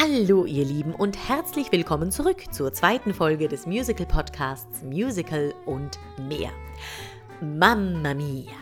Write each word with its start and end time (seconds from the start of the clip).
Hallo 0.00 0.44
ihr 0.44 0.64
Lieben 0.64 0.94
und 0.94 1.28
herzlich 1.28 1.72
willkommen 1.72 2.12
zurück 2.12 2.54
zur 2.54 2.72
zweiten 2.72 3.12
Folge 3.12 3.48
des 3.48 3.66
Musical 3.66 4.06
Podcasts 4.06 4.84
Musical 4.84 5.52
und 5.66 5.98
mehr. 6.28 6.52
Mamma 7.40 8.14
Mia! 8.14 8.52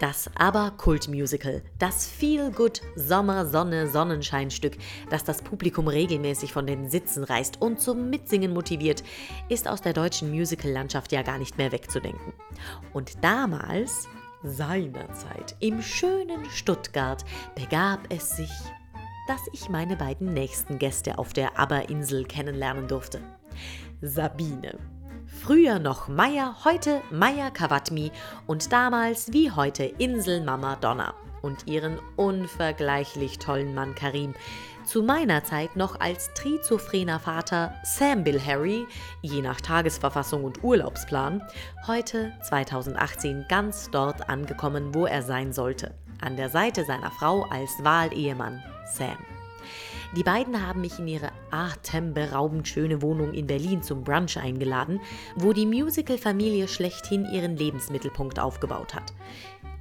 Das 0.00 0.28
Aber-Kult-Musical, 0.34 1.62
das 1.78 2.08
Feel-Good 2.08 2.82
Sommer-Sonne-Sonnenscheinstück, 2.96 4.76
das 5.08 5.22
das 5.22 5.40
Publikum 5.40 5.86
regelmäßig 5.86 6.52
von 6.52 6.66
den 6.66 6.90
Sitzen 6.90 7.22
reißt 7.22 7.62
und 7.62 7.80
zum 7.80 8.10
Mitsingen 8.10 8.52
motiviert, 8.52 9.04
ist 9.48 9.68
aus 9.68 9.82
der 9.82 9.92
deutschen 9.92 10.32
Musical-Landschaft 10.32 11.12
ja 11.12 11.22
gar 11.22 11.38
nicht 11.38 11.58
mehr 11.58 11.70
wegzudenken. 11.70 12.32
Und 12.92 13.22
damals, 13.22 14.08
seinerzeit, 14.42 15.54
im 15.60 15.80
schönen 15.80 16.44
Stuttgart, 16.50 17.24
begab 17.54 18.00
es 18.08 18.30
sich, 18.30 18.50
dass 19.26 19.42
ich 19.52 19.68
meine 19.68 19.96
beiden 19.96 20.32
nächsten 20.32 20.78
Gäste 20.78 21.18
auf 21.18 21.32
der 21.32 21.58
Aber-Insel 21.58 22.24
kennenlernen 22.24 22.88
durfte. 22.88 23.20
Sabine, 24.00 24.78
Früher 25.26 25.78
noch 25.78 26.08
Meier, 26.08 26.56
heute 26.64 27.02
Meier 27.10 27.50
Kawatmi 27.50 28.10
und 28.46 28.72
damals 28.72 29.32
wie 29.32 29.50
heute 29.50 29.84
Inselmama 29.84 30.76
Donna 30.76 31.14
und 31.42 31.66
ihren 31.66 31.98
unvergleichlich 32.16 33.38
tollen 33.38 33.74
Mann 33.74 33.94
Karim. 33.94 34.34
Zu 34.84 35.02
meiner 35.02 35.44
Zeit 35.44 35.76
noch 35.76 36.00
als 36.00 36.32
trizophrener 36.34 37.20
Vater 37.20 37.74
Sam 37.84 38.24
Bill 38.24 38.40
Harry, 38.40 38.86
je 39.22 39.42
nach 39.42 39.60
Tagesverfassung 39.60 40.44
und 40.44 40.62
Urlaubsplan, 40.62 41.42
heute 41.86 42.32
2018 42.42 43.46
ganz 43.48 43.90
dort 43.90 44.28
angekommen, 44.28 44.94
wo 44.94 45.06
er 45.06 45.22
sein 45.22 45.52
sollte, 45.52 45.94
an 46.20 46.36
der 46.36 46.50
Seite 46.50 46.84
seiner 46.84 47.10
Frau 47.10 47.42
als 47.50 47.70
Wahlehemann 47.82 48.62
Sam. 48.86 49.18
Die 50.14 50.22
beiden 50.22 50.64
haben 50.66 50.80
mich 50.80 50.98
in 50.98 51.08
ihre 51.08 51.30
atemberaubend 51.50 52.68
schöne 52.68 53.02
Wohnung 53.02 53.34
in 53.34 53.46
Berlin 53.46 53.82
zum 53.82 54.04
Brunch 54.04 54.38
eingeladen, 54.38 55.00
wo 55.34 55.52
die 55.52 55.66
Musical-Familie 55.66 56.68
schlechthin 56.68 57.26
ihren 57.26 57.56
Lebensmittelpunkt 57.56 58.38
aufgebaut 58.38 58.94
hat. 58.94 59.12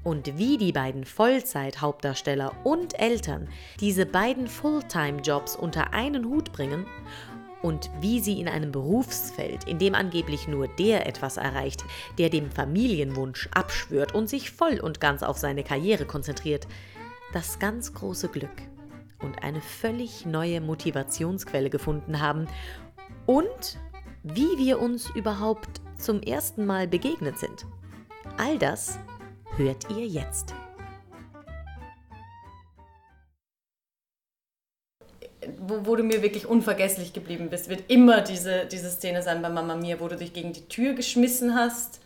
Und 0.03 0.37
wie 0.37 0.57
die 0.57 0.71
beiden 0.71 1.03
Vollzeit-Hauptdarsteller 1.05 2.53
und 2.63 2.99
Eltern 2.99 3.47
diese 3.79 4.05
beiden 4.05 4.47
Fulltime-Jobs 4.47 5.55
unter 5.55 5.93
einen 5.93 6.25
Hut 6.25 6.51
bringen 6.51 6.85
und 7.61 7.89
wie 7.99 8.19
sie 8.19 8.39
in 8.39 8.47
einem 8.47 8.71
Berufsfeld, 8.71 9.63
in 9.63 9.79
dem 9.79 9.95
angeblich 9.95 10.47
nur 10.47 10.67
der 10.67 11.07
etwas 11.07 11.37
erreicht, 11.37 11.83
der 12.19 12.29
dem 12.29 12.51
Familienwunsch 12.51 13.49
abschwört 13.53 14.13
und 14.13 14.29
sich 14.29 14.51
voll 14.51 14.79
und 14.79 14.99
ganz 14.99 15.23
auf 15.23 15.37
seine 15.37 15.63
Karriere 15.63 16.05
konzentriert, 16.05 16.67
das 17.33 17.57
ganz 17.57 17.93
große 17.93 18.27
Glück 18.27 18.74
und 19.19 19.43
eine 19.43 19.61
völlig 19.61 20.25
neue 20.25 20.61
Motivationsquelle 20.61 21.69
gefunden 21.69 22.21
haben 22.21 22.47
und 23.25 23.77
wie 24.23 24.57
wir 24.57 24.79
uns 24.79 25.09
überhaupt 25.11 25.81
zum 25.97 26.21
ersten 26.21 26.65
Mal 26.65 26.87
begegnet 26.87 27.37
sind. 27.37 27.65
All 28.37 28.57
das 28.57 28.99
hört 29.55 29.89
ihr 29.89 30.05
jetzt. 30.05 30.53
Wo, 35.59 35.85
wo, 35.85 35.95
du 35.95 36.03
mir 36.03 36.23
wirklich 36.23 36.47
unvergesslich 36.47 37.13
geblieben 37.13 37.49
bist, 37.49 37.69
wird 37.69 37.83
immer 37.89 38.21
diese, 38.21 38.65
diese 38.65 38.89
Szene 38.89 39.21
sein 39.21 39.43
bei 39.43 39.49
Mama 39.49 39.75
Mia, 39.75 39.99
wo 39.99 40.07
du 40.07 40.17
dich 40.17 40.33
gegen 40.33 40.53
die 40.53 40.67
Tür 40.67 40.93
geschmissen 40.93 41.53
hast 41.53 42.01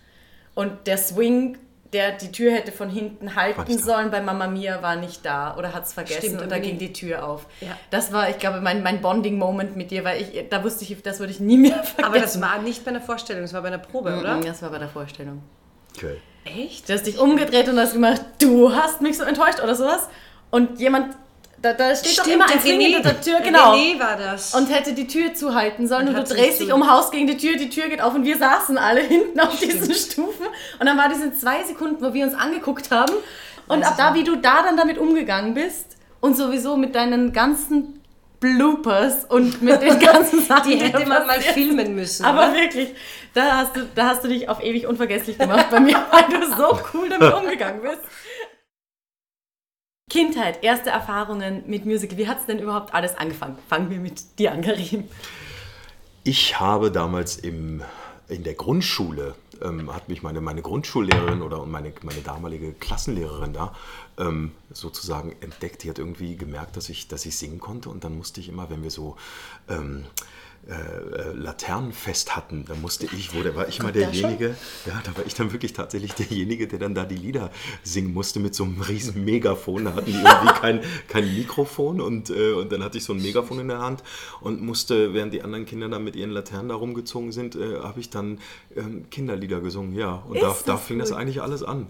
und 0.56 0.88
der 0.88 0.98
Swing 0.98 1.58
der 1.94 2.12
die 2.12 2.32
Tür 2.32 2.52
hätte 2.52 2.72
von 2.72 2.90
hinten 2.90 3.36
halten 3.36 3.78
sollen, 3.78 4.12
bei 4.12 4.22
Mama 4.22 4.48
Mia 4.48 4.82
war 4.82 4.96
nicht 4.96 5.26
da 5.26 5.56
oder 5.58 5.74
hat 5.74 5.86
es 5.86 5.94
vergessen 5.94 6.20
Stimmt, 6.20 6.42
und 6.42 6.52
da 6.52 6.60
ging 6.60 6.78
die 6.78 6.94
Tür 6.94 7.28
auf. 7.28 7.48
Ja. 7.62 7.78
Das 7.90 8.14
war, 8.14 8.30
ich 8.30 8.38
glaube, 8.38 8.62
mein, 8.62 8.84
mein 8.84 9.02
Bonding-Moment 9.02 9.76
mit 9.76 9.90
dir, 9.92 10.04
weil 10.04 10.22
ich, 10.22 10.50
da 10.50 10.64
wusste 10.64 10.84
ich, 10.84 11.02
das 11.02 11.20
würde 11.20 11.32
ich 11.32 11.40
nie 11.40 11.58
mehr 11.58 11.84
vergessen. 11.84 12.04
Aber 12.04 12.20
das 12.20 12.40
war 12.42 12.60
nicht 12.62 12.86
bei 12.86 12.92
einer 12.92 13.02
Vorstellung, 13.02 13.42
das 13.42 13.54
war 13.54 13.62
bei 13.62 13.70
einer 13.70 13.80
Probe, 13.80 14.12
mhm, 14.12 14.20
oder? 14.20 14.40
Das 14.40 14.62
war 14.62 14.70
bei 14.70 14.78
der 14.78 14.90
Vorstellung. 14.90 15.42
Okay. 15.96 16.18
Echt? 16.46 16.88
Du 16.88 16.94
hast 16.94 17.06
dich 17.06 17.18
umgedreht 17.18 17.68
und 17.68 17.80
hast 17.80 17.94
gemacht, 17.94 18.22
du 18.40 18.74
hast 18.74 19.02
mich 19.02 19.18
so 19.18 19.24
enttäuscht 19.24 19.60
oder 19.62 19.76
sowas. 19.76 20.08
Und 20.52 20.80
jemand 20.80 21.16
da, 21.62 21.74
da 21.74 21.96
steht 21.96 22.12
Stimmt, 22.12 22.28
doch 22.28 22.34
immer 22.34 22.50
ein 22.50 22.60
Swing 22.60 22.80
hinter 22.80 23.02
der 23.02 23.22
Tür, 23.22 23.40
genau. 23.42 23.74
René 23.74 24.00
war 24.00 24.16
das. 24.18 24.54
Und 24.56 24.70
hätte 24.70 24.94
die 24.94 25.08
Tür 25.08 25.34
zuhalten 25.34 25.88
sollen 25.88 26.08
und, 26.08 26.16
und 26.16 26.30
du 26.30 26.34
drehst 26.34 26.62
dich 26.62 26.72
um 26.72 26.90
Haus 26.90 27.12
gegen 27.12 27.28
die 27.28 27.38
Tür, 27.38 27.58
die 27.58 27.70
Tür 27.70 27.90
geht 27.90 28.02
auf 28.02 28.16
und 28.16 28.24
wir 28.24 28.38
saßen 28.38 28.78
alle 28.78 29.02
hinten 29.08 29.40
auf 29.40 29.60
diesen 29.60 29.94
Stufen. 29.94 30.46
Und 30.80 30.86
dann 30.86 30.98
war 30.98 31.10
diese 31.10 31.34
zwei 31.34 31.64
Sekunden, 31.64 32.04
wo 32.04 32.14
wir 32.14 32.26
uns 32.26 32.34
angeguckt 32.34 32.92
haben. 32.92 33.14
Und 33.68 33.84
ab 33.84 33.96
da, 33.98 34.16
wie 34.16 34.24
du 34.24 34.36
da 34.36 34.64
dann 34.64 34.78
damit 34.78 34.98
umgegangen 34.98 35.54
bist 35.54 35.98
und 36.22 36.36
sowieso 36.36 36.76
mit 36.76 36.96
deinen 36.96 37.34
ganzen 37.34 38.00
Bloopers 38.40 39.26
und 39.26 39.62
mit 39.62 39.82
den 39.82 40.00
ganzen 40.00 40.42
Sachen. 40.44 40.72
Die 40.72 40.78
hätte 40.78 41.06
man 41.06 41.28
mal 41.28 41.42
filmen 41.42 41.94
müssen. 41.94 42.26
Aber 42.26 42.50
oder? 42.50 42.54
wirklich, 42.54 42.90
da 43.34 43.58
hast, 43.58 43.76
du, 43.76 43.82
da 43.96 44.08
hast 44.08 44.24
du 44.24 44.30
dich 44.30 44.48
auf 44.48 44.64
ewig 44.64 44.88
unvergesslich 44.88 45.38
gemacht 45.38 45.68
bei 45.70 45.80
mir, 45.80 45.98
weil 46.12 46.40
du 46.40 46.46
so 46.56 46.80
cool 46.94 47.10
damit 47.10 47.34
umgegangen 47.34 47.82
bist. 47.82 48.00
Kindheit, 50.10 50.64
erste 50.64 50.90
Erfahrungen 50.90 51.64
mit 51.68 51.86
Musical. 51.86 52.18
Wie 52.18 52.28
hat 52.28 52.40
es 52.40 52.46
denn 52.48 52.60
überhaupt 52.60 52.94
alles 52.94 53.16
angefangen? 53.16 53.58
Fangen 53.68 53.90
wir 53.90 54.00
mit 54.00 54.40
dir 54.40 54.52
an, 54.52 54.62
Karim. 54.62 55.08
Ich 56.24 56.60
habe 56.60 56.92
damals 56.92 57.38
im, 57.38 57.82
in 58.28 58.44
der 58.44 58.56
Grundschule, 58.56 59.36
ähm, 59.62 59.94
hat 59.94 60.10
mich 60.10 60.24
meine, 60.24 60.42
meine 60.42 60.62
Grundschullehrerin 60.62 61.42
oder 61.42 61.66
meine, 61.66 61.94
meine 62.02 62.22
damalige 62.22 62.74
Klassenlehrerin 62.74 63.54
da 63.54 63.76
ähm, 64.18 64.52
sozusagen 64.72 65.36
entdeckt. 65.42 65.84
Die 65.84 65.90
hat 65.90 66.00
irgendwie 66.00 66.36
gemerkt, 66.36 66.76
dass 66.76 66.90
ich, 66.90 67.08
dass 67.08 67.26
ich 67.26 67.38
singen 67.38 67.60
konnte 67.60 67.90
und 67.90 68.04
dann 68.04 68.18
musste 68.18 68.40
ich 68.40 68.50
immer, 68.50 68.70
wenn 68.70 68.84
wir 68.84 68.92
so... 68.92 69.16
Ähm, 69.70 70.06
äh, 70.70 70.74
äh, 70.74 71.34
Laternenfest 71.34 72.36
hatten, 72.36 72.64
da 72.66 72.76
musste 72.76 73.08
ich, 73.08 73.34
wo 73.34 73.42
da 73.42 73.56
war 73.56 73.68
ich 73.68 73.82
mal 73.82 73.92
derjenige, 73.92 74.56
ja, 74.86 75.02
da 75.04 75.18
war 75.18 75.26
ich 75.26 75.34
dann 75.34 75.52
wirklich 75.52 75.74
tatsächlich 75.74 76.14
derjenige, 76.14 76.68
der 76.68 76.78
dann 76.78 76.94
da 76.94 77.06
die 77.06 77.16
Lieder 77.16 77.50
singen 77.82 78.14
musste 78.14 78.40
mit 78.40 78.54
so 78.54 78.66
einem 78.66 78.80
riesen 78.80 79.26
Megafon. 79.26 79.86
Da 79.86 79.96
hatten 79.96 80.12
die 80.12 80.20
irgendwie 80.20 80.54
kein, 80.54 80.82
kein 81.08 81.34
Mikrofon 81.34 82.00
und, 82.00 82.30
äh, 82.30 82.52
und 82.54 82.72
dann 82.72 82.84
hatte 82.84 83.00
ich 83.00 83.04
so 83.04 83.14
ein 83.14 83.22
Megafon 83.22 83.60
in 83.60 83.68
der 83.68 83.80
Hand 83.80 84.04
und 84.42 84.62
musste, 84.62 85.12
während 85.16 85.34
die 85.34 85.42
anderen 85.42 85.66
Kinder 85.66 85.90
dann 85.90 86.04
mit 86.04 86.16
ihren 86.16 86.30
Laternen 86.30 86.70
da 86.70 86.76
rumgezogen 86.76 87.32
sind, 87.32 87.56
äh, 87.56 87.80
habe 87.80 88.00
ich 88.00 88.12
dann 88.12 88.38
ähm, 88.76 89.10
Kinderlieder 89.10 89.62
gesungen, 89.62 89.96
ja. 89.96 90.24
Und 90.28 90.40
da, 90.40 90.56
da 90.68 90.78
fing 90.78 91.00
das 91.00 91.12
eigentlich 91.12 91.42
alles 91.42 91.64
an 91.64 91.88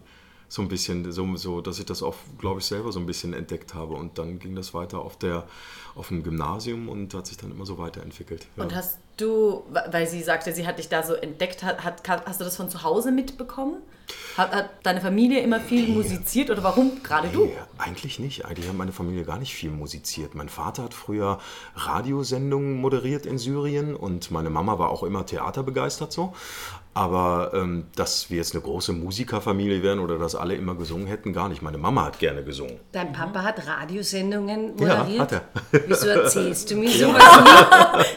so 0.50 0.64
ein 0.64 0.68
bisschen, 0.68 1.10
so, 1.12 1.36
so 1.36 1.62
dass 1.62 1.80
ich 1.80 1.86
das 1.86 2.02
auch, 2.02 2.16
glaube 2.40 2.60
ich, 2.60 2.66
selber 2.66 2.92
so 2.92 3.00
ein 3.00 3.06
bisschen 3.06 3.34
entdeckt 3.34 3.76
habe. 3.76 3.94
Und 3.94 4.18
dann 4.18 4.40
ging 4.40 4.56
das 4.56 4.74
weiter 4.74 5.00
auf, 5.00 5.16
der, 5.16 5.48
auf 5.96 6.08
dem 6.08 6.24
Gymnasium 6.24 6.90
und 6.90 7.14
hat 7.14 7.28
sich 7.28 7.38
dann 7.38 7.52
immer 7.52 7.68
so 7.68 7.78
weiterentwickelt. 7.78 8.48
Ja. 8.58 8.64
Und 8.64 8.76
hast 8.76 8.98
du, 9.18 9.64
weil 9.92 10.08
sie 10.08 10.24
sagte, 10.24 10.54
sie 10.54 10.66
hat 10.66 10.80
dich 10.80 10.90
da 10.90 11.04
so 11.04 11.14
entdeckt, 11.14 11.64
hat, 11.64 12.02
hast 12.08 12.40
du 12.40 12.46
das 12.46 12.58
von 12.58 12.70
zu 12.70 12.82
Hause 12.82 13.12
mitbekommen? 13.12 13.78
Hat, 14.38 14.52
hat 14.52 14.70
deine 14.82 15.02
Familie 15.02 15.42
immer 15.42 15.60
viel 15.60 15.88
nee. 15.88 15.94
musiziert 15.94 16.50
oder 16.50 16.64
warum 16.64 17.04
gerade 17.04 17.28
nee, 17.28 17.34
du? 17.34 17.52
Eigentlich 17.78 18.18
nicht. 18.18 18.46
Eigentlich 18.46 18.68
hat 18.68 18.76
meine 18.76 18.92
Familie 18.92 19.24
gar 19.24 19.38
nicht 19.38 19.54
viel 19.54 19.70
musiziert. 19.70 20.34
Mein 20.34 20.50
Vater 20.50 20.84
hat 20.84 20.96
früher 20.96 21.40
Radiosendungen 21.76 22.82
moderiert 22.82 23.28
in 23.28 23.38
Syrien 23.38 23.96
und 23.96 24.32
meine 24.32 24.50
Mama 24.50 24.80
war 24.80 24.90
auch 24.90 25.04
immer 25.04 25.28
theaterbegeistert 25.28 26.12
so. 26.12 26.34
Aber 26.96 27.52
ähm, 27.54 27.86
dass 27.96 28.30
wir 28.30 28.38
jetzt 28.38 28.56
eine 28.56 28.64
große 28.64 28.94
Musikerfamilie 28.94 29.84
wären 29.84 30.00
oder 30.00 30.18
dass 30.18 30.34
alle 30.34 30.56
immer 30.56 30.74
gesungen 30.76 31.06
hätten, 31.06 31.34
gar 31.34 31.48
nicht. 31.48 31.62
Meine 31.62 31.78
Mama 31.78 32.06
hat 32.06 32.20
gerne 32.20 32.44
gesungen. 32.44 32.80
Dein 32.92 33.14
Papa 33.14 33.44
hat 33.44 33.66
Radiosendungen 33.66 34.76
moderiert? 34.76 35.10
Ja, 35.10 35.20
hat 35.20 35.32
er. 35.32 35.42
Wieso 35.88 36.08
erzählst 36.08 36.72
du 36.72 36.76
mir 36.76 36.90
sowas 36.90 37.24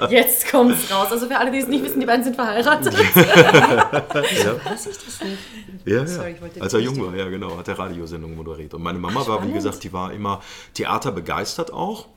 nicht? 0.00 0.10
Jetzt 0.10 0.50
kommt's 0.50 0.90
raus. 0.90 1.08
Also 1.10 1.26
für 1.26 1.36
alle, 1.36 1.50
die 1.50 1.58
es 1.58 1.68
nicht 1.68 1.84
wissen, 1.84 2.00
die 2.00 2.06
beiden 2.06 2.24
sind 2.24 2.34
verheiratet. 2.34 2.94
Wieso 2.96 4.48
ja. 4.48 4.64
weiß 4.64 4.86
ich 4.86 4.98
das 4.98 5.22
nicht? 5.22 5.38
Ja, 5.84 5.96
ja. 5.96 6.06
Sorry, 6.06 6.36
Als 6.58 6.72
er 6.72 6.80
jung 6.80 6.98
war, 7.06 7.14
ja 7.14 7.28
genau, 7.28 7.58
hat 7.58 7.68
er 7.68 7.78
Radiosendungen 7.78 8.36
moderiert. 8.36 8.72
Und 8.72 8.82
meine 8.82 8.98
Mama 8.98 9.20
Ach, 9.22 9.28
war, 9.28 9.46
wie 9.46 9.52
gesagt, 9.52 9.84
die 9.84 9.92
war 9.92 10.12
immer 10.12 10.40
theaterbegeistert 10.74 11.72
auch 11.72 12.08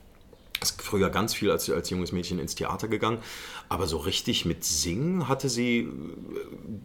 ist 0.62 0.80
früher 0.82 1.10
ganz 1.10 1.34
viel 1.34 1.50
als, 1.50 1.68
als 1.70 1.90
junges 1.90 2.12
Mädchen 2.12 2.38
ins 2.38 2.54
Theater 2.54 2.88
gegangen, 2.88 3.18
aber 3.68 3.86
so 3.86 3.98
richtig 3.98 4.44
mit 4.44 4.64
Singen 4.64 5.28
hatte 5.28 5.48
sie 5.48 5.80
äh, 5.80 5.88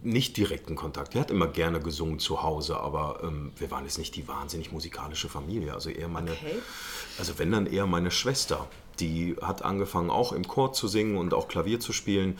nicht 0.02 0.36
direkten 0.36 0.76
Kontakt. 0.76 1.14
Die 1.14 1.20
hat 1.20 1.30
immer 1.30 1.46
gerne 1.46 1.80
gesungen 1.80 2.18
zu 2.18 2.42
Hause, 2.42 2.78
aber 2.78 3.20
ähm, 3.22 3.52
wir 3.56 3.70
waren 3.70 3.84
jetzt 3.84 3.98
nicht 3.98 4.14
die 4.16 4.28
wahnsinnig 4.28 4.72
musikalische 4.72 5.28
Familie. 5.28 5.74
Also 5.74 5.90
eher 5.90 6.08
meine, 6.08 6.32
okay. 6.32 6.56
also 7.18 7.38
wenn 7.38 7.52
dann 7.52 7.66
eher 7.66 7.86
meine 7.86 8.10
Schwester, 8.10 8.68
die 9.00 9.36
hat 9.40 9.62
angefangen 9.62 10.10
auch 10.10 10.32
im 10.32 10.46
Chor 10.46 10.72
zu 10.72 10.88
singen 10.88 11.16
und 11.16 11.34
auch 11.34 11.48
Klavier 11.48 11.80
zu 11.80 11.92
spielen. 11.92 12.38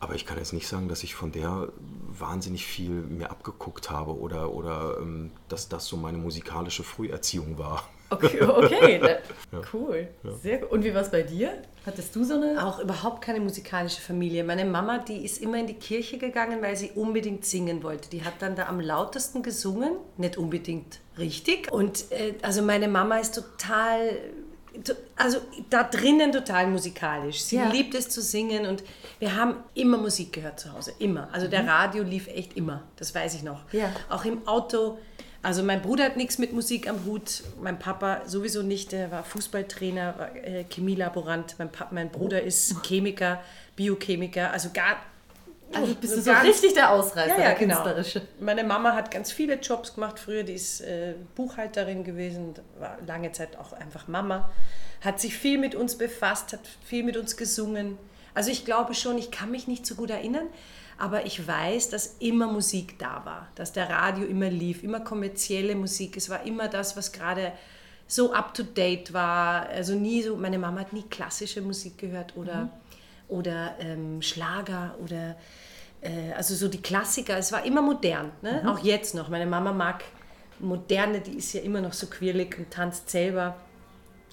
Aber 0.00 0.14
ich 0.14 0.26
kann 0.26 0.38
jetzt 0.38 0.52
nicht 0.52 0.68
sagen, 0.68 0.88
dass 0.88 1.02
ich 1.02 1.16
von 1.16 1.32
der 1.32 1.72
wahnsinnig 2.08 2.64
viel 2.64 2.90
mir 2.90 3.30
abgeguckt 3.30 3.90
habe 3.90 4.16
oder, 4.16 4.52
oder 4.52 4.98
ähm, 5.00 5.32
dass 5.48 5.68
das 5.68 5.86
so 5.86 5.96
meine 5.96 6.18
musikalische 6.18 6.84
Früherziehung 6.84 7.58
war. 7.58 7.88
Okay, 8.10 8.40
okay. 8.42 9.00
ja. 9.52 9.60
cool. 9.72 10.08
Ja. 10.22 10.32
Sehr 10.32 10.58
gut. 10.58 10.70
Und 10.70 10.84
wie 10.84 10.94
war 10.94 11.02
es 11.02 11.10
bei 11.10 11.22
dir? 11.22 11.62
Hattest 11.84 12.14
du 12.16 12.24
so 12.24 12.34
eine? 12.34 12.64
Auch 12.64 12.80
überhaupt 12.80 13.22
keine 13.22 13.40
musikalische 13.40 14.00
Familie. 14.00 14.44
Meine 14.44 14.64
Mama, 14.64 14.98
die 14.98 15.24
ist 15.24 15.40
immer 15.42 15.58
in 15.58 15.66
die 15.66 15.74
Kirche 15.74 16.18
gegangen, 16.18 16.62
weil 16.62 16.76
sie 16.76 16.90
unbedingt 16.94 17.44
singen 17.44 17.82
wollte. 17.82 18.10
Die 18.10 18.24
hat 18.24 18.34
dann 18.40 18.56
da 18.56 18.66
am 18.66 18.80
lautesten 18.80 19.42
gesungen, 19.42 19.92
nicht 20.16 20.36
unbedingt 20.36 21.00
richtig. 21.18 21.70
Und 21.72 22.10
äh, 22.12 22.34
also 22.42 22.62
meine 22.62 22.88
Mama 22.88 23.18
ist 23.18 23.34
total 23.34 24.18
also 25.16 25.38
da 25.70 25.82
drinnen 25.82 26.32
total 26.32 26.66
musikalisch. 26.66 27.40
Sie 27.42 27.56
Ja. 27.56 27.68
liebt 27.68 27.94
es 27.94 28.08
zu 28.08 28.22
singen 28.22 28.66
und 28.66 28.84
wir 29.18 29.36
haben 29.36 29.56
immer 29.74 29.98
Musik 29.98 30.32
gehört 30.32 30.60
zu 30.60 30.72
Hause, 30.72 30.92
immer. 30.98 31.28
Also 31.32 31.48
der 31.48 31.66
Radio 31.66 32.02
lief 32.02 32.28
echt 32.28 32.56
immer, 32.56 32.82
das 32.96 33.14
weiß 33.14 33.34
ich 33.34 33.42
noch. 33.42 33.60
Ja. 33.72 33.92
Auch 34.08 34.24
im 34.24 34.46
Auto. 34.46 34.98
Also 35.42 35.62
mein 35.62 35.82
Bruder 35.82 36.04
hat 36.04 36.16
nichts 36.16 36.38
mit 36.38 36.52
Musik 36.52 36.88
am 36.88 37.04
Hut, 37.04 37.44
mein 37.60 37.78
Papa 37.78 38.22
sowieso 38.26 38.62
nicht, 38.62 38.90
der 38.90 39.10
war 39.12 39.22
Fußballtrainer, 39.22 40.18
war 40.18 40.36
äh, 40.36 40.64
Chemielaborant, 40.64 41.54
mein, 41.58 41.70
Papa, 41.70 41.94
mein 41.94 42.10
Bruder 42.10 42.42
ist 42.42 42.74
Chemiker, 42.84 43.40
Biochemiker, 43.76 44.50
also 44.52 44.70
gar... 44.72 44.96
Also 45.72 45.94
bist 45.94 46.16
du 46.16 46.22
so 46.22 46.32
richtig 46.32 46.72
der 46.72 46.90
Ausreißer, 46.90 47.36
ja, 47.36 47.38
ja, 47.38 47.48
der 47.50 47.54
genau. 47.54 47.74
Künstlerische. 47.74 48.22
Meine 48.40 48.64
Mama 48.64 48.94
hat 48.94 49.10
ganz 49.10 49.30
viele 49.30 49.56
Jobs 49.56 49.94
gemacht 49.94 50.18
früher. 50.18 50.42
Die 50.42 50.54
ist 50.54 50.80
äh, 50.80 51.12
Buchhalterin 51.36 52.04
gewesen, 52.04 52.54
war 52.78 52.96
lange 53.06 53.32
Zeit 53.32 53.56
auch 53.58 53.74
einfach 53.74 54.08
Mama. 54.08 54.50
Hat 55.02 55.20
sich 55.20 55.36
viel 55.36 55.58
mit 55.58 55.74
uns 55.74 55.98
befasst, 55.98 56.54
hat 56.54 56.60
viel 56.86 57.04
mit 57.04 57.18
uns 57.18 57.36
gesungen. 57.36 57.98
Also 58.32 58.50
ich 58.50 58.64
glaube 58.64 58.94
schon, 58.94 59.18
ich 59.18 59.30
kann 59.30 59.50
mich 59.50 59.68
nicht 59.68 59.84
so 59.84 59.94
gut 59.94 60.08
erinnern, 60.08 60.46
aber 60.98 61.26
ich 61.26 61.46
weiß, 61.46 61.90
dass 61.90 62.16
immer 62.18 62.50
Musik 62.50 62.98
da 62.98 63.24
war, 63.24 63.48
dass 63.54 63.72
der 63.72 63.88
Radio 63.88 64.26
immer 64.26 64.50
lief, 64.50 64.82
immer 64.82 65.00
kommerzielle 65.00 65.74
Musik. 65.74 66.16
Es 66.16 66.28
war 66.28 66.44
immer 66.44 66.68
das, 66.68 66.96
was 66.96 67.12
gerade 67.12 67.52
so 68.08 68.32
up 68.32 68.52
to 68.54 68.64
date 68.64 69.12
war. 69.12 69.68
Also 69.68 69.94
nie 69.94 70.22
so. 70.22 70.36
Meine 70.36 70.58
Mama 70.58 70.80
hat 70.80 70.92
nie 70.92 71.04
klassische 71.08 71.62
Musik 71.62 71.98
gehört 71.98 72.36
oder 72.36 72.70
oder 73.28 73.76
ähm, 73.78 74.22
Schlager 74.22 74.96
oder 75.02 75.36
äh, 76.00 76.32
also 76.34 76.54
so 76.54 76.68
die 76.68 76.82
Klassiker. 76.82 77.36
Es 77.36 77.52
war 77.52 77.64
immer 77.64 77.82
modern, 77.82 78.32
ne? 78.42 78.62
auch 78.66 78.78
jetzt 78.80 79.14
noch. 79.14 79.28
Meine 79.28 79.46
Mama 79.46 79.72
mag 79.72 80.02
moderne, 80.58 81.20
die 81.20 81.36
ist 81.36 81.52
ja 81.52 81.60
immer 81.60 81.80
noch 81.80 81.92
so 81.92 82.06
quirlig 82.06 82.58
und 82.58 82.70
tanzt 82.70 83.10
selber. 83.10 83.56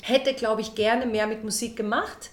Hätte, 0.02 0.34
glaube 0.34 0.62
ich, 0.62 0.76
gerne 0.76 1.06
mehr 1.06 1.28
mit 1.28 1.44
Musik 1.44 1.76
gemacht, 1.76 2.32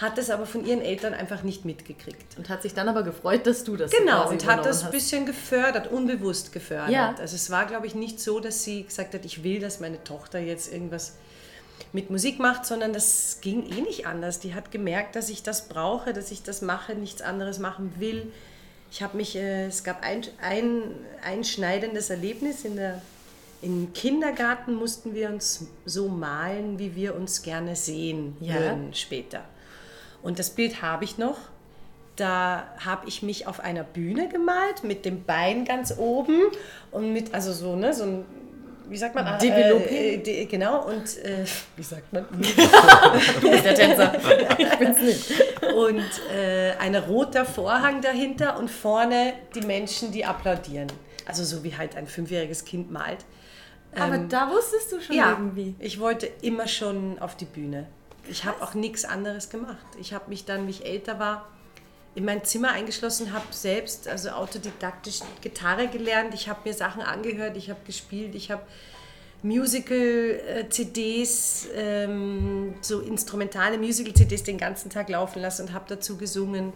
hat 0.00 0.16
es 0.18 0.30
aber 0.30 0.46
von 0.46 0.64
ihren 0.64 0.80
Eltern 0.80 1.12
einfach 1.12 1.42
nicht 1.42 1.64
mitgekriegt. 1.64 2.38
Und 2.38 2.48
hat 2.48 2.62
sich 2.62 2.72
dann 2.72 2.88
aber 2.88 3.02
gefreut, 3.02 3.46
dass 3.46 3.64
du 3.64 3.76
das 3.76 3.90
Genau, 3.90 4.28
und 4.30 4.46
hat 4.46 4.64
das 4.64 4.84
ein 4.84 4.90
bisschen 4.90 5.26
gefördert, 5.26 5.90
unbewusst 5.90 6.52
gefördert. 6.52 6.90
Ja. 6.90 7.14
Also 7.18 7.36
es 7.36 7.50
war, 7.50 7.66
glaube 7.66 7.86
ich, 7.86 7.94
nicht 7.94 8.18
so, 8.18 8.40
dass 8.40 8.64
sie 8.64 8.84
gesagt 8.84 9.12
hat, 9.14 9.24
ich 9.24 9.42
will, 9.42 9.60
dass 9.60 9.78
meine 9.80 10.02
Tochter 10.02 10.38
jetzt 10.38 10.72
irgendwas 10.72 11.16
mit 11.92 12.10
Musik 12.10 12.38
macht, 12.38 12.64
sondern 12.66 12.92
das 12.92 13.38
ging 13.40 13.66
eh 13.70 13.80
nicht 13.82 14.06
anders. 14.06 14.40
Die 14.40 14.54
hat 14.54 14.70
gemerkt, 14.70 15.16
dass 15.16 15.28
ich 15.28 15.42
das 15.42 15.68
brauche, 15.68 16.12
dass 16.12 16.30
ich 16.30 16.42
das 16.42 16.62
mache, 16.62 16.94
nichts 16.94 17.20
anderes 17.20 17.58
machen 17.58 17.94
will. 17.98 18.32
Ich 18.90 19.02
habe 19.02 19.16
mich, 19.16 19.36
äh, 19.36 19.66
es 19.66 19.84
gab 19.84 20.02
ein, 20.02 20.22
ein 20.40 20.82
einschneidendes 21.22 22.10
Erlebnis 22.10 22.64
in 22.64 22.76
der 22.76 23.02
im 23.62 23.92
Kindergarten 23.92 24.74
mussten 24.74 25.14
wir 25.14 25.28
uns 25.28 25.66
so 25.84 26.08
malen, 26.08 26.78
wie 26.78 26.96
wir 26.96 27.14
uns 27.14 27.42
gerne 27.42 27.76
sehen 27.76 28.34
Ja. 28.40 28.54
würden 28.54 28.94
später. 28.94 29.44
Und 30.22 30.38
das 30.38 30.50
Bild 30.50 30.82
habe 30.82 31.04
ich 31.04 31.18
noch. 31.18 31.36
Da 32.16 32.64
habe 32.84 33.08
ich 33.08 33.22
mich 33.22 33.46
auf 33.46 33.60
einer 33.60 33.82
Bühne 33.84 34.28
gemalt 34.28 34.84
mit 34.84 35.04
dem 35.06 35.24
Bein 35.24 35.64
ganz 35.64 35.94
oben 35.96 36.42
und 36.90 37.12
mit, 37.14 37.32
also 37.32 37.52
so, 37.52 37.76
ne, 37.76 37.94
so 37.94 38.04
ein, 38.04 38.24
wie 38.90 38.98
sagt 38.98 39.14
man? 39.14 39.38
Developing? 39.38 39.88
Äh, 39.96 40.14
äh, 40.14 40.18
de- 40.18 40.44
genau, 40.44 40.84
und 40.86 41.16
äh, 41.24 41.44
wie 41.76 41.82
sagt 41.82 42.12
man? 42.12 42.26
Du 43.40 43.50
bist 43.50 43.64
der 43.64 43.74
Tänzer. 43.74 44.12
ich 44.58 44.68
bin's 44.78 45.00
nicht. 45.00 45.32
und 45.74 46.04
äh, 46.36 46.72
ein 46.78 46.94
roter 46.96 47.46
Vorhang 47.46 48.02
dahinter 48.02 48.58
und 48.58 48.70
vorne 48.70 49.32
die 49.54 49.62
Menschen, 49.62 50.12
die 50.12 50.24
applaudieren. 50.24 50.88
Also 51.26 51.44
so 51.44 51.62
wie 51.64 51.74
halt 51.76 51.96
ein 51.96 52.06
fünfjähriges 52.06 52.64
Kind 52.66 52.90
malt. 52.90 53.24
Aber 53.98 54.18
da 54.18 54.50
wusstest 54.50 54.92
du 54.92 55.00
schon 55.00 55.16
Ja, 55.16 55.30
irgendwie. 55.30 55.74
ich 55.78 55.98
wollte 56.00 56.28
immer 56.42 56.68
schon 56.68 57.18
auf 57.18 57.36
die 57.36 57.44
Bühne. 57.46 57.86
Ich 58.28 58.44
habe 58.44 58.62
auch 58.62 58.74
nichts 58.74 59.04
anderes 59.04 59.50
gemacht. 59.50 59.84
Ich 60.00 60.12
habe 60.12 60.28
mich 60.28 60.44
dann, 60.44 60.66
wie 60.66 60.70
ich 60.70 60.84
älter 60.84 61.18
war, 61.18 61.48
in 62.14 62.24
mein 62.24 62.44
Zimmer 62.44 62.72
eingeschlossen, 62.72 63.32
habe 63.32 63.46
selbst, 63.50 64.08
also 64.08 64.30
autodidaktisch 64.30 65.20
Gitarre 65.40 65.88
gelernt. 65.88 66.34
Ich 66.34 66.48
habe 66.48 66.60
mir 66.64 66.74
Sachen 66.74 67.02
angehört, 67.02 67.56
ich 67.56 67.70
habe 67.70 67.80
gespielt, 67.86 68.34
ich 68.34 68.50
habe 68.50 68.62
Musical-CDs, 69.42 71.68
ähm, 71.74 72.74
so 72.80 73.00
instrumentale 73.00 73.78
Musical-CDs 73.78 74.42
den 74.42 74.58
ganzen 74.58 74.90
Tag 74.90 75.08
laufen 75.08 75.40
lassen 75.40 75.68
und 75.68 75.72
habe 75.72 75.86
dazu 75.88 76.18
gesungen, 76.18 76.72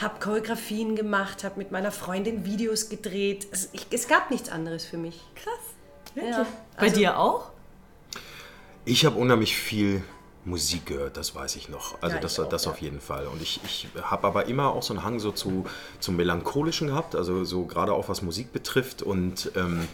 habe 0.00 0.18
Choreografien 0.20 0.96
gemacht, 0.96 1.44
habe 1.44 1.58
mit 1.58 1.70
meiner 1.70 1.92
Freundin 1.92 2.44
Videos 2.44 2.88
gedreht. 2.88 3.46
Es, 3.52 3.68
ich, 3.72 3.86
es 3.90 4.08
gab 4.08 4.30
nichts 4.30 4.48
anderes 4.48 4.84
für 4.84 4.96
mich. 4.96 5.20
Krass. 5.34 5.54
Ja, 6.14 6.46
Bei 6.76 6.84
also- 6.84 6.96
dir 6.96 7.18
auch? 7.18 7.50
Ich 8.84 9.06
habe 9.06 9.16
unheimlich 9.16 9.56
viel 9.56 10.02
Musik 10.44 10.86
gehört, 10.86 11.16
das 11.16 11.34
weiß 11.34 11.54
ich 11.56 11.68
noch. 11.68 12.02
Also 12.02 12.16
Ja, 12.16 12.22
das, 12.22 12.40
auch, 12.40 12.48
das 12.48 12.64
ja. 12.64 12.72
auf 12.72 12.80
jeden 12.80 13.00
Fall. 13.00 13.26
Und 13.28 13.40
ich, 13.40 13.60
ich 13.64 13.88
habe 14.02 14.26
aber 14.26 14.46
immer 14.46 14.72
auch 14.72 14.82
so 14.82 14.92
einen 14.92 15.04
Hang 15.04 15.20
so 15.20 15.30
zu, 15.30 15.64
zum 16.00 16.16
Melancholischen 16.16 16.88
gehabt, 16.88 17.14
also 17.14 17.44
so 17.44 17.64
gerade 17.64 17.92
auch 17.92 18.08
was 18.08 18.22
Musik 18.22 18.52
betrifft 18.52 19.02
und 19.02 19.52
ähm, 19.54 19.86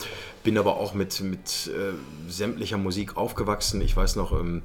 bin 0.45 0.57
aber 0.57 0.79
auch 0.79 0.95
mit, 0.95 1.21
mit 1.21 1.69
äh, 1.69 1.93
sämtlicher 2.31 2.79
Musik 2.79 3.17
aufgewachsen. 3.17 3.83
Ich 3.83 3.95
weiß 3.95 4.17
noch, 4.17 4.33
ähm, 4.33 4.63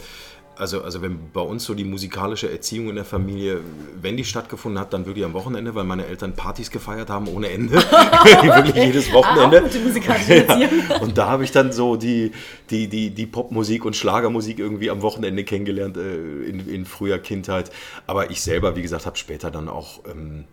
also, 0.58 0.84
also 0.84 1.02
wenn 1.02 1.32
bei 1.32 1.42
uns 1.42 1.64
so 1.64 1.74
die 1.74 1.84
musikalische 1.84 2.52
Erziehung 2.52 2.90
in 2.90 2.96
der 2.96 3.06
Familie, 3.06 3.62
wenn 4.02 4.18
die 4.18 4.26
stattgefunden 4.26 4.80
hat, 4.80 4.94
dann 4.94 5.06
wirklich 5.06 5.26
am 5.26 5.34
Wochenende, 5.34 5.74
weil 5.76 5.84
meine 5.84 6.06
Eltern 6.06 6.34
Partys 6.34 6.70
gefeiert 6.70 7.10
haben 7.10 7.28
ohne 7.28 7.50
Ende. 7.50 7.76
wirklich 7.82 8.76
jedes 8.76 9.12
Wochenende. 9.12 9.58
Ah, 9.58 9.62
gute 9.62 9.80
musikalische 9.80 10.48
Erziehung. 10.48 11.02
Und 11.02 11.18
da 11.18 11.28
habe 11.28 11.44
ich 11.44 11.52
dann 11.52 11.72
so 11.72 11.96
die, 11.96 12.32
die, 12.70 12.88
die, 12.88 13.10
die 13.10 13.26
Popmusik 13.26 13.86
und 13.86 13.96
Schlagermusik 13.96 14.60
irgendwie 14.60 14.90
am 14.90 15.02
Wochenende 15.02 15.44
kennengelernt 15.44 15.98
äh, 15.98 16.44
in, 16.44 16.68
in 16.68 16.86
früher 16.86 17.20
Kindheit. 17.20 17.72
Aber 18.08 18.30
ich 18.30 18.42
selber, 18.42 18.76
wie 18.76 18.82
gesagt, 18.82 19.06
habe 19.06 19.18
später 19.18 19.52
dann 19.52 19.68
auch 19.68 20.02
ähm, 20.10 20.46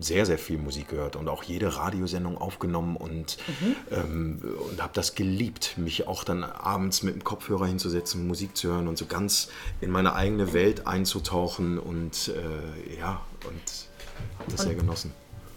sehr, 0.00 0.26
sehr 0.26 0.38
viel 0.38 0.58
Musik 0.58 0.88
gehört 0.88 1.16
und 1.16 1.28
auch 1.28 1.42
jede 1.42 1.76
Radiosendung 1.76 2.38
aufgenommen 2.38 2.96
und, 2.96 3.38
ähm, 3.90 4.42
und 4.70 4.82
habe 4.82 4.92
das 4.94 5.14
geliebt, 5.14 5.76
mich 5.76 6.08
auch 6.08 6.24
dann 6.24 6.44
abends 6.44 7.02
mit 7.02 7.14
dem 7.14 7.24
Kopfhörer 7.24 7.66
hinzusetzen, 7.66 8.26
Musik 8.26 8.56
zu 8.56 8.68
hören 8.68 8.88
und 8.88 8.98
so 8.98 9.06
ganz 9.06 9.48
in 9.80 9.90
meine 9.90 10.14
eigene 10.14 10.52
Welt 10.52 10.86
einzutauchen 10.86 11.78
und 11.78 12.28
äh, 12.28 12.98
ja, 12.98 13.20
und 13.46 13.88
habe 14.38 14.50
das 14.50 14.62
sehr 14.62 14.74
genossen. 14.74 15.12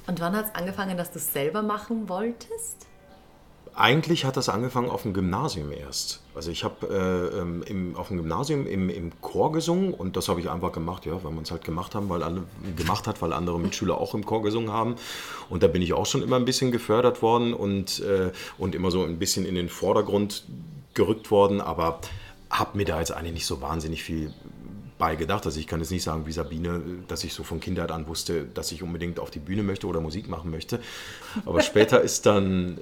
Und 0.08 0.20
wann 0.20 0.36
hat 0.36 0.48
es 0.48 0.56
angefangen, 0.56 0.98
dass 0.98 1.12
du 1.12 1.20
es 1.20 1.32
selber 1.32 1.62
machen 1.62 2.10
wolltest? 2.10 2.88
Eigentlich 3.76 4.24
hat 4.24 4.38
das 4.38 4.50
angefangen 4.50 4.92
auf 4.92 5.02
dem 5.02 5.14
Gymnasium 5.14 5.72
erst. 5.72 6.22
Also 6.36 6.52
ich 6.52 6.64
habe 6.64 6.88
äh, 6.88 7.40
ähm, 7.40 7.96
auf 7.96 8.10
dem 8.10 8.18
Gymnasium 8.18 8.68
im, 8.68 8.90
im 8.90 9.12
Chor 9.22 9.52
gesungen 9.52 9.94
und 9.96 10.16
das 10.16 10.30
habe 10.30 10.40
ich 10.40 10.50
einfach 10.50 10.72
gemacht, 10.72 11.08
ja, 11.08 11.24
weil 11.24 11.32
man 11.32 11.44
es 11.44 11.52
halt 11.52 11.64
gemacht 11.64 11.96
haben, 11.96 12.08
weil 12.10 12.22
alle 12.22 12.44
gemacht 12.76 13.08
hat, 13.08 13.22
weil 13.24 13.34
andere 13.34 13.60
Mitschüler 13.60 13.98
auch 13.98 14.14
im 14.14 14.26
Chor 14.26 14.44
gesungen 14.44 14.72
haben. 14.72 14.96
Und 15.50 15.64
da 15.64 15.68
bin 15.68 15.82
ich 15.82 15.94
auch 15.94 16.06
schon 16.06 16.22
immer 16.22 16.36
ein 16.36 16.46
bisschen 16.46 16.72
gefördert 16.72 17.24
worden 17.24 17.54
und, 17.54 18.00
äh, 18.02 18.32
und 18.60 18.76
immer 18.76 18.92
so 18.92 19.04
ein 19.04 19.18
bisschen 19.18 19.46
in 19.46 19.56
den 19.56 19.70
Vordergrund 19.70 20.44
gerückt 20.94 21.32
worden, 21.32 21.60
aber 21.60 22.00
habe 22.52 22.78
mir 22.78 22.86
da 22.86 23.00
jetzt 23.00 23.12
eigentlich 23.12 23.34
nicht 23.34 23.46
so 23.48 23.62
wahnsinnig 23.62 24.04
viel 24.04 24.32
bei 25.04 25.18
gedacht. 25.18 25.46
Also 25.46 25.60
ich 25.60 25.68
kann 25.68 25.82
jetzt 25.82 25.92
nicht 25.92 26.04
sagen 26.04 26.26
wie 26.26 26.32
Sabine, 26.32 26.82
dass 27.10 27.26
ich 27.26 27.34
so 27.34 27.44
von 27.44 27.60
Kindheit 27.60 27.92
an 27.92 28.08
wusste, 28.08 28.46
dass 28.46 28.72
ich 28.72 28.84
unbedingt 28.84 29.20
auf 29.20 29.32
die 29.32 29.40
Bühne 29.40 29.62
möchte 29.62 29.86
oder 29.86 30.00
Musik 30.00 30.30
machen 30.30 30.50
möchte. 30.50 30.80
Aber 31.46 31.62
später 31.72 32.00
ist 32.00 32.26
dann 32.26 32.78
äh, 32.78 32.82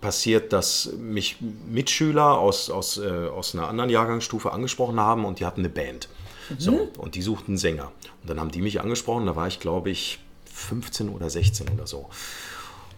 passiert, 0.00 0.52
dass 0.52 0.92
mich 0.96 1.38
Mitschüler 1.68 2.38
aus, 2.38 2.70
aus, 2.70 2.98
äh, 2.98 3.08
aus 3.08 3.56
einer 3.56 3.66
anderen 3.66 3.90
Jahrgangsstufe 3.90 4.52
angesprochen 4.52 5.00
haben 5.00 5.24
und 5.24 5.40
die 5.40 5.46
hatten 5.46 5.62
eine 5.62 5.68
Band. 5.68 6.08
So, 6.58 6.88
und 6.96 7.16
die 7.16 7.22
suchten 7.22 7.52
einen 7.52 7.58
Sänger. 7.58 7.90
Und 8.22 8.30
dann 8.30 8.38
haben 8.40 8.52
die 8.52 8.62
mich 8.62 8.80
angesprochen, 8.80 9.26
da 9.26 9.34
war 9.34 9.48
ich 9.48 9.58
glaube 9.58 9.90
ich 9.90 10.20
15 10.54 11.08
oder 11.08 11.28
16 11.28 11.68
oder 11.70 11.88
so. 11.88 12.08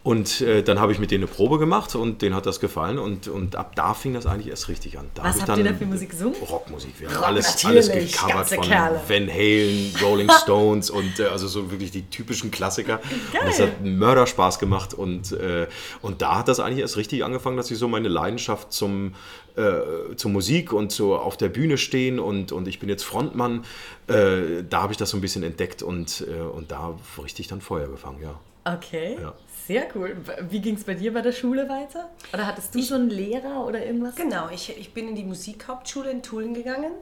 Und 0.02 0.40
äh, 0.40 0.62
dann 0.62 0.80
habe 0.80 0.92
ich 0.92 0.98
mit 0.98 1.10
denen 1.10 1.24
eine 1.24 1.32
Probe 1.32 1.58
gemacht 1.58 1.94
und 1.94 2.22
denen 2.22 2.34
hat 2.34 2.46
das 2.46 2.58
gefallen 2.58 2.98
und, 2.98 3.28
und 3.28 3.56
ab 3.56 3.76
da 3.76 3.92
fing 3.92 4.14
das 4.14 4.24
eigentlich 4.24 4.48
erst 4.48 4.68
richtig 4.68 4.98
an. 4.98 5.04
Da 5.14 5.24
Was 5.24 5.42
habt 5.42 5.58
ihr 5.58 5.64
da 5.64 5.74
für 5.74 5.84
Musik 5.84 6.10
gesungen? 6.10 6.36
Rockmusik. 6.40 6.98
Wir 6.98 7.08
haben 7.08 7.16
Rock, 7.16 7.26
alles, 7.26 7.64
alles 7.66 7.92
gecovert 7.92 8.48
von 8.48 8.64
Kerle. 8.64 9.00
Van 9.06 9.28
Halen, 9.28 9.94
Rolling 10.02 10.30
Stones 10.42 10.88
und 10.88 11.20
äh, 11.20 11.24
also 11.24 11.48
so 11.48 11.70
wirklich 11.70 11.90
die 11.90 12.08
typischen 12.08 12.50
Klassiker. 12.50 13.00
Und 13.00 13.46
das 13.46 13.60
hat 13.60 13.84
Mörderspaß 13.84 14.58
gemacht 14.58 14.94
und, 14.94 15.32
äh, 15.32 15.66
und 16.00 16.22
da 16.22 16.38
hat 16.38 16.48
das 16.48 16.60
eigentlich 16.60 16.80
erst 16.80 16.96
richtig 16.96 17.22
angefangen, 17.22 17.58
dass 17.58 17.70
ich 17.70 17.76
so 17.76 17.86
meine 17.86 18.08
Leidenschaft 18.08 18.72
zum, 18.72 19.14
äh, 19.56 20.14
zur 20.16 20.30
Musik 20.30 20.72
und 20.72 20.92
so 20.92 21.16
auf 21.16 21.36
der 21.36 21.50
Bühne 21.50 21.76
stehen 21.76 22.18
und, 22.18 22.52
und 22.52 22.68
ich 22.68 22.78
bin 22.78 22.88
jetzt 22.88 23.04
Frontmann. 23.04 23.66
Äh, 24.06 24.64
da 24.68 24.80
habe 24.80 24.94
ich 24.94 24.96
das 24.96 25.10
so 25.10 25.18
ein 25.18 25.20
bisschen 25.20 25.42
entdeckt 25.42 25.82
und, 25.82 26.24
äh, 26.26 26.40
und 26.40 26.70
da 26.70 26.98
richtig 27.22 27.48
dann 27.48 27.60
Feuer 27.60 27.88
gefangen, 27.88 28.22
ja. 28.22 28.40
Okay, 28.64 29.16
Ja. 29.20 29.34
Sehr 29.70 29.86
cool. 29.94 30.16
Wie 30.48 30.60
ging 30.60 30.74
es 30.74 30.84
bei 30.84 30.94
dir 30.94 31.14
bei 31.14 31.22
der 31.22 31.30
Schule 31.30 31.68
weiter? 31.68 32.10
Oder 32.32 32.46
hattest 32.46 32.74
du 32.74 32.82
so 32.82 32.96
einen 32.96 33.08
Lehrer 33.08 33.64
oder 33.64 33.84
irgendwas? 33.84 34.16
Genau, 34.16 34.48
ich, 34.50 34.76
ich 34.76 34.92
bin 34.92 35.08
in 35.08 35.14
die 35.14 35.22
Musikhauptschule 35.22 36.10
in 36.10 36.22
Tulln 36.22 36.54
gegangen 36.54 36.92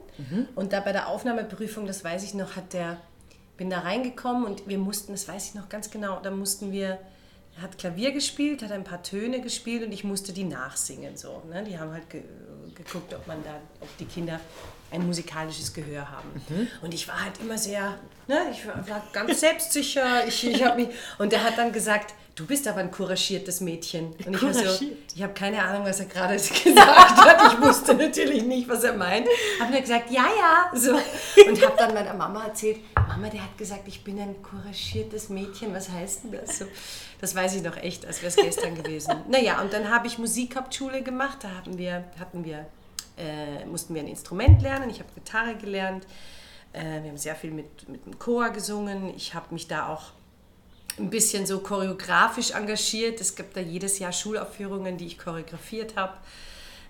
und 0.55 0.71
da 0.71 0.79
bei 0.79 0.91
der 0.91 1.07
Aufnahmeprüfung, 1.07 1.87
das 1.87 2.03
weiß 2.03 2.23
ich 2.23 2.35
noch, 2.35 2.55
hat 2.55 2.73
der, 2.73 2.97
bin 3.57 3.71
da 3.71 3.79
reingekommen 3.79 4.45
und 4.45 4.67
wir 4.67 4.77
mussten, 4.77 5.13
das 5.13 5.27
weiß 5.27 5.47
ich 5.47 5.55
noch 5.55 5.67
ganz 5.67 5.89
genau, 5.89 6.19
da 6.19 6.29
mussten 6.29 6.71
wir, 6.71 6.99
er 7.55 7.61
hat 7.63 7.79
Klavier 7.79 8.11
gespielt, 8.11 8.61
hat 8.61 8.71
ein 8.71 8.83
paar 8.83 9.01
Töne 9.01 9.41
gespielt 9.41 9.83
und 9.83 9.91
ich 9.91 10.03
musste 10.03 10.31
die 10.31 10.43
nachsingen 10.43 11.17
so. 11.17 11.41
Ne? 11.49 11.63
Die 11.63 11.79
haben 11.79 11.91
halt 11.91 12.09
ge 12.09 12.21
geguckt, 12.75 13.13
ob 13.13 13.25
man 13.27 13.43
da, 13.43 13.55
ob 13.81 13.97
die 13.97 14.05
Kinder 14.05 14.39
ein 14.91 15.05
musikalisches 15.05 15.73
Gehör 15.73 16.09
haben. 16.09 16.29
Und 16.81 16.93
ich 16.93 17.07
war 17.07 17.25
halt 17.25 17.33
immer 17.41 17.57
sehr, 17.57 17.99
ne, 18.27 18.37
ich 18.51 18.65
war, 18.65 18.87
war 18.87 19.03
ganz 19.11 19.39
selbstsicher. 19.39 20.25
Ich, 20.27 20.47
ich 20.47 20.63
mich, 20.75 20.87
und 21.17 21.33
er 21.33 21.43
hat 21.43 21.57
dann 21.57 21.73
gesagt, 21.73 22.13
du 22.39 22.45
bist 22.45 22.67
aber 22.67 22.79
ein 22.79 22.89
couragiertes 22.89 23.59
Mädchen. 23.59 24.13
Und 24.25 24.35
ich 24.35 24.41
war 24.41 24.53
so, 24.53 24.61
Couragiert? 24.61 24.97
ich 25.13 25.21
habe 25.21 25.33
keine 25.33 25.61
Ahnung, 25.61 25.85
was 25.85 25.99
er 25.99 26.05
gerade 26.05 26.33
gesagt 26.63 26.77
hat. 26.77 27.53
Ich 27.53 27.61
wusste 27.61 27.93
natürlich 27.93 28.43
nicht, 28.43 28.69
was 28.69 28.83
er 28.83 28.93
meint. 28.93 29.27
Habe 29.59 29.71
nur 29.73 29.81
gesagt, 29.81 30.09
ja, 30.09 30.23
ja. 30.23 30.71
So. 30.73 30.93
Und 30.93 31.65
habe 31.65 31.75
dann 31.77 31.93
meiner 31.93 32.13
Mama 32.13 32.45
erzählt, 32.45 32.79
Mama, 32.95 33.29
der 33.29 33.43
hat 33.43 33.57
gesagt, 33.57 33.87
ich 33.87 34.03
bin 34.03 34.19
ein 34.19 34.41
couragiertes 34.41 35.27
Mädchen. 35.29 35.73
Was 35.73 35.89
heißt 35.89 36.23
denn 36.23 36.31
das? 36.31 36.59
So, 36.59 36.65
das 37.19 37.35
weiß 37.35 37.55
ich 37.55 37.63
noch 37.63 37.75
echt, 37.75 38.05
als 38.05 38.21
wäre 38.21 38.29
es 38.29 38.37
gestern 38.37 38.75
gewesen. 38.75 39.15
Naja, 39.29 39.61
und 39.61 39.73
dann 39.73 39.89
habe 39.89 40.07
ich 40.07 40.17
Musikhauptschule 40.17 41.03
gemacht. 41.03 41.39
Da 41.41 41.49
hatten 41.49 41.77
wir, 41.77 42.05
hatten 42.19 42.45
wir, 42.45 42.67
äh, 43.17 43.65
mussten 43.65 43.93
wir 43.93 44.01
ein 44.01 44.07
Instrument 44.07 44.61
lernen. 44.61 44.89
Ich 44.89 44.99
habe 44.99 45.09
Gitarre 45.13 45.55
gelernt. 45.55 46.07
Äh, 46.71 47.01
wir 47.01 47.09
haben 47.09 47.17
sehr 47.17 47.35
viel 47.35 47.51
mit, 47.51 47.89
mit 47.89 48.05
dem 48.05 48.17
Chor 48.17 48.49
gesungen. 48.51 49.13
Ich 49.15 49.33
habe 49.33 49.53
mich 49.53 49.67
da 49.67 49.89
auch 49.89 50.13
ein 50.99 51.09
bisschen 51.09 51.45
so 51.45 51.59
choreografisch 51.59 52.51
engagiert. 52.51 53.21
Es 53.21 53.35
gibt 53.35 53.55
da 53.55 53.61
jedes 53.61 53.99
Jahr 53.99 54.11
Schulaufführungen, 54.11 54.97
die 54.97 55.07
ich 55.07 55.17
choreografiert 55.17 55.95
habe. 55.95 56.13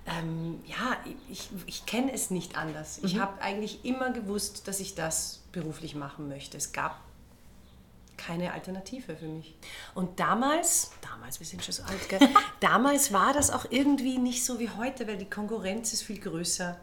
Ähm, 0.05 0.59
ja, 0.65 0.97
ich, 1.29 1.49
ich 1.65 1.85
kenne 1.85 2.11
es 2.13 2.31
nicht 2.31 2.57
anders. 2.57 2.99
Ich 3.03 3.19
habe 3.19 3.41
eigentlich 3.41 3.85
immer 3.85 4.11
gewusst, 4.11 4.67
dass 4.67 4.79
ich 4.79 4.95
das 4.95 5.41
beruflich 5.51 5.95
machen 5.95 6.27
möchte. 6.27 6.57
Es 6.57 6.71
gab 6.71 6.99
keine 8.17 8.53
Alternative 8.53 9.15
für 9.15 9.27
mich. 9.27 9.55
Und 9.95 10.19
damals, 10.19 10.91
damals, 11.01 11.39
wir 11.39 11.47
sind 11.47 11.63
schon 11.63 11.73
so 11.73 11.83
alt, 11.83 12.09
gell? 12.09 12.19
damals 12.59 13.13
war 13.13 13.33
das 13.33 13.49
auch 13.49 13.65
irgendwie 13.69 14.17
nicht 14.17 14.43
so 14.43 14.59
wie 14.59 14.69
heute, 14.69 15.07
weil 15.07 15.17
die 15.17 15.29
Konkurrenz 15.29 15.93
ist 15.93 16.03
viel 16.03 16.19
größer, 16.19 16.77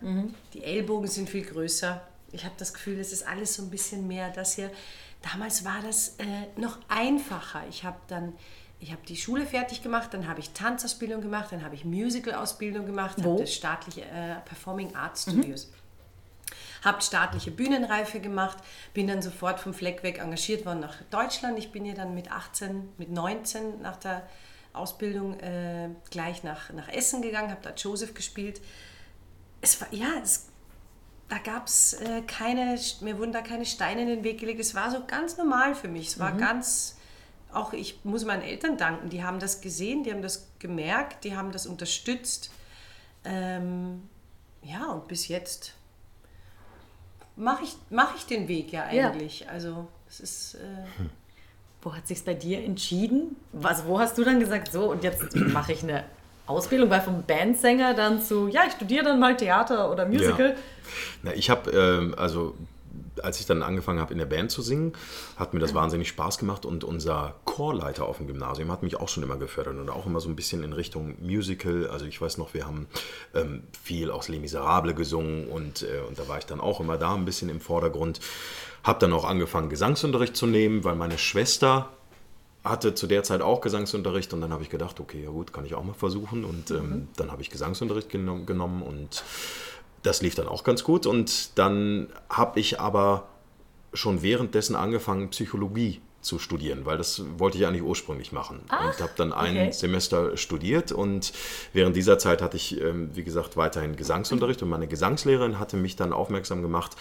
die 0.54 0.64
Ellbogen 0.64 1.08
sind 1.08 1.28
viel 1.28 1.44
größer. 1.44 2.00
Ich 2.36 2.44
habe 2.44 2.54
das 2.58 2.72
Gefühl, 2.72 3.00
es 3.00 3.12
ist 3.12 3.26
alles 3.26 3.54
so 3.54 3.62
ein 3.62 3.70
bisschen 3.70 4.06
mehr 4.06 4.30
das 4.30 4.54
hier. 4.54 4.70
Damals 5.22 5.64
war 5.64 5.80
das 5.84 6.16
äh, 6.18 6.60
noch 6.60 6.78
einfacher. 6.88 7.64
Ich 7.68 7.84
habe 7.84 7.98
dann, 8.06 8.34
ich 8.78 8.92
habe 8.92 9.02
die 9.08 9.16
Schule 9.16 9.46
fertig 9.46 9.82
gemacht, 9.82 10.14
dann 10.14 10.28
habe 10.28 10.38
ich 10.40 10.50
Tanzausbildung 10.50 11.20
gemacht, 11.20 11.48
dann 11.50 11.64
habe 11.64 11.74
ich 11.74 11.84
Musical-Ausbildung 11.84 12.86
gemacht, 12.86 13.16
habe 13.18 13.40
das 13.40 13.52
staatliche 13.52 14.02
äh, 14.02 14.36
Performing 14.44 14.94
Arts 14.94 15.22
Studios 15.22 15.70
habe 16.84 17.02
staatliche 17.02 17.50
Bühnenreife 17.50 18.20
gemacht, 18.20 18.58
bin 18.94 19.08
dann 19.08 19.20
sofort 19.20 19.58
vom 19.60 19.74
Fleck 19.74 20.02
weg 20.02 20.18
engagiert 20.18 20.64
worden 20.64 20.80
nach 20.80 21.02
Deutschland. 21.10 21.58
Ich 21.58 21.72
bin 21.72 21.84
ja 21.84 21.94
dann 21.94 22.14
mit 22.14 22.30
18, 22.30 22.90
mit 22.96 23.10
19 23.10 23.82
nach 23.82 23.96
der 23.96 24.22
Ausbildung 24.72 25.38
äh, 25.40 25.90
gleich 26.10 26.44
nach, 26.44 26.72
nach 26.72 26.88
Essen 26.88 27.22
gegangen, 27.22 27.50
habe 27.50 27.62
da 27.62 27.70
Joseph 27.70 28.14
gespielt. 28.14 28.60
Es 29.60 29.80
war, 29.80 29.92
ja, 29.92 30.08
es, 30.22 30.48
da 31.28 31.38
gab 31.38 31.66
es 31.66 31.94
äh, 31.94 32.22
keine, 32.26 32.78
mir 33.00 33.18
wurden 33.18 33.32
da 33.32 33.40
keine 33.42 33.66
Steine 33.66 34.02
in 34.02 34.08
den 34.08 34.24
Weg 34.24 34.38
gelegt. 34.40 34.60
Es 34.60 34.74
war 34.74 34.90
so 34.90 35.04
ganz 35.06 35.36
normal 35.36 35.74
für 35.74 35.88
mich. 35.88 36.08
Es 36.08 36.18
war 36.18 36.32
ganz, 36.32 36.96
auch 37.52 37.72
ich 37.72 37.98
muss 38.04 38.24
meinen 38.24 38.42
Eltern 38.42 38.76
danken, 38.76 39.08
die 39.10 39.24
haben 39.24 39.40
das 39.40 39.60
gesehen, 39.60 40.04
die 40.04 40.12
haben 40.12 40.22
das 40.22 40.46
gemerkt, 40.58 41.24
die 41.24 41.36
haben 41.36 41.50
das 41.52 41.66
unterstützt. 41.66 42.50
Ähm, 43.24 44.08
ja, 44.62 44.86
und 44.86 45.08
bis 45.08 45.26
jetzt 45.28 45.72
mache 47.34 47.64
ich, 47.64 47.76
mach 47.90 48.14
ich 48.16 48.26
den 48.26 48.46
Weg 48.48 48.72
ja 48.72 48.90
Ja. 48.92 49.10
eigentlich. 49.10 49.48
Also 49.48 49.88
es 50.08 50.20
ist, 50.20 50.54
äh, 50.54 50.58
Wo 51.82 51.94
hat 51.94 52.06
sich's 52.08 52.22
bei 52.22 52.34
dir 52.34 52.64
entschieden? 52.64 53.36
Was, 53.52 53.84
wo 53.86 53.98
hast 54.00 54.16
du 54.18 54.24
dann 54.24 54.40
gesagt, 54.40 54.72
so 54.72 54.90
und 54.90 55.04
jetzt 55.04 55.34
mache 55.36 55.72
ich 55.72 55.82
eine 55.82 56.04
Ausbildung, 56.46 56.90
weil 56.90 57.00
vom 57.00 57.22
Bandsänger 57.24 57.94
dann 57.94 58.22
zu, 58.22 58.48
ja, 58.48 58.62
ich 58.66 58.72
studiere 58.72 59.04
dann 59.04 59.20
mal 59.20 59.36
Theater 59.36 59.90
oder 59.90 60.06
Musical. 60.06 60.56
Na, 61.22 61.34
ich 61.34 61.50
habe, 61.50 61.70
ähm, 61.70 62.14
also 62.16 62.54
als 63.22 63.40
ich 63.40 63.46
dann 63.46 63.62
angefangen 63.62 64.00
habe 64.00 64.12
in 64.12 64.18
der 64.18 64.26
Band 64.26 64.50
zu 64.50 64.62
singen, 64.62 64.92
hat 65.36 65.54
mir 65.54 65.60
das 65.60 65.74
wahnsinnig 65.74 66.08
Spaß 66.08 66.38
gemacht 66.38 66.64
und 66.64 66.84
unser 66.84 67.34
Chorleiter 67.44 68.06
auf 68.06 68.18
dem 68.18 68.26
Gymnasium 68.26 68.70
hat 68.70 68.82
mich 68.82 68.96
auch 68.96 69.08
schon 69.08 69.22
immer 69.22 69.36
gefördert 69.36 69.76
und 69.76 69.88
auch 69.90 70.06
immer 70.06 70.20
so 70.20 70.28
ein 70.28 70.36
bisschen 70.36 70.62
in 70.62 70.72
Richtung 70.72 71.16
Musical. 71.20 71.88
Also 71.88 72.06
ich 72.06 72.20
weiß 72.20 72.38
noch, 72.38 72.54
wir 72.54 72.66
haben 72.66 72.86
ähm, 73.34 73.62
viel 73.82 74.10
aus 74.10 74.28
Les 74.28 74.40
Miserables 74.40 74.96
gesungen 74.96 75.48
und, 75.48 75.82
äh, 75.82 76.06
und 76.08 76.18
da 76.18 76.28
war 76.28 76.38
ich 76.38 76.46
dann 76.46 76.60
auch 76.60 76.80
immer 76.80 76.96
da 76.96 77.14
ein 77.14 77.24
bisschen 77.24 77.48
im 77.48 77.60
Vordergrund. 77.60 78.20
Habe 78.82 79.00
dann 79.00 79.12
auch 79.12 79.24
angefangen, 79.24 79.68
Gesangsunterricht 79.68 80.36
zu 80.36 80.46
nehmen, 80.46 80.84
weil 80.84 80.94
meine 80.94 81.18
Schwester 81.18 81.90
hatte 82.68 82.94
zu 82.94 83.06
der 83.06 83.22
Zeit 83.22 83.40
auch 83.40 83.60
Gesangsunterricht 83.60 84.32
und 84.32 84.40
dann 84.40 84.52
habe 84.52 84.62
ich 84.62 84.70
gedacht, 84.70 85.00
okay, 85.00 85.22
ja 85.22 85.30
gut, 85.30 85.52
kann 85.52 85.64
ich 85.64 85.74
auch 85.74 85.84
mal 85.84 85.94
versuchen. 85.94 86.44
Und 86.44 86.70
ähm, 86.70 87.08
dann 87.16 87.30
habe 87.30 87.42
ich 87.42 87.50
Gesangsunterricht 87.50 88.08
genom 88.10 88.46
genommen 88.46 88.82
und 88.82 89.24
das 90.02 90.22
lief 90.22 90.34
dann 90.34 90.48
auch 90.48 90.64
ganz 90.64 90.84
gut. 90.84 91.06
Und 91.06 91.58
dann 91.58 92.08
habe 92.28 92.60
ich 92.60 92.80
aber 92.80 93.28
schon 93.92 94.22
währenddessen 94.22 94.76
angefangen, 94.76 95.30
Psychologie 95.30 96.00
zu 96.20 96.38
studieren, 96.40 96.84
weil 96.84 96.98
das 96.98 97.22
wollte 97.38 97.56
ich 97.56 97.66
eigentlich 97.66 97.82
ursprünglich 97.82 98.32
machen. 98.32 98.60
und 98.88 99.00
habe 99.00 99.12
dann 99.16 99.32
ein 99.32 99.56
okay. 99.56 99.72
Semester 99.72 100.36
studiert 100.36 100.90
und 100.90 101.32
während 101.72 101.94
dieser 101.94 102.18
Zeit 102.18 102.42
hatte 102.42 102.56
ich, 102.56 102.80
ähm, 102.80 103.10
wie 103.14 103.22
gesagt, 103.22 103.56
weiterhin 103.56 103.94
Gesangsunterricht 103.94 104.60
und 104.62 104.68
meine 104.68 104.88
Gesangslehrerin 104.88 105.60
hatte 105.60 105.76
mich 105.76 105.94
dann 105.94 106.12
aufmerksam 106.12 106.62
gemacht 106.62 106.96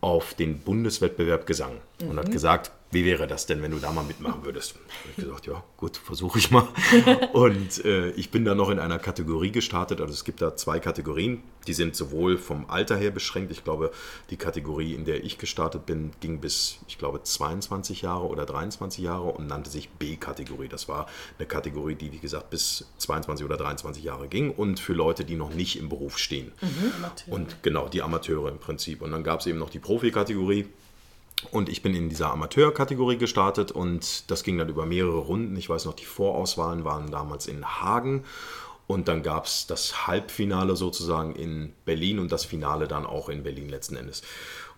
auf 0.00 0.34
den 0.34 0.60
Bundeswettbewerb 0.60 1.44
Gesang 1.46 1.72
und 2.08 2.18
hat 2.18 2.30
gesagt, 2.30 2.70
wie 2.90 3.04
wäre 3.04 3.26
das 3.26 3.44
denn, 3.44 3.60
wenn 3.60 3.70
du 3.70 3.78
da 3.78 3.92
mal 3.92 4.04
mitmachen 4.04 4.44
würdest? 4.44 4.74
Habe 4.74 5.10
ich 5.10 5.16
gesagt, 5.16 5.46
ja, 5.46 5.62
gut, 5.76 5.98
versuche 5.98 6.38
ich 6.38 6.50
mal. 6.50 6.66
Und 7.34 7.84
äh, 7.84 8.10
ich 8.12 8.30
bin 8.30 8.46
da 8.46 8.54
noch 8.54 8.70
in 8.70 8.78
einer 8.78 8.98
Kategorie 8.98 9.50
gestartet. 9.50 10.00
Also 10.00 10.14
es 10.14 10.24
gibt 10.24 10.40
da 10.40 10.56
zwei 10.56 10.80
Kategorien, 10.80 11.42
die 11.66 11.74
sind 11.74 11.94
sowohl 11.94 12.38
vom 12.38 12.64
Alter 12.70 12.96
her 12.96 13.10
beschränkt. 13.10 13.52
Ich 13.52 13.62
glaube, 13.62 13.90
die 14.30 14.38
Kategorie, 14.38 14.94
in 14.94 15.04
der 15.04 15.22
ich 15.22 15.36
gestartet 15.36 15.84
bin, 15.84 16.12
ging 16.20 16.40
bis, 16.40 16.78
ich 16.88 16.96
glaube, 16.96 17.22
22 17.22 18.00
Jahre 18.02 18.26
oder 18.26 18.46
23 18.46 19.04
Jahre 19.04 19.32
und 19.32 19.46
nannte 19.46 19.68
sich 19.68 19.90
B-Kategorie. 19.90 20.68
Das 20.68 20.88
war 20.88 21.08
eine 21.38 21.46
Kategorie, 21.46 21.94
die, 21.94 22.10
wie 22.12 22.18
gesagt, 22.18 22.48
bis 22.48 22.86
22 22.96 23.44
oder 23.44 23.58
23 23.58 24.02
Jahre 24.02 24.28
ging 24.28 24.50
und 24.50 24.80
für 24.80 24.94
Leute, 24.94 25.26
die 25.26 25.36
noch 25.36 25.52
nicht 25.52 25.78
im 25.78 25.90
Beruf 25.90 26.16
stehen. 26.16 26.52
Und 27.26 27.62
genau, 27.62 27.88
die 27.88 28.00
Amateure 28.00 28.48
im 28.48 28.58
Prinzip. 28.58 29.02
Und 29.02 29.12
dann 29.12 29.24
gab 29.24 29.40
es 29.40 29.46
eben 29.46 29.58
noch 29.58 29.70
die 29.70 29.78
Profi-Kategorie. 29.78 30.68
Und 31.50 31.68
ich 31.68 31.82
bin 31.82 31.94
in 31.94 32.08
dieser 32.08 32.32
Amateurkategorie 32.32 33.16
gestartet 33.16 33.70
und 33.70 34.30
das 34.30 34.42
ging 34.42 34.58
dann 34.58 34.68
über 34.68 34.86
mehrere 34.86 35.18
Runden. 35.18 35.56
Ich 35.56 35.68
weiß 35.68 35.84
noch, 35.84 35.94
die 35.94 36.04
Vorauswahlen 36.04 36.84
waren 36.84 37.10
damals 37.10 37.46
in 37.46 37.64
Hagen 37.64 38.24
und 38.88 39.06
dann 39.06 39.22
gab 39.22 39.46
es 39.46 39.66
das 39.66 40.06
Halbfinale 40.06 40.74
sozusagen 40.74 41.36
in 41.36 41.74
Berlin 41.84 42.18
und 42.18 42.32
das 42.32 42.44
Finale 42.44 42.88
dann 42.88 43.06
auch 43.06 43.28
in 43.28 43.42
Berlin 43.42 43.68
letzten 43.68 43.96
Endes. 43.96 44.22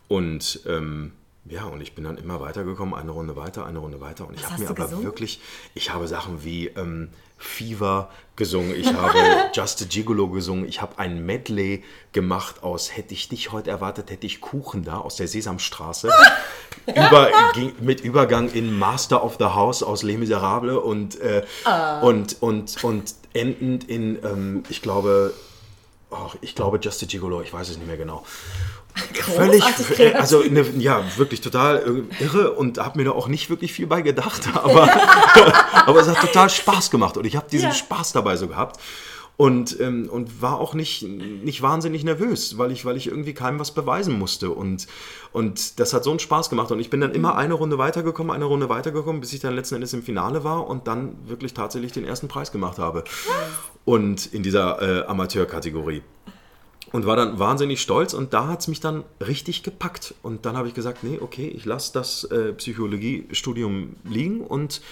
Und 0.09 0.61
ähm, 0.67 1.13
ja, 1.47 1.65
und 1.65 1.81
ich 1.81 1.95
bin 1.95 2.05
dann 2.05 2.19
immer 2.19 2.41
weitergekommen, 2.41 2.95
eine 2.95 3.13
Runde 3.13 3.37
weiter, 3.37 3.65
eine 3.65 3.79
Runde 3.79 4.01
weiter. 4.01 4.29
Und 4.29 4.35
ich 4.35 4.45
habe 4.45 4.61
mir 4.61 4.69
aber 4.69 4.85
gesungen? 4.85 5.05
wirklich, 5.05 5.41
ich 5.75 5.93
habe 5.93 6.07
Sachen 6.09 6.45
wie 6.45 6.67
ähm, 6.69 7.09
Fever 7.41 8.11
gesungen, 8.37 8.75
ich 8.79 8.93
habe 8.93 9.19
Just 9.55 9.83
a 9.83 9.87
Gigolo 9.87 10.29
gesungen, 10.29 10.69
ich 10.69 10.83
habe 10.83 10.99
ein 10.99 11.25
Medley 11.25 11.83
gemacht 12.13 12.63
aus 12.63 12.95
Hätte 12.95 13.15
ich 13.15 13.29
dich 13.31 13.51
heute 13.51 13.71
erwartet, 13.71 14.11
hätte 14.11 14.27
ich 14.27 14.43
Kuchen 14.43 14.85
da 14.85 14.99
aus 14.99 15.17
der 15.17 15.27
Sesamstraße. 15.27 16.11
Über, 16.87 17.31
ging, 17.55 17.73
mit 17.81 18.03
Übergang 18.03 18.51
in 18.53 18.79
Master 18.79 19.25
of 19.25 19.37
the 19.39 19.47
House 19.47 19.83
aus 19.83 20.03
Les 20.03 20.19
Miserables 20.19 20.77
und, 20.77 21.19
äh, 21.21 21.43
und, 22.03 22.41
und, 22.43 22.85
und 22.85 23.15
endend 23.33 23.89
in, 23.89 24.19
ähm, 24.23 24.63
ich 24.69 24.83
glaube, 24.83 25.33
oh, 26.11 26.31
ich 26.43 26.55
glaube 26.55 26.79
Just 26.81 27.03
a 27.03 27.07
Gigolo, 27.07 27.41
ich 27.41 27.53
weiß 27.53 27.71
es 27.71 27.79
nicht 27.79 27.87
mehr 27.87 27.97
genau. 27.97 28.25
Völlig, 29.15 29.61
Großartig 29.63 30.17
also 30.17 30.43
ne, 30.43 30.65
ja, 30.79 31.05
wirklich 31.17 31.41
total 31.41 32.05
äh, 32.21 32.25
irre 32.25 32.53
und 32.53 32.79
habe 32.79 32.99
mir 32.99 33.05
da 33.05 33.13
auch 33.13 33.29
nicht 33.29 33.51
wirklich 33.51 33.73
viel 33.73 33.87
bei 33.87 34.03
gedacht, 34.03 34.49
aber, 34.55 34.89
aber 35.87 36.01
es 36.01 36.09
hat 36.09 36.21
total 36.21 36.51
Spaß 36.51 36.91
gemacht 36.91 37.17
und 37.17 37.25
ich 37.25 37.37
habe 37.37 37.47
diesen 37.51 37.69
Ja. 37.69 37.75
Spaß 37.75 38.13
dabei 38.13 38.37
so 38.37 38.49
gehabt 38.49 38.81
und, 39.37 39.81
ähm, 39.81 40.11
und 40.11 40.43
war 40.43 40.61
auch 40.61 40.75
nicht, 40.75 41.03
nicht 41.03 41.63
wahnsinnig 41.63 42.05
nervös, 42.05 42.59
weil 42.59 42.73
ich, 42.73 42.85
weil 42.85 42.99
ich 42.99 43.07
irgendwie 43.07 43.33
keinem 43.33 43.59
was 43.59 43.73
beweisen 43.73 44.19
musste 44.19 44.51
und, 44.51 44.87
und 45.33 45.81
das 45.81 45.95
hat 45.95 46.05
so 46.05 46.11
einen 46.11 46.19
Spaß 46.19 46.51
gemacht 46.51 46.71
und 46.73 46.79
ich 46.79 46.91
bin 46.91 47.01
dann 47.01 47.13
immer 47.13 47.37
eine 47.37 47.55
Runde 47.55 47.79
weitergekommen, 47.79 48.33
eine 48.33 48.45
Runde 48.45 48.69
weitergekommen, 48.69 49.21
bis 49.21 49.33
ich 49.33 49.41
dann 49.41 49.55
letzten 49.55 49.77
Endes 49.77 49.95
im 49.95 50.03
Finale 50.03 50.45
war 50.45 50.67
und 50.67 50.89
dann 50.89 51.17
wirklich 51.27 51.55
tatsächlich 51.55 51.93
den 51.93 52.05
ersten 52.05 52.29
Preis 52.29 52.53
gemacht 52.53 52.79
habe. 52.79 53.05
Und 53.87 54.27
in 54.27 54.43
dieser 54.43 54.83
äh, 54.83 55.07
Amateurkategorie 55.07 56.03
und 56.93 57.07
war 57.07 57.17
dann 57.17 57.39
wahnsinnig 57.39 57.81
stolz 57.81 58.15
und 58.15 58.33
da 58.35 58.49
hat 58.49 58.61
es 58.61 58.69
mich 58.69 58.81
dann 58.81 59.05
richtig 59.21 59.63
gepackt. 59.63 60.15
Und 60.23 60.47
dann 60.47 60.57
habe 60.57 60.69
ich 60.69 60.75
gesagt, 60.75 61.05
nee, 61.05 61.19
okay, 61.21 61.49
ich 61.49 61.65
lasse 61.65 61.93
das 61.93 62.25
äh, 62.25 62.53
Psychologiestudium 62.53 63.97
liegen 64.05 64.41
und 64.41 64.83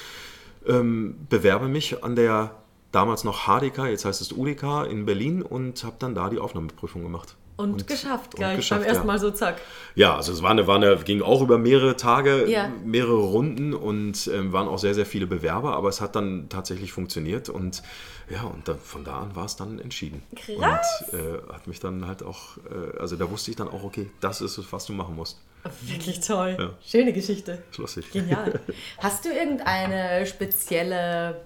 ähm, 0.66 1.16
bewerbe 1.28 1.68
mich 1.68 2.04
an 2.04 2.14
der 2.14 2.54
damals 2.92 3.24
noch 3.24 3.46
HDK, 3.46 3.86
jetzt 3.86 4.04
heißt 4.04 4.20
es 4.20 4.32
UDK 4.32 4.86
in 4.88 5.04
Berlin 5.04 5.42
und 5.42 5.84
habe 5.84 5.96
dann 5.98 6.14
da 6.14 6.30
die 6.30 6.38
Aufnahmeprüfung 6.38 7.02
gemacht. 7.02 7.36
Und, 7.58 7.86
geschafft 7.86 8.34
und 8.34 8.38
gleich 8.38 8.56
geschafft, 8.56 8.82
beim 8.82 8.88
ersten. 8.88 9.06
Mal 9.06 9.18
so 9.18 9.30
zack. 9.30 9.60
Ja, 9.94 10.14
also 10.16 10.32
es 10.32 10.42
war 10.42 10.52
eine, 10.52 10.66
war 10.66 10.76
eine, 10.76 10.96
ging 10.98 11.22
auch 11.22 11.42
über 11.42 11.58
mehrere 11.58 11.96
Tage, 11.96 12.48
Ja. 12.48 12.70
mehrere 12.84 13.18
Runden 13.18 13.74
und 13.74 14.30
ähm, 14.32 14.52
waren 14.52 14.68
auch 14.68 14.78
sehr, 14.78 14.94
sehr 14.94 15.04
viele 15.06 15.26
Bewerber, 15.26 15.74
aber 15.74 15.88
es 15.88 16.00
hat 16.00 16.14
dann 16.14 16.48
tatsächlich 16.48 16.92
funktioniert 16.92 17.48
und 17.48 17.82
ja, 18.30 18.42
und 18.42 18.68
dann, 18.68 18.78
von 18.78 19.04
da 19.04 19.18
an 19.20 19.34
war 19.34 19.44
es 19.46 19.56
dann 19.56 19.78
entschieden. 19.80 20.22
Krass. 20.36 21.04
Und 21.10 21.18
äh, 21.18 21.52
hat 21.52 21.66
mich 21.66 21.80
dann 21.80 22.06
halt 22.06 22.22
auch, 22.22 22.58
äh, 22.70 22.98
also 22.98 23.16
da 23.16 23.28
wusste 23.30 23.50
ich 23.50 23.56
dann 23.56 23.68
auch, 23.68 23.82
okay, 23.82 24.08
das 24.20 24.40
ist 24.40 24.56
es, 24.56 24.72
was 24.72 24.86
du 24.86 24.92
machen 24.92 25.16
musst. 25.16 25.38
Wirklich 25.82 26.20
toll. 26.20 26.56
Ja. 26.58 26.70
Schöne 26.86 27.12
Geschichte. 27.12 27.62
Ist 27.70 27.78
lustig. 27.78 28.10
Genial. 28.12 28.60
Hast 28.98 29.24
du 29.24 29.30
irgendeine 29.30 30.24
spezielle 30.26 31.40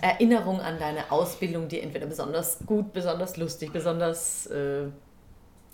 Erinnerung 0.00 0.60
an 0.60 0.78
deine 0.78 1.10
Ausbildung, 1.10 1.68
die 1.68 1.80
entweder 1.80 2.06
besonders 2.06 2.58
gut, 2.66 2.92
besonders 2.92 3.36
lustig, 3.36 3.72
besonders, 3.72 4.46
äh, 4.46 4.84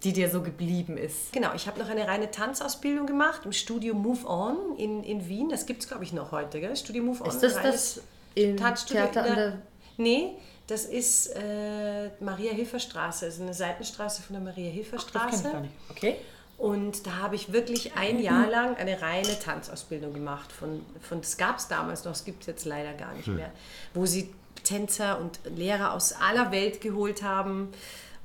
die 0.05 0.13
dir 0.13 0.31
so 0.31 0.43
geblieben 0.43 0.97
ist? 0.97 1.33
Genau, 1.33 1.55
ich 1.55 1.67
habe 1.67 1.81
noch 1.81 1.89
eine 1.89 2.07
reine 2.07 2.31
Tanzausbildung 2.31 3.07
gemacht 3.07 3.43
im 3.45 3.53
Studio 3.53 3.95
Move 3.95 4.27
On 4.27 4.77
in, 4.77 5.03
in 5.03 5.29
Wien. 5.29 5.49
Das 5.49 5.67
gibt 5.67 5.83
es, 5.83 5.89
glaube 5.89 6.05
ich, 6.05 6.13
noch 6.13 6.31
heute, 6.31 6.61
gell? 6.61 6.77
Studio 6.77 7.03
Move 7.03 7.23
On. 7.23 7.29
Ist 7.29 7.43
das 7.43 7.55
das 7.55 8.01
im 8.35 8.57
Tanzstudio 8.57 9.07
Theater 9.07 9.27
in 9.27 9.33
an 9.33 9.37
der. 9.37 9.63
Nee, 9.97 10.33
das 10.67 10.85
ist 10.85 11.29
äh, 11.29 12.11
Maria-Hilfer-Straße. 12.21 13.27
Das 13.27 13.35
ist 13.37 13.41
eine 13.41 13.55
Seitenstraße 13.55 14.23
von 14.23 14.35
der 14.35 14.43
Maria-Hilfer-Straße. 14.43 15.69
Okay. 15.91 16.17
Und 16.57 17.07
da 17.07 17.17
habe 17.17 17.35
ich 17.35 17.53
wirklich 17.53 17.97
ein 17.97 18.21
Jahr 18.21 18.49
lang 18.49 18.77
eine 18.77 19.03
reine 19.03 19.39
Tanzausbildung 19.39 20.13
gemacht. 20.15 20.53
Von, 20.53 20.85
von, 21.01 21.21
das 21.21 21.37
gab 21.37 21.59
es 21.59 21.69
damals 21.69 22.05
noch, 22.05 22.13
das 22.13 22.25
gibt 22.25 22.43
es 22.43 22.47
jetzt 22.47 22.65
leider 22.65 22.93
gar 22.95 23.13
nicht 23.15 23.29
mehr. 23.29 23.51
Wo 23.93 24.07
sie 24.07 24.33
Tänzer 24.63 25.21
und 25.21 25.41
Lehrer 25.45 25.93
aus 25.93 26.13
aller 26.13 26.51
Welt 26.51 26.81
geholt 26.81 27.23
haben. 27.23 27.69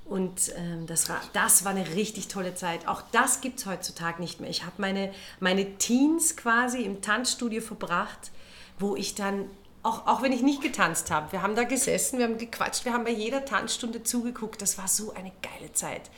Und 0.10 0.52
ähm, 0.58 0.88
das, 0.88 1.08
war, 1.08 1.22
das 1.34 1.66
war 1.66 1.72
eine 1.72 1.96
richtig 1.96 2.28
tolle 2.30 2.56
Zeit. 2.56 2.88
Auch 2.88 3.04
das 3.12 3.42
gibt 3.42 3.60
es 3.60 3.68
heutzutage 3.68 4.20
nicht 4.22 4.40
mehr. 4.40 4.50
Ich 4.50 4.64
habe 4.64 4.76
meine, 4.80 5.12
meine 5.40 5.78
Teens 5.78 6.36
quasi 6.36 6.82
im 6.82 7.02
Tanzstudio 7.02 7.62
verbracht, 7.62 8.32
wo 8.80 8.96
ich 8.96 9.14
dann, 9.14 9.46
auch, 9.84 10.08
auch 10.08 10.24
wenn 10.24 10.32
ich 10.32 10.42
nicht 10.42 10.64
getanzt 10.64 11.12
habe, 11.12 11.32
wir 11.32 11.44
haben 11.44 11.56
da 11.56 11.64
gesessen, 11.64 12.18
wir 12.18 12.26
haben 12.26 12.40
gequatscht, 12.40 12.86
wir 12.86 12.94
haben 12.94 13.04
bei 13.04 13.12
jeder 13.12 13.46
Tanzstunde 13.46 14.02
zugeguckt. 14.02 14.62
Das 14.62 14.80
war 14.80 14.88
so 14.88 15.14
eine 15.14 15.32
geile 15.44 15.72
Zeit. 15.74 16.10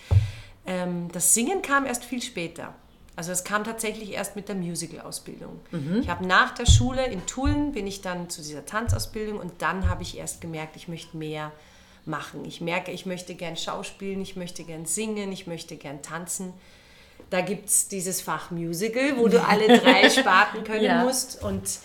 Ähm, 0.65 1.10
das 1.12 1.33
Singen 1.33 1.62
kam 1.62 1.86
erst 1.86 2.05
viel 2.05 2.21
später. 2.21 2.74
Also 3.17 3.33
es 3.33 3.43
kam 3.43 3.65
tatsächlich 3.65 4.13
erst 4.13 4.38
mit 4.38 4.48
der 4.48 4.55
Musical-Ausbildung. 4.55 5.60
Ich 6.00 6.10
habe 6.10 6.25
nach 6.25 6.51
der 6.51 6.65
Schule 6.65 7.05
in 7.07 7.25
Tulln 7.25 7.74
bin 7.74 7.86
ich 7.86 8.01
dann 8.01 8.29
zu 8.29 8.41
dieser 8.41 8.65
Tanzausbildung 8.65 9.38
und 9.38 9.62
dann 9.62 9.89
habe 9.89 10.01
ich 10.01 10.17
erst 10.17 10.39
gemerkt, 10.39 10.77
ich 10.77 10.88
möchte 10.88 11.17
mehr 11.17 11.51
machen. 12.05 12.46
Ich 12.46 12.62
merke, 12.62 12.91
ich 12.91 13.05
möchte 13.05 13.36
gern 13.36 13.55
schauspielen, 13.58 14.22
ich 14.22 14.36
möchte 14.36 14.63
gern 14.63 14.86
singen, 14.86 15.31
ich 15.31 15.48
möchte 15.48 15.75
gern 15.77 16.01
tanzen. 16.01 16.53
Da 17.29 17.41
gibt 17.41 17.70
es 17.70 17.88
dieses 17.88 18.22
Fach 18.22 18.51
Musical, 18.51 19.17
wo 19.17 19.27
du 19.27 19.41
alle 19.41 19.79
drei 19.79 20.10
Sparten 20.10 20.63
können 20.63 20.84
Ja. 20.84 21.03
musst 21.03 21.41
und 21.43 21.79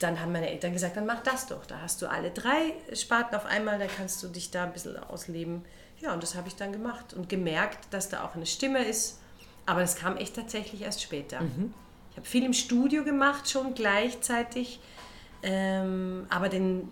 dann 0.00 0.20
haben 0.20 0.32
meine 0.32 0.50
Eltern 0.50 0.72
gesagt, 0.72 0.96
dann 0.96 1.06
mach 1.06 1.22
das 1.22 1.46
doch. 1.46 1.64
Da 1.66 1.80
hast 1.80 2.02
du 2.02 2.10
alle 2.10 2.30
drei 2.30 2.72
Sparten 2.92 3.34
auf 3.36 3.46
einmal, 3.46 3.78
dann 3.78 3.88
kannst 3.96 4.22
du 4.22 4.28
dich 4.28 4.50
da 4.50 4.64
ein 4.64 4.72
bisschen 4.72 4.98
ausleben. 4.98 5.64
Ja, 6.00 6.12
und 6.12 6.22
das 6.22 6.34
habe 6.34 6.48
ich 6.48 6.56
dann 6.56 6.72
gemacht 6.72 7.14
und 7.14 7.28
gemerkt, 7.28 7.86
dass 7.90 8.08
da 8.10 8.24
auch 8.24 8.34
eine 8.34 8.44
Stimme 8.46 8.84
ist. 8.84 9.18
Aber 9.64 9.80
das 9.80 9.96
kam 9.96 10.16
echt 10.18 10.34
tatsächlich 10.36 10.82
erst 10.82 11.02
später. 11.02 11.40
Ich 12.10 12.16
habe 12.16 12.26
viel 12.26 12.44
im 12.44 12.52
Studio 12.52 13.02
gemacht, 13.04 13.48
schon 13.48 13.74
gleichzeitig. 13.74 14.80
Ähm, 15.42 16.26
aber 16.28 16.48
den, 16.48 16.88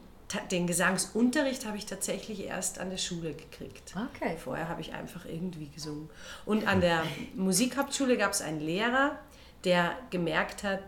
den 0.50 0.66
Gesangsunterricht 0.66 1.66
habe 1.66 1.76
ich 1.76 1.86
tatsächlich 1.86 2.44
erst 2.44 2.78
an 2.78 2.90
der 2.90 2.96
Schule 2.96 3.34
gekriegt. 3.34 3.94
Okay. 4.14 4.36
Vorher 4.36 4.68
habe 4.68 4.80
ich 4.80 4.92
einfach 4.92 5.24
irgendwie 5.24 5.68
gesungen. 5.68 6.10
Und 6.44 6.66
an 6.66 6.80
der 6.80 7.04
Musikhauptschule 7.34 8.16
gab 8.16 8.32
es 8.32 8.40
einen 8.40 8.60
Lehrer, 8.60 9.18
der 9.64 9.96
gemerkt 10.10 10.62
hat, 10.64 10.82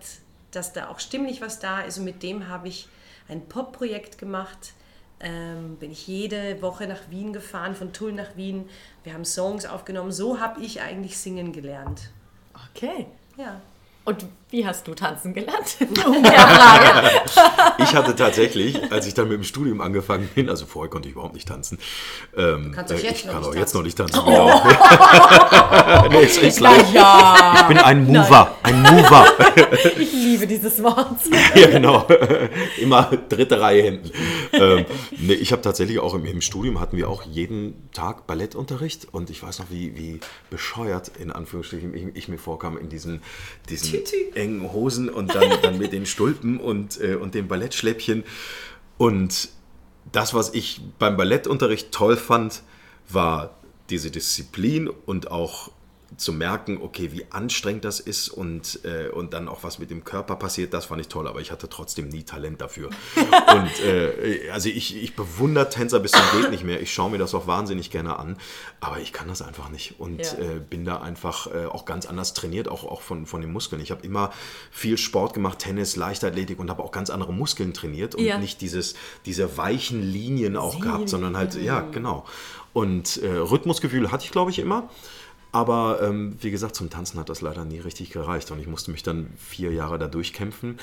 dass 0.51 0.73
da 0.73 0.89
auch 0.89 1.01
stimmlich 1.01 1.41
was 1.41 1.59
da 1.59 1.81
ist. 1.81 1.99
Und 1.99 2.05
mit 2.05 2.23
dem 2.23 2.49
habe 2.49 2.69
ich 2.69 2.89
ein 3.29 3.47
Pop-Projekt 3.47 4.19
gemacht. 4.19 4.73
Ähm, 5.21 5.77
bin 5.77 5.93
ich 5.93 6.07
jede 6.07 6.61
Woche 6.61 6.87
nach 6.87 7.11
Wien 7.11 7.33
gefahren, 7.33 7.75
von 7.75 7.93
Tulln 7.93 8.17
nach 8.17 8.37
Wien. 8.37 8.69
Wir 9.05 9.15
haben 9.15 9.25
Songs 9.25 9.65
aufgenommen. 9.65 10.13
So 10.13 10.41
habe 10.41 10.61
ich 10.61 10.83
eigentlich 10.83 11.19
singen 11.19 11.53
gelernt. 11.53 12.11
Okay. 12.71 13.07
Ja. 13.37 13.61
Und 14.05 14.27
wie 14.51 14.65
hast 14.65 14.87
du 14.87 14.95
tanzen 14.95 15.35
gelernt? 15.35 15.77
Ich 17.79 17.95
hatte 17.95 18.17
tatsächlich, 18.17 18.91
als 18.91 19.07
ich 19.07 19.15
dann 19.15 19.29
mit 19.29 19.37
dem 19.37 19.45
Studium 19.45 19.81
angefangen 19.81 20.29
bin, 20.35 20.49
also 20.49 20.67
vorher 20.67 20.91
konnte 20.91 21.09
ich 21.09 21.15
überhaupt 21.15 21.35
nicht 21.35 21.47
tanzen. 21.47 21.79
Ähm, 22.37 22.73
Kannst 22.75 22.93
auch 22.93 22.97
äh, 22.97 23.03
jetzt 23.03 23.19
ich 23.21 23.27
noch 23.27 23.33
kann 23.33 23.45
auch 23.45 23.55
jetzt 23.55 23.75
noch 23.75 23.83
nicht 23.83 23.99
tanzen. 23.99 24.19
Oh. 24.19 24.25
Genau. 24.25 26.09
nee, 26.11 26.23
ist, 26.23 26.43
ist 26.43 26.61
ja. 26.61 27.55
Ich 27.57 27.63
bin 27.69 27.79
ein 27.79 28.07
Mover, 28.07 28.57
ein 28.63 28.83
Mover. 28.83 29.27
Ich 29.99 30.13
liebe 30.13 30.47
dieses 30.47 30.83
Wort. 30.83 31.19
ja, 31.55 31.67
genau. 31.67 32.07
Immer 32.81 33.11
dritte 33.29 33.61
Reihe 33.61 33.83
hinten. 33.83 34.11
Ähm, 34.53 34.87
nee, 35.19 35.35
ich 35.35 35.53
habe 35.53 35.63
tatsächlich 35.63 35.99
auch 35.99 36.15
im, 36.15 36.25
im 36.25 36.41
Studium 36.41 36.81
hatten 36.81 36.97
wir 36.97 37.09
auch 37.09 37.23
jeden 37.23 37.91
Tag 37.93 38.27
Ballettunterricht 38.27 39.09
und 39.13 39.31
ich 39.31 39.43
weiß 39.43 39.59
noch, 39.59 39.71
wie, 39.71 39.97
wie 39.97 40.21
bescheuert 40.51 41.13
in 41.19 41.31
Anführungsstrichen 41.31 41.95
ich, 41.95 42.07
ich 42.15 42.29
mir 42.29 42.39
vorkam 42.39 42.79
in 42.79 42.89
diesen, 42.89 43.23
diesen 43.69 44.03
engen 44.37 44.73
Hosen 44.73 45.09
und 45.09 45.35
dann, 45.35 45.51
dann 45.63 45.79
mit 45.79 45.93
den 45.93 46.07
Stulpen 46.07 46.59
und, 46.59 47.01
äh, 47.01 47.15
und 47.15 47.35
dem 47.35 47.49
Ballettschläppchen. 47.49 48.25
Und 48.99 49.49
das, 50.13 50.35
was 50.35 50.55
ich 50.55 50.81
beim 50.99 51.17
Ballettunterricht 51.17 51.93
toll 51.93 52.17
fand, 52.17 52.63
war 53.09 53.57
diese 53.91 54.11
Disziplin 54.11 54.89
und 54.89 55.31
auch 55.31 55.71
zu 56.17 56.33
merken, 56.33 56.79
okay, 56.81 57.11
wie 57.13 57.27
anstrengend 57.31 57.85
das 57.85 57.99
ist 58.01 58.29
und, 58.29 58.79
äh, 58.85 59.09
und 59.09 59.33
dann 59.33 59.49
auch 59.49 59.65
was 59.65 59.79
mit 59.81 59.91
dem 59.91 60.05
Körper 60.05 60.37
passiert, 60.37 60.73
das 60.73 60.87
fand 60.87 61.01
ich 61.01 61.09
toll, 61.09 61.27
aber 61.27 61.41
ich 61.41 61.51
hatte 61.51 61.69
trotzdem 61.69 62.09
nie 62.09 62.23
Talent 62.23 62.61
dafür. 62.61 62.91
und 63.17 63.85
äh, 63.85 64.49
also 64.53 64.69
ich, 64.69 64.97
ich 65.03 65.17
bewundere 65.17 65.69
Tänzer 65.69 65.99
bis 65.99 66.13
zum 66.13 66.23
geht 66.41 66.51
nicht 66.51 66.63
mehr. 66.65 66.81
Ich 66.81 66.95
schaue 66.95 67.11
mir 67.11 67.19
das 67.19 67.35
auch 67.35 67.47
wahnsinnig 67.49 67.91
gerne 67.91 68.19
an, 68.19 68.37
aber 68.81 69.01
ich 69.01 69.13
kann 69.13 69.27
das 69.29 69.43
einfach 69.43 69.69
nicht 69.69 69.99
und 69.99 70.23
Ja. 70.23 70.39
äh, 70.39 70.61
bin 70.61 70.85
da 70.85 71.01
einfach 71.01 71.49
äh, 71.53 71.67
auch 71.67 71.85
ganz 71.85 72.07
anders 72.07 72.35
trainiert, 72.35 72.69
auch, 72.69 72.85
auch 72.85 73.01
von, 73.03 73.27
von 73.27 73.41
den 73.41 73.53
Muskeln. 73.53 73.83
Ich 73.83 73.91
habe 73.91 74.07
immer 74.07 74.33
viel 74.71 74.99
Sport 74.99 75.35
gemacht, 75.35 75.59
Tennis, 75.59 75.97
Leichtathletik 75.97 76.61
und 76.61 76.71
habe 76.71 76.85
auch 76.85 76.93
ganz 76.93 77.11
andere 77.11 77.33
Muskeln 77.33 77.75
trainiert 77.75 78.15
und 78.15 78.25
Ja. 78.25 78.39
nicht 78.39 78.61
dieses, 78.61 78.95
diese 79.27 79.57
weichen 79.59 80.03
Linien 80.03 80.57
auch 80.57 80.81
gehabt, 80.81 81.09
sondern 81.09 81.37
halt, 81.37 81.55
ja, 81.61 81.81
genau. 81.81 82.25
Und 82.73 83.17
äh, 83.23 83.29
Rhythmusgefühl 83.29 84.13
hatte 84.13 84.25
ich, 84.25 84.31
glaube 84.31 84.51
ich, 84.53 84.59
immer. 84.61 84.89
Aber 85.53 86.01
ähm, 86.03 86.37
wie 86.41 86.51
gesagt, 86.51 86.75
zum 86.77 86.91
Tanzen 86.91 87.19
hat 87.19 87.31
das 87.31 87.41
leider 87.41 87.65
nie 87.65 87.79
richtig 87.79 88.11
gereicht 88.11 88.51
und 88.51 88.59
ich 88.61 88.67
musste 88.67 88.91
mich 88.91 89.03
dann 89.03 89.31
vier 89.39 89.73
Jahre 89.73 89.99
da 89.99 90.07
durchkämpfen. 90.07 90.79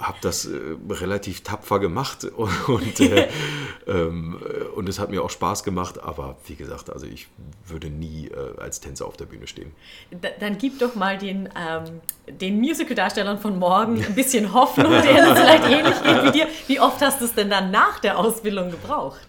Habe 0.00 0.18
das 0.22 0.46
äh, 0.46 0.58
relativ 0.90 1.42
tapfer 1.42 1.78
gemacht 1.78 2.24
und, 2.36 2.68
und, 2.68 2.98
äh, 3.00 3.28
ähm, 3.86 4.40
äh, 4.44 4.64
und 4.76 4.88
es 4.88 4.98
hat 4.98 5.10
mir 5.10 5.22
auch 5.22 5.30
Spaß 5.30 5.62
gemacht. 5.62 6.02
Aber 6.02 6.36
wie 6.46 6.56
gesagt, 6.56 6.90
also 6.90 7.06
ich 7.06 7.28
würde 7.66 7.90
nie 7.90 8.26
äh, 8.28 8.60
als 8.60 8.80
Tänzer 8.80 9.06
auf 9.06 9.16
der 9.16 9.26
Bühne 9.26 9.46
stehen. 9.46 9.72
Da- 10.20 10.30
Dann 10.40 10.58
gib 10.58 10.80
doch 10.80 10.96
mal 10.96 11.16
den, 11.16 11.48
ähm, 11.56 12.00
den 12.40 12.58
Musical-Darstellern 12.58 13.38
von 13.38 13.56
morgen 13.58 14.02
ein 14.04 14.14
bisschen 14.16 14.52
Hoffnung, 14.52 14.92
es 14.92 15.04
vielleicht 15.06 15.64
ähnlich 15.70 16.02
geht 16.02 16.24
wie 16.24 16.32
dir. 16.32 16.48
Wie 16.66 16.80
oft 16.80 17.00
hast 17.02 17.20
du 17.20 17.24
es 17.26 17.34
denn 17.34 17.50
dann 17.50 17.70
nach 17.70 18.00
der 18.00 18.18
Ausbildung 18.18 18.70
gebraucht? 18.72 19.20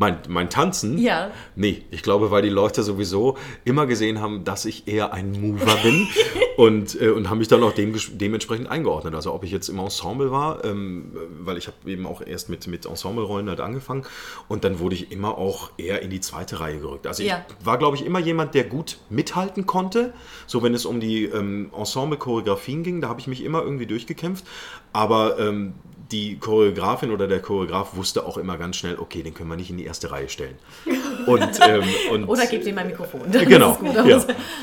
Mein, 0.00 0.18
mein 0.28 0.48
Tanzen? 0.48 0.96
Ja. 0.96 1.32
Nee, 1.56 1.82
ich 1.90 2.04
glaube, 2.04 2.30
weil 2.30 2.42
die 2.42 2.48
Leute 2.48 2.84
sowieso 2.84 3.36
immer 3.64 3.86
gesehen 3.86 4.20
haben, 4.20 4.44
dass 4.44 4.64
ich 4.64 4.86
eher 4.86 5.12
ein 5.12 5.32
Mover 5.32 5.76
bin 5.82 6.06
und, 6.56 7.00
äh, 7.00 7.10
und 7.10 7.28
haben 7.28 7.38
mich 7.38 7.48
dann 7.48 7.64
auch 7.64 7.72
dem, 7.72 7.94
dementsprechend 8.12 8.70
eingeordnet. 8.70 9.16
Also 9.16 9.34
ob 9.34 9.42
ich 9.42 9.50
jetzt 9.50 9.68
im 9.68 9.80
Ensemble 9.80 10.30
war, 10.30 10.64
ähm, 10.64 11.12
weil 11.40 11.58
ich 11.58 11.66
habe 11.66 11.76
eben 11.86 12.06
auch 12.06 12.22
erst 12.24 12.48
mit, 12.48 12.68
mit 12.68 12.86
Ensemblerollen 12.86 13.48
halt 13.48 13.58
angefangen 13.58 14.04
und 14.46 14.62
dann 14.62 14.78
wurde 14.78 14.94
ich 14.94 15.10
immer 15.10 15.36
auch 15.36 15.72
eher 15.78 16.00
in 16.00 16.10
die 16.10 16.20
zweite 16.20 16.60
Reihe 16.60 16.78
gerückt. 16.78 17.08
Also 17.08 17.24
Ja. 17.24 17.44
ich 17.58 17.66
war, 17.66 17.76
glaube 17.76 17.96
ich, 17.96 18.06
immer 18.06 18.20
jemand, 18.20 18.54
der 18.54 18.64
gut 18.64 18.98
mithalten 19.10 19.66
konnte, 19.66 20.12
so 20.46 20.62
wenn 20.62 20.74
es 20.74 20.86
um 20.86 21.00
die 21.00 21.24
ähm, 21.24 21.72
Ensemble-Choreografien 21.76 22.84
ging, 22.84 23.00
da 23.00 23.08
habe 23.08 23.18
ich 23.18 23.26
mich 23.26 23.42
immer 23.42 23.62
irgendwie 23.62 23.86
durchgekämpft, 23.86 24.44
aber 24.92 25.40
ähm, 25.40 25.74
die 26.10 26.38
Choreografin 26.38 27.10
oder 27.10 27.28
der 27.28 27.40
Choreograf 27.40 27.94
wusste 27.94 28.24
auch 28.24 28.38
immer 28.38 28.56
ganz 28.56 28.76
schnell, 28.76 28.98
okay, 28.98 29.22
den 29.22 29.34
können 29.34 29.50
wir 29.50 29.56
nicht 29.56 29.70
in 29.70 29.76
die 29.76 29.84
erste 29.84 30.10
Reihe 30.10 30.28
stellen. 30.28 30.56
Und, 31.26 31.60
ähm, 31.60 31.84
und 32.10 32.24
Oder 32.24 32.46
gib 32.46 32.64
ihm 32.66 32.74
mein 32.74 32.86
Mikrofon. 32.86 33.20
Das 33.30 33.44
Genau. 33.44 33.78
Ja. 33.82 34.14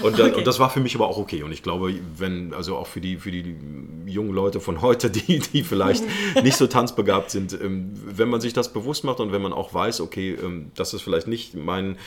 Und, 0.02 0.18
das, 0.18 0.30
Okay. 0.30 0.34
und 0.34 0.48
das 0.48 0.58
war 0.58 0.72
für 0.72 0.80
mich 0.80 0.96
aber 0.96 1.08
auch 1.08 1.18
okay. 1.18 1.44
Und 1.44 1.52
ich 1.52 1.62
glaube, 1.62 1.94
wenn, 2.18 2.56
also 2.56 2.78
auch 2.78 2.88
für 2.88 3.02
die, 3.02 3.18
für 3.18 3.30
die 3.30 3.56
jungen 4.08 4.34
Leute 4.34 4.60
von 4.60 4.82
heute, 4.82 5.12
die, 5.12 5.40
die 5.40 5.64
vielleicht 5.64 6.04
nicht 6.44 6.58
so 6.58 6.66
tanzbegabt 6.66 7.30
sind, 7.30 7.54
ähm, 7.54 7.92
wenn 7.94 8.30
man 8.30 8.42
sich 8.42 8.54
das 8.54 8.74
bewusst 8.74 9.04
macht 9.04 9.20
und 9.20 9.32
wenn 9.32 9.44
man 9.44 9.54
auch 9.54 9.76
weiß, 9.76 10.02
okay, 10.02 10.36
ähm, 10.42 10.72
das 10.76 10.96
ist 10.96 11.04
vielleicht 11.04 11.28
nicht 11.28 11.54
mein 11.54 11.98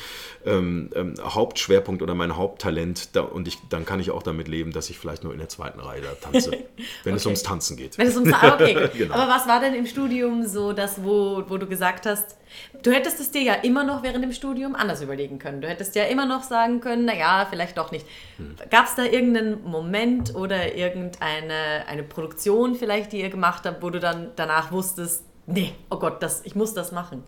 ähm, 0.49 0.91
ähm, 0.95 1.15
Hauptschwerpunkt 1.23 2.03
oder 2.03 2.15
mein 2.15 2.37
Haupttalent, 2.37 3.15
da, 3.15 3.21
und 3.23 3.47
ich, 3.47 3.59
dann 3.69 3.85
kann 3.85 4.01
ich 4.01 4.11
auch 4.11 4.23
damit 4.23 4.49
leben, 4.49 4.73
dass 4.73 4.91
ich 4.91 4.99
vielleicht 4.99 5.23
nur 5.25 5.33
in 5.33 5.39
der 5.39 5.49
zweiten 5.49 5.81
Reihe 5.81 6.01
da 6.01 6.13
tanze, 6.15 6.51
wenn 7.05 7.15
es 7.15 7.23
Okay. 7.23 7.29
ums 7.29 7.43
Tanzen 7.43 7.77
geht. 7.77 7.99
Wenn 7.99 8.07
es 8.09 8.17
ums 8.17 8.33
ah, 8.33 8.55
okay. 8.55 8.89
Genau. 8.99 9.15
Aber 9.15 9.29
Aber 9.29 9.33
was 9.33 9.47
war 9.47 9.61
denn 9.61 9.75
im 9.75 9.87
Studium 9.87 10.47
so 10.47 10.73
das, 10.73 11.05
wo, 11.05 11.45
wo 11.49 11.59
du 11.59 11.67
gesagt 11.67 12.07
hast, 12.07 12.37
du 12.83 12.91
hättest 12.91 13.21
es 13.21 13.31
dir 13.31 13.43
ja 13.43 13.55
immer 13.55 13.85
noch 13.85 14.03
während 14.03 14.25
dem 14.25 14.33
Studium 14.33 14.75
anders 14.75 15.03
überlegen 15.03 15.39
können. 15.39 15.61
Du 15.61 15.69
hättest 15.69 15.95
ja 15.95 16.05
immer 16.05 16.25
noch 16.25 16.43
sagen 16.43 16.81
können, 16.81 17.05
naja, 17.05 17.47
vielleicht 17.49 17.77
doch 17.77 17.93
nicht. 17.93 18.07
Hm. 18.39 18.57
Gab 18.71 18.87
es 18.87 18.95
da 18.95 19.05
irgendeinen 19.05 19.63
Moment 19.65 20.35
oder 20.35 20.75
irgendeine 20.75 21.85
eine 21.87 22.03
Produktion 22.03 22.75
vielleicht, 22.75 23.13
die 23.13 23.21
ihr 23.21 23.29
gemacht 23.31 23.65
habt, 23.67 23.83
wo 23.83 23.91
du 23.91 24.01
dann 24.01 24.31
danach 24.37 24.73
wusstest, 24.73 25.25
nee, 25.47 25.75
oh 25.91 25.99
Gott, 25.99 26.23
das, 26.23 26.41
ich 26.45 26.55
muss 26.55 26.73
das 26.75 26.91
machen? 26.93 27.23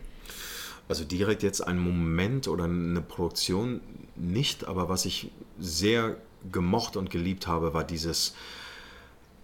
Also 0.91 1.05
direkt 1.05 1.45
jetzt 1.45 1.61
einen 1.65 1.79
Moment 1.79 2.49
oder 2.49 2.65
eine 2.65 3.01
Produktion 3.01 3.81
nicht, 4.17 4.67
aber 4.67 4.89
was 4.89 5.05
ich 5.05 5.31
sehr 5.61 6.17
gemocht 6.51 6.97
und 6.97 7.11
geliebt 7.11 7.47
habe, 7.47 7.75
war 7.75 7.85
dieses 7.85 8.35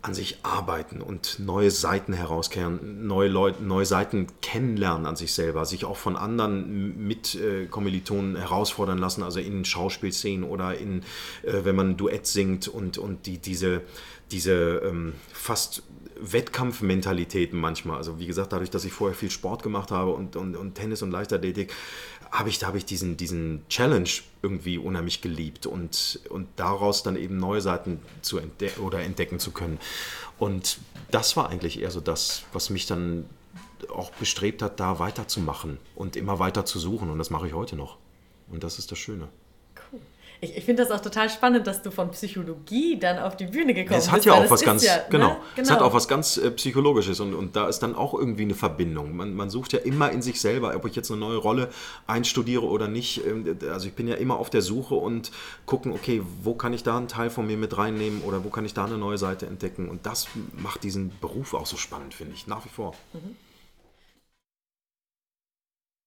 an 0.03 0.13
sich 0.13 0.39
arbeiten 0.43 1.01
und 1.01 1.39
neue 1.39 1.71
Seiten 1.71 2.13
herauskehren, 2.13 3.07
neue 3.07 3.29
Leute, 3.29 3.63
neue 3.63 3.87
Seiten 3.87 4.27
kennenlernen 4.43 5.07
an 5.07 5.15
sich 5.15 5.33
selber, 5.33 5.67
sich 5.67 5.85
auch 5.85 5.97
von 5.97 6.17
anderen 6.17 7.07
Mitkommilitonen 7.07 8.35
äh, 8.35 8.41
herausfordern 8.41 8.99
lassen, 8.99 9.23
also 9.23 9.39
in 9.39 9.65
Schauspielszenen 9.65 10.43
oder 10.43 10.77
in, 10.77 11.03
äh, 11.45 11.65
wenn 11.65 11.77
man 11.77 11.91
ein 11.91 11.97
Duett 11.97 12.27
singt 12.27 12.67
und, 12.67 12.99
und 12.99 13.27
die, 13.27 13.39
diese, 13.39 13.83
diese 14.31 14.83
ähm, 14.85 15.15
fast 15.33 15.83
Wettkampfmentalitäten 16.19 17.59
manchmal. 17.59 17.99
Also 17.99 18.19
wie 18.19 18.27
gesagt, 18.27 18.53
dadurch, 18.53 18.71
dass 18.71 18.85
ich 18.85 18.93
vorher 18.93 19.17
viel 19.17 19.31
Sport 19.31 19.63
gemacht 19.63 19.91
habe 19.91 20.13
und, 20.13 20.37
und, 20.37 20.57
und 20.57 20.75
Tennis 20.75 21.03
und 21.03 21.11
Leichtathletik, 21.11 21.73
habe 22.31 22.49
ich, 22.49 22.63
hab 22.65 22.75
ich 22.75 22.85
diesen, 22.85 23.17
diesen 23.17 23.65
Challenge 23.69 24.09
irgendwie 24.43 24.79
unheimlich 24.79 25.21
geliebt 25.21 25.67
und, 25.67 26.21
und 26.29 26.49
daraus 26.57 27.03
dann 27.03 27.17
eben 27.17 27.37
neue 27.37 27.61
Seiten 27.61 28.01
zu 28.23 28.39
entde 28.39 28.71
oder 28.81 29.01
entdecken 29.01 29.39
zu 29.39 29.53
können. 29.53 29.79
Und 30.39 30.79
das 31.11 31.37
war 31.37 31.49
eigentlich 31.49 31.81
eher 31.81 31.91
so 31.91 32.01
das, 32.01 32.43
was 32.53 32.71
mich 32.71 32.87
dann 32.87 33.27
auch 33.91 34.11
bestrebt 34.13 34.63
hat, 34.63 34.81
da 34.81 34.99
weiterzumachen 34.99 35.79
und 35.95 36.17
immer 36.17 36.39
weiter 36.39 36.65
zu 36.65 36.79
suchen. 36.79 37.11
Und 37.11 37.19
das 37.19 37.31
mache 37.31 37.47
ich 37.47 37.55
heute 37.55 37.77
noch. 37.77 37.99
Und 38.49 38.65
das 38.65 38.79
ist 38.79 38.91
das 38.91 38.99
Schöne. 38.99 39.29
Ich, 40.41 40.57
ich 40.57 40.65
finde 40.65 40.83
das 40.83 40.93
auch 40.93 41.01
total 41.01 41.31
spannend, 41.31 41.67
dass 41.67 41.83
du 41.83 41.91
von 41.91 42.11
Psychologie 42.11 42.99
dann 42.99 43.19
auf 43.19 43.37
die 43.37 43.47
Bühne 43.47 43.75
gekommen 43.75 43.99
bist. 43.99 44.09
Es 44.09 44.13
hat 44.13 44.25
ja 44.25 44.35
auch 44.35 44.51
was 44.51 44.63
ganz, 44.63 44.85
ja, 44.85 44.99
genau, 45.09 45.29
ne? 45.29 45.37
genau, 45.55 45.65
es 45.65 45.71
hat 45.71 45.81
auch 45.81 45.95
was 45.95 46.09
ganz 46.09 46.37
äh, 46.37 46.51
Psychologisches 46.51 47.21
und, 47.21 47.35
und 47.35 47.57
da 47.57 47.69
ist 47.69 47.81
dann 47.81 47.95
auch 47.95 48.15
irgendwie 48.15 48.43
eine 48.43 48.55
Verbindung. 48.55 49.17
Man, 49.17 49.35
man 49.35 49.51
sucht 49.51 49.73
ja 49.73 49.79
immer 49.81 50.11
in 50.11 50.23
sich 50.23 50.41
selber, 50.41 50.75
ob 50.75 50.85
ich 50.87 50.95
jetzt 50.95 51.11
eine 51.11 51.21
neue 51.21 51.37
Rolle 51.37 51.71
einstudiere 52.07 52.65
oder 52.65 52.89
nicht. 52.89 53.25
Ähm, 53.27 53.57
also 53.71 53.89
ich 53.89 53.95
bin 53.95 54.09
ja 54.09 54.17
immer 54.17 54.39
auf 54.39 54.51
der 54.51 54.63
Suche 54.63 54.95
und 54.95 55.31
gucken, 55.65 55.93
okay, 55.93 56.23
wo 56.43 56.55
kann 56.55 56.73
ich 56.73 56.83
da 56.83 56.97
einen 56.97 57.09
Teil 57.09 57.31
von 57.31 57.47
mir 57.47 57.57
mit 57.57 57.77
reinnehmen 57.77 58.23
oder 58.23 58.45
wo 58.45 58.51
kann 58.51 58.65
ich 58.65 58.75
da 58.75 58.85
eine 58.85 58.99
neue 58.99 59.19
Seite 59.19 59.47
entdecken. 59.47 59.89
Und 59.89 60.07
das 60.07 60.29
macht 60.57 60.85
diesen 60.85 61.13
Beruf 61.21 61.55
auch 61.55 61.67
so 61.67 61.77
spannend, 61.77 62.15
finde 62.15 62.35
ich, 62.35 62.47
nach 62.47 62.65
wie 62.65 62.71
vor. 62.71 62.95
Mhm. 63.13 63.37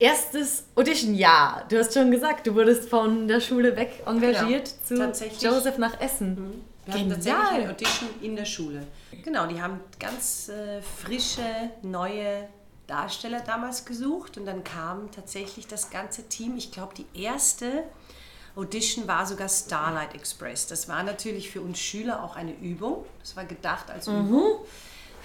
Erstes 0.02 0.64
Audition-Jahr. 0.76 1.66
Du 1.68 1.78
hast 1.78 1.94
schon 1.94 2.10
gesagt, 2.10 2.48
du 2.48 2.56
wurdest 2.56 2.88
von 2.88 3.28
der 3.28 3.42
Schule 3.42 3.76
weg 3.76 4.02
engagiert 4.06 4.74
genau. 4.88 5.12
zu 5.12 5.26
Joseph 5.42 5.78
nach 5.78 6.00
Essen. 6.00 6.36
Mhm. 6.36 6.64
Wir 6.86 6.94
hatten 6.94 7.10
tatsächlich 7.10 7.50
eine 7.50 7.70
Audition 7.70 8.10
in 8.22 8.36
der 8.38 8.46
Schule. 8.46 8.88
Genau, 9.26 9.46
die 9.46 9.62
haben 9.62 9.82
ganz 10.00 10.48
äh, 10.48 10.82
frische, 10.82 11.44
neue 11.82 12.48
Darsteller 12.88 13.42
damals 13.42 13.84
gesucht 13.84 14.38
und 14.38 14.46
dann 14.46 14.64
kam 14.64 15.12
tatsächlich 15.12 15.68
das 15.68 15.90
ganze 15.90 16.30
Team. 16.30 16.56
Ich 16.56 16.72
glaube, 16.72 16.94
die 16.96 17.22
erste 17.22 17.84
Audition 18.56 19.06
war 19.06 19.26
sogar 19.26 19.50
Starlight 19.50 20.16
Express. 20.16 20.66
Das 20.68 20.88
war 20.88 21.04
natürlich 21.04 21.52
für 21.52 21.60
uns 21.60 21.78
Schüler 21.78 22.24
auch 22.24 22.38
eine 22.38 22.54
Übung. 22.54 23.04
Das 23.20 23.36
war 23.36 23.44
gedacht 23.44 23.92
als 23.92 24.08
mhm. 24.08 24.30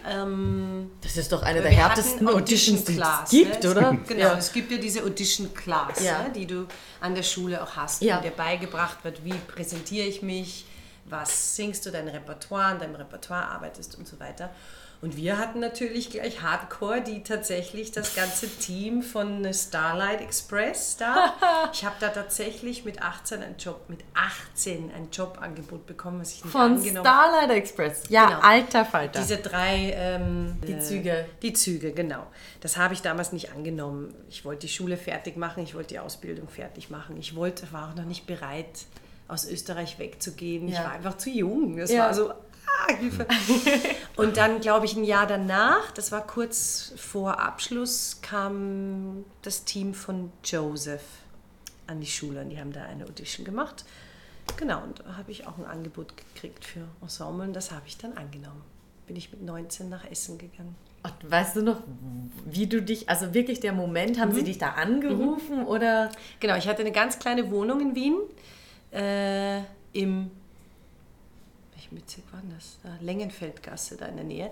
Ähm, 0.06 0.90
das 1.00 1.16
ist 1.16 1.32
doch 1.32 1.42
eine 1.42 1.62
der 1.62 1.70
härtesten 1.70 2.28
Auditions, 2.28 2.84
die 2.84 3.00
es 3.00 3.30
gibt, 3.30 3.64
ne? 3.64 3.70
oder? 3.70 3.96
Genau, 4.06 4.20
ja. 4.20 4.36
es 4.36 4.52
gibt 4.52 4.70
ja 4.70 4.78
diese 4.78 5.02
Audition 5.02 5.52
Class, 5.54 6.02
ja. 6.02 6.24
ne, 6.24 6.30
die 6.30 6.46
du 6.46 6.66
an 7.00 7.14
der 7.14 7.22
Schule 7.22 7.62
auch 7.62 7.74
hast, 7.76 8.02
ja. 8.02 8.18
wo 8.18 8.22
dir 8.22 8.30
beigebracht 8.30 9.02
wird, 9.02 9.24
wie 9.24 9.32
präsentiere 9.32 10.06
ich 10.06 10.22
mich, 10.22 10.66
was 11.06 11.56
singst 11.56 11.86
du, 11.86 11.90
dein 11.90 12.08
Repertoire, 12.08 12.66
an 12.66 12.78
deinem 12.78 12.96
Repertoire 12.96 13.46
arbeitest 13.48 13.96
und 13.96 14.06
so 14.06 14.20
weiter. 14.20 14.50
Und 15.00 15.16
wir 15.16 15.38
hatten 15.38 15.60
natürlich 15.60 16.10
gleich 16.10 16.42
Hardcore, 16.42 17.02
die 17.02 17.22
tatsächlich 17.22 17.92
das 17.92 18.14
ganze 18.14 18.48
Team 18.48 19.02
von 19.02 19.52
Starlight 19.52 20.20
Express 20.20 20.96
da. 20.96 21.34
Ich 21.72 21.84
habe 21.84 21.96
da 21.98 22.08
tatsächlich 22.08 22.84
mit 22.84 23.02
18 23.02 23.42
einen 23.42 23.56
Job, 23.56 23.88
mit 23.88 24.00
18 24.14 24.90
ein 24.94 25.08
Jobangebot 25.10 25.86
bekommen, 25.86 26.20
was 26.20 26.32
ich 26.32 26.44
nicht 26.44 26.52
Von 26.52 26.82
Starlight 26.82 27.50
Express, 27.50 28.04
ja, 28.08 28.26
genau. 28.26 28.40
alter 28.40 28.84
Falter. 28.84 29.20
Diese 29.20 29.38
drei... 29.38 29.92
Ähm, 29.96 30.56
die 30.66 30.78
Züge. 30.78 31.10
Äh, 31.10 31.24
die 31.42 31.52
Züge, 31.52 31.92
genau. 31.92 32.26
Das 32.60 32.76
habe 32.76 32.94
ich 32.94 33.02
damals 33.02 33.32
nicht 33.32 33.52
angenommen. 33.52 34.14
Ich 34.28 34.44
wollte 34.44 34.66
die 34.66 34.72
Schule 34.72 34.96
fertig 34.96 35.36
machen, 35.36 35.64
ich 35.64 35.74
wollte 35.74 35.88
die 35.88 35.98
Ausbildung 35.98 36.48
fertig 36.48 36.90
machen. 36.90 37.16
Ich 37.18 37.34
wollte, 37.34 37.70
war 37.72 37.90
auch 37.90 37.94
noch 37.94 38.04
nicht 38.04 38.26
bereit, 38.26 38.86
aus 39.28 39.48
Österreich 39.48 39.98
wegzugehen. 39.98 40.68
Ja. 40.68 40.74
Ich 40.74 40.84
war 40.84 40.92
einfach 40.92 41.16
zu 41.16 41.30
jung. 41.30 41.78
Es 41.78 41.90
ja. 41.90 42.06
war 42.06 42.14
so, 42.14 42.32
Hilfe. 42.98 43.26
Und 44.16 44.36
dann, 44.36 44.60
glaube 44.60 44.86
ich, 44.86 44.96
ein 44.96 45.04
Jahr 45.04 45.26
danach, 45.26 45.90
das 45.92 46.12
war 46.12 46.26
kurz 46.26 46.92
vor 46.96 47.40
Abschluss, 47.40 48.18
kam 48.22 49.24
das 49.42 49.64
Team 49.64 49.94
von 49.94 50.32
Joseph 50.44 51.02
an 51.86 52.00
die 52.00 52.06
Schule 52.06 52.40
und 52.40 52.48
die 52.48 52.58
haben 52.58 52.72
da 52.72 52.82
eine 52.84 53.04
Audition 53.04 53.44
gemacht. 53.44 53.84
Genau, 54.56 54.82
und 54.82 55.00
da 55.00 55.16
habe 55.16 55.30
ich 55.30 55.46
auch 55.46 55.58
ein 55.58 55.66
Angebot 55.66 56.14
gekriegt 56.16 56.64
für 56.64 56.80
Ensemble 57.02 57.46
und 57.46 57.52
das 57.54 57.70
habe 57.72 57.82
ich 57.86 57.98
dann 57.98 58.14
angenommen. 58.14 58.62
Bin 59.06 59.16
ich 59.16 59.30
mit 59.30 59.42
19 59.42 59.88
nach 59.88 60.10
Essen 60.10 60.38
gegangen. 60.38 60.74
Und 61.02 61.30
weißt 61.30 61.56
du 61.56 61.62
noch, 61.62 61.82
wie 62.46 62.66
du 62.66 62.80
dich, 62.80 63.10
also 63.10 63.34
wirklich 63.34 63.60
der 63.60 63.74
Moment, 63.74 64.18
haben 64.18 64.30
mhm. 64.30 64.36
sie 64.36 64.44
dich 64.44 64.58
da 64.58 64.70
angerufen 64.70 65.60
mhm. 65.60 65.66
oder? 65.66 66.10
Genau, 66.40 66.56
ich 66.56 66.66
hatte 66.66 66.80
eine 66.80 66.92
ganz 66.92 67.18
kleine 67.18 67.50
Wohnung 67.50 67.80
in 67.80 67.94
Wien 67.94 68.16
äh, 68.90 69.60
im 69.92 70.30
Bezirk 71.94 72.32
war 72.32 72.42
das? 72.54 72.78
Da, 72.82 72.90
Längenfeldgasse, 73.00 73.96
da 73.96 74.06
in 74.06 74.16
der 74.16 74.24
Nähe. 74.24 74.50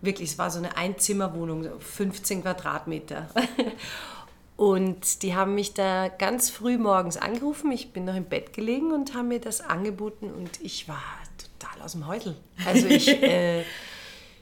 Wirklich, 0.00 0.30
es 0.30 0.38
war 0.38 0.50
so 0.50 0.58
eine 0.58 0.76
Einzimmerwohnung, 0.76 1.64
so 1.64 1.78
15 1.78 2.42
Quadratmeter. 2.42 3.28
Und 4.58 5.22
die 5.22 5.36
haben 5.36 5.54
mich 5.54 5.74
da 5.74 6.08
ganz 6.08 6.50
früh 6.50 6.78
morgens 6.78 7.16
angerufen. 7.16 7.70
Ich 7.70 7.92
bin 7.92 8.04
noch 8.04 8.16
im 8.16 8.24
Bett 8.24 8.52
gelegen 8.52 8.90
und 8.90 9.14
haben 9.14 9.28
mir 9.28 9.40
das 9.40 9.60
angeboten 9.60 10.32
und 10.32 10.60
ich 10.60 10.88
war 10.88 11.00
total 11.38 11.80
aus 11.80 11.92
dem 11.92 12.08
Häusl. 12.08 12.34
Also 12.66 12.88
ich, 12.88 13.06
äh, 13.22 13.62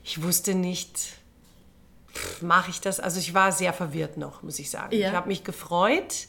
ich 0.02 0.22
wusste 0.22 0.54
nicht, 0.54 1.18
mache 2.40 2.70
ich 2.70 2.80
das? 2.80 2.98
Also 2.98 3.20
ich 3.20 3.34
war 3.34 3.52
sehr 3.52 3.74
verwirrt 3.74 4.16
noch, 4.16 4.42
muss 4.42 4.58
ich 4.58 4.70
sagen. 4.70 4.96
Ja. 4.96 5.08
Ich 5.08 5.14
habe 5.14 5.28
mich 5.28 5.44
gefreut, 5.44 6.28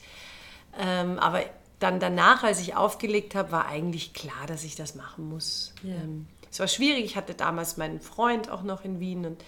ähm, 0.77 1.17
aber 1.17 1.43
dann 1.79 1.99
danach, 1.99 2.43
als 2.43 2.59
ich 2.59 2.75
aufgelegt 2.75 3.35
habe, 3.35 3.51
war 3.51 3.67
eigentlich 3.67 4.13
klar, 4.13 4.47
dass 4.47 4.63
ich 4.63 4.75
das 4.75 4.95
machen 4.95 5.29
muss. 5.29 5.73
Ja. 5.83 5.95
Ähm, 5.95 6.27
es 6.49 6.59
war 6.59 6.67
schwierig. 6.67 7.05
Ich 7.05 7.15
hatte 7.15 7.33
damals 7.33 7.77
meinen 7.77 7.99
Freund 7.99 8.49
auch 8.49 8.63
noch 8.63 8.83
in 8.83 8.99
Wien 8.99 9.25
und 9.25 9.43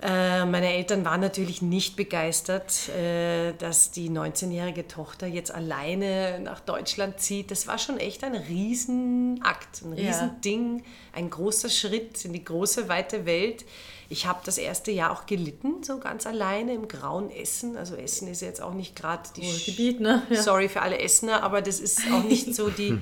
äh, 0.00 0.44
meine 0.44 0.72
Eltern 0.74 1.04
waren 1.04 1.20
natürlich 1.20 1.60
nicht 1.60 1.96
begeistert, 1.96 2.88
äh, 2.90 3.52
dass 3.54 3.90
die 3.90 4.10
19-jährige 4.10 4.86
Tochter 4.86 5.26
jetzt 5.26 5.52
alleine 5.52 6.38
nach 6.38 6.60
Deutschland 6.60 7.18
zieht. 7.18 7.50
Das 7.50 7.66
war 7.66 7.78
schon 7.78 7.98
echt 7.98 8.22
ein 8.22 8.36
Riesenakt, 8.36 9.82
ein 9.82 9.94
Riesending, 9.94 10.78
ja. 10.78 10.84
ein 11.14 11.30
großer 11.30 11.68
Schritt 11.68 12.24
in 12.24 12.32
die 12.32 12.44
große, 12.44 12.88
weite 12.88 13.26
Welt. 13.26 13.64
Ich 14.10 14.26
habe 14.26 14.40
das 14.44 14.56
erste 14.56 14.90
Jahr 14.90 15.10
auch 15.10 15.26
gelitten, 15.26 15.82
so 15.82 15.98
ganz 15.98 16.26
alleine 16.26 16.72
im 16.72 16.88
grauen 16.88 17.30
Essen. 17.30 17.76
Also 17.76 17.94
Essen 17.94 18.28
ist 18.28 18.40
jetzt 18.40 18.62
auch 18.62 18.72
nicht 18.72 18.96
gerade 18.96 19.28
die... 19.36 19.64
Gebiet, 19.66 20.00
ne? 20.00 20.22
Ja. 20.30 20.42
Sorry 20.42 20.68
für 20.68 20.80
alle 20.80 20.98
Essener, 20.98 21.42
aber 21.42 21.60
das 21.60 21.78
ist 21.78 22.00
auch 22.10 22.24
nicht 22.24 22.54
so 22.54 22.70
die 22.70 22.98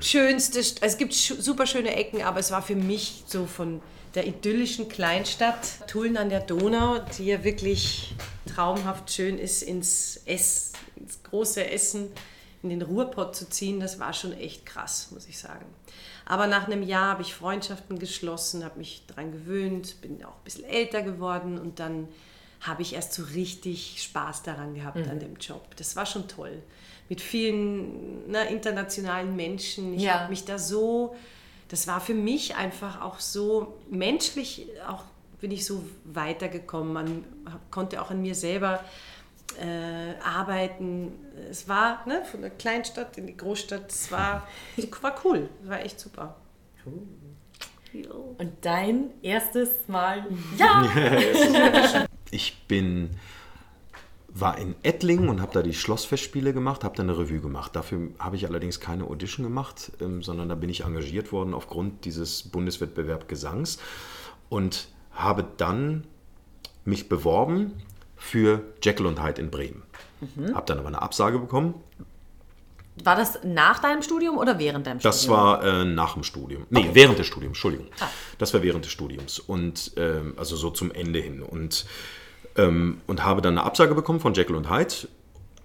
schönste... 0.00 0.58
Also 0.58 0.76
es 0.80 0.96
gibt 0.96 1.12
super 1.12 1.66
schöne 1.66 1.94
Ecken, 1.94 2.22
aber 2.22 2.40
es 2.40 2.50
war 2.50 2.62
für 2.62 2.76
mich 2.76 3.24
so 3.26 3.44
von 3.44 3.82
der 4.14 4.26
idyllischen 4.26 4.88
Kleinstadt 4.88 5.86
Tulln 5.86 6.16
an 6.16 6.30
der 6.30 6.40
Donau, 6.40 6.98
die 7.18 7.26
ja 7.26 7.44
wirklich 7.44 8.14
traumhaft 8.46 9.12
schön 9.12 9.38
ist, 9.38 9.62
ins, 9.62 10.20
Ess, 10.24 10.72
ins 10.96 11.22
große 11.22 11.70
Essen, 11.70 12.10
in 12.62 12.70
den 12.70 12.82
Ruhrpott 12.82 13.36
zu 13.36 13.48
ziehen, 13.48 13.80
das 13.80 13.98
war 14.00 14.12
schon 14.12 14.32
echt 14.32 14.66
krass, 14.66 15.08
muss 15.12 15.26
ich 15.26 15.38
sagen. 15.38 15.64
Aber 16.30 16.46
nach 16.46 16.66
einem 16.66 16.82
Jahr 16.82 17.10
habe 17.10 17.22
ich 17.22 17.34
Freundschaften 17.34 17.98
geschlossen, 17.98 18.64
habe 18.64 18.78
mich 18.78 19.02
daran 19.06 19.32
gewöhnt, 19.32 20.00
bin 20.00 20.24
auch 20.24 20.28
ein 20.28 20.44
bisschen 20.44 20.64
älter 20.64 21.02
geworden 21.02 21.58
und 21.58 21.80
dann 21.80 22.08
habe 22.60 22.82
ich 22.82 22.94
erst 22.94 23.14
so 23.14 23.22
richtig 23.34 24.02
Spaß 24.02 24.42
daran 24.42 24.74
gehabt 24.74 24.98
mhm. 24.98 25.10
an 25.10 25.18
dem 25.18 25.36
Job. 25.36 25.74
Das 25.76 25.96
war 25.96 26.06
schon 26.06 26.28
toll. 26.28 26.62
Mit 27.08 27.20
vielen 27.20 28.30
na, 28.30 28.44
ne, 28.44 28.50
internationalen 28.50 29.34
Menschen. 29.34 29.94
Ich 29.94 30.02
ja. 30.02 30.20
habe 30.20 30.30
mich 30.30 30.44
da 30.44 30.58
so 30.58 31.16
das 31.70 31.86
war 31.86 32.00
für 32.00 32.14
mich 32.14 32.56
einfach 32.56 33.00
auch 33.00 33.20
so 33.20 33.78
menschlich, 33.88 34.66
auch 34.88 35.04
bin 35.40 35.52
ich 35.52 35.64
so 35.64 35.84
weitergekommen. 36.04 36.92
Man 36.92 37.24
konnte 37.70 38.02
auch 38.02 38.10
an 38.10 38.20
mir 38.20 38.34
selber 38.34 38.84
äh, 39.58 40.14
arbeiten. 40.22 41.12
Es 41.50 41.68
war 41.68 42.06
ne, 42.06 42.24
von 42.24 42.42
der 42.42 42.50
Kleinstadt 42.50 43.18
in 43.18 43.26
die 43.26 43.36
Großstadt, 43.36 43.90
es 43.90 44.10
war, 44.12 44.46
war 45.00 45.14
cool, 45.24 45.48
es 45.62 45.68
war 45.68 45.80
echt 45.80 46.00
super. 46.00 46.36
Und 48.38 48.52
dein 48.60 49.10
erstes 49.22 49.88
Mal, 49.88 50.24
ja! 50.58 52.06
Ich 52.30 52.62
bin 52.68 53.10
war 54.32 54.58
in 54.58 54.74
Ettlingen 54.82 55.28
und 55.28 55.40
habe 55.40 55.52
da 55.52 55.62
die 55.62 55.74
Schlossfestspiele 55.74 56.52
gemacht, 56.52 56.84
habe 56.84 56.96
da 56.96 57.02
eine 57.02 57.18
Revue 57.18 57.40
gemacht. 57.40 57.74
Dafür 57.74 58.10
habe 58.18 58.36
ich 58.36 58.46
allerdings 58.46 58.80
keine 58.80 59.04
Audition 59.04 59.44
gemacht, 59.44 59.92
ähm, 60.00 60.22
sondern 60.22 60.48
da 60.48 60.54
bin 60.54 60.70
ich 60.70 60.84
engagiert 60.84 61.32
worden 61.32 61.54
aufgrund 61.54 62.04
dieses 62.04 62.44
Bundeswettbewerb 62.44 63.28
Gesangs 63.28 63.78
und 64.48 64.88
habe 65.12 65.44
dann 65.56 66.04
mich 66.84 67.08
beworben 67.08 67.72
für 68.20 68.62
Jekyll 68.82 69.06
und 69.06 69.20
Hyde 69.22 69.40
in 69.40 69.50
Bremen. 69.50 69.82
Mhm. 70.20 70.54
Habe 70.54 70.66
dann 70.66 70.78
aber 70.78 70.88
eine 70.88 71.02
Absage 71.02 71.38
bekommen. 71.38 71.74
War 73.02 73.16
das 73.16 73.40
nach 73.44 73.78
deinem 73.78 74.02
Studium 74.02 74.36
oder 74.36 74.58
während 74.58 74.86
deinem 74.86 75.00
Das 75.00 75.22
Studium? 75.22 75.38
war 75.38 75.64
äh, 75.64 75.84
nach 75.86 76.14
dem 76.14 76.22
Studium. 76.22 76.66
Nee, 76.68 76.90
während 76.92 77.18
des 77.18 77.26
Studiums, 77.26 77.52
Entschuldigung. 77.56 77.86
Ah. 77.98 78.06
Das 78.36 78.52
war 78.52 78.62
während 78.62 78.84
des 78.84 78.92
Studiums. 78.92 79.38
Und 79.38 79.92
ähm, 79.96 80.34
also 80.36 80.54
so 80.54 80.70
zum 80.70 80.92
Ende 80.92 81.18
hin. 81.18 81.42
Und, 81.42 81.86
ähm, 82.56 83.00
und 83.06 83.24
habe 83.24 83.40
dann 83.40 83.56
eine 83.56 83.66
Absage 83.66 83.94
bekommen 83.94 84.20
von 84.20 84.34
Jekyll 84.34 84.56
und 84.56 84.70
Hyde, 84.70 85.08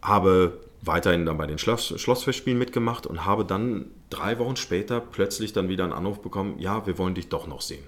habe 0.01 0.57
weiterhin 0.81 1.25
dann 1.25 1.37
bei 1.37 1.47
den 1.47 1.57
Schloss, 1.57 1.93
Schlossfestspielen 1.99 2.57
mitgemacht 2.57 3.05
und 3.05 3.25
habe 3.25 3.43
dann 3.43 3.87
drei 4.09 4.39
Wochen 4.39 4.55
später 4.55 5.01
plötzlich 5.01 5.51
dann 5.51 5.67
wieder 5.67 5.83
einen 5.83 5.93
Anruf 5.93 6.21
bekommen, 6.21 6.57
ja, 6.59 6.85
wir 6.85 6.97
wollen 6.97 7.15
dich 7.15 7.27
doch 7.27 7.47
noch 7.47 7.61
sehen. 7.61 7.83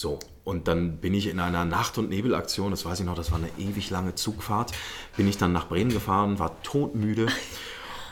So, 0.00 0.18
und 0.44 0.66
dann 0.66 0.96
bin 0.96 1.12
ich 1.12 1.26
in 1.26 1.40
einer 1.40 1.66
Nacht- 1.66 1.98
und 1.98 2.08
Nebelaktion, 2.08 2.70
das 2.70 2.86
weiß 2.86 3.00
ich 3.00 3.04
noch, 3.04 3.16
das 3.16 3.32
war 3.32 3.38
eine 3.38 3.50
ewig 3.58 3.90
lange 3.90 4.14
Zugfahrt, 4.14 4.72
bin 5.18 5.28
ich 5.28 5.36
dann 5.36 5.52
nach 5.52 5.68
Bremen 5.68 5.90
gefahren, 5.90 6.38
war 6.38 6.62
todmüde 6.62 7.26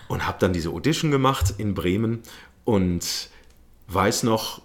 und 0.07 0.27
habe 0.27 0.37
dann 0.39 0.53
diese 0.53 0.69
Audition 0.69 1.11
gemacht 1.11 1.55
in 1.57 1.73
Bremen 1.73 2.23
und 2.67 3.31
weiß 3.87 4.25
noch, 4.25 4.61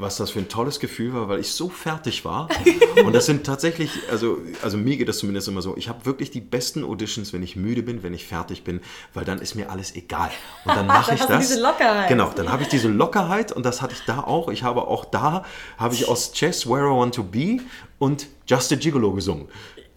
was 0.00 0.16
das 0.16 0.30
für 0.30 0.38
ein 0.38 0.48
tolles 0.48 0.78
Gefühl 0.78 1.12
war, 1.12 1.28
weil 1.28 1.40
ich 1.40 1.50
so 1.50 1.68
fertig 1.68 2.24
war. 2.24 2.48
Und 3.04 3.12
das 3.12 3.26
sind 3.26 3.44
tatsächlich, 3.44 3.90
also, 4.10 4.38
also 4.62 4.78
mir 4.78 4.96
geht 4.96 5.08
das 5.08 5.18
zumindest 5.18 5.48
immer 5.48 5.60
so, 5.60 5.76
ich 5.76 5.88
habe 5.88 6.06
wirklich 6.06 6.30
die 6.30 6.40
besten 6.40 6.84
Auditions, 6.84 7.32
wenn 7.32 7.42
ich 7.42 7.56
müde 7.56 7.82
bin, 7.82 8.04
wenn 8.04 8.14
ich 8.14 8.24
fertig 8.24 8.62
bin, 8.62 8.80
weil 9.12 9.24
dann 9.24 9.40
ist 9.40 9.56
mir 9.56 9.70
alles 9.70 9.96
egal. 9.96 10.30
Und 10.64 10.76
dann 10.76 10.86
mache 10.86 11.14
ich 11.16 11.20
das. 11.22 11.48
diese 11.48 11.60
Lockerheit. 11.60 12.08
Genau, 12.08 12.30
dann 12.34 12.48
habe 12.48 12.62
ich 12.62 12.68
diese 12.68 12.88
Lockerheit 12.88 13.50
und 13.50 13.66
das 13.66 13.82
hatte 13.82 13.94
ich 13.94 14.04
da 14.06 14.20
auch. 14.20 14.48
Ich 14.50 14.62
habe 14.62 14.86
auch 14.86 15.04
da, 15.04 15.44
habe 15.78 15.94
ich 15.94 16.06
aus 16.06 16.32
Chess 16.32 16.68
Where 16.68 16.86
I 16.86 16.96
Want 16.96 17.16
to 17.16 17.24
Be 17.24 17.58
und 17.98 18.28
Just 18.46 18.72
a 18.72 18.76
Gigolo 18.76 19.12
gesungen. 19.12 19.48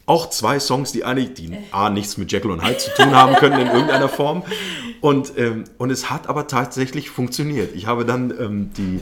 Auch 0.07 0.29
zwei 0.31 0.59
Songs, 0.59 0.91
die 0.91 1.05
eigentlich 1.05 1.35
die 1.35 1.55
A, 1.71 1.91
nichts 1.91 2.17
mit 2.17 2.31
Jekyll 2.31 2.49
und 2.49 2.65
Hyde 2.65 2.79
zu 2.79 2.89
tun 2.95 3.15
haben 3.15 3.35
können 3.35 3.61
in 3.61 3.67
irgendeiner 3.67 4.09
Form. 4.09 4.43
Und, 4.99 5.37
ähm, 5.37 5.63
und 5.77 5.91
es 5.91 6.09
hat 6.09 6.27
aber 6.27 6.47
tatsächlich 6.47 7.09
funktioniert. 7.11 7.75
Ich 7.75 7.85
habe 7.85 8.03
dann 8.03 8.31
ähm, 8.31 8.71
die 8.75 8.99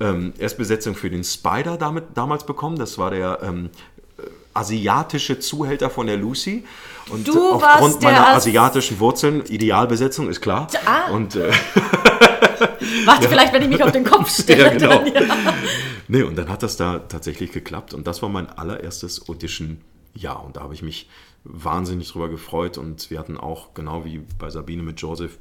ähm, 0.00 0.32
Erstbesetzung 0.38 0.94
für 0.94 1.10
den 1.10 1.24
Spider 1.24 1.76
damit, 1.76 2.04
damals 2.14 2.44
bekommen. 2.44 2.78
Das 2.78 2.98
war 2.98 3.10
der 3.10 3.38
ähm, 3.42 3.70
äh, 4.18 4.22
asiatische 4.54 5.38
Zuhälter 5.38 5.90
von 5.90 6.06
der 6.06 6.16
Lucy. 6.16 6.64
Und 7.10 7.26
Du 7.28 7.52
aufgrund 7.52 8.02
meiner 8.02 8.28
As- 8.28 8.36
asiatischen 8.46 8.98
Wurzeln, 9.00 9.44
Idealbesetzung, 9.46 10.28
ist 10.28 10.40
klar. 10.40 10.68
Ah. 10.86 11.10
Und 11.10 11.36
äh, 11.36 11.50
Warte, 13.04 13.28
vielleicht, 13.28 13.52
wenn 13.52 13.62
ich 13.62 13.68
mich 13.68 13.82
auf 13.82 13.92
den 13.92 14.04
Kopf 14.04 14.30
stelle. 14.42 14.62
ja, 14.64 14.68
genau. 14.70 15.04
dann, 15.04 15.28
ja. 15.28 15.54
Nee, 16.08 16.22
und 16.22 16.36
dann 16.36 16.48
hat 16.48 16.62
das 16.62 16.76
da 16.76 16.98
tatsächlich 17.00 17.52
geklappt. 17.52 17.94
Und 17.94 18.06
das 18.06 18.22
war 18.22 18.28
mein 18.28 18.48
allererstes 18.48 19.28
Audition-Jahr. 19.28 20.44
Und 20.44 20.56
da 20.56 20.62
habe 20.62 20.74
ich 20.74 20.82
mich 20.82 21.08
wahnsinnig 21.44 22.10
drüber 22.10 22.28
gefreut. 22.28 22.78
Und 22.78 23.10
wir 23.10 23.18
hatten 23.18 23.36
auch, 23.38 23.74
genau 23.74 24.04
wie 24.04 24.20
bei 24.38 24.50
Sabine 24.50 24.82
mit 24.82 25.00
Joseph, 25.00 25.38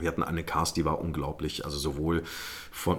wir 0.00 0.08
hatten 0.08 0.22
eine 0.22 0.42
Cast, 0.42 0.76
die 0.76 0.84
war 0.84 1.00
unglaublich. 1.00 1.64
Also 1.64 1.78
sowohl 1.78 2.22
von 2.70 2.98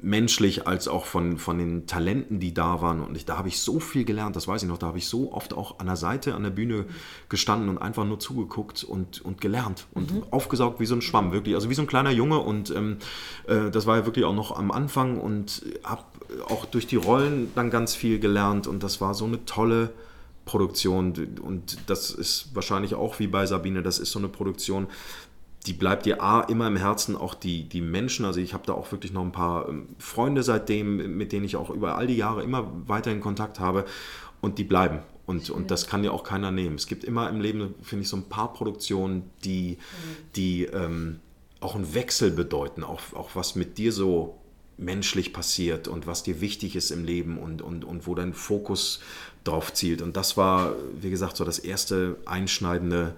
menschlich 0.00 0.66
als 0.66 0.88
auch 0.88 1.06
von, 1.06 1.38
von 1.38 1.58
den 1.58 1.86
Talenten, 1.86 2.40
die 2.40 2.54
da 2.54 2.80
waren. 2.80 3.02
Und 3.02 3.16
ich, 3.16 3.24
da 3.24 3.38
habe 3.38 3.48
ich 3.48 3.60
so 3.60 3.80
viel 3.80 4.04
gelernt, 4.04 4.36
das 4.36 4.48
weiß 4.48 4.62
ich 4.62 4.68
noch. 4.68 4.78
Da 4.78 4.88
habe 4.88 4.98
ich 4.98 5.06
so 5.06 5.32
oft 5.32 5.54
auch 5.54 5.78
an 5.78 5.86
der 5.86 5.96
Seite, 5.96 6.34
an 6.34 6.42
der 6.42 6.50
Bühne 6.50 6.86
gestanden 7.28 7.68
und 7.68 7.78
einfach 7.78 8.04
nur 8.04 8.18
zugeguckt 8.18 8.84
und, 8.84 9.20
und 9.22 9.40
gelernt 9.40 9.86
und 9.92 10.12
aufgesaugt 10.30 10.80
wie 10.80 10.86
so 10.86 10.94
ein 10.94 11.02
Schwamm, 11.02 11.32
wirklich. 11.32 11.54
Also 11.54 11.70
wie 11.70 11.74
so 11.74 11.82
ein 11.82 11.88
kleiner 11.88 12.10
Junge. 12.10 12.38
Und 12.38 12.70
ähm, 12.70 12.98
äh, 13.46 13.70
das 13.70 13.86
war 13.86 13.98
ja 13.98 14.06
wirklich 14.06 14.24
auch 14.24 14.34
noch 14.34 14.56
am 14.56 14.70
Anfang 14.70 15.20
und 15.20 15.62
habe 15.84 16.04
auch 16.48 16.64
durch 16.64 16.86
die 16.86 16.96
Rollen 16.96 17.52
dann 17.54 17.70
ganz 17.70 17.94
viel 17.94 18.18
gelernt. 18.18 18.66
Und 18.66 18.82
das 18.82 19.00
war 19.00 19.14
so 19.14 19.24
eine 19.24 19.44
tolle 19.44 19.90
Produktion. 20.44 21.12
Und 21.42 21.78
das 21.88 22.10
ist 22.10 22.54
wahrscheinlich 22.54 22.94
auch 22.94 23.18
wie 23.18 23.26
bei 23.26 23.46
Sabine, 23.46 23.82
das 23.82 23.98
ist 23.98 24.12
so 24.12 24.18
eine 24.18 24.28
Produktion, 24.28 24.88
die 25.66 25.72
bleibt 25.72 26.06
dir 26.06 26.22
A 26.22 26.40
immer 26.42 26.66
im 26.66 26.76
Herzen, 26.76 27.16
auch 27.16 27.34
die, 27.34 27.68
die 27.68 27.80
Menschen. 27.80 28.24
Also 28.24 28.40
ich 28.40 28.52
habe 28.52 28.66
da 28.66 28.72
auch 28.72 28.90
wirklich 28.90 29.12
noch 29.12 29.22
ein 29.22 29.32
paar 29.32 29.68
ähm, 29.68 29.88
Freunde 29.98 30.42
seitdem, 30.42 31.16
mit 31.16 31.32
denen 31.32 31.44
ich 31.44 31.56
auch 31.56 31.70
über 31.70 31.96
all 31.96 32.06
die 32.06 32.16
Jahre 32.16 32.42
immer 32.42 32.70
weiter 32.88 33.12
in 33.12 33.20
Kontakt 33.20 33.60
habe 33.60 33.84
und 34.40 34.58
die 34.58 34.64
bleiben. 34.64 35.00
Und, 35.24 35.50
und 35.50 35.70
das 35.70 35.86
kann 35.86 36.02
dir 36.02 36.12
auch 36.12 36.24
keiner 36.24 36.50
nehmen. 36.50 36.74
Es 36.74 36.88
gibt 36.88 37.04
immer 37.04 37.30
im 37.30 37.40
Leben, 37.40 37.74
finde 37.82 38.02
ich, 38.02 38.08
so 38.08 38.16
ein 38.16 38.28
paar 38.28 38.52
Produktionen, 38.52 39.30
die, 39.44 39.78
die 40.34 40.64
ähm, 40.64 41.20
auch 41.60 41.76
einen 41.76 41.94
Wechsel 41.94 42.32
bedeuten, 42.32 42.82
auch, 42.82 43.00
auch 43.14 43.30
was 43.34 43.54
mit 43.54 43.78
dir 43.78 43.92
so 43.92 44.38
menschlich 44.78 45.32
passiert 45.32 45.86
und 45.86 46.08
was 46.08 46.24
dir 46.24 46.40
wichtig 46.40 46.74
ist 46.74 46.90
im 46.90 47.04
Leben 47.04 47.38
und, 47.38 47.62
und, 47.62 47.84
und 47.84 48.06
wo 48.08 48.16
dein 48.16 48.34
Fokus 48.34 49.00
drauf 49.44 49.72
zielt. 49.72 50.02
Und 50.02 50.16
das 50.16 50.36
war, 50.36 50.74
wie 51.00 51.10
gesagt, 51.10 51.36
so 51.36 51.44
das 51.44 51.60
erste 51.60 52.16
einschneidende 52.26 53.14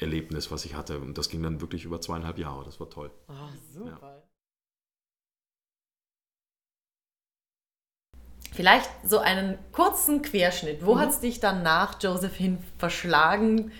Theaterbühnenerlebnis, 0.00 0.50
was 0.50 0.64
ich 0.64 0.74
hatte. 0.74 0.98
Und 0.98 1.18
das 1.18 1.28
ging 1.28 1.42
dann 1.42 1.60
wirklich 1.60 1.84
über 1.84 2.00
zweieinhalb 2.00 2.38
Jahre. 2.38 2.64
Das 2.64 2.80
war 2.80 2.88
toll. 2.90 3.10
Vielleicht 8.52 8.90
so 9.04 9.18
einen 9.18 9.58
kurzen 9.72 10.22
Querschnitt. 10.22 10.82
Mhm. 10.82 10.86
Wo 10.86 10.98
hat 10.98 11.10
es 11.10 11.20
dich 11.20 11.40
dann 11.40 11.62
nach 11.62 12.02
Josephine 12.02 12.58
verschlagen 12.78 13.72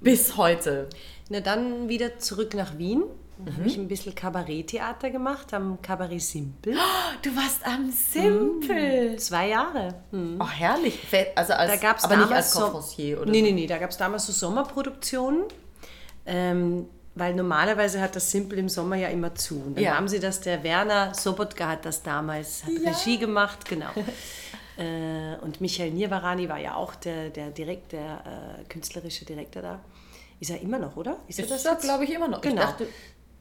bis 0.00 0.36
heute? 0.36 0.88
Na, 1.28 1.40
dann 1.40 1.88
wieder 1.88 2.18
zurück 2.18 2.54
nach 2.54 2.78
Wien. 2.78 3.04
Dann 3.44 3.54
habe 3.58 3.66
ich 3.66 3.76
ein 3.76 3.86
bisschen 3.86 4.14
Kabaretttheater 4.14 5.10
gemacht 5.10 5.52
am 5.52 5.80
Cabaret 5.82 6.20
Simpel. 6.22 6.74
Du 7.22 7.36
warst 7.36 7.66
am 7.66 7.90
Simpel. 7.92 9.16
Zwei 9.18 9.48
Jahre. 9.50 9.94
Hm. 10.10 10.38
Oh, 10.40 10.48
herrlich. 10.48 10.98
Also 11.34 11.52
als, 11.52 11.70
Da 11.70 11.76
gab's 11.76 12.04
aber 12.04 12.16
nicht 12.16 12.32
als 12.32 12.52
so- 12.52 12.60
Conferencier, 12.60 13.20
oder? 13.20 13.30
Nee, 13.30 13.42
nee, 13.42 13.52
nee, 13.52 13.66
da 13.66 13.76
gab 13.78 13.90
es 13.90 13.96
damals 13.98 14.26
so 14.26 14.32
Sommerproduktionen. 14.32 15.42
Ähm, 16.24 16.86
weil 17.14 17.34
normalerweise 17.34 18.00
hat 18.00 18.14
das 18.16 18.30
Simpel 18.30 18.58
im 18.58 18.68
Sommer 18.68 18.96
ja 18.96 19.08
immer 19.08 19.34
zu. 19.34 19.54
Und 19.56 19.76
dann 19.76 19.84
Ja. 19.84 19.96
haben 19.96 20.08
sie 20.08 20.20
das, 20.20 20.40
der 20.40 20.62
Werner 20.62 21.14
Sobotka 21.14 21.66
hat 21.68 21.84
das 21.86 22.02
damals, 22.02 22.62
hat 22.64 22.72
Regie 22.84 23.18
gemacht, 23.18 23.66
genau. 23.66 23.88
äh, 24.76 25.36
und 25.42 25.60
Michael 25.62 25.92
Nirvarani 25.92 26.48
war 26.48 26.58
ja 26.58 26.74
auch 26.74 26.94
der, 26.94 27.30
der, 27.30 27.50
Direkt, 27.50 27.92
der 27.92 28.58
äh, 28.60 28.64
künstlerische 28.68 29.24
Direktor 29.24 29.62
da. 29.62 29.80
Ist 30.40 30.50
er 30.50 30.60
immer 30.60 30.78
noch, 30.78 30.96
oder? 30.96 31.16
Ist 31.28 31.38
er 31.38 31.46
Das 31.46 31.62
das 31.62 31.78
ist 31.78 31.84
glaube 31.84 32.04
ich, 32.04 32.12
immer 32.12 32.28
noch. 32.28 32.42
Genau. 32.42 32.60
Ich 32.60 32.68
dachte, 32.68 32.86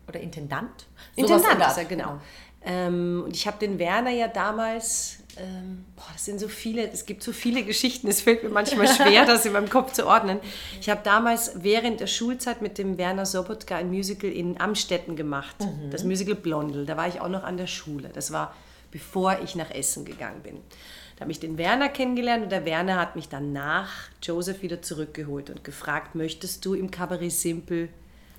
oder 0.08 0.20
Intendant? 0.20 0.88
Intendant 1.16 1.46
ist 1.46 1.60
er, 1.60 1.68
Art. 1.68 1.90
genau. 1.90 2.22
Ähm, 2.68 3.22
und 3.26 3.36
ich 3.36 3.46
habe 3.46 3.60
den 3.60 3.78
Werner 3.78 4.10
ja 4.10 4.28
damals, 4.28 5.18
ähm, 5.38 5.86
boah, 5.96 6.08
das 6.14 6.26
sind 6.26 6.40
so 6.40 6.48
viele, 6.48 6.90
es 6.90 7.06
gibt 7.06 7.22
so 7.22 7.32
viele 7.32 7.64
Geschichten, 7.64 8.08
es 8.08 8.22
fällt 8.22 8.44
mir 8.44 8.50
manchmal 8.50 8.88
schwer, 8.96 9.26
das 9.26 9.46
in 9.46 9.54
meinem 9.54 9.70
Kopf 9.70 9.94
zu 9.94 10.08
ordnen. 10.08 10.40
Ich 10.82 10.90
habe 10.90 11.02
damals 11.04 11.52
während 11.64 12.00
der 12.00 12.08
Schulzeit 12.08 12.64
mit 12.64 12.80
dem 12.80 12.98
Werner 12.98 13.28
Sobotka 13.28 13.76
ein 13.76 13.90
Musical 13.90 14.32
in 14.32 14.60
Amstetten 14.60 15.16
gemacht, 15.16 15.56
das 15.92 16.04
Musical 16.04 16.34
Blondel. 16.36 16.88
Da 16.88 16.98
war 16.98 17.08
ich 17.08 17.22
auch 17.22 17.30
noch 17.30 17.44
an 17.44 17.58
der 17.58 17.68
Schule. 17.68 18.10
Das 18.12 18.32
war 18.32 18.56
bevor 18.96 19.40
ich 19.44 19.56
nach 19.56 19.72
Essen 19.72 20.06
gegangen 20.06 20.42
bin. 20.42 20.56
Da 21.18 21.24
habe 21.24 21.32
ich 21.34 21.42
den 21.42 21.58
Werner 21.58 21.90
kennengelernt 21.90 22.44
und 22.44 22.50
der 22.50 22.64
Werner 22.64 22.98
hat 22.98 23.18
mich 23.18 23.28
dann 23.28 23.52
nach 23.52 23.92
Joseph 24.24 24.62
wieder 24.62 24.82
zurückgeholt 24.82 25.50
und 25.50 25.66
gefragt, 25.66 26.16
möchtest 26.16 26.66
du 26.66 26.76
im 26.76 26.92
Cabaret 26.92 27.30
Simple 27.30 27.90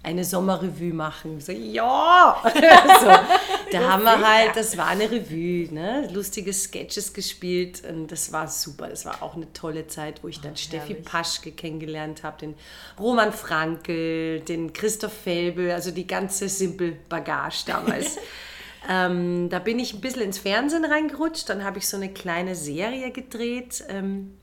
eine 0.06 0.24
Sommerrevue 0.24 0.94
machen? 0.94 1.40
So, 1.40 1.50
ja! 1.50 2.40
so, 2.44 3.72
da 3.72 3.90
haben 3.90 4.04
wir 4.04 4.24
halt, 4.24 4.54
das 4.54 4.78
war 4.78 4.86
eine 4.86 5.10
Revue, 5.10 5.74
ne? 5.74 6.08
lustige 6.12 6.52
Sketches 6.52 7.12
gespielt 7.12 7.82
und 7.84 8.12
das 8.12 8.32
war 8.32 8.46
super. 8.46 8.88
Das 8.88 9.04
war 9.04 9.20
auch 9.20 9.34
eine 9.34 9.52
tolle 9.52 9.88
Zeit, 9.88 10.22
wo 10.22 10.28
ich 10.28 10.40
dann 10.40 10.56
Steffi 10.56 10.90
herrlich. 10.90 11.04
Paschke 11.04 11.50
kennengelernt 11.50 12.22
habe, 12.22 12.38
den 12.38 12.54
Roman 13.00 13.32
Frankel, 13.32 14.40
den 14.40 14.72
Christoph 14.72 15.12
Felbel, 15.12 15.72
also 15.72 15.90
die 15.90 16.06
ganze 16.06 16.48
Simple-Bagage 16.48 17.64
damals. 17.66 18.16
ähm, 18.88 19.48
da 19.48 19.58
bin 19.58 19.80
ich 19.80 19.92
ein 19.92 20.00
bisschen 20.00 20.22
ins 20.22 20.38
Fernsehen 20.38 20.84
reingerutscht, 20.84 21.48
dann 21.48 21.64
habe 21.64 21.78
ich 21.78 21.88
so 21.88 21.96
eine 21.96 22.12
kleine 22.12 22.54
Serie 22.54 23.10
gedreht, 23.10 23.82
ähm, 23.88 24.36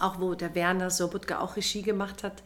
auch 0.00 0.20
wo 0.20 0.34
der 0.34 0.54
Werner 0.54 0.90
Sobotka 0.90 1.40
auch 1.40 1.56
Regie 1.56 1.80
gemacht 1.80 2.22
hat. 2.22 2.42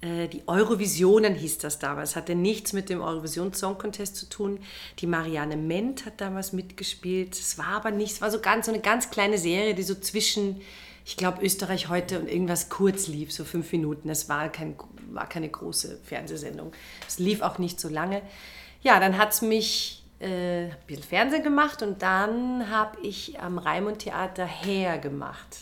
Äh, 0.00 0.28
Die 0.28 0.42
Eurovisionen 0.46 1.34
hieß 1.34 1.58
das 1.58 1.78
damals, 1.78 2.16
hatte 2.16 2.34
nichts 2.34 2.72
mit 2.72 2.88
dem 2.88 3.00
Eurovision 3.00 3.52
Song 3.52 3.78
Contest 3.78 4.16
zu 4.16 4.28
tun. 4.28 4.60
Die 4.98 5.06
Marianne 5.06 5.56
Ment 5.56 6.06
hat 6.06 6.20
damals 6.20 6.52
mitgespielt. 6.52 7.34
Es 7.34 7.58
war 7.58 7.76
aber 7.76 7.90
nicht, 7.90 8.12
es 8.12 8.20
war 8.20 8.30
so 8.30 8.40
ganz 8.40 8.66
so 8.66 8.72
eine 8.72 8.80
ganz 8.80 9.10
kleine 9.10 9.38
Serie, 9.38 9.74
die 9.74 9.82
so 9.82 9.94
zwischen, 9.94 10.60
ich 11.04 11.16
glaube, 11.16 11.44
Österreich 11.44 11.88
heute 11.88 12.18
und 12.20 12.28
irgendwas 12.28 12.68
kurz 12.68 13.06
lief, 13.06 13.32
so 13.32 13.44
fünf 13.44 13.72
Minuten. 13.72 14.08
Es 14.08 14.28
war, 14.28 14.48
kein, 14.48 14.76
war 15.10 15.28
keine 15.28 15.48
große 15.48 15.98
Fernsehsendung. 16.04 16.72
Es 17.06 17.18
lief 17.18 17.42
auch 17.42 17.58
nicht 17.58 17.80
so 17.80 17.88
lange. 17.88 18.22
Ja, 18.82 18.98
dann 18.98 19.18
hat 19.18 19.32
es 19.32 19.42
mich 19.42 20.02
äh, 20.20 20.64
ein 20.66 20.76
bisschen 20.86 21.02
Fernsehen 21.02 21.42
gemacht 21.42 21.82
und 21.82 22.02
dann 22.02 22.70
habe 22.70 22.98
ich 23.02 23.40
am 23.40 23.58
Raimund 23.58 24.00
Theater 24.00 24.46
Hair 24.46 24.98
gemacht. 24.98 25.58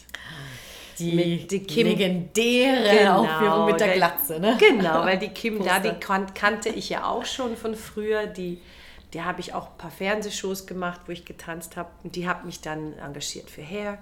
Die, 0.99 1.13
Mit 1.13 1.51
die 1.51 1.63
Kim- 1.63 1.87
legendäre 1.87 2.97
Genau, 2.99 3.21
Aufführung 3.23 3.67
mit 3.67 3.81
der 3.81 3.95
Glatze, 3.95 4.41
ne? 4.41 4.57
Genau, 4.59 5.05
weil 5.05 5.19
die 5.19 5.29
Kim 5.29 5.63
da, 5.63 5.79
die 5.81 5.91
kan 5.93 6.33
kannte 6.35 6.69
ich 6.69 6.89
ja 6.89 7.07
auch 7.07 7.25
schon 7.25 7.57
von 7.57 7.75
früher. 7.75 8.27
Die, 8.27 8.61
die 9.15 9.23
habe 9.23 9.41
ich 9.41 9.55
auch 9.55 9.71
ein 9.71 9.79
paar 9.79 9.91
Fernsehshows 9.91 10.67
gemacht, 10.67 11.01
wo 11.07 11.13
ich 11.13 11.25
getanzt 11.25 11.77
habe. 11.77 11.91
Und 12.05 12.17
die 12.17 12.29
hat 12.29 12.45
mich 12.45 12.61
dann 12.61 12.93
engagiert 12.99 13.51
für 13.51 13.63
Hair. 13.63 13.99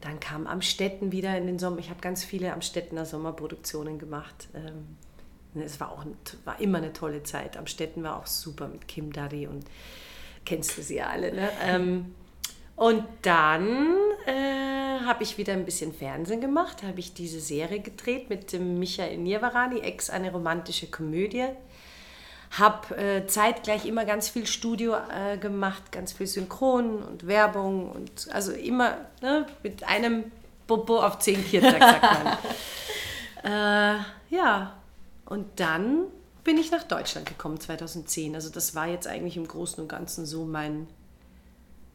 Dann 0.00 0.18
kam 0.20 0.46
Amstetten 0.46 1.12
wieder 1.12 1.36
in 1.36 1.46
den 1.46 1.58
Sommer. 1.58 1.78
Ich 1.78 1.90
habe 1.90 2.00
ganz 2.00 2.24
viele 2.24 2.52
Amstettener 2.52 3.04
Sommerproduktionen 3.04 3.98
gemacht. 3.98 4.48
Ähm, 4.54 4.96
Es 5.62 5.80
war 5.80 5.90
auch 5.92 6.04
war 6.44 6.60
immer 6.60 6.78
eine 6.78 6.92
tolle 6.92 7.22
Zeit. 7.24 7.56
Amstetten 7.56 8.02
war 8.02 8.16
auch 8.16 8.26
super 8.26 8.68
mit 8.68 8.86
Kim 8.88 9.12
Daddy 9.12 9.46
und 9.46 9.64
kennst 10.46 10.78
du 10.78 10.82
sie 10.82 11.02
alle. 11.02 11.34
Ne? 11.34 11.48
Und 12.80 13.04
dann 13.20 13.94
äh, 14.24 15.04
habe 15.04 15.22
ich 15.22 15.36
wieder 15.36 15.52
ein 15.52 15.66
bisschen 15.66 15.92
Fernsehen 15.92 16.40
gemacht, 16.40 16.82
habe 16.82 16.98
ich 16.98 17.12
diese 17.12 17.38
Serie 17.38 17.80
gedreht 17.80 18.30
mit 18.30 18.54
dem 18.54 18.78
Michael 18.78 19.18
Nirvarani, 19.18 19.80
Ex, 19.80 20.08
eine 20.08 20.32
romantische 20.32 20.86
Komödie. 20.86 21.44
Habe 22.52 22.96
äh, 22.96 23.26
zeitgleich 23.26 23.84
immer 23.84 24.06
ganz 24.06 24.30
viel 24.30 24.46
Studio 24.46 24.94
äh, 24.94 25.36
gemacht, 25.36 25.92
ganz 25.92 26.12
viel 26.12 26.26
Synchron 26.26 27.02
und 27.02 27.26
Werbung 27.26 27.90
und 27.90 28.32
also 28.32 28.50
immer 28.52 28.96
ne, 29.20 29.44
mit 29.62 29.84
einem 29.84 30.32
Bobo 30.66 31.00
auf 31.02 31.18
zehn 31.18 31.44
Viertag, 31.44 31.82
sagt 31.82 32.02
man. 32.02 32.38
äh, 33.44 34.34
ja, 34.34 34.72
und 35.26 35.46
dann 35.56 36.04
bin 36.44 36.56
ich 36.56 36.70
nach 36.70 36.84
Deutschland 36.84 37.26
gekommen 37.26 37.60
2010. 37.60 38.34
Also 38.34 38.48
das 38.48 38.74
war 38.74 38.86
jetzt 38.86 39.06
eigentlich 39.06 39.36
im 39.36 39.46
Großen 39.46 39.82
und 39.82 39.88
Ganzen 39.88 40.24
so 40.24 40.46
mein, 40.46 40.86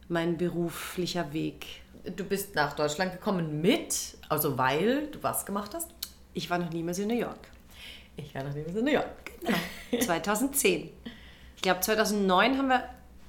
mein 0.08 0.36
beruflicher 0.36 1.32
Weg. 1.32 1.66
Du 2.16 2.24
bist 2.24 2.54
nach 2.54 2.74
Deutschland 2.74 3.12
gekommen 3.12 3.60
mit, 3.60 4.16
also 4.28 4.56
weil 4.56 5.08
du 5.08 5.22
was 5.22 5.44
gemacht 5.44 5.72
hast? 5.74 5.90
Ich 6.34 6.50
war 6.50 6.58
noch 6.58 6.70
niemals 6.70 6.98
in 6.98 7.08
New 7.08 7.18
York. 7.18 7.48
Ich 8.16 8.34
war 8.34 8.44
noch 8.44 8.54
nie 8.54 8.60
in 8.60 8.84
New 8.84 8.92
York. 8.92 9.32
2010. 10.00 10.90
Ich 11.56 11.62
glaube 11.62 11.80
2009 11.80 12.58
haben 12.58 12.68
wir, 12.68 12.84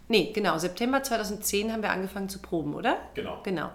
nee, 0.07 0.31
genau, 0.33 0.57
September 0.57 1.01
2010 1.01 1.71
haben 1.71 1.81
wir 1.81 1.89
angefangen 1.89 2.29
zu 2.29 2.39
proben, 2.39 2.75
oder? 2.75 2.97
Genau. 3.13 3.41
Genau. 3.43 3.71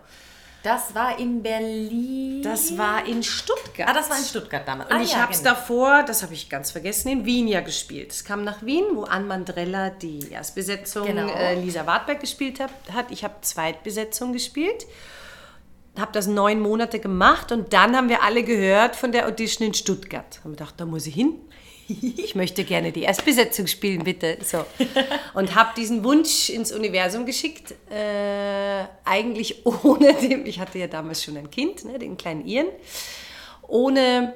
Das 0.63 0.95
war 0.95 1.19
in 1.19 1.43
Berlin. 1.43 2.43
Das 2.43 2.77
war 2.79 3.05
in 3.07 3.23
Stuttgart. 3.23 3.89
ah, 3.89 3.93
das 3.93 4.09
war 4.09 4.19
in 4.19 4.25
Stuttgart 4.25 4.67
damals. 4.67 4.91
Und 4.91 4.97
ah, 4.97 5.03
ich 5.03 5.13
ja, 5.13 5.19
habe 5.19 5.33
es 5.33 5.39
genau. 5.43 5.51
davor, 5.55 6.05
das 6.05 6.23
habe 6.23 6.35
ich 6.35 6.49
ganz 6.49 6.71
vergessen, 6.71 7.09
in 7.09 7.25
Wien 7.25 7.49
ja 7.49 7.61
gespielt. 7.61 8.13
Es 8.13 8.25
kam 8.25 8.45
nach 8.45 8.63
Wien, 8.63 8.85
wo 8.93 9.03
Ann 9.03 9.27
Mandrella 9.27 9.91
die 9.91 10.31
Erstbesetzung 10.31 11.07
Genau. 11.07 11.29
äh, 11.33 11.55
Lisa 11.61 11.87
Wartberg 11.87 12.21
gespielt 12.21 12.61
hat. 12.61 12.71
hat. 12.93 13.11
Ich 13.11 13.25
habe 13.25 13.35
Zweitbesetzung 13.41 14.33
gespielt, 14.33 14.87
habe 15.99 16.13
das 16.13 16.27
neun 16.27 16.61
Monate 16.61 17.01
gemacht 17.01 17.51
und 17.53 17.73
dann 17.73 17.97
haben 17.97 18.09
wir 18.09 18.23
alle 18.23 18.45
gehört 18.45 18.95
von 18.95 19.11
der 19.13 19.27
Audition 19.27 19.67
in 19.67 19.75
Stuttgart. 19.75 20.39
Haben 20.45 20.53
wir 20.53 20.57
gedacht, 20.59 20.75
da 20.79 20.87
muss 20.87 21.07
ich 21.07 21.15
hin. 21.15 21.35
Ich 22.17 22.35
möchte 22.35 22.65
gerne 22.65 22.93
die 22.93 23.03
Erstbesetzung 23.03 23.67
spielen, 23.67 24.05
bitte. 24.05 24.39
So. 24.43 24.65
Und 25.35 25.55
habe 25.55 25.71
diesen 25.77 26.05
Wunsch 26.05 26.49
ins 26.51 26.73
Universum 26.73 27.27
geschickt. 27.27 27.75
Äh, 27.91 28.85
eigentlich 29.05 29.67
ohne 29.67 30.15
dem, 30.15 30.47
ich 30.47 30.61
hatte 30.61 30.79
ja 30.79 30.87
damals 30.87 31.23
schon 31.23 31.37
ein 31.37 31.51
Kind, 31.51 31.85
ne, 31.85 31.99
den 31.99 32.17
kleinen 32.17 32.47
Ian, 32.47 32.67
ohne 33.69 34.35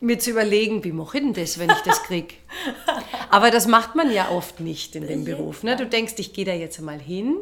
mir 0.00 0.18
zu 0.18 0.30
überlegen, 0.30 0.84
wie 0.84 0.92
mache 0.92 1.18
ich 1.18 1.24
denn 1.24 1.32
das, 1.34 1.58
wenn 1.58 1.70
ich 1.70 1.80
das 1.84 2.02
kriege. 2.04 2.34
Aber 3.30 3.50
das 3.50 3.66
macht 3.66 3.94
man 3.96 4.12
ja 4.12 4.30
oft 4.30 4.60
nicht 4.60 4.94
in 4.94 5.06
dem 5.06 5.24
Beruf. 5.24 5.62
Ne? 5.62 5.76
Du 5.76 5.86
denkst, 5.86 6.14
ich 6.18 6.32
gehe 6.32 6.44
da 6.44 6.52
jetzt 6.52 6.80
mal 6.80 7.00
hin 7.00 7.36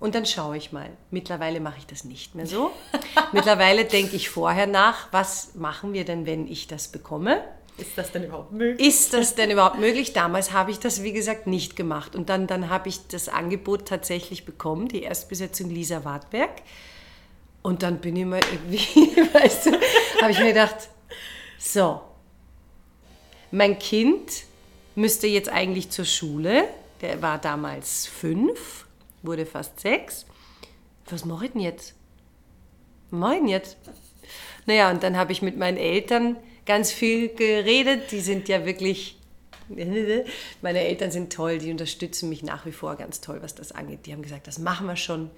und 0.00 0.14
dann 0.14 0.26
schaue 0.26 0.56
ich 0.56 0.72
mal. 0.72 0.90
Mittlerweile 1.10 1.60
mache 1.60 1.78
ich 1.78 1.86
das 1.86 2.04
nicht 2.04 2.34
mehr 2.34 2.46
so. 2.46 2.70
Mittlerweile 3.32 3.84
denke 3.84 4.16
ich 4.16 4.28
vorher 4.28 4.66
nach, 4.66 5.12
was 5.12 5.54
machen 5.54 5.92
wir 5.92 6.04
denn, 6.04 6.26
wenn 6.26 6.46
ich 6.46 6.66
das 6.66 6.88
bekomme? 6.88 7.42
Ist 7.76 7.98
das 7.98 8.12
denn 8.12 8.24
überhaupt 8.24 8.52
möglich? 8.52 8.86
Ist 8.86 9.12
das 9.14 9.34
denn 9.34 9.50
überhaupt 9.50 9.78
möglich? 9.78 10.12
Damals 10.12 10.52
habe 10.52 10.70
ich 10.70 10.78
das, 10.78 11.02
wie 11.02 11.12
gesagt, 11.12 11.46
nicht 11.46 11.74
gemacht. 11.74 12.14
Und 12.14 12.28
dann, 12.28 12.46
dann 12.46 12.70
habe 12.70 12.88
ich 12.88 13.06
das 13.08 13.28
Angebot 13.28 13.86
tatsächlich 13.86 14.44
bekommen, 14.44 14.86
die 14.88 15.02
Erstbesetzung 15.02 15.70
Lisa 15.70 16.04
Wartberg. 16.04 16.50
Und 17.62 17.82
dann 17.82 17.98
bin 17.98 18.14
ich 18.14 18.26
mal 18.26 18.40
irgendwie, 18.52 19.16
weißt 19.34 19.66
du, 19.66 19.70
habe 20.20 20.30
ich 20.30 20.38
mir 20.38 20.52
gedacht, 20.52 20.88
so, 21.58 22.00
mein 23.50 23.78
Kind 23.78 24.44
müsste 24.94 25.26
jetzt 25.26 25.48
eigentlich 25.48 25.90
zur 25.90 26.04
Schule. 26.04 26.68
Der 27.00 27.22
war 27.22 27.38
damals 27.38 28.06
fünf, 28.06 28.86
wurde 29.22 29.46
fast 29.46 29.80
sechs. 29.80 30.26
Was 31.06 31.24
mache 31.24 31.46
ich 31.46 31.52
denn 31.52 31.60
jetzt? 31.60 31.94
Was 33.10 33.18
mache 33.18 33.34
ich 33.34 33.40
denn 33.40 33.48
jetzt? 33.48 33.76
Naja, 34.66 34.90
und 34.90 35.02
dann 35.02 35.16
habe 35.16 35.32
ich 35.32 35.42
mit 35.42 35.56
meinen 35.56 35.76
Eltern 35.76 36.36
ganz 36.66 36.90
viel 36.90 37.28
geredet. 37.28 38.10
Die 38.12 38.20
sind 38.20 38.48
ja 38.48 38.64
wirklich, 38.64 39.18
meine 40.62 40.80
Eltern 40.80 41.10
sind 41.10 41.32
toll, 41.32 41.58
die 41.58 41.70
unterstützen 41.70 42.28
mich 42.28 42.42
nach 42.42 42.66
wie 42.66 42.72
vor 42.72 42.96
ganz 42.96 43.20
toll, 43.20 43.38
was 43.40 43.54
das 43.54 43.72
angeht. 43.72 44.06
Die 44.06 44.12
haben 44.12 44.22
gesagt, 44.22 44.46
das 44.46 44.58
machen 44.58 44.86
wir 44.86 44.96
schon, 44.96 45.30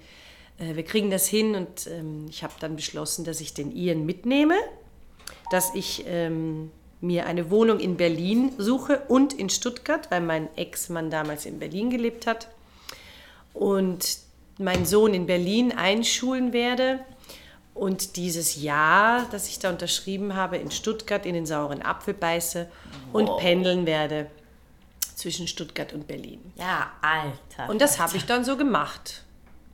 Äh, 0.59 0.75
wir 0.75 0.83
kriegen 0.83 1.09
das 1.09 1.27
hin. 1.27 1.55
Und 1.55 1.87
ähm, 1.87 2.25
ich 2.29 2.43
habe 2.43 2.53
dann 2.59 2.75
beschlossen, 2.75 3.25
dass 3.25 3.41
ich 3.41 3.53
den 3.53 3.75
Ian 3.75 4.05
mitnehme, 4.05 4.55
dass 5.51 5.73
ich 5.75 6.05
ähm, 6.07 6.71
mir 7.01 7.25
eine 7.25 7.49
Wohnung 7.51 7.79
in 7.79 7.97
Berlin 7.97 8.51
suche 8.57 9.03
und 9.07 9.33
in 9.33 9.49
Stuttgart, 9.49 10.09
weil 10.11 10.21
mein 10.21 10.49
Ex-Mann 10.55 11.09
damals 11.09 11.45
in 11.45 11.59
Berlin 11.59 11.89
gelebt 11.89 12.25
hat 12.25 12.49
und 13.53 14.19
meinen 14.57 14.85
Sohn 14.85 15.13
in 15.13 15.27
Berlin 15.27 15.71
einschulen 15.71 16.53
werde 16.53 16.99
und 17.77 18.15
dieses 18.15 18.61
Jahr, 18.61 19.25
das 19.31 19.47
ich 19.47 19.59
da 19.59 19.69
unterschrieben 19.69 20.35
habe, 20.35 20.57
in 20.57 20.71
Stuttgart 20.71 21.25
in 21.25 21.33
den 21.33 21.45
sauren 21.45 21.81
Apfel 21.81 22.13
beiße 22.13 22.67
und 23.13 23.37
pendeln 23.37 23.85
werde 23.85 24.27
zwischen 25.15 25.47
Stuttgart 25.47 25.93
und 25.93 26.07
Berlin. 26.07 26.53
Ja, 26.55 26.91
Alter. 27.01 27.69
Und 27.69 27.81
das 27.81 27.99
habe 27.99 28.17
ich 28.17 28.25
dann 28.25 28.43
so 28.43 28.57
gemacht, 28.57 29.23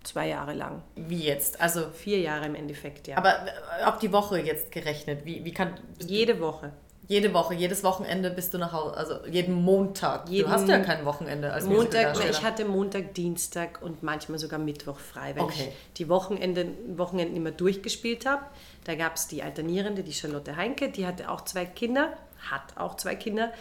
zwei 0.04 0.28
Jahre 0.28 0.54
lang, 0.54 0.82
Wie 0.96 1.24
jetzt? 1.24 1.60
Also, 1.60 1.90
vier 1.92 2.20
Jahre 2.20 2.46
im 2.46 2.56
Endeffekt, 2.56 3.08
ja. 3.08 3.18
aber 3.18 3.48
äh, 3.48 3.84
auf 3.86 4.00
die 4.00 4.12
Woche 4.12 4.40
jetzt 4.40 4.72
gerechnet. 4.72 5.26
Wie, 5.26 5.44
wie 5.44 5.54
kann. 5.54 5.80
jede 6.00 6.40
Woche. 6.40 6.72
Jede 7.08 7.34
Woche, 7.34 7.54
jedes 7.54 7.84
Wochenende 7.84 8.30
bist 8.30 8.54
du 8.54 8.58
nach 8.58 8.72
Hause, 8.72 8.96
also 8.96 9.16
jeden 9.28 9.54
Montag. 9.54 10.30
Jeden 10.30 10.50
du 10.50 10.56
hast 10.56 10.70
ja 10.70 10.80
kein 10.80 11.04
Wochenende 11.06 11.52
als 11.52 11.66
Montag, 11.66 12.18
ich 12.30 12.44
hatte 12.44 12.64
Montag, 12.66 13.14
Dienstag 13.14 13.82
und 13.82 14.04
manchmal 14.04 14.40
sogar 14.40 14.58
Mittwoch 14.60 15.00
frei, 15.00 15.36
weil 15.36 15.44
Okay. 15.44 15.70
ich 15.70 15.94
die 15.98 16.08
Wochenende, 16.08 16.68
Wochenenden 16.96 17.36
immer 17.36 17.52
durchgespielt 17.52 18.26
habe. 18.26 18.44
Da 18.86 18.96
gab 18.96 19.16
es 19.16 19.28
die 19.28 19.44
Alternierende, 19.44 20.04
die 20.04 20.14
Charlotte 20.14 20.56
Heinke, 20.56 20.90
die 20.90 21.06
hatte 21.06 21.30
auch 21.30 21.42
zwei 21.42 21.66
Kinder, 21.66 22.14
hat 22.50 22.78
auch 22.78 22.96
zwei 22.96 23.16
Kinder. 23.16 23.52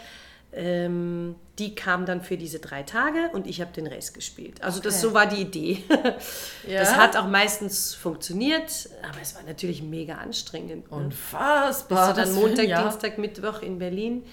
Ähm, 0.55 1.35
die 1.59 1.73
kam 1.75 2.05
dann 2.05 2.21
für 2.21 2.37
diese 2.37 2.59
drei 2.59 2.83
Tage 2.83 3.29
und 3.33 3.47
ich 3.47 3.59
habe 3.61 3.71
den 3.73 3.87
Rest 3.87 4.13
gespielt. 4.13 4.61
Also 4.63 4.79
das 4.79 4.95
Okay. 4.95 5.01
so 5.07 5.13
war 5.13 5.25
die 5.27 5.41
Idee. 5.41 5.83
Ja. 6.67 6.79
Das 6.79 6.95
hat 6.95 7.17
auch 7.17 7.27
meistens 7.27 7.93
funktioniert, 7.93 8.89
aber 9.01 9.19
es 9.21 9.35
war 9.35 9.43
natürlich 9.43 9.81
mega 9.83 10.15
anstrengend. 10.15 10.89
ne? 10.91 10.97
Unfassbar. 10.97 12.09
So 12.09 12.13
dann 12.15 12.27
das 12.29 12.35
Montag, 12.35 12.67
ja. 12.67 12.81
Dienstag, 12.83 13.17
Mittwoch 13.17 13.61
in 13.61 13.79
Berlin. 13.79 14.23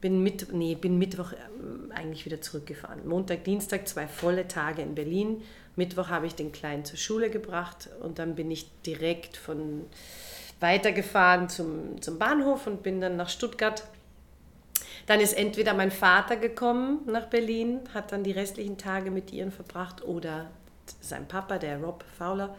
Bin, 0.00 0.22
mit, 0.22 0.52
nee, 0.52 0.74
bin 0.74 0.98
Mittwoch 0.98 1.32
ähm, 1.32 1.92
eigentlich 1.94 2.26
wieder 2.26 2.40
zurückgefahren. 2.40 3.06
Montag, 3.06 3.44
Dienstag 3.44 3.86
zwei 3.86 4.06
volle 4.08 4.48
Tage 4.48 4.82
in 4.82 4.94
Berlin. 4.96 5.42
Mittwoch 5.76 6.08
habe 6.08 6.26
ich 6.26 6.34
den 6.34 6.50
Kleinen 6.52 6.84
zur 6.84 6.98
Schule 6.98 7.30
gebracht 7.30 7.88
und 8.00 8.18
dann 8.18 8.34
bin 8.34 8.50
ich 8.50 8.68
direkt 8.84 9.36
von 9.36 9.84
weitergefahren 10.60 11.48
zum, 11.48 12.00
zum 12.02 12.18
Bahnhof 12.18 12.66
und 12.66 12.82
bin 12.82 13.00
dann 13.00 13.16
nach 13.16 13.28
Stuttgart. 13.28 13.84
Dann 15.06 15.20
ist 15.20 15.32
entweder 15.32 15.74
mein 15.74 15.90
Vater 15.90 16.36
gekommen 16.36 17.00
nach 17.06 17.26
Berlin, 17.26 17.80
hat 17.92 18.12
dann 18.12 18.22
die 18.24 18.32
restlichen 18.32 18.78
Tage 18.78 19.10
mit 19.10 19.32
ihren 19.32 19.50
verbracht 19.50 20.04
oder 20.04 20.50
sein 21.00 21.26
Papa, 21.26 21.58
der 21.58 21.80
Rob 21.80 22.04
Fowler, 22.18 22.54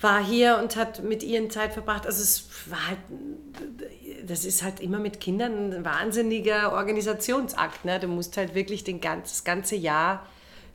war 0.00 0.22
hier 0.22 0.58
und 0.62 0.76
hat 0.76 1.02
mit 1.02 1.22
ihren 1.22 1.50
Zeit 1.50 1.72
verbracht. 1.72 2.06
Also 2.06 2.22
es 2.22 2.48
war 2.70 2.88
halt, 2.88 2.98
das 4.26 4.44
ist 4.44 4.62
halt 4.62 4.80
immer 4.80 4.98
mit 4.98 5.20
Kindern 5.20 5.72
ein 5.72 5.84
wahnsinniger 5.84 6.72
Organisationsakt. 6.72 7.84
Ne? 7.84 8.00
Du 8.00 8.08
musst 8.08 8.36
halt 8.36 8.54
wirklich 8.54 8.84
den 8.84 9.00
ganz, 9.00 9.30
das 9.30 9.44
ganze 9.44 9.76
Jahr 9.76 10.26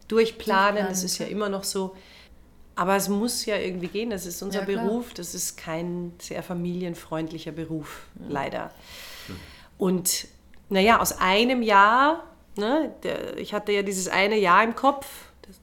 durchplanen. 0.07 0.85
Das 0.87 1.03
ist 1.03 1.17
ja 1.17 1.27
immer 1.27 1.49
noch 1.49 1.63
so. 1.63 1.95
Aber 2.75 2.95
es 2.95 3.09
muss 3.09 3.45
ja 3.45 3.57
irgendwie 3.57 3.89
gehen. 3.89 4.09
Das 4.09 4.25
ist 4.25 4.41
unser 4.41 4.61
Ja. 4.61 4.65
Beruf. 4.65 5.13
Das 5.13 5.35
ist 5.35 5.57
kein 5.57 6.13
sehr 6.17 6.41
familienfreundlicher 6.41 7.51
Beruf, 7.51 8.07
leider. 8.29 8.71
Und 9.77 10.27
naja, 10.69 10.99
aus 10.99 11.19
einem 11.19 11.61
Jahr, 11.61 12.23
ne, 12.55 12.93
der, 13.03 13.37
ich 13.37 13.53
hatte 13.53 13.71
ja 13.71 13.81
dieses 13.81 14.07
eine 14.07 14.37
Jahr 14.37 14.63
im 14.63 14.75
Kopf, 14.75 15.07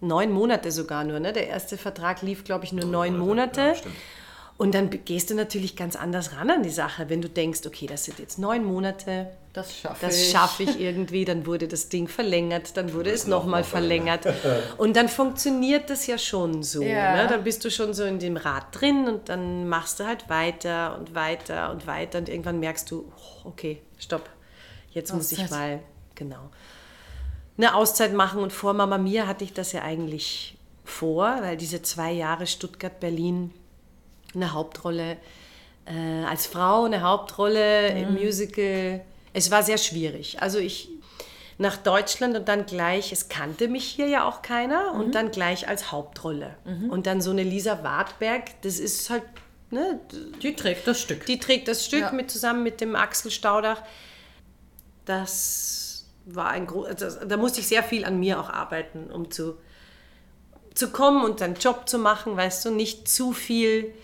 neun 0.01 0.33
Monate 0.33 0.73
sogar 0.73 1.05
nur. 1.05 1.21
Ne? 1.21 1.33
Der 1.33 1.49
erste 1.49 1.77
Vertrag 1.77 2.23
lief, 2.23 2.45
glaube 2.45 2.65
ich, 2.65 2.73
nur 2.73 2.85
neun 2.87 3.17
Monate. 3.17 3.61
Ja. 3.61 3.91
Und 4.59 4.75
dann 4.75 4.89
gehst 5.05 5.29
du 5.29 5.35
natürlich 5.35 5.77
ganz 5.77 5.97
anders 5.97 6.35
ran 6.35 6.49
an 6.51 6.63
die 6.63 6.71
Sache, 6.71 7.11
wenn 7.11 7.21
du 7.21 7.29
denkst, 7.29 7.61
okay, 7.67 7.87
das 7.87 8.07
sind 8.07 8.19
jetzt 8.19 8.39
neun 8.39 8.65
Monate, 8.65 9.29
Das 9.53 9.77
schaffe 9.77 10.07
das 10.07 10.19
ich. 10.19 10.31
schaffe 10.31 10.63
ich 10.63 10.81
irgendwie, 10.81 11.27
dann 11.27 11.45
wurde 11.45 11.69
das 11.69 11.91
Ding 11.91 12.09
verlängert, 12.09 12.75
dann 12.75 12.95
wurde 12.95 13.11
es 13.11 13.27
nochmal 13.27 13.65
verlängert. 13.65 14.27
Und 14.79 14.97
dann 14.97 15.11
funktioniert 15.11 15.91
das 15.91 16.07
ja 16.07 16.17
schon 16.17 16.63
so. 16.63 16.83
Ja. 16.83 17.17
Ne? 17.17 17.27
Dann 17.29 17.45
bist 17.45 17.67
du 17.67 17.71
schon 17.71 17.93
so 17.93 18.05
in 18.05 18.19
dem 18.19 18.39
Rad 18.39 18.65
drin 18.73 19.07
und 19.09 19.29
dann 19.29 19.69
machst 19.69 20.01
du 20.01 20.07
halt 20.07 20.31
weiter 20.31 20.97
und 20.99 21.15
weiter 21.15 21.71
und 21.71 21.87
weiter 21.87 22.19
und 22.19 22.31
irgendwann 22.31 22.59
merkst 22.59 22.91
du, 22.91 23.13
oh, 23.15 23.49
okay, 23.49 23.83
stopp, 23.99 24.27
jetzt 24.97 25.15
muss 25.15 25.31
ich 25.33 25.39
Auszeit. 25.39 25.51
mal, 25.51 25.79
genau, 26.15 26.51
eine 27.57 27.75
Auszeit 27.75 28.13
machen. 28.13 28.41
Und 28.43 28.53
vor 28.53 28.73
Mama 28.75 28.99
Mia 28.99 29.27
hatte 29.27 29.45
ich 29.45 29.53
das 29.53 29.73
ja 29.73 29.83
eigentlich 29.83 30.57
vor, 30.85 31.39
weil 31.41 31.57
diese 31.57 31.83
zwei 31.83 32.13
Jahre 32.13 32.47
Stuttgart-Berlin 32.47 33.53
eine 34.35 34.53
Hauptrolle 34.53 35.17
äh, 35.87 36.25
als 36.29 36.47
Frau, 36.47 36.85
eine 36.85 37.01
Hauptrolle 37.03 37.89
im 37.99 38.15
Musical. 38.15 39.01
Es 39.33 39.51
war 39.51 39.63
sehr 39.63 39.79
schwierig. 39.79 40.41
Also 40.43 40.59
ich 40.59 40.89
nach 41.59 41.77
Deutschland 41.79 42.37
und 42.37 42.49
dann 42.49 42.67
gleich, 42.67 43.13
es 43.13 43.29
kannte 43.31 43.69
mich 43.69 43.85
hier 43.85 44.09
ja 44.09 44.29
auch 44.29 44.43
keiner 44.43 44.93
und 44.93 45.15
dann 45.15 45.31
gleich 45.31 45.67
als 45.69 45.91
Hauptrolle. 45.91 46.55
Und 46.91 47.07
dann 47.07 47.23
so 47.23 47.31
eine 47.31 47.43
Lisa 47.45 47.83
Wartberg, 47.83 48.61
das 48.61 48.79
ist 48.79 49.09
halt, 49.09 49.23
ne, 49.71 49.99
Die 50.43 50.55
trägt 50.55 50.87
das 50.87 51.01
Stück. 51.01 51.25
die 51.25 51.39
trägt 51.39 51.67
das 51.69 51.87
Stück 51.87 52.01
Ja. 52.03 52.13
mit 52.13 52.31
zusammen 52.31 52.63
mit 52.63 52.83
dem 52.83 52.95
Axel 52.95 53.31
Staudach. 53.31 53.81
Das 55.07 56.05
war 56.27 56.49
ein 56.49 56.67
großes, 56.67 57.21
da 57.27 57.37
musste 57.37 57.61
ich 57.61 57.69
sehr 57.69 57.83
viel 57.83 58.05
an 58.05 58.19
mir 58.21 58.39
auch 58.41 58.51
arbeiten, 58.51 59.11
um 59.11 59.31
zu, 59.31 59.57
zu 60.75 60.91
kommen 60.91 61.25
und 61.25 61.39
seinen 61.39 61.55
Job 61.55 61.89
zu 61.89 61.99
machen, 61.99 62.37
weißt 62.37 62.65
du, 62.65 62.71
nicht 62.71 63.09
zu 63.09 63.33
viel 63.33 63.95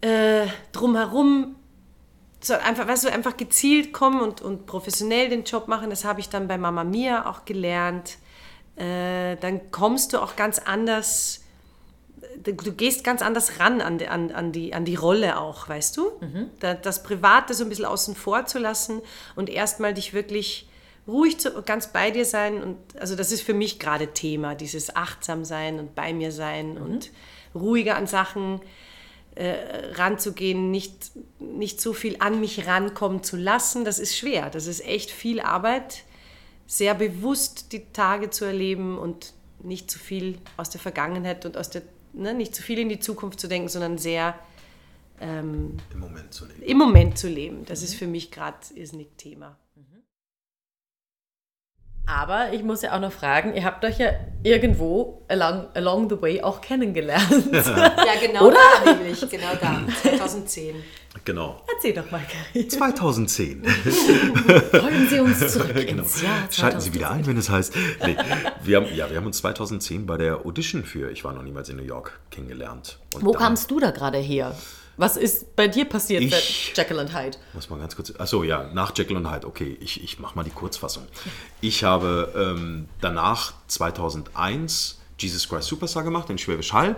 äh, 0.00 0.46
drumherum, 0.72 1.56
so 2.40 2.54
einfach, 2.54 2.86
weißt 2.86 3.04
du, 3.04 3.12
einfach 3.12 3.36
gezielt 3.36 3.92
kommen 3.92 4.20
und, 4.20 4.40
und 4.40 4.66
professionell 4.66 5.28
den 5.28 5.44
Job 5.44 5.66
machen. 5.66 5.90
Das 5.90 6.04
habe 6.04 6.20
ich 6.20 6.28
dann 6.28 6.46
bei 6.46 6.56
Mama 6.56 6.84
Mia 6.84 7.28
auch 7.28 7.44
gelernt. 7.44 8.18
Äh, 8.76 9.36
dann 9.36 9.72
kommst 9.72 10.12
du 10.12 10.22
auch 10.22 10.36
ganz 10.36 10.60
anders 10.60 11.45
du 12.42 12.52
du 12.52 12.72
gehst 12.72 13.04
ganz 13.04 13.22
anders 13.22 13.58
ran 13.58 13.80
an 13.80 13.98
die, 13.98 14.08
an, 14.08 14.30
an 14.30 14.52
die, 14.52 14.74
an 14.74 14.84
die 14.84 14.94
Rolle 14.94 15.38
auch, 15.38 15.68
weißt 15.68 15.96
du? 15.96 16.10
Da, 16.60 16.74
das 16.74 17.02
Private 17.02 17.54
so 17.54 17.64
ein 17.64 17.68
bisschen 17.68 17.84
außen 17.84 18.14
vor 18.14 18.46
zu 18.46 18.58
lassen 18.58 19.00
und 19.34 19.48
erstmal 19.48 19.94
dich 19.94 20.12
wirklich 20.12 20.68
ruhig 21.06 21.38
zu, 21.38 21.62
ganz 21.62 21.88
bei 21.88 22.10
dir 22.10 22.24
sein. 22.24 22.62
Und 22.62 22.76
also 22.98 23.16
das 23.16 23.32
ist 23.32 23.42
für 23.42 23.54
mich 23.54 23.78
gerade 23.78 24.08
Thema, 24.08 24.54
dieses 24.54 24.94
achtsam 24.94 25.44
sein 25.44 25.78
und 25.78 25.94
bei 25.94 26.12
mir 26.12 26.32
sein 26.32 26.78
und 26.78 27.10
ruhiger 27.54 27.96
an 27.96 28.06
Sachen 28.06 28.60
äh, 29.34 29.54
ranzugehen, 29.94 30.70
nicht, 30.70 31.12
nicht 31.38 31.80
so 31.80 31.92
viel 31.92 32.16
an 32.20 32.40
mich 32.40 32.66
rankommen 32.66 33.22
zu 33.22 33.36
lassen. 33.36 33.84
Das 33.84 33.98
ist 33.98 34.16
schwer. 34.16 34.50
Das 34.50 34.66
ist 34.66 34.84
echt 34.84 35.10
viel 35.10 35.40
Arbeit, 35.40 36.04
sehr 36.66 36.94
bewusst 36.94 37.72
die 37.72 37.84
Tage 37.92 38.30
zu 38.30 38.44
erleben 38.44 38.98
und 38.98 39.34
nicht 39.62 39.90
zu 39.90 39.98
viel 39.98 40.38
aus 40.56 40.70
der 40.70 40.80
Vergangenheit 40.80 41.44
und 41.46 41.56
aus 41.56 41.70
der, 41.70 41.82
ne, 42.16 42.34
nicht 42.34 42.54
zu 42.54 42.62
viel 42.62 42.78
in 42.78 42.88
die 42.88 42.98
Zukunft 42.98 43.38
zu 43.40 43.48
denken, 43.48 43.68
sondern 43.68 43.98
sehr 43.98 44.38
ähm, 45.20 45.76
Im 45.92 46.00
Moment 46.00 46.34
zu 46.34 46.46
leben. 46.46 46.62
im 46.62 46.78
Moment 46.78 47.18
zu 47.18 47.28
leben. 47.28 47.64
Das 47.66 47.82
ist 47.82 47.94
für 47.94 48.06
mich 48.06 48.30
gerade 48.30 48.58
irrsinnig 48.74 49.08
Thema. 49.16 49.56
Aber 52.08 52.52
ich 52.52 52.62
muss 52.62 52.82
ja 52.82 52.94
auch 52.94 53.00
noch 53.00 53.10
fragen, 53.10 53.54
ihr 53.54 53.64
habt 53.64 53.84
euch 53.84 53.98
ja 53.98 54.10
irgendwo 54.44 55.22
along, 55.26 55.66
along 55.74 56.08
the 56.08 56.22
way 56.22 56.40
auch 56.40 56.60
kennengelernt. 56.60 57.24
Ja, 57.52 57.92
genau 58.24 58.46
Oder? 58.46 58.56
da 58.84 58.92
nämlich, 58.94 59.20
genau 59.28 59.54
da, 59.60 59.80
2010. 60.12 60.76
Genau. 61.24 61.60
Erzähl 61.74 61.94
doch 61.94 62.08
mal, 62.10 62.20
Karin. 62.54 62.70
2010. 62.70 63.64
Folgen 63.64 65.08
Sie 65.10 65.18
uns 65.18 65.52
zurück 65.52 65.74
genau. 65.74 66.02
ins 66.02 66.22
Jahr 66.22 66.34
Schalten 66.50 66.80
Sie 66.80 66.90
2010. 66.92 66.94
wieder 66.94 67.10
ein, 67.10 67.26
wenn 67.26 67.36
es 67.38 67.50
heißt. 67.50 67.74
Nee, 68.04 68.16
wir 68.62 68.76
haben, 68.76 68.86
ja, 68.94 69.10
wir 69.10 69.16
haben 69.16 69.26
uns 69.26 69.38
2010 69.38 70.06
bei 70.06 70.16
der 70.16 70.44
Audition 70.46 70.84
für 70.84 71.10
Ich 71.10 71.24
war 71.24 71.32
noch 71.32 71.42
niemals 71.42 71.68
in 71.70 71.76
New 71.76 71.82
York 71.84 72.20
kennengelernt. 72.30 72.98
Und 73.14 73.24
Wo 73.24 73.32
dann- 73.32 73.42
kamst 73.42 73.70
du 73.70 73.80
da 73.80 73.90
gerade 73.90 74.18
her? 74.18 74.54
Was 74.98 75.16
ist 75.18 75.54
bei 75.56 75.68
dir 75.68 75.84
passiert 75.84 76.22
Ich- 76.22 76.30
seit 76.30 76.76
Jekyll 76.78 76.98
and 77.00 77.14
Hyde? 77.14 77.36
Muss 77.52 77.68
man 77.68 77.80
ganz 77.80 77.94
kurz. 77.96 78.12
Achso, 78.18 78.42
ja, 78.44 78.70
nach 78.72 78.92
Jekyll 78.96 79.16
und 79.16 79.30
Hyde. 79.30 79.46
Okay, 79.46 79.76
ich, 79.80 80.02
ich 80.02 80.18
mache 80.18 80.34
mal 80.36 80.42
die 80.42 80.50
Kurzfassung. 80.50 81.06
Ich 81.60 81.84
habe 81.84 82.32
ähm, 82.56 82.88
danach 83.00 83.52
2001 83.68 84.98
Jesus 85.18 85.48
Christ 85.48 85.68
Superstar 85.68 86.02
gemacht 86.02 86.28
in 86.30 86.38
Schwäbisch 86.38 86.72
Hall. 86.72 86.96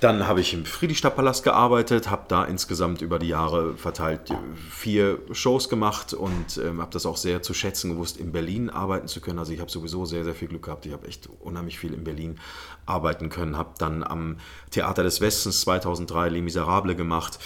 Dann 0.00 0.28
habe 0.28 0.40
ich 0.40 0.54
im 0.54 0.64
Friedrichstadtpalast 0.64 1.42
gearbeitet, 1.42 2.08
habe 2.08 2.26
da 2.28 2.44
insgesamt 2.44 3.02
über 3.02 3.18
die 3.18 3.26
Jahre 3.26 3.76
verteilt 3.76 4.30
äh, 4.30 4.34
vier 4.70 5.18
Shows 5.32 5.68
gemacht 5.68 6.14
und 6.14 6.56
ähm, 6.58 6.80
habe 6.80 6.92
das 6.92 7.04
auch 7.04 7.16
sehr 7.16 7.42
zu 7.42 7.52
schätzen 7.52 7.90
gewusst, 7.90 8.16
in 8.16 8.30
Berlin 8.30 8.70
arbeiten 8.70 9.08
zu 9.08 9.20
können. 9.20 9.40
Also 9.40 9.52
ich 9.52 9.60
habe 9.60 9.70
sowieso 9.70 10.04
sehr, 10.04 10.22
sehr 10.22 10.36
viel 10.36 10.46
Glück 10.46 10.66
gehabt. 10.66 10.86
Ich 10.86 10.92
habe 10.92 11.08
echt 11.08 11.28
unheimlich 11.40 11.80
viel 11.80 11.92
in 11.92 12.04
Berlin 12.04 12.38
arbeiten 12.86 13.28
können. 13.28 13.58
Habe 13.58 13.74
dann 13.78 14.04
am 14.04 14.36
Theater 14.70 15.02
des 15.02 15.20
Westens 15.20 15.62
2003 15.62 16.28
Les 16.28 16.42
Miserables 16.42 16.96
gemacht. 16.96 17.40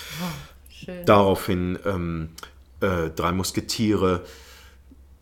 Schön. 0.68 1.06
Daraufhin 1.06 1.78
ähm, 1.86 2.30
äh, 2.80 3.08
Drei 3.08 3.32
Musketiere. 3.32 4.24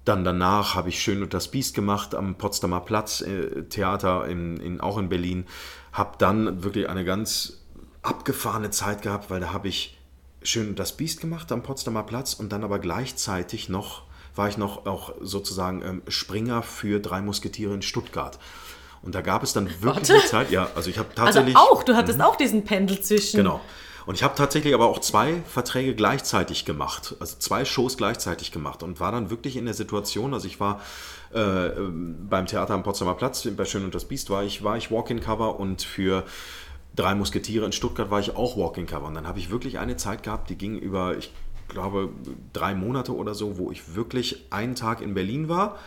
Dann 0.04 0.24
danach 0.24 0.74
habe 0.74 0.88
ich 0.88 1.00
Schön 1.00 1.22
und 1.22 1.32
das 1.32 1.48
Biest 1.48 1.76
gemacht 1.76 2.16
am 2.16 2.34
Potsdamer 2.34 2.80
Platz, 2.80 3.20
äh, 3.20 3.62
Theater 3.68 4.26
in, 4.26 4.56
in, 4.56 4.80
auch 4.80 4.98
in 4.98 5.08
Berlin. 5.08 5.46
Habe 6.00 6.16
dann 6.16 6.64
wirklich 6.64 6.88
eine 6.88 7.04
ganz 7.04 7.58
abgefahrene 8.00 8.70
Zeit 8.70 9.02
gehabt, 9.02 9.28
weil 9.28 9.40
da 9.40 9.52
habe 9.52 9.68
ich 9.68 9.98
Schön 10.42 10.74
das 10.74 10.96
Biest 10.96 11.20
gemacht 11.20 11.52
am 11.52 11.62
Potsdamer 11.62 12.04
Platz 12.04 12.32
und 12.32 12.50
dann 12.50 12.64
aber 12.64 12.78
gleichzeitig 12.78 13.68
noch, 13.68 14.04
war 14.34 14.48
ich 14.48 14.56
noch 14.56 14.86
auch 14.86 15.14
sozusagen 15.20 15.82
ähm, 15.82 16.02
Springer 16.08 16.62
für 16.62 17.00
Drei 17.00 17.20
Musketiere 17.20 17.74
in 17.74 17.82
Stuttgart. 17.82 18.38
Und 19.02 19.14
da 19.14 19.22
gab 19.22 19.42
es 19.42 19.52
dann 19.52 19.68
wirklich 19.82 20.10
eine 20.10 20.24
Zeit, 20.24 20.50
ja, 20.50 20.68
also 20.74 20.90
ich 20.90 20.98
habe 20.98 21.08
Also 21.10 21.24
tatsächlich... 21.24 21.56
auch, 21.56 21.82
du 21.82 21.96
hattest 21.96 22.20
auch 22.20 22.36
diesen 22.36 22.64
Pendel 22.64 23.00
zwischen. 23.00 23.38
Genau. 23.38 23.60
Und 24.06 24.14
ich 24.14 24.22
habe 24.22 24.34
tatsächlich 24.34 24.74
aber 24.74 24.88
auch 24.88 24.98
zwei 24.98 25.42
Verträge 25.46 25.94
gleichzeitig 25.94 26.64
gemacht, 26.64 27.14
also 27.20 27.36
zwei 27.38 27.64
Shows 27.64 27.96
gleichzeitig 27.96 28.50
gemacht 28.50 28.82
und 28.82 28.98
war 28.98 29.12
dann 29.12 29.30
wirklich 29.30 29.56
in 29.56 29.66
der 29.66 29.74
Situation, 29.74 30.34
also 30.34 30.46
ich 30.46 30.58
war 30.58 30.80
äh, 31.32 31.70
beim 32.28 32.46
Theater 32.46 32.74
am 32.74 32.82
Potsdamer 32.82 33.14
Platz, 33.14 33.46
bei 33.56 33.64
Schön 33.64 33.84
und 33.84 33.94
das 33.94 34.06
Biest 34.06 34.30
war 34.30 34.42
ich, 34.42 34.64
war 34.64 34.76
ich 34.76 34.90
Walk-in-Cover 34.90 35.60
und 35.60 35.82
für 35.82 36.24
Drei 36.96 37.14
Musketiere 37.14 37.64
in 37.64 37.72
Stuttgart 37.72 38.10
war 38.10 38.18
ich 38.18 38.36
auch 38.36 38.56
Walk-in-Cover. 38.56 39.06
Und 39.06 39.14
dann 39.14 39.26
habe 39.26 39.38
ich 39.38 39.50
wirklich 39.50 39.78
eine 39.78 39.96
Zeit 39.96 40.22
gehabt, 40.22 40.50
die 40.50 40.56
ging 40.56 40.76
über, 40.76 41.16
ich 41.16 41.32
glaube, 41.68 42.10
drei 42.52 42.74
Monate 42.74 43.14
oder 43.14 43.34
so, 43.34 43.58
wo 43.58 43.70
ich 43.70 43.94
wirklich 43.94 44.46
einen 44.50 44.74
Tag 44.74 45.00
in 45.00 45.14
Berlin 45.14 45.48
war, 45.48 45.78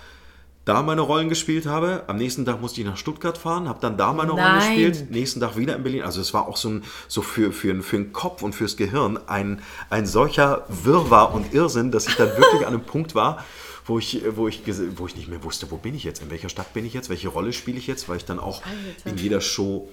da 0.66 0.82
meine 0.82 1.02
Rollen 1.02 1.28
gespielt 1.30 1.66
habe. 1.66 2.04
Am 2.08 2.18
nächsten 2.18 2.46
Tag 2.46 2.62
musste 2.62 2.80
ich 2.82 2.88
nach 2.88 2.96
Stuttgart 2.98 3.38
fahren, 3.38 3.68
habe 3.68 3.80
dann 3.82 3.98
da 3.98 4.14
meine 4.14 4.32
Rollen 4.32 4.56
gespielt. 4.60 5.12
Nächsten 5.12 5.40
Tag 5.42 5.58
wieder 5.58 5.76
in 5.76 5.84
Berlin. 5.84 6.04
Also 6.04 6.22
es 6.22 6.34
war 6.34 6.48
auch 6.48 6.58
so, 6.58 6.70
ein, 6.70 6.84
so 7.08 7.22
für, 7.22 7.52
für, 7.52 7.82
für 7.84 7.98
den 7.98 8.14
Kopf 8.14 8.42
und 8.44 8.54
fürs 8.56 8.78
Gehirn 8.78 9.20
ein, 9.28 9.62
ein 9.90 10.06
solcher 10.06 10.66
Wirrwarr 10.70 11.34
und 11.34 11.54
Irrsinn, 11.54 11.92
dass 11.92 12.08
ich 12.08 12.16
dann 12.16 12.30
wirklich 12.38 12.62
an 12.62 12.74
einem 12.74 12.84
Punkt 12.84 13.14
war, 13.14 13.44
wo 13.86 14.00
ich, 14.00 14.22
wo, 14.36 14.48
ich, 14.48 14.62
wo 14.96 15.08
ich 15.08 15.18
nicht 15.18 15.28
mehr 15.28 15.44
wusste, 15.44 15.70
wo 15.70 15.76
bin 15.76 15.94
ich 15.96 16.06
jetzt, 16.06 16.22
in 16.22 16.32
welcher 16.32 16.48
Stadt 16.48 16.74
bin 16.74 16.86
ich 16.86 16.94
jetzt, 16.94 17.10
welche 17.10 17.28
Rolle 17.28 17.52
spiele 17.52 17.78
ich 17.78 17.88
jetzt, 17.88 18.08
weil 18.08 18.16
ich 18.18 18.26
dann 18.26 18.40
auch 18.40 18.62
in 19.04 19.18
jeder 19.18 19.42
Show 19.42 19.90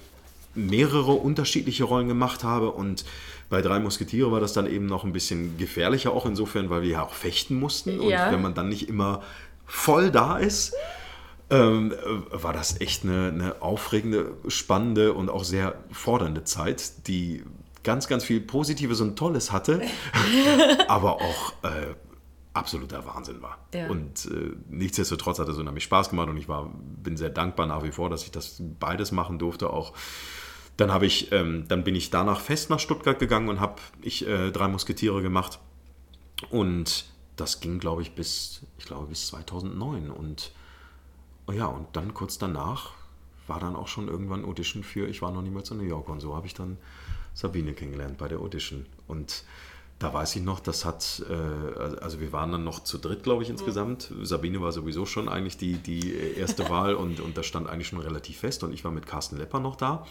mehrere 0.55 1.13
unterschiedliche 1.13 1.85
Rollen 1.85 2.09
gemacht 2.09 2.45
habe 2.45 2.71
und 2.71 3.05
bei 3.49 3.63
Drei 3.63 3.81
Musketiere 3.81 4.31
war 4.31 4.39
das 4.41 4.53
dann 4.53 4.67
eben 4.67 4.87
noch 4.87 5.03
ein 5.03 5.13
bisschen 5.13 5.57
gefährlicher 5.59 6.13
auch 6.13 6.25
insofern, 6.27 6.71
weil 6.71 6.83
wir 6.83 6.89
ja 6.91 7.03
auch 7.03 7.15
fechten 7.15 7.57
mussten 7.57 7.99
und 7.99 8.11
Ja. 8.11 8.31
wenn 8.31 8.43
man 8.43 8.55
dann 8.55 8.69
nicht 8.69 8.89
immer 8.89 9.23
voll 9.71 10.11
da 10.11 10.37
ist, 10.37 10.75
ähm, 11.49 11.93
äh, 11.93 12.43
war 12.43 12.53
das 12.53 12.81
echt 12.81 13.05
eine, 13.05 13.29
eine 13.29 13.63
aufregende, 13.63 14.33
spannende 14.49 15.15
und 15.15 15.31
auch 15.31 15.45
sehr 15.45 15.77
fordernde 15.91 16.45
Zeit, 16.45 17.07
die 17.07 17.45
ganz, 17.83 18.09
ganz 18.09 18.25
viel 18.25 18.41
Positives 18.41 19.01
und 19.01 19.17
Tolles 19.17 19.53
hatte, 19.53 19.81
aber 20.89 21.17
auch 21.17 21.53
äh, 21.63 21.95
absoluter 22.53 23.07
Wahnsinn 23.07 23.43
war. 23.43 23.59
Ja. 23.73 23.89
Und 23.89 24.27
äh, 24.27 24.53
nichtsdestotrotz 24.69 25.39
hat 25.39 25.49
es 25.49 25.57
unheimlich 25.57 25.85
Spaß 25.85 26.11
gemacht 26.11 26.29
und 26.29 26.37
ich 26.37 26.49
war, 26.49 26.71
bin 26.75 27.17
sehr 27.17 27.31
dankbar 27.31 27.67
nach 27.67 27.83
wie 27.83 27.93
vor, 27.93 28.11
dass 28.11 28.25
ich 28.25 28.31
das 28.31 28.61
beides 28.79 29.13
machen 29.13 29.39
durfte. 29.39 29.71
Auch 29.71 29.93
dann 30.77 30.93
habe 30.93 31.07
ich, 31.07 31.31
ähm, 31.33 31.65
dann 31.69 31.85
bin 31.85 31.95
ich 31.95 32.11
danach 32.11 32.41
fest 32.41 32.71
nach 32.71 32.81
Stuttgart 32.81 33.19
gegangen 33.19 33.49
und 33.49 33.61
habe 33.61 33.77
ich 34.03 34.27
äh, 34.27 34.51
drei 34.51 34.69
Musketiere 34.69 35.23
gemacht 35.23 35.59
und 36.51 37.10
das 37.41 37.61
ging, 37.61 37.79
glaube 37.79 38.03
ich, 38.03 38.15
bis, 38.15 38.61
ich 38.79 38.85
glaube, 38.85 39.07
bis 39.07 39.29
2009 39.29 40.11
und 40.11 40.53
oh 41.47 41.53
ja, 41.53 41.67
und 41.67 41.89
dann 41.95 42.15
kurz 42.15 42.39
danach 42.39 42.93
war 43.47 43.59
dann 43.59 43.75
auch 43.75 43.89
schon 43.89 44.09
irgendwann 44.09 44.45
Audition 44.45 44.85
für 44.85 45.09
Ich 45.09 45.23
war 45.23 45.33
noch 45.33 45.43
niemals 45.43 45.71
in 45.71 45.79
New 45.79 45.85
York 45.85 46.09
und 46.09 46.21
so 46.21 46.37
habe 46.37 46.47
ich 46.47 46.55
dann 46.55 46.77
Sabine 47.35 47.73
kennengelernt 47.73 48.19
bei 48.19 48.29
der 48.29 48.41
Audition 48.41 48.87
und 49.09 49.45
da 49.99 50.15
weiß 50.15 50.37
ich 50.37 50.43
noch, 50.43 50.61
das 50.61 50.87
hat, 50.87 51.23
äh, 51.29 51.35
also 52.01 52.21
wir 52.21 52.33
waren 52.33 52.53
dann 52.53 52.65
noch 52.65 52.85
zu 52.85 52.97
dritt, 52.97 53.23
glaube 53.23 53.43
ich, 53.43 53.51
insgesamt. 53.51 54.11
Sabine 54.23 54.63
war 54.63 54.73
sowieso 54.73 55.05
schon 55.05 55.29
eigentlich 55.29 55.59
die, 55.59 55.75
die 55.75 56.15
erste 56.15 56.69
Wahl 56.71 56.95
und, 56.95 57.21
und 57.21 57.37
das 57.37 57.45
stand 57.45 57.69
eigentlich 57.69 57.89
schon 57.89 58.01
relativ 58.01 58.39
fest 58.39 58.65
und 58.65 58.73
ich 58.73 58.83
war 58.83 58.93
mit 58.93 59.07
Carsten 59.07 59.37
Lepper 59.37 59.61
noch 59.61 59.77
da. 59.77 60.07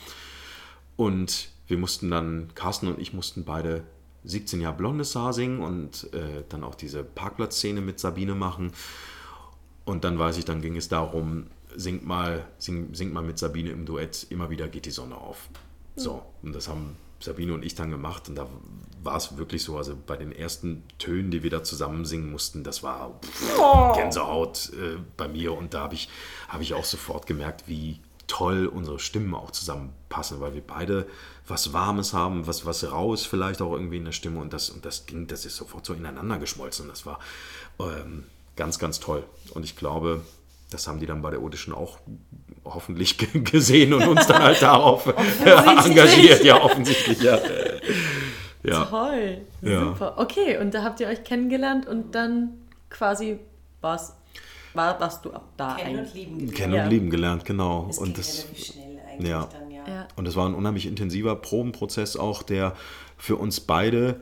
Und 0.96 1.50
wir 1.66 1.78
mussten 1.78 2.12
dann, 2.12 2.50
Carsten 2.54 2.88
und 2.88 3.00
ich 3.00 3.14
mussten 3.14 3.46
beide 3.46 3.84
17 4.24 4.62
Jahre 4.62 4.76
blondes 4.76 5.16
Haar 5.16 5.34
singen 5.34 5.60
und 5.60 6.14
äh, 6.14 6.44
dann 6.50 6.64
auch 6.64 6.76
diese 6.76 7.04
Parkplatzszene 7.04 7.82
mit 7.82 8.00
Sabine 8.00 8.36
machen. 8.36 8.72
Und 9.86 10.04
dann 10.04 10.20
weiß 10.20 10.38
ich, 10.38 10.46
dann 10.46 10.62
ging 10.62 10.76
es 10.76 10.88
darum, 10.88 11.48
singt 11.76 12.06
mal, 12.06 12.46
sing, 12.58 12.94
singt 12.94 13.14
mal 13.14 13.24
mit 13.24 13.40
Sabine 13.40 13.72
im 13.72 13.86
Duett, 13.86 14.28
immer 14.30 14.50
wieder 14.50 14.68
geht 14.68 14.86
die 14.86 14.92
Sonne 14.92 15.16
auf. 15.16 15.50
So, 15.96 16.22
und 16.44 16.54
das 16.54 16.68
haben 16.68 16.96
Sabine 17.20 17.54
und 17.54 17.66
ich 17.66 17.76
dann 17.76 17.92
gemacht 17.92 18.30
und 18.30 18.36
da 18.36 18.48
war 19.04 19.18
es 19.18 19.38
wirklich 19.38 19.64
so, 19.64 19.78
also 19.78 19.96
bei 20.08 20.18
den 20.18 20.32
ersten 20.32 20.84
Tönen, 20.98 21.32
die 21.32 21.44
wir 21.44 21.50
da 21.50 21.64
zusammen 21.64 22.06
singen 22.06 22.32
mussten, 22.32 22.64
das 22.64 22.84
war 22.84 23.20
pff, 23.22 23.96
Gänsehaut 23.96 24.72
äh, 24.74 24.98
bei 25.18 25.28
mir 25.28 25.54
und 25.54 25.74
da 25.74 25.82
habe 25.82 25.96
ich, 25.96 26.10
hab 26.48 26.62
ich 26.62 26.74
auch 26.74 26.86
sofort 26.86 27.26
gemerkt, 27.26 27.68
wie 27.68 28.00
toll 28.30 28.68
unsere 28.68 29.00
Stimmen 29.00 29.36
auch 29.36 29.52
zusammenpassen, 29.52 30.40
weil 30.40 30.54
wir 30.54 30.62
beide 30.62 31.06
was 31.48 31.74
Warmes 31.74 32.14
haben, 32.14 32.48
was, 32.48 32.66
was 32.66 32.90
Raues 32.90 33.26
vielleicht 33.26 33.62
auch 33.62 33.74
irgendwie 33.74 33.98
in 33.98 34.06
der 34.06 34.12
Stimme 34.12 34.40
und 34.40 34.54
das, 34.54 34.70
und 34.70 34.86
das 34.86 35.06
ging, 35.06 35.28
das 35.28 35.46
ist 35.46 35.58
sofort 35.58 35.86
so 35.86 35.94
ineinander 35.94 36.38
geschmolzen. 36.38 36.88
Das 36.88 37.06
war 37.06 37.20
ähm, 37.80 38.26
ganz, 38.56 38.80
ganz 38.80 39.00
toll. 39.00 39.24
Und 39.54 39.66
ich 39.66 39.76
glaube, 39.76 40.22
das 40.70 40.88
haben 40.88 41.00
die 41.00 41.08
dann 41.08 41.22
bei 41.22 41.32
der 41.32 41.40
Audition 41.40 41.74
auch 41.74 41.98
hoffentlich 42.64 43.18
gesehen 43.46 43.94
und 43.94 44.08
uns 44.08 44.28
dann 44.28 44.44
halt 44.44 44.62
darauf 44.62 45.08
engagiert. 45.46 46.44
Ja, 46.44 46.62
offensichtlich, 46.62 47.22
ja. 47.22 47.40
ja. 48.64 48.86
Toll, 48.86 49.42
ja. 49.62 49.80
super. 49.86 50.14
Okay, 50.18 50.58
und 50.60 50.74
da 50.74 50.84
habt 50.84 51.00
ihr 51.00 51.08
euch 51.08 51.24
kennengelernt 51.24 51.88
und 51.88 52.14
dann 52.14 52.52
quasi 52.90 53.40
was 53.82 54.16
war, 54.74 55.00
was 55.00 55.22
du 55.22 55.32
ab 55.32 55.50
da 55.58 55.76
Kennen 55.76 56.00
und 56.00 56.14
lieben 56.14 56.38
gelernt. 56.38 56.56
Kennen 56.56 56.84
und 56.84 56.90
lieben 56.90 57.10
gelernt, 57.10 57.46
genau. 57.46 57.86
Das 57.88 57.98
und 57.98 58.18
das, 58.18 58.46
schnell 58.56 59.00
eigentlich 59.08 59.30
ja. 59.30 59.50
dann, 59.52 59.72
ja. 59.72 59.88
ja. 59.88 60.08
Und 60.16 60.26
das 60.26 60.36
war 60.36 60.48
ein 60.48 60.54
unheimlich 60.54 60.86
intensiver 60.86 61.36
Probenprozess 61.36 62.16
auch, 62.16 62.44
der 62.44 62.76
für 63.18 63.36
uns 63.36 63.60
beide 63.60 64.22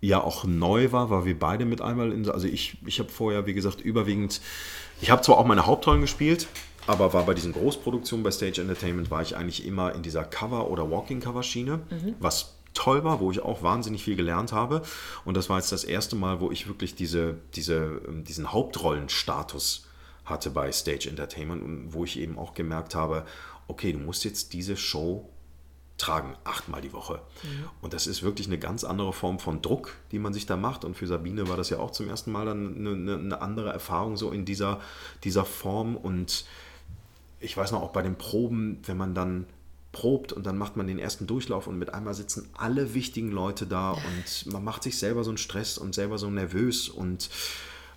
ja 0.00 0.22
auch 0.22 0.44
neu 0.44 0.92
war, 0.92 1.10
weil 1.10 1.24
wir 1.24 1.38
beide 1.38 1.64
mit 1.64 1.80
einmal 1.80 2.12
in, 2.12 2.28
also 2.28 2.46
ich, 2.46 2.76
ich 2.84 2.98
habe 2.98 3.08
vorher, 3.08 3.46
wie 3.46 3.54
gesagt, 3.54 3.80
überwiegend, 3.80 4.40
ich 5.00 5.10
habe 5.10 5.22
zwar 5.22 5.38
auch 5.38 5.46
meine 5.46 5.66
Hauptrollen 5.66 6.02
gespielt, 6.02 6.46
aber 6.86 7.12
war 7.14 7.24
bei 7.24 7.34
diesen 7.34 7.52
Großproduktionen 7.52 8.22
bei 8.22 8.30
Stage 8.30 8.60
Entertainment 8.60 9.10
war 9.10 9.22
ich 9.22 9.36
eigentlich 9.36 9.66
immer 9.66 9.94
in 9.94 10.02
dieser 10.02 10.24
Cover- 10.24 10.70
oder 10.70 10.90
Walking-Cover-Schiene, 10.90 11.76
mhm. 11.76 12.14
was 12.20 12.54
toll 12.74 13.04
war, 13.04 13.20
wo 13.20 13.30
ich 13.30 13.40
auch 13.40 13.62
wahnsinnig 13.62 14.04
viel 14.04 14.16
gelernt 14.16 14.52
habe. 14.52 14.82
Und 15.24 15.36
das 15.36 15.48
war 15.48 15.58
jetzt 15.58 15.72
das 15.72 15.84
erste 15.84 16.16
Mal, 16.16 16.40
wo 16.40 16.50
ich 16.50 16.68
wirklich 16.68 16.94
diese, 16.94 17.36
diese, 17.54 18.02
ähm, 18.06 18.24
diesen 18.24 18.52
Hauptrollenstatus 18.52 19.86
hatte 20.24 20.50
bei 20.50 20.70
Stage 20.72 21.08
Entertainment 21.08 21.62
und 21.62 21.92
wo 21.92 22.04
ich 22.04 22.18
eben 22.18 22.38
auch 22.38 22.54
gemerkt 22.54 22.94
habe, 22.94 23.24
okay, 23.68 23.92
du 23.92 23.98
musst 23.98 24.24
jetzt 24.24 24.52
diese 24.52 24.76
Show 24.76 25.28
tragen, 25.96 26.34
achtmal 26.44 26.80
die 26.80 26.92
Woche. 26.92 27.20
Mhm. 27.42 27.64
Und 27.80 27.94
das 27.94 28.06
ist 28.06 28.22
wirklich 28.22 28.48
eine 28.48 28.58
ganz 28.58 28.84
andere 28.84 29.12
Form 29.12 29.38
von 29.38 29.62
Druck, 29.62 29.94
die 30.10 30.18
man 30.18 30.34
sich 30.34 30.44
da 30.46 30.56
macht. 30.56 30.84
Und 30.84 30.96
für 30.96 31.06
Sabine 31.06 31.48
war 31.48 31.56
das 31.56 31.70
ja 31.70 31.78
auch 31.78 31.92
zum 31.92 32.08
ersten 32.08 32.32
Mal 32.32 32.46
dann 32.46 32.76
eine, 32.76 33.14
eine 33.14 33.40
andere 33.40 33.72
Erfahrung 33.72 34.16
so 34.16 34.30
in 34.30 34.44
dieser, 34.44 34.80
dieser 35.22 35.44
Form. 35.44 35.96
Und 35.96 36.46
ich 37.38 37.56
weiß 37.56 37.72
noch 37.72 37.82
auch 37.82 37.92
bei 37.92 38.02
den 38.02 38.16
Proben, 38.16 38.80
wenn 38.86 38.96
man 38.96 39.14
dann 39.14 39.46
probt 39.94 40.34
und 40.34 40.44
dann 40.44 40.58
macht 40.58 40.76
man 40.76 40.86
den 40.86 40.98
ersten 40.98 41.26
Durchlauf 41.26 41.66
und 41.66 41.78
mit 41.78 41.94
einmal 41.94 42.12
sitzen 42.12 42.50
alle 42.52 42.92
wichtigen 42.92 43.30
Leute 43.30 43.66
da 43.66 43.92
und 43.92 44.52
man 44.52 44.62
macht 44.62 44.82
sich 44.82 44.98
selber 44.98 45.24
so 45.24 45.30
einen 45.30 45.38
Stress 45.38 45.78
und 45.78 45.94
selber 45.94 46.18
so 46.18 46.28
nervös 46.28 46.90
und 46.90 47.30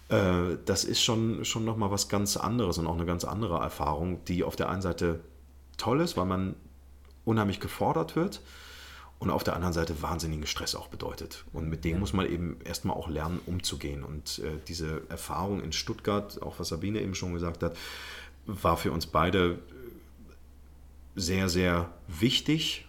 äh, 0.08 0.56
das 0.64 0.86
ist 0.86 1.04
schon, 1.04 1.44
schon 1.44 1.66
nochmal 1.66 1.92
was 1.92 2.08
ganz 2.08 2.38
anderes 2.38 2.78
und 2.78 2.88
auch 2.88 2.96
eine 2.96 3.06
ganz 3.06 3.26
andere 3.26 3.58
Erfahrung, 3.58 4.24
die 4.26 4.46
auf 4.46 4.56
der 4.56 4.70
einen 4.70 4.82
Seite 4.82 5.20
toll 5.76 6.00
ist, 6.00 6.16
weil 6.16 6.26
man 6.26 6.56
unheimlich 7.26 7.60
gefordert 7.60 8.16
wird 8.16 8.42
und 9.20 9.30
auf 9.32 9.44
der 9.44 9.56
anderen 9.56 9.74
Seite 9.74 10.02
wahnsinnigen 10.02 10.46
Stress 10.46 10.76
auch 10.76 10.88
bedeutet. 10.88 11.44
Und 11.52 11.70
mit 11.70 11.84
dem 11.84 11.94
ja. 11.94 12.00
muss 12.00 12.14
man 12.14 12.30
eben 12.30 12.60
erstmal 12.64 12.96
auch 12.96 13.10
lernen, 13.10 13.40
umzugehen. 13.46 14.04
Und 14.04 14.40
äh, 14.40 14.60
diese 14.68 15.02
Erfahrung 15.10 15.62
in 15.62 15.72
Stuttgart, 15.72 16.42
auch 16.42 16.60
was 16.60 16.70
Sabine 16.70 17.02
eben 17.02 17.16
schon 17.16 17.34
gesagt 17.34 17.64
hat, 17.64 17.76
war 18.46 18.78
für 18.78 18.92
uns 18.92 19.08
beide 19.08 19.60
sehr, 21.18 21.50
sehr 21.50 21.90
wichtig, 22.08 22.86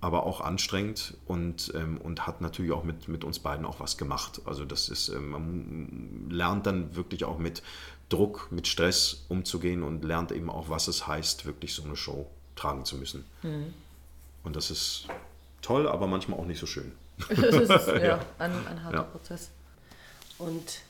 aber 0.00 0.26
auch 0.26 0.40
anstrengend 0.40 1.14
und, 1.26 1.72
ähm, 1.74 1.98
und 1.98 2.26
hat 2.26 2.40
natürlich 2.40 2.72
auch 2.72 2.84
mit, 2.84 3.08
mit 3.08 3.24
uns 3.24 3.38
beiden 3.38 3.64
auch 3.64 3.80
was 3.80 3.96
gemacht. 3.96 4.42
Also 4.44 4.64
das 4.64 4.88
ist, 4.88 5.08
ähm, 5.08 5.30
man 5.30 6.28
lernt 6.28 6.66
dann 6.66 6.94
wirklich 6.96 7.24
auch 7.24 7.38
mit 7.38 7.62
Druck, 8.08 8.48
mit 8.50 8.66
Stress 8.66 9.24
umzugehen 9.28 9.82
und 9.82 10.04
lernt 10.04 10.32
eben 10.32 10.50
auch, 10.50 10.68
was 10.68 10.88
es 10.88 11.06
heißt, 11.06 11.46
wirklich 11.46 11.72
so 11.72 11.84
eine 11.84 11.96
Show 11.96 12.26
tragen 12.56 12.84
zu 12.84 12.96
müssen. 12.96 13.24
Mhm. 13.42 13.72
Und 14.42 14.56
das 14.56 14.70
ist 14.70 15.06
toll, 15.62 15.88
aber 15.88 16.06
manchmal 16.06 16.38
auch 16.38 16.46
nicht 16.46 16.60
so 16.60 16.66
schön. 16.66 16.92
das 17.28 17.38
ist 17.38 17.86
ja, 18.02 18.20
ein, 18.38 18.52
ein 18.66 18.82
harter 18.82 18.98
ja. 18.98 19.02
Prozess. 19.04 19.50
Und 20.38 20.80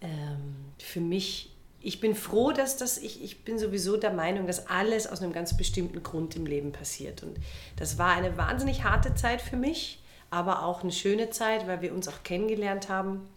ähm, 0.00 0.56
für 0.78 1.00
mich 1.00 1.53
ich 1.84 2.00
bin 2.00 2.14
froh, 2.14 2.52
dass 2.52 2.78
das, 2.78 2.96
ich, 2.96 3.22
ich 3.22 3.44
bin 3.44 3.58
sowieso 3.58 3.98
der 3.98 4.12
Meinung, 4.12 4.46
dass 4.46 4.68
alles 4.68 5.06
aus 5.06 5.20
einem 5.20 5.34
ganz 5.34 5.54
bestimmten 5.56 6.02
Grund 6.02 6.34
im 6.34 6.46
Leben 6.46 6.72
passiert. 6.72 7.22
Und 7.22 7.36
das 7.76 7.98
war 7.98 8.12
eine 8.12 8.38
wahnsinnig 8.38 8.84
harte 8.84 9.14
Zeit 9.14 9.42
für 9.42 9.56
mich, 9.56 10.02
aber 10.30 10.64
auch 10.64 10.82
eine 10.82 10.92
schöne 10.92 11.28
Zeit, 11.28 11.66
weil 11.66 11.82
wir 11.82 11.92
uns 11.94 12.08
auch 12.08 12.22
kennengelernt 12.24 12.88
haben. 12.88 13.28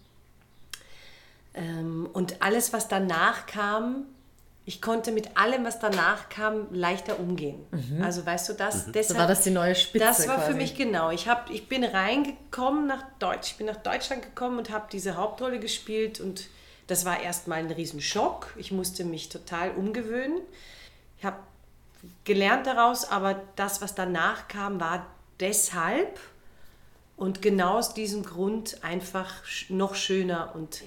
Ähm, 1.54 2.10
und 2.14 2.42
alles, 2.42 2.72
was 2.72 2.88
danach 2.88 3.48
kam, 3.48 4.06
ich 4.64 4.82
konnte 4.82 5.12
mit 5.12 5.36
allem, 5.38 5.66
was 5.66 5.80
danach 5.80 6.30
kam, 6.30 6.68
leichter 6.72 7.20
umgehen. 7.20 7.66
Mhm. 7.72 8.02
Also 8.02 8.26
weißt 8.26 8.48
du, 8.48 8.54
das 8.54 8.88
mhm. 8.88 8.94
deshalb, 8.94 9.18
so 9.18 9.22
war 9.22 9.28
das 9.28 9.44
die 9.44 9.52
neue 9.52 9.76
Spitze. 9.76 10.06
Das 10.06 10.26
war 10.26 10.36
quasi. 10.38 10.52
für 10.52 10.58
mich 10.58 10.76
genau. 10.76 11.12
Ich, 11.12 11.28
hab, 11.28 11.50
ich 11.50 11.68
bin 11.68 11.84
reingekommen 11.84 12.88
nach 12.88 13.04
Deutsch, 13.20 13.52
ich 13.52 13.58
bin 13.58 13.68
nach 13.68 13.78
Deutschland 13.78 14.24
gekommen 14.24 14.58
und 14.58 14.70
habe 14.70 14.88
diese 14.90 15.18
Hauptrolle 15.18 15.60
gespielt 15.60 16.22
und 16.22 16.48
das 16.88 17.06
war 17.06 17.22
erstmal 17.22 17.60
ein 17.60 17.72
Riesenschock. 17.72 18.54
Ich 18.58 18.72
musste 18.72 19.04
mich 19.04 19.30
total 19.30 19.72
umgewöhnen. 19.72 20.42
Ich 21.20 21.26
habe 21.26 21.38
gelernt 22.24 22.66
daraus, 22.66 23.06
aber 23.06 23.42
das, 23.56 23.82
was 23.82 23.96
danach 23.96 24.48
kam, 24.48 24.80
war 24.80 25.06
deshalb 25.40 26.20
und 27.18 27.42
genau 27.42 27.78
aus 27.78 27.94
diesem 27.94 28.24
Grund 28.24 28.84
einfach 28.84 29.34
noch 29.70 29.96
schöner 29.96 30.52
und 30.56 30.84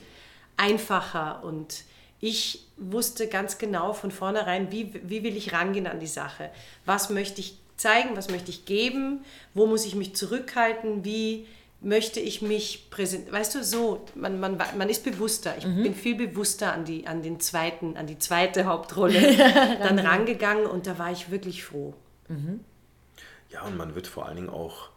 einfacher. 0.56 1.42
Und 1.44 1.84
ich 2.20 2.66
wusste 2.76 3.28
ganz 3.28 3.58
genau 3.58 3.92
von 3.92 4.10
vornherein, 4.10 4.70
wie, 4.70 4.94
wie 5.08 5.22
will 5.22 5.36
ich 5.36 5.52
rangehen 5.52 5.86
an 5.86 6.00
die 6.00 6.06
Sache. 6.06 6.50
Was 6.86 7.10
möchte 7.10 7.40
ich 7.40 7.58
zeigen, 7.76 8.16
was 8.16 8.30
möchte 8.30 8.50
ich 8.50 8.64
geben, 8.64 9.24
wo 9.54 9.66
muss 9.66 9.86
ich 9.86 9.94
mich 9.94 10.14
zurückhalten, 10.14 11.04
wie 11.04 11.46
möchte 11.82 12.20
ich 12.20 12.42
mich 12.42 12.90
präsentieren. 12.90 13.34
Weißt 13.34 13.54
du, 13.54 13.64
so, 13.64 14.04
man, 14.14 14.38
man, 14.38 14.56
man 14.56 14.88
ist 14.88 15.04
bewusster. 15.04 15.56
Ich 15.56 15.66
mhm. 15.66 15.82
bin 15.82 15.94
viel 15.94 16.14
bewusster 16.14 16.72
an 16.72 16.84
die, 16.84 17.06
an 17.06 17.22
den 17.22 17.40
zweiten, 17.40 17.96
an 17.96 18.06
die 18.06 18.18
zweite 18.18 18.66
Hauptrolle 18.66 19.36
dann 19.82 19.98
rangegangen 19.98 20.66
und 20.66 20.86
da 20.86 20.98
war 20.98 21.10
ich 21.10 21.30
wirklich 21.30 21.64
froh. 21.64 21.94
Mhm. 22.28 22.60
Ja, 23.48 23.62
und 23.62 23.76
man 23.76 23.94
wird 23.94 24.06
vor 24.06 24.26
allen 24.26 24.36
Dingen 24.36 24.50
auch, 24.50 24.90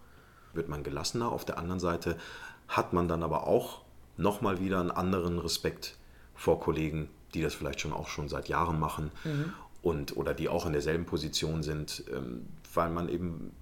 wird 0.53 0.67
man 0.67 0.83
gelassener. 0.83 1.31
Auf 1.31 1.45
der 1.45 1.57
anderen 1.57 1.79
Seite 1.79 2.17
hat 2.67 2.93
man 2.93 3.07
dann 3.07 3.23
aber 3.23 3.47
auch 3.47 3.81
nochmal 4.17 4.59
wieder 4.59 4.79
einen 4.79 4.91
anderen 4.91 5.39
Respekt 5.39 5.97
vor 6.35 6.59
Kollegen, 6.59 7.09
die 7.33 7.41
das 7.41 7.55
vielleicht 7.55 7.81
schon 7.81 7.93
auch 7.93 8.09
schon 8.09 8.29
seit 8.29 8.47
Jahren 8.47 8.79
machen 8.79 9.11
mhm. 9.23 9.53
und 9.81 10.17
oder 10.17 10.33
die 10.33 10.49
auch 10.49 10.65
in 10.65 10.73
derselben 10.73 11.05
Position 11.05 11.63
sind, 11.63 12.03
ähm, 12.13 12.47
weil 12.73 12.89
man 12.89 13.09
eben 13.09 13.53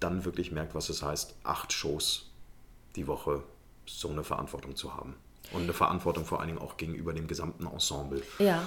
dann 0.00 0.24
wirklich 0.24 0.52
merkt, 0.52 0.74
was 0.74 0.88
es 0.88 1.02
heißt, 1.02 1.34
acht 1.42 1.72
Shows 1.72 2.27
die 2.96 3.06
Woche 3.06 3.42
so 3.86 4.08
eine 4.08 4.24
Verantwortung 4.24 4.76
zu 4.76 4.94
haben. 4.94 5.14
Und 5.52 5.62
eine 5.62 5.72
Verantwortung 5.72 6.24
vor 6.24 6.40
allen 6.40 6.48
Dingen 6.48 6.60
auch 6.60 6.76
gegenüber 6.76 7.12
dem 7.12 7.26
gesamten 7.26 7.66
Ensemble. 7.66 8.22
Ja. 8.38 8.62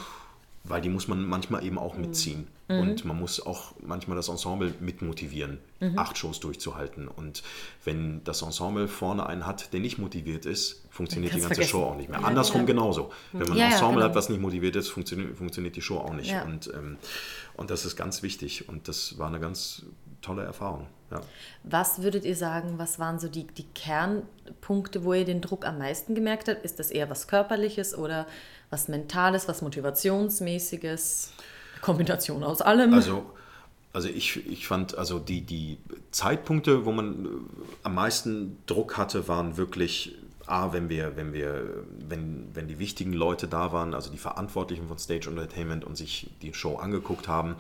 Weil 0.64 0.82
die 0.82 0.90
muss 0.90 1.08
man 1.08 1.28
manchmal 1.28 1.64
eben 1.64 1.78
auch 1.78 1.96
mitziehen. 1.96 2.48
Mhm. 2.68 2.80
Und 2.80 3.06
man 3.06 3.20
muss 3.20 3.44
auch 3.44 3.74
manchmal 3.82 4.16
das 4.16 4.30
Ensemble 4.30 4.74
mitmotivieren, 4.80 5.60
mhm. 5.80 5.98
acht 5.98 6.18
Shows 6.18 6.40
durchzuhalten. 6.40 7.08
Und 7.08 7.44
wenn 7.84 8.24
das 8.24 8.42
Ensemble 8.42 8.88
vorne 8.88 9.26
einen 9.26 9.46
hat, 9.46 9.74
der 9.74 9.80
nicht 9.80 9.98
motiviert 9.98 10.46
ist, 10.46 10.84
funktioniert 10.90 11.34
die 11.34 11.40
ganze 11.40 11.56
vergessen. 11.56 11.72
Show 11.72 11.84
auch 11.84 11.96
nicht 11.96 12.10
mehr. 12.10 12.20
Ja, 12.20 12.28
Andersrum 12.28 12.66
genau. 12.66 12.84
genauso. 12.84 13.12
Wenn 13.32 13.50
man 13.50 13.58
ja, 13.58 13.66
ein 13.66 13.72
Ensemble 13.72 14.02
ja, 14.02 14.08
genau. 14.08 14.10
hat, 14.10 14.16
was 14.16 14.30
nicht 14.30 14.42
motiviert 14.42 14.76
ist, 14.76 14.90
funktioniert, 14.90 15.36
funktioniert 15.36 15.76
die 15.76 15.82
Show 15.82 15.98
auch 15.98 16.14
nicht. 16.14 16.34
Und, 16.46 16.72
ähm, 16.74 16.98
und 17.56 17.70
das 17.70 17.86
ist 17.86 17.96
ganz 17.96 18.24
wichtig. 18.24 18.70
Und 18.70 18.88
das 18.88 19.18
war 19.18 19.28
eine 19.28 19.40
ganz 19.40 19.84
tolle 20.22 20.44
Erfahrung. 20.44 20.88
Ja. 21.12 21.22
Was 21.64 22.02
würdet 22.02 22.24
ihr 22.26 22.36
sagen, 22.36 22.76
was 22.78 22.98
waren 22.98 23.20
so 23.20 23.28
die, 23.28 23.46
die 23.46 23.66
Kernpunkte, 23.76 25.04
wo 25.04 25.14
ihr 25.14 25.26
den 25.26 25.42
Druck 25.42 25.66
am 25.66 25.78
meisten 25.78 26.16
gemerkt 26.16 26.48
habt? 26.48 26.64
Ist 26.64 26.80
das 26.80 26.90
eher 26.90 27.10
was 27.10 27.28
Körperliches 27.28 27.98
oder 27.98 28.26
was 28.70 28.88
Mentales, 28.88 29.48
was 29.48 29.62
Motivationsmäßiges? 29.62 31.34
Kombination 31.82 32.44
aus 32.44 32.62
allem? 32.62 32.94
Also, 32.94 33.26
also 33.94 34.08
ich, 34.08 34.48
ich 34.48 34.68
fand, 34.68 34.98
also 34.98 35.20
die, 35.20 35.42
die 35.42 35.78
Zeitpunkte, 36.12 36.86
wo 36.86 36.92
man 36.92 37.26
äh, 37.26 37.30
am 37.84 37.96
meisten 37.96 38.58
Druck 38.66 38.98
hatte, 38.98 39.28
waren 39.28 39.58
wirklich 39.58 40.16
A, 40.46 40.74
wenn 40.74 40.90
wir, 40.90 41.16
wenn 41.16 41.34
wir, 41.34 41.84
wenn, 42.08 42.50
wenn 42.54 42.68
die 42.68 42.80
wichtigen 42.80 43.14
Leute 43.14 43.48
da 43.48 43.72
waren, 43.72 43.94
also 43.94 44.12
die 44.12 44.18
Verantwortlichen 44.18 44.88
von 44.88 44.98
Stage 44.98 45.30
Entertainment 45.30 45.86
und 45.86 45.96
sich 45.96 46.30
die 46.42 46.54
Show 46.54 46.76
angeguckt 46.78 47.28
haben, 47.28 47.56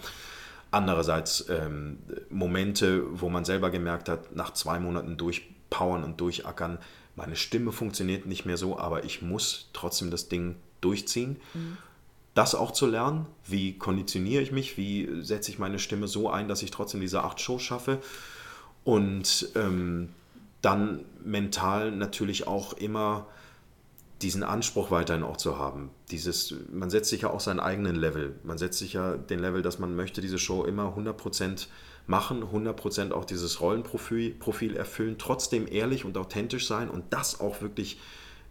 Andererseits 0.72 1.46
ähm, 1.50 2.00
Momente, 2.30 3.04
wo 3.20 3.30
man 3.30 3.44
selber 3.44 3.70
gemerkt 3.70 4.08
hat, 4.08 4.36
nach 4.36 4.54
zwei 4.54 4.80
Monaten 4.80 5.18
durchpowern 5.18 6.04
und 6.04 6.20
durchackern, 6.22 6.80
meine 7.16 7.36
Stimme 7.36 7.74
funktioniert 7.74 8.26
nicht 8.26 8.46
mehr 8.46 8.58
so, 8.58 8.80
aber 8.80 9.04
ich 9.04 9.22
muss 9.22 9.70
trotzdem 9.74 10.12
das 10.12 10.30
Ding 10.30 10.56
durchziehen. 10.80 11.38
Mhm. 11.54 11.78
Das 12.34 12.56
auch 12.56 12.72
zu 12.72 12.88
lernen, 12.88 13.26
wie 13.46 13.78
konditioniere 13.78 14.42
ich 14.42 14.54
mich, 14.54 14.78
wie 14.78 15.22
setze 15.22 15.52
ich 15.52 15.60
meine 15.60 15.80
Stimme 15.80 16.08
so 16.08 16.30
ein, 16.30 16.48
dass 16.48 16.64
ich 16.64 16.72
trotzdem 16.72 17.02
diese 17.02 17.24
acht 17.24 17.42
Shows 17.42 17.62
schaffe. 17.62 18.00
Und 18.86 19.50
ähm, 19.56 20.10
dann 20.62 21.02
mental 21.24 21.92
natürlich 21.92 22.48
auch 22.48 22.74
immer 22.74 23.28
diesen 24.22 24.44
Anspruch 24.44 24.92
weiterhin 24.92 25.24
auch 25.24 25.38
zu 25.38 25.58
haben. 25.58 25.90
Dieses, 26.12 26.56
man 26.72 26.90
setzt 26.90 27.10
sich 27.10 27.22
ja 27.22 27.30
auch 27.32 27.40
seinen 27.40 27.60
eigenen 27.60 27.96
Level. 27.96 28.36
Man 28.44 28.58
setzt 28.58 28.80
sich 28.80 28.94
ja 28.94 29.18
den 29.18 29.40
Level, 29.40 29.62
dass 29.62 29.80
man 29.80 29.96
möchte 29.96 30.22
diese 30.22 30.38
Show 30.38 30.64
immer 30.64 30.96
100% 30.96 31.68
machen, 32.08 32.44
100% 32.44 33.12
auch 33.12 33.26
dieses 33.26 33.62
Rollenprofil 33.62 34.32
Profil 34.32 34.76
erfüllen, 34.76 35.16
trotzdem 35.18 35.68
ehrlich 35.68 36.06
und 36.06 36.18
authentisch 36.18 36.68
sein 36.68 36.90
und 36.90 37.06
das 37.12 37.40
auch 37.40 37.62
wirklich 37.62 38.00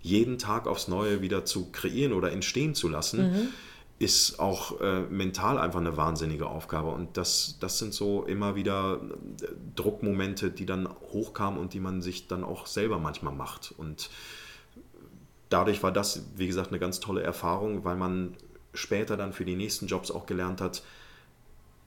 jeden 0.03 0.39
Tag 0.39 0.67
aufs 0.67 0.89
Neue 0.89 1.21
wieder 1.21 1.45
zu 1.45 1.71
kreieren 1.71 2.13
oder 2.13 2.33
entstehen 2.33 2.75
zu 2.75 2.89
lassen, 2.89 3.31
mhm. 3.31 3.49
ist 3.99 4.41
auch 4.41 4.81
äh, 4.81 5.01
mental 5.03 5.59
einfach 5.59 5.81
eine 5.81 5.97
wahnsinnige 5.97 6.47
Aufgabe. 6.47 6.89
Und 6.89 7.17
das, 7.17 7.59
das 7.61 7.79
sind 7.79 7.93
so 7.93 8.25
immer 8.25 8.55
wieder 8.55 9.01
äh, 9.43 9.47
Druckmomente, 9.77 10.51
die 10.51 10.65
dann 10.65 10.89
hochkamen 11.13 11.61
und 11.61 11.75
die 11.75 11.81
man 11.81 12.01
sich 12.01 12.29
dann 12.29 12.45
auch 12.45 12.67
selber 12.67 12.99
manchmal 12.99 13.35
macht. 13.35 13.75
Und 13.77 14.09
dadurch 15.51 15.83
war 15.83 15.93
das, 15.93 16.25
wie 16.37 16.47
gesagt, 16.47 16.69
eine 16.69 16.79
ganz 16.79 17.01
tolle 17.01 17.23
Erfahrung, 17.23 17.85
weil 17.85 17.97
man 17.97 18.37
später 18.73 19.17
dann 19.17 19.35
für 19.35 19.45
die 19.45 19.57
nächsten 19.57 19.87
Jobs 19.87 20.11
auch 20.11 20.25
gelernt 20.25 20.61
hat, 20.61 20.83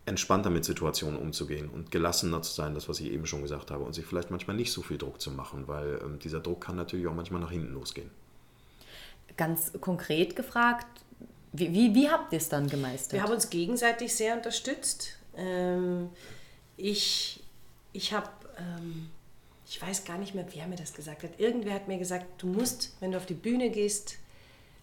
entspannter 0.06 0.50
mit 0.50 0.66
Situationen 0.66 1.18
umzugehen 1.18 1.70
und 1.70 1.90
gelassener 1.90 2.42
zu 2.42 2.54
sein, 2.54 2.76
das, 2.76 2.90
was 2.90 3.00
ich 3.00 3.12
eben 3.12 3.26
schon 3.26 3.42
gesagt 3.42 3.72
habe, 3.72 3.84
und 3.84 3.94
sich 3.94 4.06
vielleicht 4.06 4.32
manchmal 4.32 4.56
nicht 4.56 4.72
so 4.72 4.82
viel 4.82 4.98
Druck 4.98 5.22
zu 5.22 5.32
machen, 5.32 5.68
weil 5.68 6.00
ähm, 6.04 6.20
dieser 6.20 6.42
Druck 6.42 6.62
kann 6.62 6.76
natürlich 6.76 7.08
auch 7.08 7.16
manchmal 7.16 7.40
nach 7.40 7.52
hinten 7.52 7.74
losgehen. 7.74 8.12
Ganz 9.38 9.72
konkret 9.80 10.36
gefragt, 10.36 10.86
wie, 11.54 11.72
wie, 11.72 11.96
wie 11.96 12.10
habt 12.10 12.34
ihr 12.34 12.38
es 12.38 12.50
dann 12.50 12.68
gemeistert? 12.68 13.14
Wir 13.14 13.24
haben 13.24 13.32
uns 13.32 13.50
gegenseitig 13.50 14.14
sehr 14.14 14.36
unterstützt. 14.36 15.18
Ähm, 15.38 16.10
ich 16.76 17.44
ich 17.94 18.12
habe 18.12 18.30
ähm, 18.58 19.10
ich 19.74 19.82
weiß 19.82 20.06
gar 20.06 20.20
nicht 20.20 20.36
mehr, 20.36 20.46
wer 20.54 20.68
mir 20.68 20.76
das 20.76 20.94
gesagt 20.94 21.24
hat. 21.24 21.40
Irgendwer 21.40 21.74
hat 21.74 21.88
mir 21.88 21.98
gesagt, 21.98 22.28
du 22.38 22.46
musst, 22.46 22.96
wenn 23.00 23.12
du 23.12 23.18
auf 23.18 23.26
die 23.26 23.34
Bühne 23.34 23.72
gehst, 23.72 24.18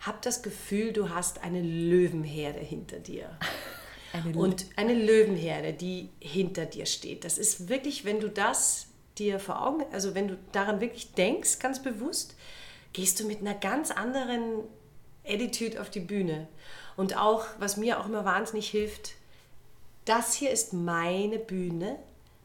hab 0.00 0.20
das 0.22 0.42
Gefühl, 0.42 0.92
du 0.92 1.10
hast 1.10 1.44
eine 1.44 1.62
Löwenherde 1.62 2.58
hinter 2.58 2.98
dir. 2.98 3.30
Eine 4.12 4.36
und 4.36 4.66
eine 4.74 4.92
Löwenherde, 4.92 5.72
die 5.72 6.08
hinter 6.18 6.66
dir 6.66 6.84
steht. 6.84 7.22
Das 7.22 7.38
ist 7.38 7.68
wirklich, 7.68 8.04
wenn 8.04 8.18
du 8.18 8.28
das 8.28 8.88
dir 9.18 9.38
vor 9.38 9.64
Augen, 9.64 9.84
also 9.92 10.16
wenn 10.16 10.26
du 10.26 10.36
daran 10.50 10.80
wirklich 10.80 11.12
denkst, 11.12 11.60
ganz 11.60 11.80
bewusst, 11.80 12.34
gehst 12.92 13.20
du 13.20 13.24
mit 13.28 13.38
einer 13.38 13.54
ganz 13.54 13.92
anderen 13.92 14.64
Attitude 15.24 15.80
auf 15.80 15.90
die 15.90 16.00
Bühne. 16.00 16.48
Und 16.96 17.16
auch, 17.16 17.46
was 17.60 17.76
mir 17.76 18.00
auch 18.00 18.06
immer 18.06 18.24
wahnsinnig 18.24 18.68
hilft, 18.68 19.12
das 20.06 20.34
hier 20.34 20.50
ist 20.50 20.72
meine 20.72 21.38
Bühne, 21.38 22.00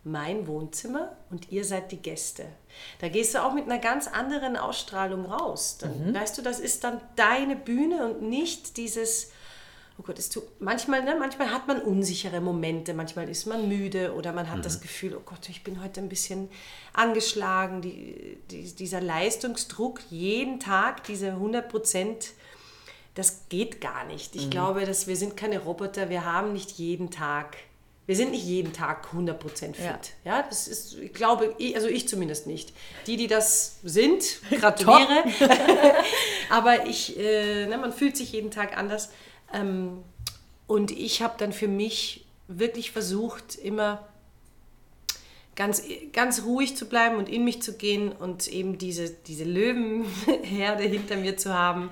mein 0.06 0.46
Wohnzimmer 0.46 1.18
und 1.32 1.52
ihr 1.52 1.66
seid 1.66 1.92
die 1.92 1.98
Gäste. 1.98 2.46
Da 3.00 3.10
gehst 3.10 3.34
du 3.34 3.44
auch 3.44 3.54
mit 3.54 3.66
einer 3.66 3.80
ganz 3.80 4.08
anderen 4.08 4.56
Ausstrahlung 4.56 5.26
raus. 5.26 5.78
Dann, 5.80 6.10
mhm. 6.10 6.16
Weißt 6.16 6.38
du, 6.38 6.44
das 6.44 6.60
ist 6.60 6.84
dann 6.84 7.02
deine 7.16 7.56
Bühne 7.56 8.06
und 8.06 8.22
nicht 8.22 8.78
dieses, 8.78 9.32
oh 9.98 10.04
Gott, 10.04 10.20
es 10.20 10.30
tut, 10.30 10.44
manchmal, 10.60 11.04
ne, 11.04 11.16
manchmal 11.20 11.50
hat 11.52 11.68
man 11.68 11.82
unsichere 11.82 12.40
Momente, 12.40 12.94
manchmal 12.94 13.28
ist 13.30 13.48
man 13.48 13.68
müde 13.68 14.14
oder 14.14 14.32
man 14.32 14.50
hat 14.52 14.60
mhm. 14.60 14.64
das 14.64 14.80
Gefühl, 14.80 15.16
oh 15.16 15.24
Gott, 15.26 15.50
ich 15.50 15.64
bin 15.64 15.82
heute 15.82 16.02
ein 16.02 16.10
bisschen 16.10 16.50
angeschlagen. 16.94 17.82
Die, 17.82 18.38
die, 18.52 18.76
dieser 18.76 19.02
Leistungsdruck 19.02 20.02
jeden 20.12 20.60
Tag, 20.60 21.04
diese 21.06 21.30
100 21.30 21.68
Prozent, 21.68 22.34
das 23.16 23.50
geht 23.50 23.82
gar 23.82 24.06
nicht. 24.06 24.36
Ich 24.36 24.46
mhm. 24.46 24.50
glaube, 24.52 24.86
dass 24.86 25.08
wir 25.08 25.16
sind 25.16 25.36
keine 25.36 25.64
Roboter, 25.64 26.12
wir 26.12 26.26
haben 26.26 26.54
nicht 26.54 26.74
jeden 26.74 27.10
Tag 27.10 27.58
wir 28.08 28.16
sind 28.16 28.32
nicht 28.32 28.46
jeden 28.46 28.72
Tag 28.72 29.08
100% 29.14 29.74
fit. 29.74 29.78
Ja. 29.80 30.00
ja, 30.24 30.46
das 30.48 30.68
ist, 30.68 30.98
ich 30.98 31.14
glaube, 31.14 31.56
also 31.74 31.88
ich 31.88 32.08
zumindest 32.08 32.46
nicht. 32.46 32.74
Die, 33.08 33.18
die 33.18 33.28
das 33.28 33.80
sind, 33.84 34.42
gratuliere. 34.52 35.24
Aber 36.50 36.86
ich, 36.86 37.18
äh, 37.18 37.66
ne, 37.66 37.78
man 37.78 37.92
fühlt 37.92 38.16
sich 38.16 38.32
jeden 38.32 38.52
Tag 38.52 38.78
anders. 38.78 39.10
Ähm, 39.54 40.04
und 40.68 40.92
ich 40.92 41.22
habe 41.22 41.36
dann 41.38 41.52
für 41.52 41.68
mich 41.68 42.26
wirklich 42.48 42.92
versucht, 42.92 43.56
immer 43.56 44.08
ganz, 45.56 45.82
ganz 46.14 46.44
ruhig 46.44 46.76
zu 46.76 46.88
bleiben 46.88 47.16
und 47.16 47.30
in 47.30 47.44
mich 47.44 47.62
zu 47.62 47.76
gehen 47.76 48.12
und 48.12 48.48
eben 48.48 48.78
diese, 48.78 49.10
diese 49.10 49.46
Löwenherde 49.46 50.84
hinter 50.84 51.16
mir 51.16 51.38
zu 51.38 51.54
haben, 51.54 51.90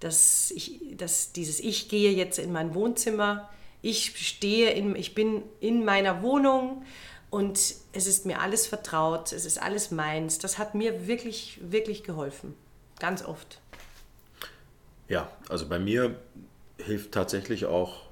dass, 0.00 0.50
ich, 0.50 0.80
dass 0.96 1.32
dieses 1.32 1.60
Ich 1.60 1.88
gehe 1.88 2.12
jetzt 2.12 2.38
in 2.38 2.52
mein 2.52 2.74
Wohnzimmer 2.74 3.48
ich 3.82 4.26
stehe, 4.26 4.70
in, 4.70 4.94
ich 4.96 5.14
bin 5.14 5.42
in 5.60 5.84
meiner 5.84 6.22
Wohnung 6.22 6.82
und 7.30 7.58
es 7.92 8.06
ist 8.06 8.26
mir 8.26 8.40
alles 8.40 8.66
vertraut, 8.66 9.32
es 9.32 9.44
ist 9.44 9.62
alles 9.62 9.90
meins. 9.90 10.38
Das 10.38 10.58
hat 10.58 10.74
mir 10.74 11.06
wirklich, 11.06 11.60
wirklich 11.62 12.02
geholfen. 12.02 12.54
Ganz 12.98 13.24
oft. 13.24 13.60
Ja, 15.08 15.30
also 15.48 15.68
bei 15.68 15.78
mir 15.78 16.16
hilft 16.78 17.12
tatsächlich 17.12 17.66
auch 17.66 18.02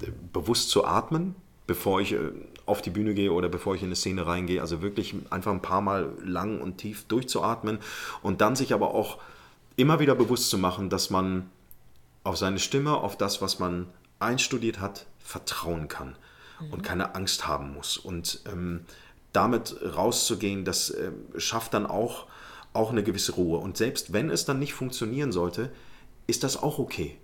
äh, 0.00 0.10
bewusst 0.32 0.70
zu 0.70 0.84
atmen, 0.84 1.34
bevor 1.66 2.00
ich 2.00 2.12
äh, 2.12 2.18
auf 2.64 2.82
die 2.82 2.90
Bühne 2.90 3.14
gehe 3.14 3.32
oder 3.32 3.48
bevor 3.48 3.74
ich 3.74 3.82
in 3.82 3.88
eine 3.88 3.96
Szene 3.96 4.26
reingehe. 4.26 4.60
Also 4.60 4.82
wirklich 4.82 5.14
einfach 5.30 5.52
ein 5.52 5.62
paar 5.62 5.80
Mal 5.80 6.12
lang 6.22 6.60
und 6.60 6.78
tief 6.78 7.04
durchzuatmen 7.04 7.78
und 8.22 8.40
dann 8.40 8.56
sich 8.56 8.72
aber 8.72 8.94
auch 8.94 9.18
immer 9.76 10.00
wieder 10.00 10.14
bewusst 10.14 10.50
zu 10.50 10.58
machen, 10.58 10.90
dass 10.90 11.10
man 11.10 11.50
auf 12.24 12.36
seine 12.36 12.58
Stimme, 12.58 12.96
auf 12.96 13.16
das, 13.16 13.40
was 13.40 13.58
man 13.58 13.86
einstudiert 14.18 14.80
hat, 14.80 15.06
vertrauen 15.26 15.88
kann 15.88 16.16
mhm. 16.60 16.72
und 16.72 16.82
keine 16.82 17.14
Angst 17.14 17.46
haben 17.46 17.74
muss. 17.74 17.96
Und 17.96 18.40
ähm, 18.50 18.84
damit 19.32 19.76
rauszugehen, 19.96 20.64
das 20.64 20.90
äh, 20.90 21.10
schafft 21.36 21.74
dann 21.74 21.86
auch, 21.86 22.26
auch 22.72 22.90
eine 22.90 23.02
gewisse 23.02 23.32
Ruhe. 23.32 23.58
Und 23.58 23.76
selbst 23.76 24.12
wenn 24.12 24.30
es 24.30 24.44
dann 24.44 24.58
nicht 24.58 24.74
funktionieren 24.74 25.32
sollte, 25.32 25.70
ist 26.26 26.44
das 26.44 26.62
auch 26.62 26.78
okay. 26.78 27.18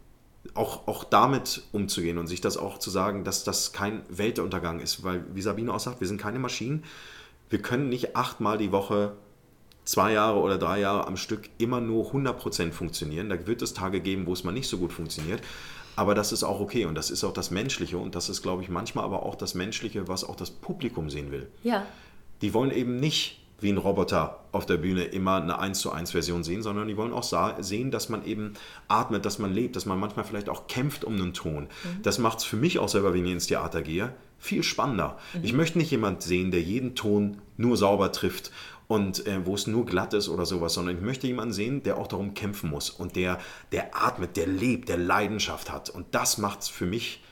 Auch, 0.55 0.89
auch 0.89 1.05
damit 1.05 1.63
umzugehen 1.71 2.19
und 2.19 2.27
sich 2.27 2.41
das 2.41 2.57
auch 2.57 2.79
zu 2.79 2.91
sagen, 2.91 3.23
dass 3.23 3.45
das 3.45 3.73
kein 3.73 4.03
Weltuntergang 4.09 4.81
ist. 4.81 5.05
Weil, 5.05 5.25
wie 5.35 5.43
Sabine 5.43 5.73
auch 5.73 5.81
sagt, 5.81 6.01
wir 6.01 6.09
sind 6.09 6.21
keine 6.21 6.41
Maschinen. 6.41 6.85
Wir 7.49 7.63
können 7.63 7.89
nicht 7.89 8.17
achtmal 8.17 8.59
die 8.59 8.73
Woche 8.73 9.13
zwei 9.85 10.13
Jahre 10.13 10.41
oder 10.41 10.59
drei 10.59 10.81
Jahre 10.81 11.07
am 11.07 11.17
Stück 11.17 11.49
immer 11.59 11.81
nur 11.81 12.13
100% 12.13 12.73
funktionieren. 12.73 13.29
Da 13.29 13.47
wird 13.47 13.63
es 13.63 13.75
Tage 13.75 14.01
geben, 14.01 14.27
wo 14.27 14.33
es 14.33 14.43
mal 14.43 14.53
nicht 14.53 14.69
so 14.69 14.79
gut 14.79 14.93
funktioniert. 14.93 15.41
Aber 15.97 16.14
das 16.14 16.32
ist 16.32 16.43
auch 16.43 16.61
okay 16.61 16.84
und 16.86 16.95
das 16.95 17.11
ist 17.11 17.24
auch 17.24 17.32
das 17.32 17.51
Menschliche 17.51 17.99
und 17.99 18.14
das 18.14 18.28
ist, 18.28 18.43
glaube 18.43 18.62
ich, 18.62 18.68
manchmal 18.68 19.05
aber 19.05 19.24
auch 19.24 19.34
das 19.34 19.55
Menschliche, 19.55 20.09
was 20.09 20.24
auch 20.24 20.36
das 20.36 20.51
Publikum 20.51 21.11
sehen 21.11 21.30
will. 21.30 21.49
Ja. 21.62 21.86
Die 22.40 22.55
wollen 22.55 22.70
eben 22.70 22.99
nicht 22.99 23.43
wie 23.62 23.70
ein 23.70 23.78
Roboter 23.78 24.40
auf 24.51 24.66
der 24.66 24.76
Bühne 24.76 25.05
immer 25.05 25.40
eine 25.40 25.59
1 25.59 25.78
zu 25.78 25.93
1 25.93 26.11
Version 26.11 26.43
sehen, 26.43 26.62
sondern 26.62 26.88
die 26.88 26.97
wollen 26.97 27.12
auch 27.12 27.22
sehen, 27.61 27.90
dass 27.90 28.09
man 28.09 28.24
eben 28.24 28.55
atmet, 28.88 29.24
dass 29.24 29.38
man 29.38 29.53
lebt, 29.53 29.76
dass 29.76 29.86
man 29.86 30.01
manchmal 30.01 30.24
vielleicht 30.24 30.49
auch 30.49 30.66
kämpft 30.66 31.05
um 31.05 31.14
einen 31.14 31.32
Ton. 31.32 31.64
Mhm. 31.64 32.03
Das 32.03 32.18
macht 32.18 32.38
es 32.38 32.45
für 32.45 32.57
mich 32.57 32.78
auch 32.78 32.88
selber, 32.88 33.14
wenn 33.14 33.24
ich 33.24 33.32
ins 33.32 33.47
Theater 33.47 33.82
gehe, 33.82 34.12
viel 34.38 34.64
spannender. 34.64 35.18
Mhm. 35.34 35.45
Ich 35.45 35.53
möchte 35.53 35.78
nicht 35.78 35.90
jemanden 35.90 36.20
sehen, 36.20 36.51
der 36.51 36.61
jeden 36.61 36.97
Ton 36.97 37.38
nur 37.57 37.76
sauber 37.76 38.11
trifft 38.11 38.51
und 38.89 39.26
äh, 39.26 39.47
wo 39.47 39.55
es 39.55 39.66
nur 39.66 39.87
glatt 39.87 40.14
ist 40.14 40.28
oder 40.28 40.47
sowas, 40.47 40.74
sondern 40.74 40.97
ich 40.97 41.03
möchte 41.03 41.26
jemanden 41.26 41.55
sehen, 41.55 41.83
der 41.83 41.97
auch 41.97 42.07
darum 42.07 42.35
kämpfen 42.35 42.70
muss 42.70 42.91
und 42.91 43.16
der, 43.16 43.39
der 43.72 43.97
atmet, 43.97 44.37
der 44.37 44.47
lebt, 44.47 44.89
der 44.89 44.99
Leidenschaft 44.99 45.70
hat. 45.70 45.91
Und 45.91 46.07
das 46.14 46.39
macht 46.39 46.62
es 46.62 46.68
für 46.68 46.87
mich 46.87 47.22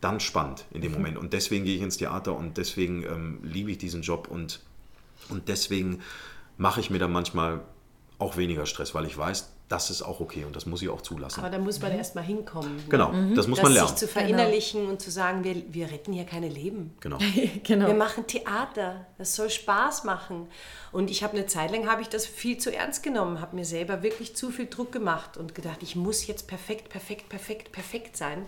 dann 0.00 0.20
spannend 0.20 0.66
in 0.72 0.82
dem 0.82 0.92
mhm. 0.92 0.98
Moment. 0.98 1.18
Und 1.18 1.32
deswegen 1.32 1.64
gehe 1.64 1.76
ich 1.76 1.82
ins 1.82 1.96
Theater 1.96 2.36
und 2.36 2.56
deswegen 2.56 3.04
ähm, 3.04 3.38
liebe 3.42 3.70
ich 3.70 3.78
diesen 3.78 4.02
Job 4.02 4.28
und, 4.28 4.60
und 5.28 5.48
deswegen 5.48 6.00
mache 6.58 6.80
ich 6.80 6.90
mir 6.90 6.98
dann 6.98 7.12
manchmal 7.12 7.60
auch 8.18 8.36
weniger 8.36 8.66
Stress, 8.66 8.94
weil 8.94 9.06
ich 9.06 9.16
weiß, 9.16 9.53
das 9.68 9.88
ist 9.88 10.02
auch 10.02 10.20
okay 10.20 10.44
und 10.44 10.54
das 10.54 10.66
muss 10.66 10.82
ich 10.82 10.90
auch 10.90 11.00
zulassen. 11.00 11.40
Aber 11.40 11.48
da 11.48 11.58
muss 11.58 11.80
man 11.80 11.92
mhm. 11.92 11.98
erst 11.98 12.14
mal 12.14 12.22
hinkommen. 12.22 12.76
Ne? 12.76 12.82
Genau, 12.90 13.12
mhm. 13.12 13.34
das 13.34 13.48
muss 13.48 13.58
das 13.58 13.62
man 13.64 13.72
lernen. 13.72 13.88
Sich 13.88 13.96
zu 13.96 14.08
verinnerlichen 14.08 14.80
genau. 14.80 14.92
und 14.92 15.00
zu 15.00 15.10
sagen, 15.10 15.42
wir, 15.42 15.72
wir 15.72 15.90
retten 15.90 16.12
hier 16.12 16.24
keine 16.24 16.48
Leben. 16.48 16.94
Genau. 17.00 17.18
genau. 17.62 17.86
Wir 17.86 17.94
machen 17.94 18.26
Theater, 18.26 19.06
das 19.16 19.34
soll 19.34 19.48
Spaß 19.48 20.04
machen. 20.04 20.48
Und 20.92 21.10
ich 21.10 21.24
habe 21.24 21.36
eine 21.36 21.46
Zeit 21.46 21.70
lang, 21.72 21.88
habe 21.88 22.02
ich 22.02 22.08
das 22.08 22.26
viel 22.26 22.58
zu 22.58 22.74
ernst 22.74 23.02
genommen, 23.02 23.40
habe 23.40 23.56
mir 23.56 23.64
selber 23.64 24.02
wirklich 24.02 24.36
zu 24.36 24.50
viel 24.50 24.66
Druck 24.66 24.92
gemacht 24.92 25.38
und 25.38 25.54
gedacht, 25.54 25.82
ich 25.82 25.96
muss 25.96 26.26
jetzt 26.26 26.46
perfekt, 26.46 26.90
perfekt, 26.90 27.30
perfekt, 27.30 27.72
perfekt 27.72 28.18
sein. 28.18 28.44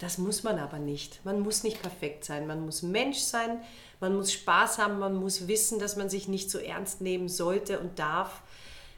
Das 0.00 0.18
muss 0.18 0.42
man 0.42 0.58
aber 0.58 0.80
nicht. 0.80 1.24
Man 1.24 1.38
muss 1.38 1.62
nicht 1.62 1.80
perfekt 1.80 2.24
sein. 2.24 2.48
Man 2.48 2.64
muss 2.64 2.82
Mensch 2.82 3.18
sein, 3.18 3.60
man 4.00 4.16
muss 4.16 4.32
Spaß 4.32 4.78
haben, 4.78 4.98
man 4.98 5.14
muss 5.14 5.46
wissen, 5.46 5.78
dass 5.78 5.94
man 5.94 6.10
sich 6.10 6.26
nicht 6.26 6.50
so 6.50 6.58
ernst 6.58 7.00
nehmen 7.00 7.28
sollte 7.28 7.78
und 7.78 8.00
darf 8.00 8.42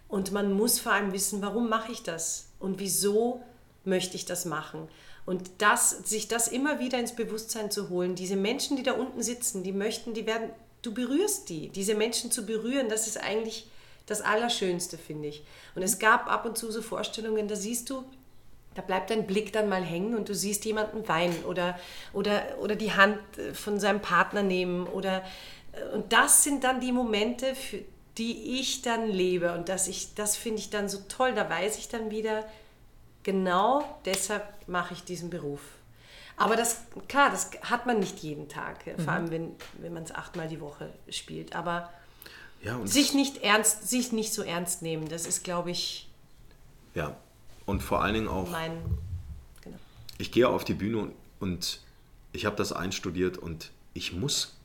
und 0.08 0.32
man 0.32 0.52
muss 0.52 0.78
vor 0.78 0.92
allem 0.92 1.12
wissen, 1.12 1.42
warum 1.42 1.68
mache 1.68 1.92
ich 1.92 2.02
das 2.02 2.48
und 2.58 2.78
wieso 2.78 3.42
möchte 3.84 4.16
ich 4.16 4.24
das 4.24 4.44
machen. 4.44 4.88
Und 5.26 5.50
das, 5.58 5.90
sich 5.90 6.28
das 6.28 6.48
immer 6.48 6.80
wieder 6.80 6.98
ins 6.98 7.16
Bewusstsein 7.16 7.70
zu 7.70 7.88
holen, 7.88 8.14
diese 8.14 8.36
Menschen, 8.36 8.76
die 8.76 8.82
da 8.82 8.92
unten 8.92 9.22
sitzen, 9.22 9.62
die 9.62 9.72
möchten, 9.72 10.12
die 10.12 10.26
werden, 10.26 10.50
du 10.82 10.92
berührst 10.92 11.48
die. 11.48 11.70
Diese 11.70 11.94
Menschen 11.94 12.30
zu 12.30 12.44
berühren, 12.44 12.88
das 12.88 13.06
ist 13.06 13.16
eigentlich 13.16 13.66
das 14.06 14.20
Allerschönste, 14.20 14.98
finde 14.98 15.28
ich. 15.28 15.42
Und 15.74 15.82
es 15.82 15.98
gab 15.98 16.30
ab 16.30 16.44
und 16.44 16.58
zu 16.58 16.70
so 16.70 16.82
Vorstellungen, 16.82 17.48
da 17.48 17.56
siehst 17.56 17.88
du, 17.88 18.04
da 18.74 18.82
bleibt 18.82 19.10
dein 19.10 19.26
Blick 19.26 19.52
dann 19.52 19.68
mal 19.68 19.82
hängen 19.82 20.14
und 20.14 20.28
du 20.28 20.34
siehst 20.34 20.64
jemanden 20.64 21.08
weinen 21.08 21.44
oder, 21.44 21.78
oder, 22.12 22.58
oder 22.60 22.76
die 22.76 22.92
Hand 22.92 23.18
äh, 23.38 23.54
von 23.54 23.80
seinem 23.80 24.00
Partner 24.00 24.42
nehmen. 24.42 24.86
Oder, 24.86 25.24
äh, 25.72 25.94
und 25.94 26.12
das 26.12 26.42
sind 26.44 26.64
dann 26.64 26.80
die 26.80 26.92
Momente, 26.92 27.54
für 27.54 27.80
die 28.18 28.60
ich 28.60 28.82
dann 28.82 29.08
lebe. 29.08 29.52
Und 29.52 29.68
das, 29.68 29.88
das 30.14 30.36
finde 30.36 30.60
ich 30.60 30.70
dann 30.70 30.88
so 30.88 30.98
toll. 31.08 31.34
Da 31.34 31.48
weiß 31.48 31.78
ich 31.78 31.88
dann 31.88 32.10
wieder, 32.10 32.44
genau 33.22 33.98
deshalb 34.04 34.44
mache 34.68 34.94
ich 34.94 35.04
diesen 35.04 35.30
Beruf. 35.30 35.60
Aber 36.36 36.56
das, 36.56 36.82
klar, 37.08 37.30
das 37.30 37.50
hat 37.62 37.86
man 37.86 38.00
nicht 38.00 38.20
jeden 38.20 38.48
Tag, 38.48 38.82
vor 38.82 39.02
mhm. 39.02 39.08
allem 39.08 39.30
wenn, 39.30 39.52
wenn 39.78 39.92
man 39.92 40.02
es 40.02 40.12
achtmal 40.12 40.48
die 40.48 40.60
Woche 40.60 40.92
spielt. 41.08 41.54
Aber 41.54 41.92
ja, 42.62 42.84
sich 42.86 43.14
nicht 43.14 43.38
ernst, 43.38 43.88
sich 43.88 44.12
nicht 44.12 44.32
so 44.32 44.42
ernst 44.42 44.82
nehmen, 44.82 45.08
das 45.08 45.26
ist, 45.26 45.44
glaube 45.44 45.70
ich. 45.70 46.08
Ja, 46.94 47.16
und 47.66 47.82
vor 47.82 48.02
allen 48.02 48.14
Dingen 48.14 48.28
auch, 48.28 48.50
mein, 48.50 48.72
genau. 49.60 49.76
ich 50.18 50.32
gehe 50.32 50.48
auf 50.48 50.64
die 50.64 50.74
Bühne 50.74 51.12
und 51.40 51.80
ich 52.32 52.46
habe 52.46 52.56
das 52.56 52.72
einstudiert 52.72 53.38
und 53.38 53.70
ich 53.92 54.12
muss 54.12 54.56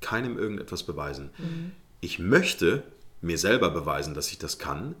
keinem 0.00 0.38
irgendetwas 0.38 0.82
beweisen. 0.82 1.30
Mhm. 1.38 1.72
Ich 2.00 2.18
möchte 2.18 2.82
mir 3.20 3.38
selber 3.38 3.70
beweisen, 3.70 4.14
dass 4.14 4.30
ich 4.30 4.38
das 4.38 4.58
kann. 4.58 4.94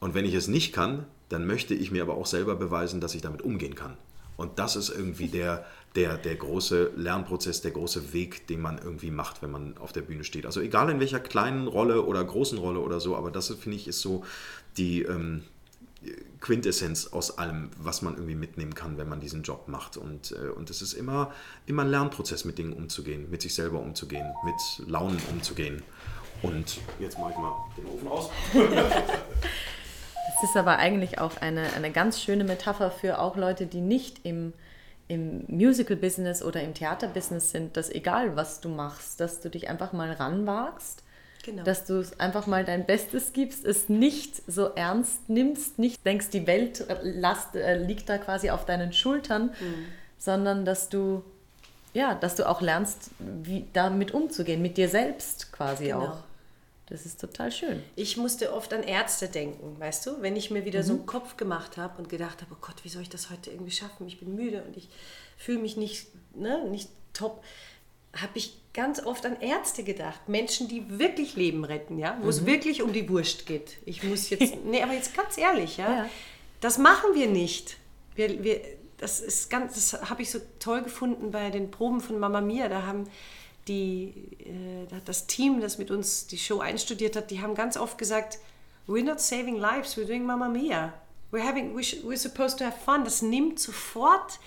Und 0.00 0.14
wenn 0.14 0.24
ich 0.24 0.34
es 0.34 0.48
nicht 0.48 0.72
kann, 0.72 1.06
dann 1.28 1.46
möchte 1.46 1.74
ich 1.74 1.90
mir 1.90 2.02
aber 2.02 2.14
auch 2.14 2.26
selber 2.26 2.56
beweisen, 2.56 3.00
dass 3.00 3.14
ich 3.14 3.22
damit 3.22 3.42
umgehen 3.42 3.74
kann. 3.74 3.96
Und 4.36 4.58
das 4.58 4.76
ist 4.76 4.88
irgendwie 4.88 5.28
der, 5.28 5.64
der, 5.94 6.16
der 6.16 6.36
große 6.36 6.92
Lernprozess, 6.96 7.60
der 7.60 7.70
große 7.70 8.12
Weg, 8.12 8.46
den 8.46 8.60
man 8.60 8.78
irgendwie 8.78 9.10
macht, 9.10 9.42
wenn 9.42 9.50
man 9.50 9.76
auf 9.78 9.92
der 9.92 10.02
Bühne 10.02 10.24
steht. 10.24 10.46
Also 10.46 10.60
egal 10.60 10.90
in 10.90 11.00
welcher 11.00 11.20
kleinen 11.20 11.68
Rolle 11.68 12.02
oder 12.02 12.24
großen 12.24 12.58
Rolle 12.58 12.80
oder 12.80 12.98
so, 12.98 13.14
aber 13.16 13.30
das 13.30 13.48
finde 13.48 13.76
ich 13.76 13.88
ist 13.88 14.00
so 14.00 14.24
die, 14.76 15.02
ähm, 15.02 15.42
Quintessenz 16.40 17.08
aus 17.08 17.38
allem, 17.38 17.70
was 17.78 18.02
man 18.02 18.14
irgendwie 18.14 18.34
mitnehmen 18.34 18.74
kann, 18.74 18.98
wenn 18.98 19.08
man 19.08 19.20
diesen 19.20 19.42
Job 19.42 19.68
macht. 19.68 19.96
Und, 19.96 20.32
äh, 20.32 20.48
und 20.50 20.70
es 20.70 20.82
ist 20.82 20.92
immer, 20.92 21.32
immer 21.66 21.82
ein 21.82 21.88
Lernprozess, 21.88 22.44
mit 22.44 22.58
Dingen 22.58 22.72
umzugehen, 22.72 23.30
mit 23.30 23.42
sich 23.42 23.54
selber 23.54 23.80
umzugehen, 23.80 24.26
mit 24.44 24.88
Launen 24.88 25.20
umzugehen. 25.30 25.82
Und 26.42 26.80
jetzt 26.98 27.18
mache 27.18 27.30
ich 27.32 27.38
mal 27.38 27.54
den 27.76 27.86
Ofen 27.86 28.08
aus. 28.08 28.30
Es 30.34 30.50
ist 30.50 30.56
aber 30.56 30.78
eigentlich 30.78 31.20
auch 31.20 31.36
eine, 31.36 31.72
eine 31.74 31.92
ganz 31.92 32.20
schöne 32.20 32.42
Metapher 32.42 32.90
für 32.90 33.20
auch 33.20 33.36
Leute, 33.36 33.66
die 33.66 33.80
nicht 33.80 34.24
im, 34.24 34.52
im 35.06 35.44
Musical-Business 35.46 36.42
oder 36.42 36.62
im 36.62 36.74
Theater-Business 36.74 37.52
sind, 37.52 37.76
dass 37.76 37.90
egal 37.90 38.34
was 38.34 38.60
du 38.60 38.68
machst, 38.68 39.20
dass 39.20 39.40
du 39.40 39.50
dich 39.50 39.68
einfach 39.68 39.92
mal 39.92 40.10
ranwagst 40.10 41.04
Genau. 41.42 41.64
Dass 41.64 41.86
du 41.86 42.04
einfach 42.18 42.46
mal 42.46 42.64
dein 42.64 42.86
Bestes 42.86 43.32
gibst, 43.32 43.64
es 43.64 43.88
nicht 43.88 44.42
so 44.46 44.66
ernst 44.74 45.28
nimmst, 45.28 45.78
nicht 45.78 46.06
denkst, 46.06 46.30
die 46.30 46.46
Welt 46.46 46.86
last, 47.02 47.56
äh, 47.56 47.78
liegt 47.78 48.08
da 48.08 48.18
quasi 48.18 48.50
auf 48.50 48.64
deinen 48.64 48.92
Schultern, 48.92 49.46
mhm. 49.46 49.86
sondern 50.18 50.64
dass 50.64 50.88
du, 50.88 51.24
ja, 51.94 52.14
dass 52.14 52.36
du 52.36 52.48
auch 52.48 52.60
lernst, 52.60 53.10
wie 53.18 53.66
damit 53.72 54.14
umzugehen, 54.14 54.62
mit 54.62 54.76
dir 54.76 54.88
selbst 54.88 55.52
quasi 55.52 55.86
genau. 55.86 56.06
auch. 56.06 56.18
Das 56.86 57.06
ist 57.06 57.20
total 57.20 57.50
schön. 57.50 57.82
Ich 57.96 58.16
musste 58.16 58.52
oft 58.52 58.72
an 58.74 58.82
Ärzte 58.82 59.26
denken, 59.26 59.80
weißt 59.80 60.06
du? 60.06 60.20
Wenn 60.20 60.36
ich 60.36 60.50
mir 60.50 60.64
wieder 60.64 60.80
mhm. 60.80 60.86
so 60.86 60.92
einen 60.92 61.06
Kopf 61.06 61.36
gemacht 61.36 61.76
habe 61.76 61.98
und 61.98 62.08
gedacht 62.08 62.42
habe, 62.42 62.52
oh 62.54 62.58
Gott, 62.60 62.84
wie 62.84 62.88
soll 62.88 63.02
ich 63.02 63.08
das 63.08 63.30
heute 63.30 63.50
irgendwie 63.50 63.72
schaffen? 63.72 64.06
Ich 64.06 64.20
bin 64.20 64.36
müde 64.36 64.62
und 64.62 64.76
ich 64.76 64.88
fühle 65.38 65.58
mich 65.58 65.76
nicht, 65.76 66.06
ne, 66.34 66.68
nicht 66.68 66.90
top 67.14 67.42
habe 68.16 68.32
ich 68.34 68.58
ganz 68.74 69.04
oft 69.04 69.24
an 69.26 69.40
Ärzte 69.40 69.84
gedacht. 69.84 70.28
Menschen, 70.28 70.68
die 70.68 70.98
wirklich 70.98 71.36
Leben 71.36 71.64
retten, 71.64 71.98
ja, 71.98 72.16
wo 72.20 72.24
mhm. 72.24 72.30
es 72.30 72.46
wirklich 72.46 72.82
um 72.82 72.92
die 72.92 73.08
Wurst 73.08 73.46
geht. 73.46 73.78
Ich 73.86 74.02
muss 74.02 74.30
jetzt, 74.30 74.56
nee, 74.64 74.82
aber 74.82 74.92
jetzt 74.92 75.14
ganz 75.16 75.38
ehrlich, 75.38 75.76
ja, 75.76 75.92
ja. 75.92 76.10
das 76.60 76.78
machen 76.78 77.14
wir 77.14 77.28
nicht. 77.28 77.76
Wir, 78.14 78.42
wir, 78.42 78.60
das 78.98 79.20
ist 79.20 79.50
ganz, 79.50 79.74
das 79.74 80.08
habe 80.10 80.22
ich 80.22 80.30
so 80.30 80.40
toll 80.58 80.82
gefunden 80.82 81.30
bei 81.30 81.50
den 81.50 81.70
Proben 81.70 82.00
von 82.00 82.18
Mama 82.18 82.40
Mia. 82.40 82.68
Da 82.68 82.82
haben 82.86 83.08
die, 83.68 84.12
äh, 84.40 85.00
das 85.04 85.26
Team, 85.26 85.60
das 85.60 85.78
mit 85.78 85.90
uns 85.90 86.26
die 86.26 86.38
Show 86.38 86.60
einstudiert 86.60 87.16
hat, 87.16 87.30
die 87.30 87.40
haben 87.40 87.54
ganz 87.54 87.76
oft 87.76 87.98
gesagt, 87.98 88.38
we're 88.86 89.04
not 89.04 89.20
saving 89.20 89.56
lives, 89.56 89.96
we're 89.96 90.06
doing 90.06 90.24
Mama 90.24 90.48
Mia. 90.48 90.92
We're 91.30 91.46
having, 91.46 91.74
we're 91.74 92.16
supposed 92.16 92.58
to 92.58 92.64
have 92.64 92.76
fun. 92.84 93.04
Das 93.04 93.22
nimmt 93.22 93.58
sofort 93.58 94.38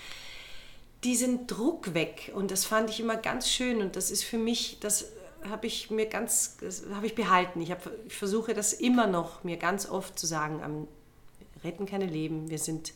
diesen 1.06 1.46
Druck 1.46 1.94
weg. 1.94 2.32
Und 2.34 2.50
das 2.50 2.64
fand 2.64 2.90
ich 2.90 3.00
immer 3.00 3.16
ganz 3.16 3.48
schön. 3.48 3.80
Und 3.80 3.96
das 3.96 4.10
ist 4.10 4.24
für 4.24 4.38
mich, 4.38 4.78
das 4.80 5.12
habe 5.48 5.68
ich 5.68 5.90
mir 5.90 6.06
ganz, 6.06 6.58
habe 6.92 7.06
ich 7.06 7.14
behalten. 7.14 7.60
Ich, 7.60 7.70
habe, 7.70 7.96
ich 8.06 8.14
versuche 8.14 8.52
das 8.52 8.72
immer 8.72 9.06
noch 9.06 9.44
mir 9.44 9.56
ganz 9.56 9.88
oft 9.88 10.18
zu 10.18 10.26
sagen, 10.26 10.62
am, 10.62 10.88
retten 11.62 11.86
keine 11.86 12.06
Leben. 12.06 12.50
Wir 12.50 12.58
sind 12.58 12.92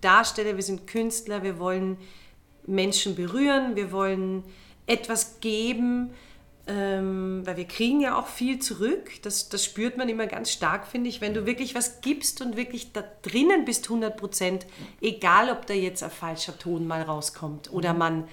Darsteller, 0.00 0.56
wir 0.56 0.62
sind 0.62 0.86
Künstler, 0.86 1.42
wir 1.42 1.58
wollen 1.58 1.98
Menschen 2.66 3.16
berühren, 3.16 3.74
wir 3.74 3.90
wollen 3.90 4.44
etwas 4.86 5.40
geben, 5.40 6.10
ähm, 6.66 7.42
weil 7.44 7.56
wir 7.56 7.64
kriegen 7.64 8.00
ja 8.00 8.18
auch 8.18 8.26
viel 8.26 8.58
zurück. 8.58 9.10
Das, 9.22 9.48
das 9.48 9.64
spürt 9.64 9.96
man 9.96 10.08
immer 10.08 10.26
ganz 10.26 10.50
stark, 10.50 10.86
finde 10.86 11.08
ich. 11.08 11.20
Wenn 11.20 11.34
du 11.34 11.46
wirklich 11.46 11.74
was 11.74 12.00
gibst 12.00 12.40
und 12.40 12.56
wirklich 12.56 12.92
da 12.92 13.02
drinnen 13.22 13.64
bist, 13.64 13.84
100 13.84 14.16
Prozent, 14.16 14.66
egal 15.00 15.50
ob 15.50 15.66
da 15.66 15.74
jetzt 15.74 16.02
ein 16.02 16.10
falscher 16.10 16.58
Ton 16.58 16.86
mal 16.86 17.02
rauskommt 17.02 17.72
oder 17.72 17.94
man 17.94 18.28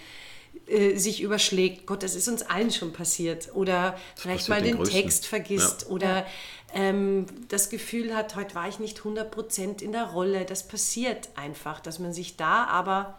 äh, 0.68 0.98
sich 0.98 1.22
überschlägt. 1.22 1.86
Gott, 1.86 2.04
das 2.04 2.16
ist 2.16 2.28
uns 2.28 2.42
allen 2.44 2.72
schon 2.72 2.92
passiert. 2.92 3.56
Oder 3.56 3.92
das 3.92 4.22
vielleicht 4.22 4.50
mal 4.50 4.62
den, 4.62 4.78
den 4.78 4.86
Text 4.86 5.26
vergisst 5.26 5.84
ja. 5.84 5.88
oder 5.88 6.26
ähm, 6.74 7.26
das 7.48 7.70
Gefühl 7.70 8.16
hat, 8.16 8.36
heute 8.36 8.56
war 8.56 8.68
ich 8.68 8.80
nicht 8.80 9.00
100 9.00 9.32
Prozent 9.32 9.82
in 9.82 9.94
der 9.94 10.06
Rolle. 10.06 10.46
Das 10.46 10.68
passiert 10.68 11.30
einfach, 11.36 11.80
dass 11.80 12.00
man 12.00 12.14
sich 12.14 12.36
da 12.36 12.66
aber 12.66 13.18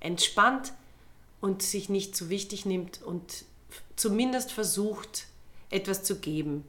entspannt 0.00 0.72
und 1.40 1.62
sich 1.62 1.88
nicht 1.88 2.16
zu 2.16 2.28
wichtig 2.28 2.66
nimmt 2.66 3.00
und 3.02 3.44
zumindest 4.00 4.52
versucht, 4.52 5.26
etwas 5.68 6.02
zu 6.02 6.16
geben. 6.16 6.64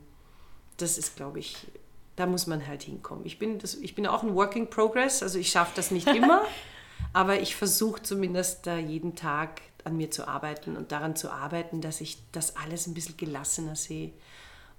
Das 0.78 0.98
ist, 0.98 1.16
glaube 1.16 1.40
ich, 1.40 1.56
da 2.16 2.26
muss 2.26 2.46
man 2.46 2.68
halt 2.68 2.84
hinkommen. 2.84 3.26
Ich 3.26 3.40
bin, 3.40 3.58
das, 3.58 3.76
ich 3.76 3.96
bin 3.96 4.06
auch 4.06 4.24
ein 4.24 4.36
Working 4.36 4.70
Progress, 4.70 5.24
also 5.24 5.40
ich 5.40 5.50
schaffe 5.50 5.72
das 5.76 5.92
nicht 5.92 6.08
immer, 6.08 6.44
aber 7.14 7.40
ich 7.40 7.56
versuche 7.56 8.04
zumindest 8.04 8.68
da 8.68 8.78
jeden 8.78 9.16
Tag 9.16 9.62
an 9.84 9.98
mir 9.98 10.12
zu 10.12 10.28
arbeiten 10.28 10.76
und 10.76 10.92
daran 10.92 11.16
zu 11.16 11.32
arbeiten, 11.32 11.82
dass 11.82 12.02
ich 12.02 12.18
das 12.32 12.58
alles 12.58 12.86
ein 12.86 12.94
bisschen 12.94 13.18
gelassener 13.18 13.76
sehe 13.76 14.12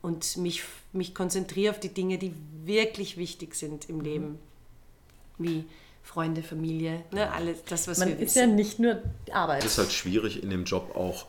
und 0.03 0.37
mich, 0.37 0.63
mich 0.93 1.15
konzentriere 1.15 1.73
auf 1.73 1.81
die 1.81 1.93
Dinge, 1.93 2.19
die 2.19 2.35
wirklich 2.65 3.17
wichtig 3.17 3.55
sind 3.55 3.89
im 3.89 3.99
mhm. 3.99 4.05
Leben, 4.05 4.39
wie 5.39 5.65
Freunde, 6.03 6.43
Familie, 6.43 7.03
ne, 7.13 7.33
alles 7.33 7.65
das, 7.65 7.89
was 7.89 7.99
Man 7.99 8.09
wir 8.09 8.19
wissen. 8.19 8.21
Man 8.21 8.27
ist 8.27 8.37
ja 8.37 8.47
nicht 8.47 8.79
nur 8.79 9.03
Arbeit. 9.33 9.65
Es 9.65 9.73
ist 9.73 9.79
halt 9.79 9.93
schwierig 9.93 10.43
in 10.43 10.51
dem 10.51 10.65
Job 10.65 10.95
auch, 10.95 11.27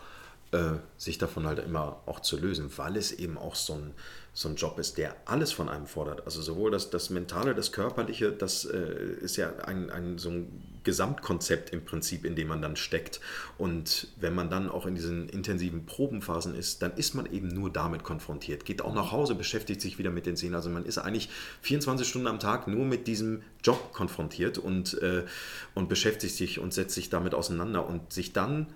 äh, 0.54 0.80
sich 0.98 1.18
davon 1.18 1.48
halt 1.48 1.60
immer 1.60 2.02
auch 2.06 2.20
zu 2.20 2.40
lösen, 2.40 2.72
weil 2.78 2.96
es 2.96 3.12
eben 3.12 3.38
auch 3.38 3.56
so 3.56 3.74
ein, 3.74 3.94
so 4.34 4.50
ein 4.50 4.56
Job 4.56 4.80
ist, 4.80 4.98
der 4.98 5.16
alles 5.26 5.52
von 5.52 5.68
einem 5.68 5.86
fordert. 5.86 6.26
Also 6.26 6.42
sowohl 6.42 6.72
das, 6.72 6.90
das 6.90 7.10
Mentale, 7.10 7.54
das 7.56 7.72
Körperliche, 7.72 8.32
das 8.32 8.66
äh, 8.66 9.16
ist 9.22 9.36
ja 9.38 9.52
ein, 9.66 9.90
ein, 9.90 10.18
so 10.18 10.30
ein 10.30 10.64
Gesamtkonzept 10.84 11.72
im 11.72 11.86
Prinzip, 11.86 12.26
in 12.26 12.36
dem 12.36 12.48
man 12.48 12.62
dann 12.62 12.76
steckt. 12.76 13.20
Und 13.58 14.08
wenn 14.20 14.36
man 14.36 14.50
dann 14.50 14.70
auch 14.70 14.86
in 14.86 14.96
diesen 14.96 15.30
intensiven 15.30 15.86
Probenphasen 15.86 16.56
ist, 16.56 16.82
dann 16.82 16.94
ist 16.98 17.16
man 17.16 17.32
eben 17.32 17.48
nur 17.48 17.72
damit 17.72 18.04
konfrontiert. 18.04 18.66
Geht 18.66 18.82
auch 18.82 18.94
nach 18.94 19.12
Hause, 19.12 19.36
beschäftigt 19.36 19.82
sich 19.82 19.98
wieder 19.98 20.12
mit 20.12 20.26
den 20.26 20.38
Szenen. 20.38 20.56
Also 20.56 20.70
man 20.70 20.86
ist 20.86 20.98
eigentlich 20.98 21.30
24 21.62 22.08
Stunden 22.08 22.28
am 22.28 22.40
Tag 22.40 22.68
nur 22.68 22.86
mit 22.86 23.08
diesem 23.08 23.44
Job 23.64 23.94
konfrontiert 23.94 24.58
und, 24.58 25.02
äh, 25.02 25.26
und 25.74 25.90
beschäftigt 25.90 26.36
sich 26.36 26.60
und 26.60 26.74
setzt 26.74 26.96
sich 26.96 27.10
damit 27.10 27.34
auseinander 27.34 27.88
und 27.88 28.14
sich 28.14 28.34
dann 28.34 28.68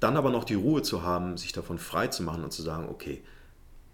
dann 0.00 0.16
aber 0.16 0.30
noch 0.30 0.44
die 0.44 0.54
Ruhe 0.54 0.82
zu 0.82 1.02
haben, 1.02 1.36
sich 1.36 1.52
davon 1.52 1.78
frei 1.78 2.08
zu 2.08 2.22
machen 2.22 2.44
und 2.44 2.52
zu 2.52 2.62
sagen, 2.62 2.88
okay, 2.88 3.22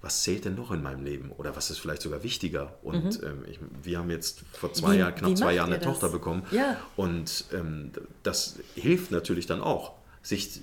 was 0.04 0.22
zählt 0.22 0.44
denn 0.44 0.54
noch 0.54 0.70
in 0.70 0.82
meinem 0.82 1.02
Leben 1.02 1.30
oder 1.32 1.56
was 1.56 1.70
ist 1.70 1.78
vielleicht 1.78 2.02
sogar 2.02 2.22
wichtiger? 2.22 2.74
Und 2.82 3.22
mhm. 3.22 3.26
ähm, 3.26 3.44
ich, 3.48 3.58
wir 3.82 3.98
haben 3.98 4.10
jetzt 4.10 4.42
vor 4.52 4.72
zwei 4.74 4.96
Jahren, 4.96 5.14
knapp 5.14 5.36
zwei 5.36 5.54
Jahren 5.54 5.72
eine 5.72 5.78
das? 5.78 5.86
Tochter 5.86 6.10
bekommen. 6.10 6.44
Ja. 6.50 6.76
Und 6.94 7.46
ähm, 7.54 7.90
das 8.22 8.58
hilft 8.74 9.12
natürlich 9.12 9.46
dann 9.46 9.62
auch, 9.62 9.92
sich 10.22 10.60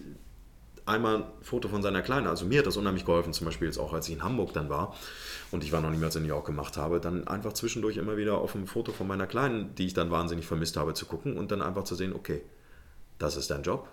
einmal 0.85 1.17
ein 1.17 1.23
Foto 1.41 1.69
von 1.69 1.81
seiner 1.81 2.01
Kleinen, 2.01 2.27
also 2.27 2.45
mir 2.45 2.59
hat 2.59 2.67
das 2.67 2.77
unheimlich 2.77 3.05
geholfen, 3.05 3.33
zum 3.33 3.45
Beispiel 3.45 3.67
jetzt 3.67 3.77
auch, 3.77 3.93
als 3.93 4.07
ich 4.07 4.15
in 4.15 4.23
Hamburg 4.23 4.53
dann 4.53 4.69
war 4.69 4.95
und 5.51 5.63
ich 5.63 5.71
war 5.71 5.81
noch 5.81 5.91
niemals 5.91 6.15
in 6.15 6.23
New 6.23 6.29
York 6.29 6.45
gemacht 6.45 6.77
habe, 6.77 6.99
dann 6.99 7.27
einfach 7.27 7.53
zwischendurch 7.53 7.97
immer 7.97 8.17
wieder 8.17 8.37
auf 8.37 8.55
ein 8.55 8.67
Foto 8.67 8.91
von 8.91 9.07
meiner 9.07 9.27
Kleinen, 9.27 9.73
die 9.75 9.87
ich 9.87 9.93
dann 9.93 10.11
wahnsinnig 10.11 10.45
vermisst 10.45 10.77
habe, 10.77 10.93
zu 10.93 11.05
gucken 11.05 11.37
und 11.37 11.51
dann 11.51 11.61
einfach 11.61 11.83
zu 11.83 11.95
sehen, 11.95 12.13
okay, 12.13 12.41
das 13.17 13.37
ist 13.37 13.51
dein 13.51 13.63
Job, 13.63 13.87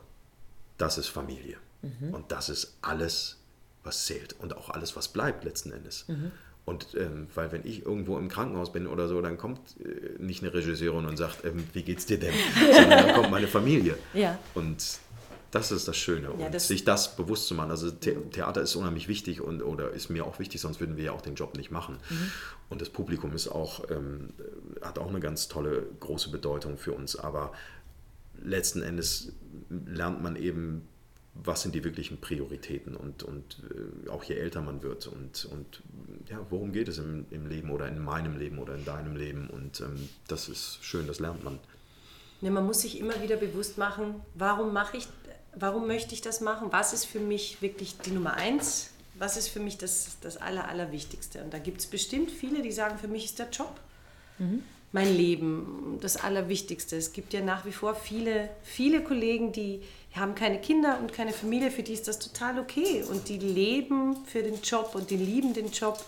das 0.78 0.98
ist 0.98 1.08
Familie. 1.08 1.56
Mhm. 1.82 2.14
Und 2.14 2.32
das 2.32 2.48
ist 2.48 2.76
alles, 2.82 3.36
was 3.84 4.06
zählt 4.06 4.34
und 4.40 4.56
auch 4.56 4.70
alles, 4.70 4.96
was 4.96 5.08
bleibt 5.08 5.44
letzten 5.44 5.72
Endes. 5.72 6.06
Mhm. 6.08 6.32
Und 6.64 6.88
ähm, 6.96 7.28
weil 7.34 7.50
wenn 7.50 7.64
ich 7.64 7.86
irgendwo 7.86 8.18
im 8.18 8.28
Krankenhaus 8.28 8.72
bin 8.72 8.86
oder 8.86 9.08
so, 9.08 9.22
dann 9.22 9.38
kommt 9.38 9.60
äh, 9.80 10.22
nicht 10.22 10.42
eine 10.42 10.52
Regisseurin 10.52 11.06
und 11.06 11.16
sagt, 11.16 11.44
ähm, 11.44 11.64
wie 11.72 11.82
geht's 11.82 12.04
dir 12.04 12.18
denn? 12.18 12.34
Sondern 12.74 13.06
dann 13.06 13.14
kommt 13.14 13.30
meine 13.30 13.48
Familie. 13.48 13.96
Ja. 14.12 14.38
Und 14.54 14.98
das 15.50 15.72
ist 15.72 15.88
das 15.88 15.96
Schöne. 15.96 16.30
Und 16.30 16.52
das- 16.52 16.68
sich 16.68 16.84
das 16.84 17.16
bewusst 17.16 17.46
zu 17.46 17.54
machen. 17.54 17.70
Also 17.70 17.88
The 17.88 18.16
Theater 18.32 18.60
ist 18.60 18.76
unheimlich 18.76 19.08
wichtig 19.08 19.40
und 19.40 19.62
oder 19.62 19.92
ist 19.92 20.10
mir 20.10 20.26
auch 20.26 20.38
wichtig, 20.40 20.60
sonst 20.60 20.78
würden 20.78 20.98
wir 20.98 21.04
ja 21.04 21.12
auch 21.12 21.22
den 21.22 21.36
Job 21.36 21.56
nicht 21.56 21.70
machen. 21.70 21.96
Und 22.68 22.82
das 22.82 22.90
Publikum 22.90 23.32
ist 23.34 23.48
auch, 23.48 23.88
ähm, 23.90 24.34
hat 24.82 24.98
auch 24.98 25.08
eine 25.08 25.20
ganz 25.20 25.48
tolle, 25.48 25.86
große 26.00 26.28
Bedeutung 26.30 26.76
für 26.76 26.92
uns. 26.92 27.16
Aber 27.16 27.52
letzten 28.42 28.82
Endes 28.82 29.32
lernt 29.68 30.22
man 30.22 30.36
eben, 30.36 30.88
was 31.34 31.62
sind 31.62 31.74
die 31.74 31.84
wirklichen 31.84 32.20
Prioritäten 32.20 32.96
und, 32.96 33.22
und 33.22 33.62
äh, 34.06 34.08
auch 34.10 34.24
je 34.24 34.34
älter 34.34 34.60
man 34.60 34.82
wird 34.82 35.06
und, 35.06 35.44
und 35.46 35.82
ja, 36.28 36.44
worum 36.50 36.72
geht 36.72 36.88
es 36.88 36.98
im, 36.98 37.26
im 37.30 37.46
Leben 37.46 37.70
oder 37.70 37.86
in 37.88 38.02
meinem 38.02 38.38
Leben 38.38 38.58
oder 38.58 38.74
in 38.74 38.84
deinem 38.84 39.16
Leben 39.16 39.48
und 39.48 39.80
ähm, 39.80 40.08
das 40.26 40.48
ist 40.48 40.78
schön, 40.82 41.06
das 41.06 41.20
lernt 41.20 41.44
man. 41.44 41.58
Ne, 42.40 42.50
man 42.50 42.66
muss 42.66 42.80
sich 42.80 42.98
immer 42.98 43.22
wieder 43.22 43.36
bewusst 43.36 43.78
machen, 43.78 44.16
warum 44.34 44.72
mache 44.72 44.96
ich, 44.96 45.08
warum 45.54 45.86
möchte 45.86 46.14
ich 46.14 46.22
das 46.22 46.40
machen? 46.40 46.68
Was 46.70 46.92
ist 46.92 47.04
für 47.04 47.20
mich 47.20 47.62
wirklich 47.62 47.98
die 47.98 48.10
Nummer 48.10 48.34
eins? 48.34 48.90
Was 49.14 49.36
ist 49.36 49.48
für 49.48 49.60
mich 49.60 49.78
das, 49.78 50.16
das 50.20 50.36
Aller, 50.36 50.68
Allerwichtigste? 50.68 51.42
Und 51.42 51.52
da 51.52 51.58
gibt 51.58 51.80
es 51.80 51.86
bestimmt 51.86 52.30
viele, 52.30 52.62
die 52.62 52.70
sagen, 52.72 52.98
für 52.98 53.08
mich 53.08 53.24
ist 53.24 53.38
der 53.38 53.50
Job 53.50 53.80
mein 54.92 55.14
Leben 55.14 55.98
das 56.00 56.16
Allerwichtigste. 56.16 56.96
Es 56.96 57.12
gibt 57.12 57.34
ja 57.34 57.40
nach 57.40 57.64
wie 57.64 57.72
vor 57.72 57.94
viele, 57.94 58.48
viele 58.62 59.02
Kollegen, 59.02 59.52
die 59.52 59.82
haben 60.14 60.34
keine 60.34 60.60
Kinder 60.60 60.98
und 61.00 61.12
keine 61.12 61.32
Familie, 61.32 61.70
für 61.70 61.82
die 61.82 61.92
ist 61.92 62.08
das 62.08 62.18
total 62.18 62.58
okay. 62.58 63.02
Und 63.02 63.28
die 63.28 63.38
leben 63.38 64.16
für 64.26 64.42
den 64.42 64.60
Job 64.62 64.94
und 64.94 65.10
die 65.10 65.16
lieben 65.16 65.52
den 65.52 65.70
Job. 65.70 66.02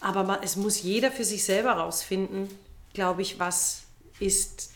Aber 0.00 0.40
es 0.42 0.56
muss 0.56 0.82
jeder 0.82 1.10
für 1.12 1.24
sich 1.24 1.44
selber 1.44 1.72
rausfinden, 1.72 2.48
glaube 2.92 3.22
ich, 3.22 3.38
was 3.38 3.82
ist 4.18 4.72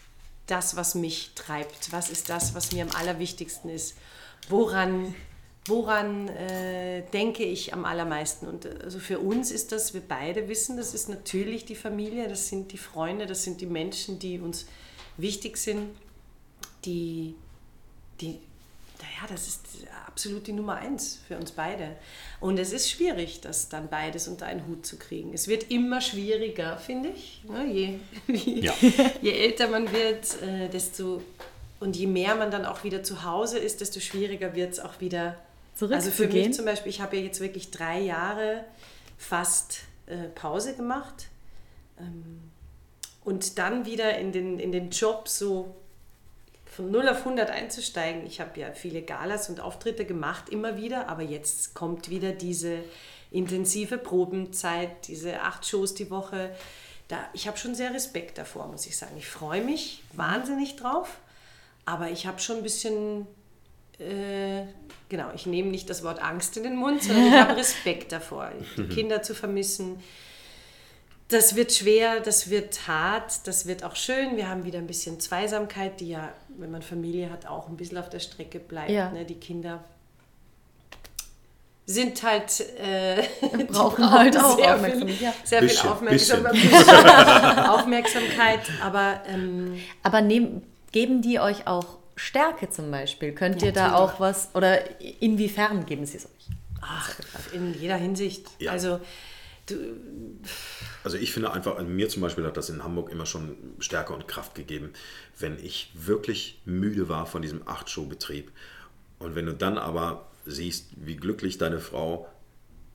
das, 0.47 0.77
was 0.77 0.95
mich 0.95 1.33
treibt? 1.35 1.93
Was 1.93 2.11
ist 2.11 2.29
das, 2.29 2.55
was 2.55 2.73
mir 2.73 2.85
am 2.85 2.91
allerwichtigsten 2.95 3.71
ist? 3.71 3.95
Woran, 4.49 5.15
woran 5.67 6.29
äh, 6.29 7.03
denke 7.13 7.45
ich 7.45 7.73
am 7.73 7.85
allermeisten? 7.85 8.47
Und 8.47 8.65
äh, 8.65 8.79
also 8.83 8.99
für 8.99 9.19
uns 9.19 9.51
ist 9.51 9.73
das, 9.73 9.95
wir 9.95 10.03
beide 10.03 10.49
wissen, 10.49 10.77
das 10.77 10.95
ist 10.95 11.09
natürlich 11.09 11.65
die 11.65 11.77
Familie, 11.77 12.29
das 12.29 12.49
sind 12.49 12.73
die 12.73 12.79
Freunde, 12.79 13.27
das 13.27 13.45
sind 13.45 13.61
die 13.61 13.67
Menschen, 13.67 14.19
die 14.19 14.39
uns 14.39 14.67
wichtig 15.17 15.57
sind, 15.57 15.91
die, 16.85 17.35
die 18.21 18.39
naja, 19.01 19.29
das 19.29 19.49
ist 19.49 19.61
absolut 20.07 20.47
die 20.47 20.53
Nummer 20.53 20.77
eins 20.77 21.19
für 21.27 21.37
uns 21.37 21.51
beide. 21.51 21.97
Und 22.41 22.59
es 22.59 22.73
ist 22.73 22.91
schwierig, 22.91 23.41
das 23.41 23.69
dann 23.69 23.89
beides 23.89 24.29
unter 24.29 24.47
einen 24.47 24.67
Hut 24.67 24.87
zu 24.87 24.97
kriegen. 24.97 25.35
Es 25.35 25.49
wird 25.49 25.71
immer 25.71 26.01
schwieriger, 26.01 26.79
finde 26.79 27.11
ich. 27.11 27.43
Ne? 27.49 27.67
Je, 27.67 27.99
je, 28.33 28.71
je 29.21 29.33
älter 29.33 29.69
man 29.69 29.93
wird, 29.93 30.41
äh, 30.43 30.69
desto 30.69 31.23
und 31.81 31.97
je 31.97 32.07
mehr 32.07 32.35
man 32.35 32.51
dann 32.51 32.65
auch 32.65 32.85
wieder 32.85 33.03
zu 33.03 33.25
Hause 33.25 33.59
ist, 33.59 33.81
desto 33.81 34.01
schwieriger 34.01 34.55
wird 34.55 34.73
es 34.73 34.81
auch 34.81 35.01
wieder. 35.01 35.37
Also 35.81 36.11
für 36.11 36.17
Zurückzugehen? 36.17 36.49
mich 36.49 36.57
zum 36.57 36.65
Beispiel, 36.65 36.91
ich 36.91 37.01
habe 37.01 37.17
ja 37.17 37.23
jetzt 37.23 37.41
wirklich 37.41 37.71
drei 37.71 38.01
Jahre 38.01 38.65
fast 39.19 39.81
äh, 40.07 40.29
Pause 40.35 40.77
gemacht 40.77 41.29
ähm, 41.99 42.51
und 43.25 43.59
dann 43.59 43.87
wieder 43.87 44.19
in 44.19 44.33
den, 44.33 44.59
in 44.59 44.73
den 44.73 44.91
Job 44.91 45.29
so 45.29 45.75
von 46.75 46.91
0 46.91 47.09
auf 47.09 47.19
100 47.19 47.51
einzusteigen. 47.51 48.27
Ich 48.27 48.41
habe 48.41 48.59
ja 48.59 48.73
viele 48.73 49.03
Galas 49.03 49.49
und 49.49 49.61
Auftritte 49.61 50.05
gemacht, 50.05 50.49
immer 50.49 50.77
wieder, 50.77 51.09
aber 51.09 51.23
jetzt 51.23 51.75
kommt 51.75 52.11
wieder 52.11 52.33
diese 52.33 52.79
intensive 53.31 53.99
Probenzeit, 53.99 55.09
diese 55.09 55.41
acht 55.43 55.67
Shows 55.67 55.95
die 55.95 56.11
Woche. 56.11 56.55
Da, 57.09 57.19
ich 57.33 57.47
habe 57.47 57.59
schon 57.59 57.75
sehr 57.75 57.93
Respekt 57.95 58.39
davor, 58.39 58.67
muss 58.69 58.87
ich 58.87 58.97
sagen. 58.97 59.17
Ich 59.17 59.27
freue 59.27 59.63
mich 59.63 60.03
wahnsinnig 60.13 60.77
drauf, 60.77 61.19
aber 61.85 62.11
ich 62.11 62.27
habe 62.27 62.41
schon 62.41 62.59
ein 62.59 62.63
bisschen, 62.63 63.27
äh, 63.99 64.67
genau, 65.09 65.31
ich 65.35 65.47
nehme 65.47 65.71
nicht 65.71 65.89
das 65.89 66.03
Wort 66.03 66.21
Angst 66.23 66.57
in 66.57 66.65
den 66.65 66.77
Mund, 66.77 67.03
sondern 67.03 67.27
ich 67.27 67.33
habe 67.33 67.57
Respekt 67.57 68.13
davor, 68.13 68.51
die 68.77 68.89
Kinder 68.89 69.23
zu 69.23 69.35
vermissen. 69.35 70.01
Das 71.29 71.57
wird 71.57 71.73
schwer, 71.73 72.21
das 72.21 72.51
wird 72.51 72.87
hart, 72.87 73.47
das 73.47 73.67
wird 73.67 73.83
auch 73.83 73.97
schön. 73.97 74.37
Wir 74.37 74.49
haben 74.49 74.65
wieder 74.65 74.79
ein 74.79 74.87
bisschen 74.87 75.21
Zweisamkeit, 75.21 76.01
die 76.01 76.11
ja, 76.11 76.33
wenn 76.59 76.71
man 76.71 76.83
Familie 76.83 77.31
hat, 77.31 77.47
auch 77.47 77.69
ein 77.69 77.77
bisschen 77.77 77.99
auf 77.99 78.11
der 78.11 78.21
Strecke 78.21 78.59
bleibt. 78.59 78.91
Ja. 78.91 79.11
Ne? 79.11 79.25
Die 79.25 79.37
Kinder 79.37 79.83
sind 81.87 82.23
halt, 82.23 82.61
äh, 82.79 83.23
die 83.59 83.65
Brauchen 83.65 84.11
halt 84.11 84.37
auch 84.37 84.57
sehr 84.57 84.75
Aufmerksamkeit, 84.75 85.17
viel, 85.17 85.25
ja. 85.25 85.35
sehr 85.45 85.61
Bisschen, 85.61 85.81
viel 85.81 85.91
Aufmerksam 85.91 86.43
bisschen. 86.45 86.71
Aufmerksamkeit. 87.69 88.61
Aber 88.83 89.23
ähm, 89.27 89.81
Aber 90.03 90.21
nehm, 90.21 90.63
geben 90.93 91.23
die 91.23 91.41
euch 91.41 91.67
auch 91.67 91.99
Stärke 92.17 92.71
zum 92.71 92.91
Beispiel? 92.91 93.33
Könnt 93.33 93.63
ihr 93.63 93.73
da 93.73 93.95
auch 93.95 94.21
was, 94.21 94.55
oder 94.55 95.01
inwiefern 95.21 95.87
geben 95.87 96.07
sie 96.07 96.19
es 96.19 96.27
euch? 96.27 96.49
ach, 96.85 97.15
in 97.53 97.75
jeder 97.75 97.97
Hinsicht. 97.97 98.47
Ja. 98.59 98.73
Also 98.73 99.01
du, 99.67 99.75
Also 101.03 101.17
ich 101.17 101.33
finde 101.33 101.53
einfach, 101.53 101.83
mir 101.83 102.09
zum 102.09 102.23
Beispiel 102.23 102.45
hat 102.45 102.57
das 102.57 102.71
in 102.71 102.83
Hamburg 102.85 103.11
immer 103.11 103.27
schon 103.27 103.57
Stärke 103.79 104.13
und 104.13 104.29
Kraft 104.29 104.55
gegeben, 104.55 104.93
wenn 105.39 105.63
ich 105.63 105.91
wirklich 105.95 106.61
müde 106.65 107.09
war 107.09 107.27
von 107.27 107.43
diesem 107.43 107.67
Acht-Show-Betrieb. 107.67 108.51
Und 109.19 109.35
wenn 109.35 109.47
du 109.47 109.55
dann 109.55 109.79
aber 109.79 110.31
siehst, 110.47 110.89
wie 110.97 111.17
glücklich 111.17 111.59
deine 111.59 111.81
Frau 111.81 112.29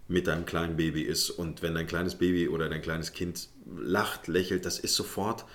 mit 0.07 0.28
deinem 0.28 0.45
kleinen 0.45 0.76
Baby 0.76 1.01
ist 1.03 1.30
und 1.30 1.61
wenn 1.61 1.76
dein 1.76 1.88
kleines 1.88 2.15
Baby 2.15 2.47
oder 2.47 2.70
dein 2.70 2.82
kleines 2.82 3.13
Kind 3.13 3.47
lacht, 3.78 4.28
lächelt, 4.28 4.65
das 4.65 4.80
ist 4.80 4.95
sofort, 4.95 5.45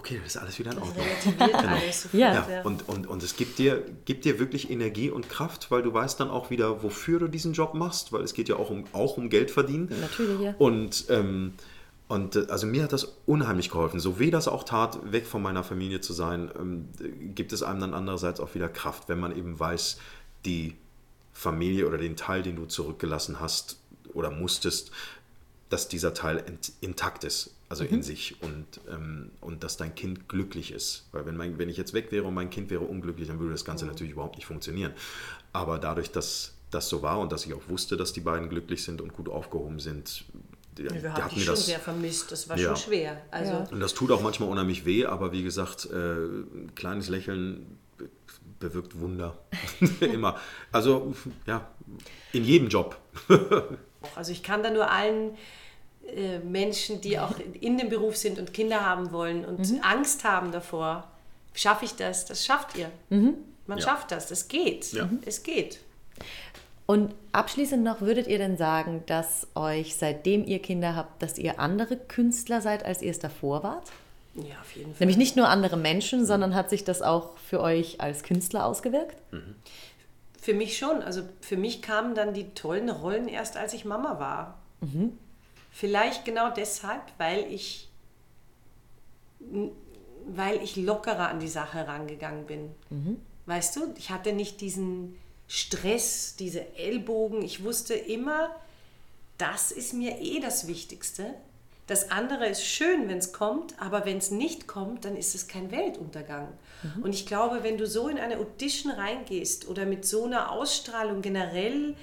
okay, 0.00 0.16
dann 0.16 0.24
ist 0.24 0.38
alles 0.38 0.58
wieder 0.58 0.72
in 0.72 0.78
Ordnung. 0.78 1.04
relativiert 1.04 1.54
alles 1.54 2.02
sofort. 2.02 2.20
Ja. 2.20 2.48
Ja, 2.48 2.62
und, 2.62 2.88
und, 2.88 3.06
und 3.06 3.22
es 3.22 3.36
gibt 3.36 3.58
dir, 3.58 3.84
gibt 4.06 4.24
dir 4.24 4.38
wirklich 4.38 4.70
Energie 4.70 5.10
und 5.10 5.28
Kraft, 5.28 5.70
weil 5.70 5.82
du 5.82 5.92
weißt 5.92 6.18
dann 6.18 6.30
auch 6.30 6.48
wieder, 6.48 6.82
wofür 6.82 7.18
du 7.18 7.28
diesen 7.28 7.52
Job 7.52 7.74
machst, 7.74 8.10
weil 8.12 8.22
es 8.22 8.32
geht 8.32 8.48
ja 8.48 8.56
auch 8.56 8.70
um, 8.70 8.84
auch 8.92 9.18
um 9.18 9.28
Geld 9.28 9.50
verdienen. 9.50 9.92
Natürlich, 10.00 10.40
ja. 10.40 10.54
Und, 10.58 11.04
ähm, 11.10 11.52
und 12.08 12.34
äh, 12.34 12.46
also 12.48 12.66
mir 12.66 12.82
hat 12.82 12.94
das 12.94 13.16
unheimlich 13.26 13.68
geholfen. 13.70 14.00
So 14.00 14.18
weh 14.18 14.30
das 14.30 14.48
auch 14.48 14.64
tat, 14.64 15.12
weg 15.12 15.26
von 15.26 15.42
meiner 15.42 15.64
Familie 15.64 16.00
zu 16.00 16.14
sein, 16.14 16.50
ähm, 16.58 16.88
gibt 17.34 17.52
es 17.52 17.62
einem 17.62 17.80
dann 17.80 17.94
andererseits 17.94 18.40
auch 18.40 18.54
wieder 18.54 18.70
Kraft, 18.70 19.08
wenn 19.08 19.20
man 19.20 19.36
eben 19.36 19.60
weiß, 19.60 19.98
die 20.46 20.76
Familie 21.34 21.86
oder 21.86 21.98
den 21.98 22.16
Teil, 22.16 22.42
den 22.42 22.56
du 22.56 22.64
zurückgelassen 22.64 23.38
hast 23.38 23.78
oder 24.14 24.30
musstest, 24.30 24.92
dass 25.68 25.88
dieser 25.88 26.14
Teil 26.14 26.38
int 26.46 26.72
intakt 26.80 27.22
ist, 27.22 27.54
also 27.70 27.84
in 27.84 28.02
sich 28.02 28.36
und, 28.42 28.66
ähm, 28.92 29.30
und 29.40 29.64
dass 29.64 29.78
dein 29.78 29.94
Kind 29.94 30.28
glücklich 30.28 30.72
ist. 30.72 31.06
Weil 31.12 31.24
wenn, 31.24 31.36
mein, 31.36 31.56
wenn 31.58 31.68
ich 31.70 31.76
jetzt 31.78 31.94
weg 31.94 32.12
wäre 32.12 32.24
und 32.24 32.34
mein 32.34 32.50
Kind 32.50 32.68
wäre 32.68 32.82
unglücklich, 32.84 33.28
dann 33.28 33.38
würde 33.38 33.52
das 33.52 33.64
Ganze 33.64 33.86
natürlich 33.86 34.12
überhaupt 34.12 34.36
nicht 34.36 34.44
funktionieren. 34.46 34.92
Aber 35.54 35.78
dadurch, 35.78 36.10
dass 36.10 36.54
das 36.70 36.88
so 36.88 37.00
war 37.02 37.18
und 37.20 37.32
dass 37.32 37.46
ich 37.46 37.54
auch 37.54 37.68
wusste, 37.68 37.96
dass 37.96 38.12
die 38.12 38.20
beiden 38.20 38.48
glücklich 38.48 38.82
sind 38.84 39.00
und 39.00 39.12
gut 39.14 39.28
aufgehoben 39.28 39.78
sind, 39.80 40.24
die, 40.78 40.82
die 40.86 41.02
wir 41.02 41.14
haben 41.14 41.28
dich 41.34 41.44
schon 41.44 41.54
das 41.54 41.66
sehr 41.66 41.80
vermisst. 41.80 42.30
Das 42.32 42.48
war 42.48 42.58
Ja. 42.58 42.68
schon 42.76 42.90
schwer. 42.90 43.20
Also 43.30 43.52
Ja. 43.52 43.68
und 43.70 43.80
das 43.80 43.94
tut 43.94 44.10
auch 44.12 44.20
manchmal 44.20 44.48
unheimlich 44.48 44.84
weh, 44.84 45.06
aber 45.06 45.32
wie 45.32 45.42
gesagt, 45.42 45.86
äh, 45.92 45.94
ein 45.96 46.72
kleines 46.74 47.08
Lächeln 47.08 47.78
be- 47.98 48.08
bewirkt 48.58 48.98
Wunder. 49.00 49.36
Immer. 50.00 50.38
Also, 50.72 51.14
ja, 51.46 51.68
in 52.32 52.44
jedem 52.44 52.68
Job. 52.68 52.96
Also 54.16 54.32
ich 54.32 54.42
kann 54.42 54.62
da 54.62 54.70
nur 54.70 54.90
allen 54.90 55.36
äh, 56.16 56.38
Menschen, 56.40 57.00
die 57.00 57.18
auch 57.18 57.34
in 57.60 57.78
dem 57.78 57.88
Beruf 57.88 58.16
sind 58.16 58.38
und 58.38 58.52
Kinder 58.54 58.84
haben 58.84 59.12
wollen 59.12 59.44
und 59.44 59.60
Angst 59.82 60.24
haben 60.24 60.52
davor, 60.52 61.08
schaffe 61.54 61.84
ich 61.84 61.94
das? 61.96 62.24
Das 62.26 62.44
schafft 62.44 62.76
ihr. 62.76 62.90
Man 63.08 63.78
Ja. 63.78 63.80
schafft 63.80 64.10
das. 64.10 64.26
Das 64.28 64.48
geht. 64.48 64.92
Ja. 64.92 65.08
Es 65.24 65.42
geht. 65.42 65.80
Und 66.86 67.14
abschließend 67.32 67.84
noch, 67.84 68.00
würdet 68.00 68.26
ihr 68.26 68.38
denn 68.38 68.56
sagen, 68.56 69.04
dass 69.06 69.46
euch, 69.54 69.94
seitdem 69.96 70.44
ihr 70.44 70.58
Kinder 70.60 70.96
habt, 70.96 71.22
dass 71.22 71.38
ihr 71.38 71.60
andere 71.60 71.96
Künstler 71.96 72.60
seid, 72.60 72.84
als 72.84 73.00
ihr 73.00 73.12
es 73.12 73.20
davor 73.20 73.62
wart? 73.62 73.92
Ja, 74.34 74.60
auf 74.60 74.74
jeden 74.74 74.90
Fall. 74.90 74.96
Nämlich 75.00 75.16
nicht 75.16 75.36
nur 75.36 75.48
andere 75.48 75.76
Menschen, 75.76 76.26
sondern 76.26 76.54
hat 76.54 76.68
sich 76.70 76.82
das 76.84 77.00
auch 77.02 77.36
für 77.38 77.60
euch 77.60 78.00
als 78.00 78.22
Künstler 78.24 78.64
ausgewirkt? 78.66 79.16
Für 80.40 80.54
mich 80.54 80.78
schon. 80.78 81.02
Also 81.02 81.22
für 81.40 81.56
mich 81.56 81.80
kamen 81.82 82.14
dann 82.14 82.34
die 82.34 82.50
tollen 82.54 82.88
Rollen 82.90 83.28
erst, 83.28 83.56
als 83.56 83.72
ich 83.72 83.84
Mama 83.84 84.18
war. 84.18 84.58
Vielleicht 85.80 86.26
genau 86.26 86.50
deshalb, 86.50 87.00
weil 87.16 87.50
ich, 87.50 87.88
weil 90.26 90.62
ich 90.62 90.76
lockerer 90.76 91.28
an 91.28 91.40
die 91.40 91.48
Sache 91.48 91.88
rangegangen 91.88 92.44
bin. 92.44 92.70
Weißt 93.46 93.76
du, 93.76 93.94
ich 93.96 94.10
hatte 94.10 94.34
nicht 94.34 94.60
diesen 94.60 95.16
Stress, 95.48 96.36
diese 96.36 96.76
Ellbogen. 96.76 97.40
Ich 97.40 97.64
wusste 97.64 97.94
immer, 97.94 98.54
das 99.38 99.72
ist 99.72 99.94
mir 99.94 100.20
eh 100.20 100.40
das 100.40 100.66
Wichtigste. 100.66 101.32
Das 101.86 102.10
andere 102.10 102.46
ist 102.46 102.62
schön, 102.62 103.08
wenn 103.08 103.16
es 103.16 103.32
kommt, 103.32 103.80
aber 103.80 104.04
wenn 104.04 104.18
es 104.18 104.30
nicht 104.30 104.68
kommt, 104.68 105.06
dann 105.06 105.16
ist 105.16 105.34
es 105.34 105.48
kein 105.48 105.70
Weltuntergang. 105.70 106.48
Und 107.02 107.14
ich 107.14 107.24
glaube, 107.24 107.62
wenn 107.62 107.78
du 107.78 107.86
so 107.86 108.08
in 108.08 108.18
eine 108.18 108.36
Audition 108.36 108.92
reingehst 108.92 109.66
oder 109.66 109.86
mit 109.86 110.04
so 110.04 110.26
einer 110.26 110.52
Ausstrahlung 110.52 111.22
generell 111.22 111.96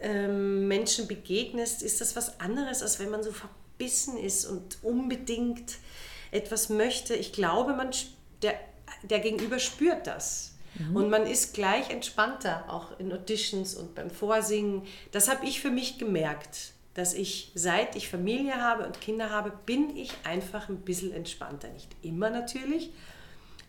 ähm, 0.00 0.68
Menschen 0.68 1.06
begegnest, 1.06 1.82
ist 1.82 2.00
das 2.00 2.16
was 2.16 2.40
anderes, 2.40 2.82
als 2.82 2.98
wenn 2.98 3.10
man 3.10 3.22
so 3.22 3.32
verbissen 3.32 4.16
ist 4.18 4.46
und 4.46 4.78
unbedingt 4.82 5.78
etwas 6.30 6.68
möchte. 6.68 7.14
Ich 7.14 7.32
glaube, 7.32 7.74
man, 7.74 7.90
der, 8.42 8.54
der 9.02 9.20
Gegenüber 9.20 9.58
spürt 9.58 10.06
das. 10.06 10.54
Mhm. 10.78 10.96
Und 10.96 11.10
man 11.10 11.26
ist 11.26 11.54
gleich 11.54 11.90
entspannter, 11.90 12.64
auch 12.68 12.98
in 12.98 13.12
Auditions 13.12 13.74
und 13.74 13.94
beim 13.94 14.10
Vorsingen. 14.10 14.82
Das 15.10 15.28
habe 15.28 15.46
ich 15.46 15.60
für 15.60 15.70
mich 15.70 15.98
gemerkt, 15.98 16.72
dass 16.94 17.14
ich, 17.14 17.52
seit 17.54 17.96
ich 17.96 18.08
Familie 18.08 18.56
habe 18.56 18.86
und 18.86 19.00
Kinder 19.00 19.30
habe, 19.30 19.52
bin 19.66 19.96
ich 19.96 20.12
einfach 20.24 20.68
ein 20.68 20.78
bisschen 20.78 21.12
entspannter. 21.12 21.68
Nicht 21.68 21.88
immer 22.02 22.30
natürlich, 22.30 22.92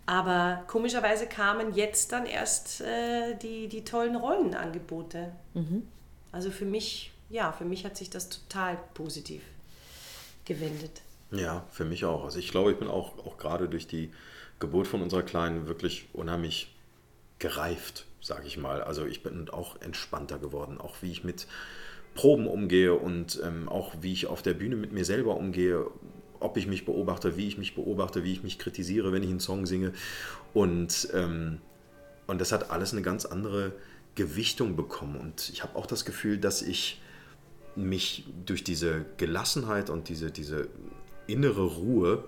aber 0.05 0.63
komischerweise 0.67 1.27
kamen 1.27 1.73
jetzt 1.73 2.11
dann 2.11 2.25
erst 2.25 2.82
äh, 2.82 3.36
die, 3.36 3.67
die 3.67 3.84
tollen 3.84 4.15
Rollenangebote. 4.15 5.32
Mhm. 5.53 5.88
Also 6.32 6.51
für 6.51 6.65
mich, 6.65 7.11
ja, 7.29 7.51
für 7.51 7.65
mich 7.65 7.86
hat 7.86 7.97
sich 7.97 8.09
das 8.09 8.29
total 8.29 8.77
positiv 8.93 9.41
gewendet. 10.45 11.01
Ja, 11.32 11.65
für 11.71 11.86
mich 11.86 12.05
auch. 12.05 12.23
Also 12.23 12.39
ich 12.39 12.51
glaube, 12.51 12.71
ich 12.71 12.77
bin 12.77 12.88
auch, 12.88 13.17
auch 13.25 13.38
gerade 13.38 13.69
durch 13.69 13.88
die 13.88 14.11
Geburt 14.59 14.88
von 14.88 15.01
unserer 15.01 15.23
Kleinen 15.23 15.67
wirklich 15.67 16.07
unheimlich 16.13 16.73
gereift, 17.39 18.05
sage 18.21 18.47
ich 18.47 18.57
mal. 18.57 18.84
Also 18.84 19.05
ich 19.05 19.23
bin 19.23 19.49
auch 19.49 19.82
entspannter 19.82 20.39
geworden, 20.39 20.79
auch 20.79 20.95
wie 21.01 21.11
ich 21.11 21.23
mit 21.23 21.47
Proben 22.13 22.47
umgehe 22.47 22.93
und 22.93 23.41
ähm, 23.43 23.69
auch 23.69 23.93
wie 24.01 24.13
ich 24.13 24.27
auf 24.27 24.41
der 24.41 24.53
Bühne 24.53 24.75
mit 24.75 24.91
mir 24.91 25.05
selber 25.05 25.38
umgehe, 25.38 25.88
ob 26.39 26.57
ich 26.57 26.67
mich 26.67 26.86
beobachte, 26.86 27.38
wie 27.38 27.47
ich 27.47 27.57
mich 27.57 27.75
beobachte, 27.75 28.23
wie 28.23 28.34
ich 28.34 28.43
mich 28.43 28.59
kritisiere, 28.59 29.11
wenn 29.11 29.23
ich 29.23 29.29
einen 29.29 29.39
Song 29.39 29.65
singe. 29.65 29.93
Und, 30.53 31.09
ähm, 31.13 31.59
und 32.27 32.41
das 32.41 32.51
hat 32.51 32.71
alles 32.71 32.91
eine 32.91 33.01
ganz 33.01 33.25
andere 33.25 33.73
Gewichtung 34.16 34.76
bekommen. 34.76 35.16
Und 35.16 35.49
ich 35.49 35.64
habe 35.64 35.76
auch 35.76 35.86
das 35.86 36.05
Gefühl, 36.05 36.38
dass 36.38 36.62
ich 36.62 37.01
mich 37.76 38.26
durch 38.45 38.64
diese 38.64 39.05
Gelassenheit 39.18 39.89
und 39.89 40.09
diese, 40.09 40.32
diese 40.32 40.68
innere 41.28 41.64
Ruhe 41.64 42.28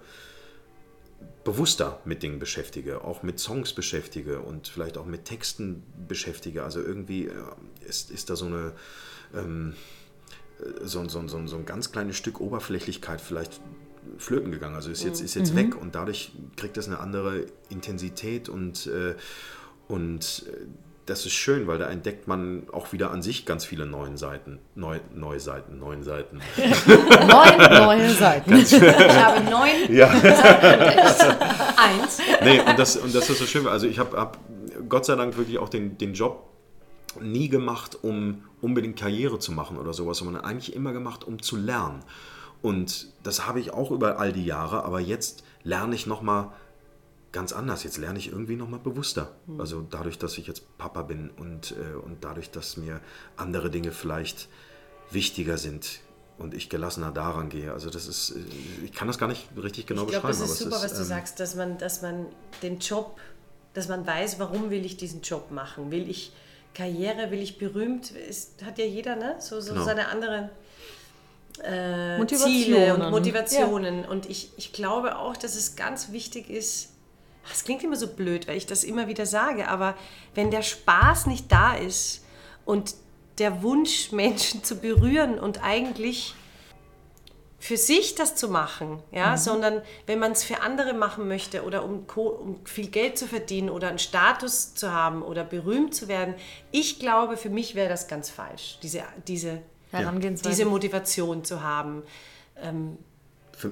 bewusster 1.44 2.00
mit 2.06 2.24
Dingen 2.24 2.40
beschäftige, 2.40 3.04
auch 3.04 3.24
mit 3.24 3.40
Songs 3.40 3.74
beschäftige 3.74 4.40
und 4.40 4.70
vielleicht 4.70 4.98
auch 4.98 5.06
mit 5.06 5.26
Texten 5.26 5.84
beschäftige. 6.08 6.64
Also 6.64 6.82
irgendwie 6.82 7.26
äh, 7.26 7.34
ist, 7.88 8.12
ist 8.12 8.30
da 8.30 8.36
so 8.36 8.46
eine 8.46 8.74
ähm, 9.34 9.74
so, 10.82 11.08
so, 11.08 11.28
so, 11.28 11.48
so 11.48 11.56
ein 11.58 11.66
ganz 11.66 11.92
kleines 11.92 12.18
Stück 12.18 12.40
Oberflächlichkeit 12.40 13.22
vielleicht 13.22 13.60
flöten 14.18 14.52
gegangen. 14.52 14.76
Also 14.76 14.92
ist 14.92 15.04
jetzt, 15.04 15.22
ist 15.22 15.36
jetzt 15.36 15.54
mhm. 15.54 15.58
weg 15.58 15.82
und 15.82 15.96
dadurch 15.96 16.32
kriegt 16.56 16.78
das 16.78 16.88
eine 16.88 17.00
andere 17.00 17.46
Intensität 17.70 18.50
und, 18.50 18.88
äh, 18.88 19.16
und 19.88 20.46
äh, 20.48 20.66
das 21.06 21.26
ist 21.26 21.34
schön, 21.34 21.68
weil 21.68 21.78
da 21.78 21.90
entdeckt 21.90 22.28
man 22.28 22.64
auch 22.72 22.94
wieder 22.94 23.12
an 23.12 23.22
sich 23.22 23.46
ganz 23.46 23.66
viele 23.66 23.86
neuen 23.86 24.16
Seiten. 24.16 24.60
Neu, 24.76 25.00
neue 25.14 25.40
Seiten, 25.40 25.80
neuen 25.80 26.04
Seiten. 26.04 26.40
neun 26.58 27.58
neue 27.58 28.10
Seiten. 28.10 28.56
ich 28.56 28.74
habe 28.82 29.44
neun 29.44 29.90
ja. 29.94 30.08
Eins. 30.08 32.20
Nee, 32.44 32.62
und 32.62 32.80
das, 32.80 32.96
und 32.96 33.14
das 33.14 33.30
ist 33.30 33.40
so 33.40 33.46
schön. 33.46 33.68
Also 33.68 33.88
ich 33.88 34.00
habe 34.00 34.18
hab 34.18 34.40
Gott 34.88 35.06
sei 35.06 35.16
Dank 35.16 35.38
wirklich 35.38 35.60
auch 35.60 35.70
den, 35.70 35.98
den 35.98 36.14
Job 36.14 36.50
nie 37.20 37.50
gemacht, 37.50 37.98
um 38.02 38.44
unbedingt 38.62 38.98
Karriere 38.98 39.40
zu 39.40 39.52
machen 39.52 39.78
oder 39.78 39.94
sowas, 39.94 40.18
sondern 40.18 40.44
eigentlich 40.44 40.76
immer 40.76 40.94
gemacht, 40.94 41.26
um 41.26 41.42
zu 41.42 41.58
lernen. 41.58 42.00
Und 42.62 43.08
das 43.24 43.46
habe 43.46 43.60
ich 43.60 43.74
auch 43.74 43.92
über 43.92 44.20
all 44.20 44.32
die 44.32 44.46
Jahre, 44.46 44.86
aber 44.86 45.02
jetzt 45.02 45.44
lerne 45.64 45.96
ich 45.96 46.08
nochmal 46.08 46.52
ganz 47.34 47.52
anders. 47.52 47.84
Jetzt 47.84 47.98
lerne 47.98 48.18
ich 48.20 48.32
irgendwie 48.32 48.56
nochmal 48.56 48.80
bewusster. 48.80 49.32
Mhm. 49.48 49.60
Also 49.60 49.86
dadurch, 49.90 50.18
dass 50.18 50.38
ich 50.38 50.48
jetzt 50.48 50.78
Papa 50.78 51.02
bin 51.02 51.30
und, 51.32 51.72
äh, 51.72 51.96
und 51.96 52.24
dadurch, 52.24 52.52
dass 52.52 52.78
mir 52.78 53.02
andere 53.36 53.70
Dinge 53.70 53.92
vielleicht 53.92 54.48
wichtiger 55.12 55.58
sind 55.58 56.00
und 56.38 56.54
ich 56.54 56.70
gelassener 56.70 57.12
daran 57.12 57.50
gehe. 57.50 57.74
Also 57.74 57.90
das 57.90 58.08
ist, 58.08 58.32
äh, 58.32 58.86
ich 58.86 58.94
kann 58.94 59.08
das 59.08 59.18
gar 59.18 59.28
nicht 59.28 59.50
richtig 59.62 59.88
genau 59.88 60.04
ich 60.04 60.10
glaub, 60.10 60.22
beschreiben. 60.22 60.40
Das 60.40 60.52
ist 60.52 60.60
super, 60.60 60.78
ist, 60.78 60.84
was 60.84 60.94
du 60.94 61.00
ähm, 61.00 61.06
sagst, 61.06 61.40
dass 61.40 61.56
man, 61.56 61.78
dass 61.78 62.02
man 62.02 62.28
den 62.62 62.80
Job, 62.80 63.20
dass 63.74 63.90
man 63.90 64.08
weiß, 64.08 64.40
warum 64.40 64.70
will 64.70 64.86
ich 64.86 64.96
diesen 64.96 65.22
Job 65.22 65.52
machen? 65.52 65.92
Will 65.92 66.10
ich 66.10 66.32
Karriere, 66.74 67.32
will 67.32 67.42
ich 67.42 67.58
berühmt? 67.58 68.12
Ist, 68.12 68.64
hat 68.64 68.78
ja 68.78 68.86
jeder, 68.86 69.16
ne? 69.16 69.36
So, 69.40 69.60
so 69.60 69.74
genau. 69.74 69.86
seine 69.86 70.08
anderen 70.08 70.50
äh, 71.64 72.26
Ziele 72.28 72.96
und 72.96 73.12
Motivationen. 73.12 74.04
Ja. 74.04 74.10
Und 74.10 74.30
ich, 74.30 74.52
ich 74.58 74.74
glaube 74.74 75.18
auch, 75.18 75.38
dass 75.38 75.56
es 75.56 75.76
ganz 75.76 76.12
wichtig 76.12 76.50
ist, 76.50 76.93
das 77.50 77.64
klingt 77.64 77.84
immer 77.84 77.96
so 77.96 78.08
blöd, 78.08 78.48
weil 78.48 78.58
ich 78.58 78.66
das 78.66 78.84
immer 78.84 79.08
wieder 79.08 79.26
sage, 79.26 79.68
aber 79.68 79.96
wenn 80.36 80.52
der 80.52 80.62
Spaß 80.62 81.28
nicht 81.28 81.52
da 81.52 81.74
ist 81.74 82.24
und 82.66 82.96
der 83.38 83.64
Wunsch, 83.64 84.12
Menschen 84.12 84.64
zu 84.64 84.78
berühren 84.78 85.40
und 85.40 85.64
eigentlich 85.64 86.36
für 87.64 87.78
sich 87.78 88.16
das 88.16 88.36
zu 88.36 88.50
machen, 88.50 89.00
ja, 89.12 89.32
mhm. 89.32 89.38
sondern 89.38 89.82
wenn 90.06 90.20
man 90.20 90.34
es 90.34 90.44
für 90.44 90.62
andere 90.62 90.94
machen 90.94 91.30
möchte 91.30 91.64
oder 91.64 91.86
um, 91.86 92.06
um, 92.16 92.66
viel 92.66 92.88
Geld 92.88 93.18
zu 93.18 93.26
verdienen 93.26 93.70
oder 93.70 93.88
einen 93.88 94.00
Status 94.00 94.76
zu 94.76 94.92
haben 94.92 95.22
oder 95.22 95.46
berühmt 95.46 95.96
zu 95.96 96.10
werden, 96.10 96.36
ich 96.72 97.00
glaube, 97.00 97.38
für 97.38 97.50
mich 97.50 97.74
wäre 97.74 97.88
das 97.88 98.10
ganz 98.10 98.30
falsch, 98.30 98.80
diese, 98.84 99.04
diese, 99.28 99.62
diese 100.44 100.66
Motivation 100.66 101.46
zu 101.46 101.64
haben. 101.64 102.04
Ähm, 102.58 102.98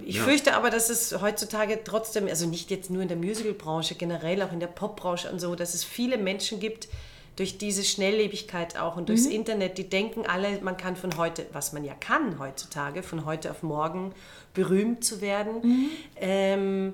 ich 0.05 0.17
ja. 0.17 0.23
fürchte 0.23 0.53
aber, 0.53 0.69
dass 0.69 0.89
es 0.89 1.21
heutzutage 1.21 1.79
trotzdem, 1.83 2.27
also 2.27 2.47
nicht 2.47 2.71
jetzt 2.71 2.89
nur 2.89 3.01
in 3.01 3.07
der 3.07 3.17
Musicalbranche, 3.17 3.95
generell 3.95 4.41
auch 4.41 4.51
in 4.51 4.59
der 4.59 4.67
Popbranche 4.67 5.29
und 5.29 5.39
so, 5.39 5.55
dass 5.55 5.73
es 5.73 5.83
viele 5.83 6.17
Menschen 6.17 6.59
gibt, 6.59 6.87
durch 7.35 7.57
diese 7.57 7.83
Schnelllebigkeit 7.83 8.77
auch 8.77 8.97
und 8.97 9.09
durchs 9.09 9.25
mhm. 9.25 9.31
Internet, 9.31 9.77
die 9.77 9.89
denken 9.89 10.25
alle, 10.25 10.59
man 10.61 10.77
kann 10.77 10.95
von 10.95 11.17
heute, 11.17 11.45
was 11.53 11.73
man 11.73 11.83
ja 11.83 11.93
kann 11.93 12.39
heutzutage, 12.39 13.03
von 13.03 13.25
heute 13.25 13.51
auf 13.51 13.63
morgen 13.63 14.13
berühmt 14.53 15.03
zu 15.03 15.21
werden. 15.21 15.61
Mhm. 15.63 15.89
Ähm, 16.17 16.93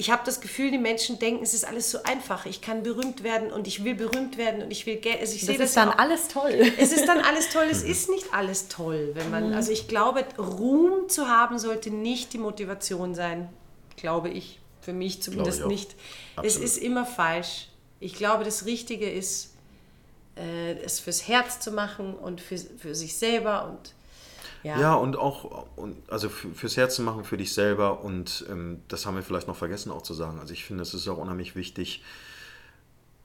ich 0.00 0.12
habe 0.12 0.22
das 0.24 0.40
Gefühl, 0.40 0.70
die 0.70 0.78
Menschen 0.78 1.18
denken, 1.18 1.42
es 1.42 1.54
ist 1.54 1.66
alles 1.66 1.90
so 1.90 1.98
einfach. 2.04 2.46
Ich 2.46 2.60
kann 2.60 2.84
berühmt 2.84 3.24
werden 3.24 3.50
und 3.50 3.66
ich 3.66 3.82
will 3.82 3.96
berühmt 3.96 4.38
werden 4.38 4.62
und 4.62 4.70
ich 4.70 4.86
will 4.86 4.94
Geld. 4.94 5.18
Also 5.18 5.34
ich 5.34 5.40
das 5.40 5.50
ist 5.50 5.60
das 5.60 5.74
dann 5.74 5.88
auch. 5.88 5.98
alles 5.98 6.28
toll. 6.28 6.52
Es 6.78 6.92
ist 6.92 7.08
dann 7.08 7.18
alles 7.18 7.50
toll. 7.50 7.66
Es 7.68 7.82
ist 7.82 8.08
nicht 8.08 8.32
alles 8.32 8.68
toll, 8.68 9.10
wenn 9.14 9.28
man. 9.32 9.48
Mhm. 9.48 9.56
Also 9.56 9.72
ich 9.72 9.88
glaube, 9.88 10.24
Ruhm 10.38 11.08
zu 11.08 11.26
haben 11.26 11.58
sollte 11.58 11.90
nicht 11.90 12.32
die 12.32 12.38
Motivation 12.38 13.16
sein, 13.16 13.48
glaube 13.96 14.28
ich. 14.28 14.60
Für 14.80 14.92
mich 14.92 15.20
zumindest 15.20 15.66
nicht. 15.66 15.96
Absolut. 16.36 16.46
Es 16.46 16.56
ist 16.56 16.78
immer 16.78 17.04
falsch. 17.04 17.68
Ich 17.98 18.14
glaube, 18.14 18.44
das 18.44 18.66
Richtige 18.66 19.10
ist, 19.10 19.56
äh, 20.36 20.74
es 20.74 21.00
fürs 21.00 21.26
Herz 21.26 21.58
zu 21.58 21.72
machen 21.72 22.14
und 22.14 22.40
für, 22.40 22.56
für 22.56 22.94
sich 22.94 23.16
selber 23.16 23.64
und 23.66 23.94
ja. 24.62 24.80
ja, 24.80 24.94
und 24.94 25.16
auch, 25.16 25.66
und, 25.76 25.96
also 26.10 26.28
fürs 26.28 26.76
Herz 26.76 26.96
zu 26.96 27.02
machen, 27.02 27.24
für 27.24 27.36
dich 27.36 27.52
selber. 27.52 28.02
Und 28.02 28.44
ähm, 28.50 28.82
das 28.88 29.06
haben 29.06 29.16
wir 29.16 29.22
vielleicht 29.22 29.48
noch 29.48 29.56
vergessen 29.56 29.90
auch 29.92 30.02
zu 30.02 30.14
sagen. 30.14 30.38
Also 30.40 30.52
ich 30.52 30.64
finde, 30.64 30.82
es 30.82 30.94
ist 30.94 31.08
auch 31.08 31.18
unheimlich 31.18 31.56
wichtig. 31.56 32.02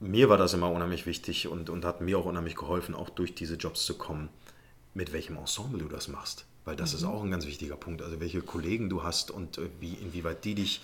Mir 0.00 0.28
war 0.28 0.36
das 0.36 0.54
immer 0.54 0.70
unheimlich 0.70 1.06
wichtig 1.06 1.48
und, 1.48 1.70
und 1.70 1.84
hat 1.84 2.00
mir 2.00 2.18
auch 2.18 2.26
unheimlich 2.26 2.56
geholfen, 2.56 2.94
auch 2.94 3.10
durch 3.10 3.34
diese 3.34 3.54
Jobs 3.54 3.84
zu 3.86 3.96
kommen, 3.96 4.28
mit 4.92 5.12
welchem 5.12 5.36
Ensemble 5.36 5.78
du 5.78 5.88
das 5.88 6.08
machst. 6.08 6.44
Weil 6.64 6.76
das 6.76 6.92
mhm. 6.92 6.98
ist 6.98 7.04
auch 7.04 7.22
ein 7.22 7.30
ganz 7.30 7.46
wichtiger 7.46 7.76
Punkt. 7.76 8.02
Also 8.02 8.20
welche 8.20 8.40
Kollegen 8.40 8.88
du 8.88 9.02
hast 9.02 9.30
und 9.30 9.58
äh, 9.58 9.68
wie, 9.80 9.94
inwieweit 9.94 10.44
die 10.44 10.54
dich 10.54 10.82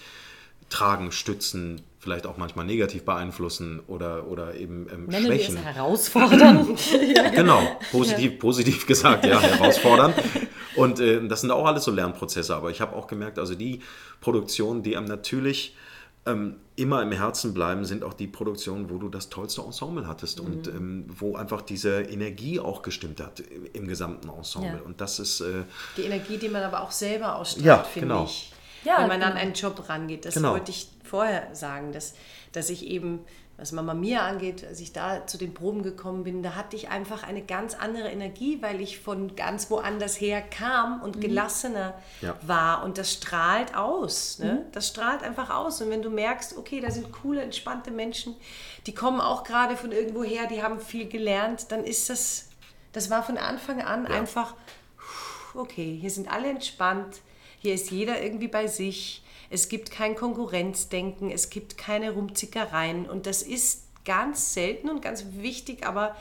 tragen, 0.71 1.13
stützen, 1.13 1.83
vielleicht 1.99 2.27
auch 2.27 2.39
manchmal 2.39 2.65
negativ 2.65 3.05
beeinflussen 3.05 3.81
oder, 3.87 4.27
oder 4.27 4.55
eben 4.55 4.87
ähm, 4.91 5.05
Nennen 5.07 5.27
schwächen. 5.27 5.55
Wir 5.55 5.61
es 5.61 5.77
herausfordern. 5.77 6.77
genau, 7.35 7.61
positiv, 7.93 8.33
ja. 8.33 8.39
positiv 8.39 8.87
gesagt, 8.87 9.27
ja, 9.27 9.39
herausfordern. 9.39 10.15
Und 10.77 10.99
äh, 11.01 11.27
das 11.29 11.43
sind 11.43 11.51
auch 11.51 11.67
alles 11.67 11.85
so 11.85 11.91
Lernprozesse. 11.91 12.55
Aber 12.55 12.71
ich 12.71 12.81
habe 12.81 12.97
auch 12.97 13.07
gemerkt, 13.07 13.39
also 13.39 13.55
die 13.55 13.81
Produktionen, 14.21 14.83
die 14.83 14.97
einem 14.97 15.07
natürlich 15.07 15.77
ähm, 16.25 16.57
immer 16.77 17.03
im 17.03 17.13
Herzen 17.13 17.53
bleiben, 17.53 17.85
sind 17.85 18.03
auch 18.03 18.15
die 18.15 18.29
Produktionen, 18.29 18.89
wo 18.89 18.97
du 18.97 19.11
das 19.11 19.29
tollste 19.29 19.61
Ensemble 19.61 20.07
hattest 20.07 20.41
mhm. 20.41 20.47
und 20.47 20.69
ähm, 20.69 21.05
wo 21.09 21.37
einfach 21.37 21.61
diese 21.61 22.03
Energie 22.03 22.61
auch 22.61 22.81
gestimmt 22.81 23.21
hat 23.21 23.43
im 23.75 23.87
gesamten 23.87 24.31
Ensemble. 24.31 24.77
Ja. 24.77 24.83
Und 24.85 25.03
das 25.03 25.19
ist. 25.19 25.41
Äh, 25.41 25.65
die 25.99 26.03
Energie, 26.03 26.39
die 26.39 26.49
man 26.49 26.63
aber 26.63 26.81
auch 26.83 26.93
selber 26.93 27.37
ausstrahlt, 27.37 27.67
ja, 27.67 27.79
finde 27.79 28.09
genau. 28.09 28.25
ich 28.25 28.53
ja, 28.85 28.99
wenn 28.99 29.09
man 29.09 29.21
genau. 29.21 29.33
an 29.33 29.37
einen 29.37 29.55
Job 29.55 29.89
rangeht. 29.89 30.25
Das 30.25 30.35
genau. 30.35 30.53
wollte 30.53 30.71
ich 30.71 30.89
vorher 31.05 31.55
sagen, 31.55 31.93
dass, 31.93 32.15
dass 32.53 32.71
ich 32.71 32.87
eben, 32.87 33.25
was 33.57 33.73
Mama 33.73 33.93
Mia 33.93 34.27
angeht, 34.27 34.65
als 34.67 34.81
ich 34.81 34.93
da 34.93 35.27
zu 35.27 35.37
den 35.37 35.53
Proben 35.53 35.83
gekommen 35.83 36.25
bin, 36.25 36.43
da 36.43 36.55
hatte 36.55 36.77
ich 36.77 36.89
einfach 36.89 37.23
eine 37.23 37.43
ganz 37.43 37.75
andere 37.75 38.09
Energie, 38.09 38.63
weil 38.63 38.81
ich 38.81 39.01
von 39.01 39.37
ganz 39.37 39.71
woanders 39.71 40.19
her 40.19 40.41
kam 40.41 41.03
und 41.03 41.17
mhm. 41.17 41.21
gelassener 41.21 41.95
ja. 42.23 42.37
war. 42.43 42.85
Und 42.85 42.97
das 42.97 43.13
strahlt 43.13 43.77
aus. 43.77 44.39
Ne? 44.39 44.65
Mhm. 44.65 44.73
Das 44.73 44.89
strahlt 44.89 45.23
einfach 45.23 45.51
aus. 45.51 45.83
Und 45.83 45.91
wenn 45.91 46.01
du 46.01 46.09
merkst, 46.09 46.57
okay, 46.57 46.81
da 46.81 46.91
sind 46.91 47.13
coole, 47.13 47.43
entspannte 47.43 47.91
Menschen, 47.91 48.35
die 48.87 48.95
kommen 48.95 49.21
auch 49.21 49.45
gerade 49.45 49.77
von 49.77 49.93
irgendwo 49.93 50.25
her, 50.25 50.47
die 50.47 50.63
haben 50.63 50.81
viel 50.81 51.07
gelernt, 51.07 51.67
dann 51.71 51.85
ist 51.85 52.09
das, 52.09 52.49
das 52.93 53.11
war 53.11 53.23
von 53.23 53.37
Anfang 53.37 53.83
an 53.83 54.05
ja. 54.05 54.11
einfach, 54.11 54.55
okay, 55.55 55.99
hier 56.01 56.11
sind 56.11 56.33
alle 56.33 56.49
entspannt 56.49 57.21
hier 57.61 57.75
ist 57.75 57.91
jeder 57.91 58.21
irgendwie 58.23 58.49
bei 58.49 58.67
sich. 58.67 59.23
Es 59.49 59.69
gibt 59.69 59.91
kein 59.91 60.15
Konkurrenzdenken, 60.17 61.31
es 61.31 61.51
gibt 61.51 61.79
keine 61.79 62.11
Rumzickereien. 62.13 63.09
Und 63.09 63.27
das 63.27 63.43
ist 63.43 63.85
ganz 64.05 64.55
selten 64.55 64.89
und 64.91 65.03
ganz 65.03 65.25
wichtig, 65.33 65.87
aber 65.87 66.17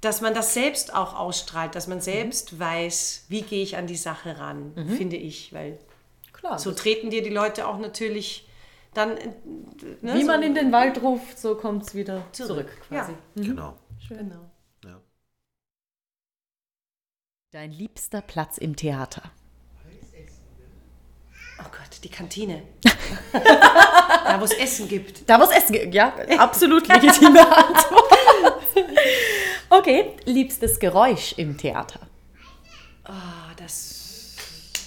dass 0.00 0.20
man 0.20 0.34
das 0.34 0.54
selbst 0.54 0.94
auch 0.94 1.14
ausstrahlt, 1.14 1.74
dass 1.76 1.86
man 1.86 2.00
selbst 2.00 2.58
weiß, 2.58 3.26
wie 3.28 3.42
gehe 3.42 3.62
ich 3.62 3.76
an 3.76 3.86
die 3.86 3.96
Sache 3.96 4.38
ran, 4.38 4.72
finde 4.96 5.16
ich, 5.16 5.52
weil 5.52 5.78
Klar. 6.32 6.58
so 6.58 6.72
treten 6.72 7.10
dir 7.10 7.22
die 7.22 7.30
Leute 7.30 7.68
auch 7.68 7.78
natürlich 7.78 8.48
dann. 8.94 9.16
äh, 9.16 9.28
Ne, 10.00 10.14
Wie 10.14 10.22
so, 10.22 10.26
man 10.26 10.42
in 10.42 10.54
den 10.56 10.72
Wald 10.72 11.00
ruft, 11.02 11.38
so 11.38 11.54
kommt 11.56 11.84
es 11.84 11.94
wieder 11.94 12.24
zurück, 12.32 12.68
quasi. 12.88 13.12
Ja. 13.12 13.42
Genau. 13.42 13.78
Genau. 14.08 14.50
Ja. 14.84 15.00
Dein 17.52 17.70
liebster 17.70 18.22
Platz 18.22 18.58
im 18.58 18.74
Theater. 18.74 19.30
Oh 21.60 21.64
Gott, 21.64 22.02
die 22.02 22.08
Kantine. 22.08 22.62
da, 23.32 24.40
wo 24.40 24.44
es 24.44 24.52
Essen 24.52 24.88
gibt. 24.88 25.28
Da, 25.28 25.38
wo 25.38 25.44
es 25.44 25.50
Essen 25.50 25.72
gibt. 25.72 25.94
Ja, 25.94 26.12
absolut 26.38 26.88
legitime 26.88 27.40
Antwort. 27.56 28.12
Okay, 29.70 30.16
liebstes 30.24 30.78
Geräusch 30.78 31.34
im 31.36 31.56
Theater. 31.56 32.00
Ah, 33.04 33.52
das. 33.56 34.36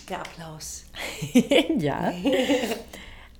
Der 0.10 0.20
Applaus. 0.20 0.86
ja. 1.80 2.14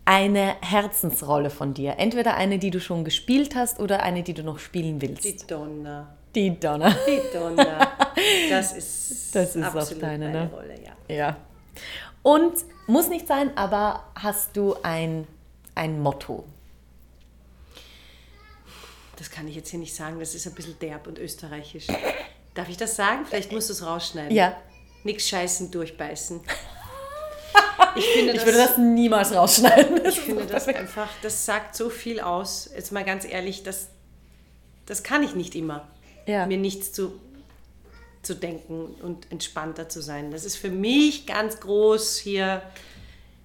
Eine 0.06 0.56
Herzensrolle 0.62 1.50
von 1.50 1.74
dir. 1.74 1.96
Entweder 1.98 2.36
eine, 2.36 2.60
die 2.60 2.72
du 2.72 2.80
schon 2.80 3.04
gespielt 3.04 3.56
hast 3.56 3.80
oder 3.80 4.04
eine, 4.04 4.24
die 4.24 4.34
du 4.34 4.44
noch 4.44 4.60
spielen 4.60 5.00
Die 5.00 5.10
willst. 5.10 5.50
Donna. 5.50 6.16
Die 6.34 6.60
Donner. 6.60 6.96
Die 7.08 7.22
Donna. 7.34 7.92
Das 8.50 8.74
ist, 8.74 9.34
Das 9.36 9.56
ist 9.56 9.64
auch 9.64 9.76
absolut 9.76 10.04
deine, 10.04 10.30
ne? 10.32 10.50
Rolle, 10.54 10.76
ja. 10.84 11.16
Ja. 11.16 11.38
Und 12.24 12.54
muss 12.88 13.10
nicht 13.10 13.28
sein, 13.28 13.56
aber 13.58 14.04
hast 14.16 14.56
du 14.56 14.76
ein, 14.84 15.28
ein 15.74 16.02
Motto? 16.02 16.46
Das 19.18 19.30
kann 19.32 19.48
ich 19.48 19.56
jetzt 19.56 19.70
hier 19.70 19.80
nicht 19.80 19.96
sagen, 19.96 20.20
das 20.20 20.36
ist 20.36 20.46
ein 20.46 20.54
bisschen 20.54 20.78
derb 20.80 21.08
und 21.08 21.18
österreichisch. 21.18 21.88
Darf 22.54 22.70
ich 22.70 22.78
das 22.78 22.96
sagen? 22.96 23.26
Vielleicht 23.26 23.52
musst 23.52 23.70
du 23.70 23.74
es 23.74 23.86
rausschneiden. 23.86 24.36
Ja. 24.36 24.58
Nix 25.04 25.28
scheißen, 25.28 25.72
durchbeißen. 25.72 26.42
Ich 27.98 28.06
finde 28.08 28.34
Ich 28.34 28.46
würde 28.46 28.58
das 28.58 28.78
niemals 28.78 29.34
rausschneiden. 29.34 30.06
Ich 30.06 30.20
finde 30.20 30.46
das 30.46 30.68
einfach, 30.68 31.10
das 31.22 31.46
sagt 31.46 31.76
so 31.76 31.90
viel 31.90 32.20
aus. 32.20 32.70
Jetzt 32.76 32.92
mal 32.92 33.06
ganz 33.06 33.26
ehrlich, 33.26 33.64
das, 33.64 33.88
das 34.86 35.02
kann 35.04 35.24
ich 35.24 35.34
nicht 35.34 35.56
immer. 35.56 35.88
Ja. 36.26 36.46
Mir 36.46 36.58
nichts 36.58 36.92
zu, 36.92 37.14
zu 38.26 38.36
denken 38.36 38.96
und 39.02 39.32
entspannter 39.32 39.88
zu 39.90 40.02
sein. 40.02 40.32
Das 40.32 40.46
ist 40.46 40.56
für 40.58 40.70
mich 40.72 41.26
ganz 41.28 41.60
groß 41.60 42.18
hier. 42.18 42.62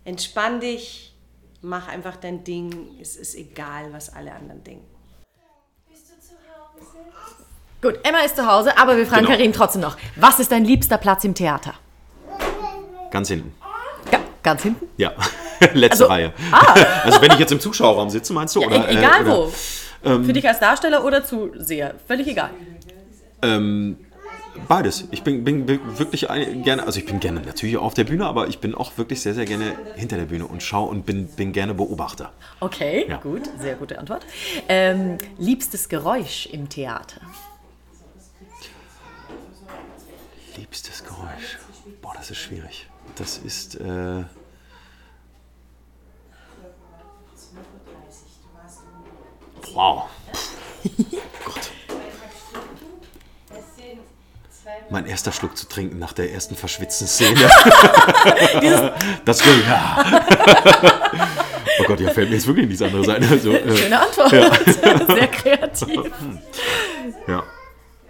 Entspann 0.04 0.60
dich, 0.60 1.14
mach 1.62 1.88
einfach 1.88 2.16
dein 2.16 2.42
Ding. 2.44 2.88
Es 3.00 3.16
ist 3.16 3.34
egal, 3.34 3.92
was 3.92 4.12
alle 4.14 4.32
anderen 4.32 4.64
denken. 4.64 4.86
Gut, 7.82 7.98
Emma 8.02 8.18
ist 8.20 8.36
zu 8.36 8.46
Hause, 8.46 8.76
aber 8.76 8.96
wir 8.96 9.06
fragen 9.06 9.22
Genau. 9.24 9.36
Karin 9.36 9.52
trotzdem 9.54 9.80
noch. 9.80 9.96
Was 10.16 10.38
ist 10.38 10.52
dein 10.52 10.64
liebster 10.66 10.98
Platz 10.98 11.24
im 11.24 11.34
Theater? 11.34 11.74
Ganz 13.10 13.28
hinten. 13.28 13.54
Ga 14.10 14.18
ganz 14.42 14.62
hinten? 14.62 14.86
Ja, 14.98 15.14
letzte 15.72 16.04
Also- 16.04 16.06
Reihe. 16.06 16.32
Also 17.04 17.22
wenn 17.22 17.32
ich 17.32 17.38
jetzt 17.38 17.52
im 17.52 17.60
Zuschauerraum 17.60 18.10
sitze, 18.10 18.32
meinst 18.34 18.54
du? 18.54 18.64
Oder, 18.64 18.86
E- 18.88 18.96
egal 18.98 19.20
äh, 19.22 19.24
oder, 19.30 19.36
wo. 19.36 20.22
Für 20.24 20.32
dich 20.32 20.46
als 20.46 20.60
Darsteller 20.60 21.04
oder 21.04 21.24
Zuseher. 21.24 21.94
Völlig 22.06 22.26
egal. 22.28 22.50
Ähm, 23.42 23.96
beides. 24.68 25.04
Ich 25.10 25.22
bin, 25.22 25.44
bin 25.44 25.66
wirklich 25.98 26.26
gerne, 26.28 26.84
also 26.84 26.98
ich 26.98 27.06
bin 27.06 27.20
gerne 27.20 27.40
natürlich 27.40 27.76
auf 27.76 27.94
der 27.94 28.04
Bühne, 28.04 28.26
aber 28.26 28.48
ich 28.48 28.58
bin 28.60 28.74
auch 28.74 28.96
wirklich 28.98 29.20
sehr, 29.22 29.34
sehr 29.34 29.44
gerne 29.46 29.76
hinter 29.96 30.16
der 30.16 30.24
Bühne 30.26 30.46
und 30.46 30.62
schaue 30.62 30.88
und 30.90 31.06
bin, 31.06 31.26
bin 31.28 31.52
gerne 31.52 31.74
Beobachter. 31.74 32.32
Okay, 32.60 33.06
Ja. 33.08 33.18
gut, 33.18 33.48
sehr 33.58 33.74
gute 33.76 33.98
Antwort. 33.98 34.24
Ähm, 34.68 35.18
liebstes 35.38 35.88
Geräusch 35.88 36.46
im 36.46 36.68
Theater? 36.68 37.20
Liebstes 40.56 41.04
Geräusch. 41.04 41.58
Boah, 42.02 42.12
das 42.16 42.30
ist 42.30 42.38
schwierig. 42.38 42.86
Das 43.16 43.38
ist. 43.38 43.76
Äh, 43.76 44.24
wow. 49.74 50.08
Gott. 50.32 50.49
Mein 54.90 55.06
erster 55.06 55.30
Schluck 55.30 55.56
zu 55.56 55.68
trinken 55.68 55.98
nach 55.98 56.12
der 56.12 56.32
ersten 56.32 56.56
verschwitzten 56.56 57.06
Szene. 57.06 57.40
das 59.24 59.46
will 59.46 59.62
ja. 59.64 60.04
oh 61.78 61.84
Gott, 61.86 62.00
ja, 62.00 62.10
fällt 62.10 62.28
mir 62.28 62.34
jetzt 62.34 62.46
wirklich 62.46 62.66
nichts 62.66 62.82
anderes 62.82 63.08
ein. 63.08 63.22
Also, 63.22 63.52
äh, 63.52 63.76
Schöne 63.76 64.00
Antwort. 64.00 64.30
Sehr 65.06 65.28
kreativ. 65.28 66.12
ja. 67.28 67.44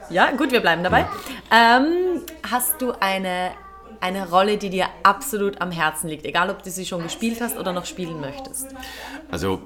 Ja, 0.08 0.30
gut, 0.32 0.50
wir 0.50 0.60
bleiben 0.60 0.82
dabei. 0.82 1.06
Ähm, 1.52 2.22
hast 2.50 2.80
du 2.82 2.92
eine, 2.98 3.52
eine 4.00 4.28
Rolle, 4.28 4.56
die 4.56 4.70
dir 4.70 4.86
absolut 5.02 5.60
am 5.60 5.70
Herzen 5.70 6.08
liegt? 6.08 6.24
Egal, 6.24 6.50
ob 6.50 6.62
du 6.62 6.70
sie 6.70 6.84
schon 6.84 7.02
gespielt 7.02 7.40
hast 7.40 7.56
oder 7.56 7.72
noch 7.72 7.84
spielen 7.84 8.20
möchtest. 8.20 8.68
Also, 9.30 9.60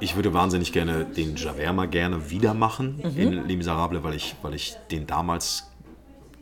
ich 0.00 0.16
würde 0.16 0.32
wahnsinnig 0.32 0.72
gerne 0.72 1.04
den 1.04 1.36
Javert 1.36 1.74
mal 1.74 1.86
gerne 1.86 2.30
wieder 2.30 2.54
machen 2.54 3.00
in 3.16 3.46
Les 3.46 3.56
Miserables, 3.56 4.02
weil 4.02 4.14
ich, 4.14 4.34
weil 4.42 4.54
ich 4.54 4.76
den 4.90 5.06
damals 5.06 5.70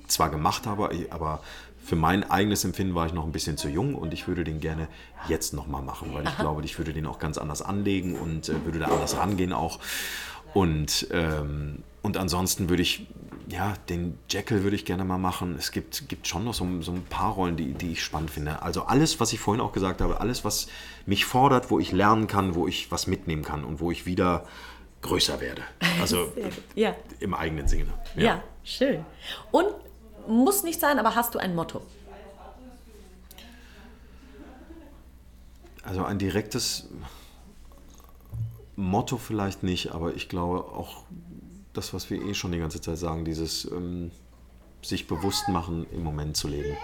zwar 0.09 0.31
gemacht 0.31 0.67
habe, 0.67 0.91
aber 1.11 1.41
für 1.85 1.97
mein 1.97 2.29
eigenes 2.29 2.65
Empfinden 2.65 2.95
war 2.95 3.07
ich 3.07 3.13
noch 3.13 3.25
ein 3.25 3.33
bisschen 3.33 3.57
zu 3.57 3.69
jung 3.69 3.95
und 3.95 4.13
ich 4.13 4.27
würde 4.27 4.43
den 4.43 4.59
gerne 4.61 4.89
jetzt 5.29 5.53
nochmal 5.53 5.83
machen, 5.83 6.13
weil 6.13 6.25
ich 6.25 6.37
glaube, 6.37 6.65
ich 6.65 6.77
würde 6.79 6.93
den 6.93 7.07
auch 7.07 7.19
ganz 7.21 7.39
anders 7.39 7.63
anlegen 7.63 8.17
und 8.17 8.49
äh, 8.49 8.65
würde 8.65 8.81
da 8.81 8.87
anders 8.87 9.17
rangehen 9.17 9.53
auch. 9.53 9.79
Und, 10.53 11.07
ähm, 11.13 11.83
und 12.03 12.17
ansonsten 12.17 12.69
würde 12.71 12.83
ich, 12.83 13.07
ja, 13.49 13.75
den 13.89 14.19
Jekyll 14.29 14.63
würde 14.65 14.75
ich 14.75 14.85
gerne 14.85 15.05
mal 15.05 15.19
machen. 15.19 15.55
Es 15.59 15.71
gibt, 15.71 16.09
gibt 16.09 16.27
schon 16.27 16.45
noch 16.45 16.55
so, 16.55 16.67
so 16.81 16.93
ein 16.93 17.05
paar 17.05 17.33
Rollen, 17.35 17.57
die, 17.57 17.73
die 17.75 17.93
ich 17.93 18.03
spannend 18.03 18.31
finde. 18.31 18.63
Also 18.63 18.83
alles, 18.85 19.21
was 19.21 19.33
ich 19.33 19.39
vorhin 19.39 19.61
auch 19.61 19.73
gesagt 19.73 20.01
habe, 20.01 20.21
alles, 20.21 20.45
was 20.45 20.67
mich 21.05 21.25
fordert, 21.25 21.71
wo 21.71 21.79
ich 21.79 21.93
lernen 21.93 22.27
kann, 22.27 22.55
wo 22.55 22.67
ich 22.67 22.91
was 22.91 23.07
mitnehmen 23.07 23.43
kann 23.45 23.65
und 23.65 23.79
wo 23.81 23.91
ich 23.93 24.07
wieder 24.07 24.45
größer 25.03 25.41
werde. 25.41 25.63
Also 26.01 26.33
Ja. 26.75 26.95
im 27.21 27.33
eigenen 27.35 27.69
Sinne. 27.69 27.93
Ja, 28.17 28.43
schön. 28.65 29.05
Und 29.51 29.67
muss 30.29 30.63
nicht 30.63 30.81
sein, 30.81 30.99
aber 30.99 31.15
hast 31.15 31.35
du 31.35 31.39
ein 31.39 31.55
Motto? 31.55 31.83
Also 35.83 36.05
ein 36.05 36.19
direktes 36.19 36.89
Motto 38.75 39.17
vielleicht 39.17 39.63
nicht, 39.63 39.93
aber 39.93 40.15
ich 40.15 40.29
glaube 40.29 40.65
auch 40.65 41.05
das, 41.73 41.95
was 41.95 42.11
wir 42.11 42.21
eh 42.23 42.35
schon 42.35 42.53
die 42.53 42.59
ganze 42.59 42.81
Zeit 42.81 42.99
sagen, 42.99 43.25
dieses 43.25 43.65
ähm, 43.67 44.11
sich 44.83 45.07
bewusst 45.07 45.49
machen, 45.49 45.87
im 45.93 46.03
Moment 46.03 46.37
zu 46.37 46.49
leben 46.49 46.77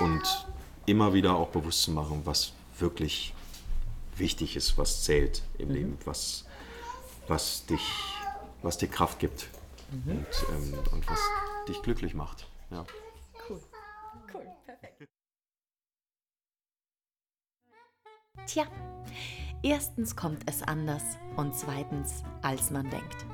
und 0.00 0.46
immer 0.86 1.14
wieder 1.14 1.36
auch 1.36 1.48
bewusst 1.48 1.82
zu 1.82 1.90
machen, 1.92 2.22
was 2.24 2.52
wirklich 2.78 3.34
wichtig 4.16 4.56
ist, 4.56 4.76
was 4.78 5.02
zählt 5.02 5.42
im 5.58 5.70
Leben, 5.70 5.98
was, 6.04 6.44
was, 7.26 7.66
dich, 7.66 7.82
was 8.62 8.78
dir 8.78 8.88
Kraft 8.88 9.18
gibt 9.18 9.48
und, 10.06 10.26
ähm, 10.52 10.74
und 10.92 11.08
was 11.08 11.20
dich 11.68 11.80
glücklich 11.82 12.14
macht. 12.14 12.46
Ja. 12.74 12.84
Tja, 18.46 18.64
erstens 19.62 20.16
kommt 20.16 20.42
es 20.46 20.62
anders 20.62 21.02
und 21.36 21.54
zweitens, 21.54 22.24
als 22.42 22.72
man 22.72 22.90
denkt. 22.90 23.24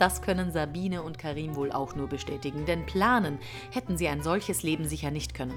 Das 0.00 0.22
können 0.22 0.50
Sabine 0.50 1.02
und 1.02 1.18
Karim 1.18 1.54
wohl 1.54 1.70
auch 1.70 1.94
nur 1.94 2.08
bestätigen, 2.08 2.66
denn 2.66 2.84
planen 2.84 3.38
hätten 3.70 3.96
sie 3.96 4.08
ein 4.08 4.22
solches 4.22 4.64
Leben 4.64 4.88
sicher 4.88 5.12
nicht 5.12 5.34
können. 5.34 5.56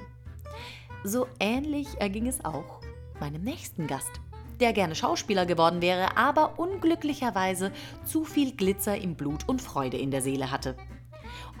So 1.02 1.26
ähnlich 1.40 1.88
erging 1.98 2.28
es 2.28 2.44
auch 2.44 2.82
meinem 3.18 3.42
nächsten 3.42 3.88
Gast, 3.88 4.20
der 4.60 4.72
gerne 4.72 4.94
Schauspieler 4.94 5.44
geworden 5.44 5.82
wäre, 5.82 6.16
aber 6.16 6.58
unglücklicherweise 6.58 7.72
zu 8.04 8.24
viel 8.24 8.54
Glitzer 8.54 8.96
im 8.96 9.16
Blut 9.16 9.48
und 9.48 9.60
Freude 9.60 9.96
in 9.96 10.12
der 10.12 10.22
Seele 10.22 10.50
hatte. 10.50 10.76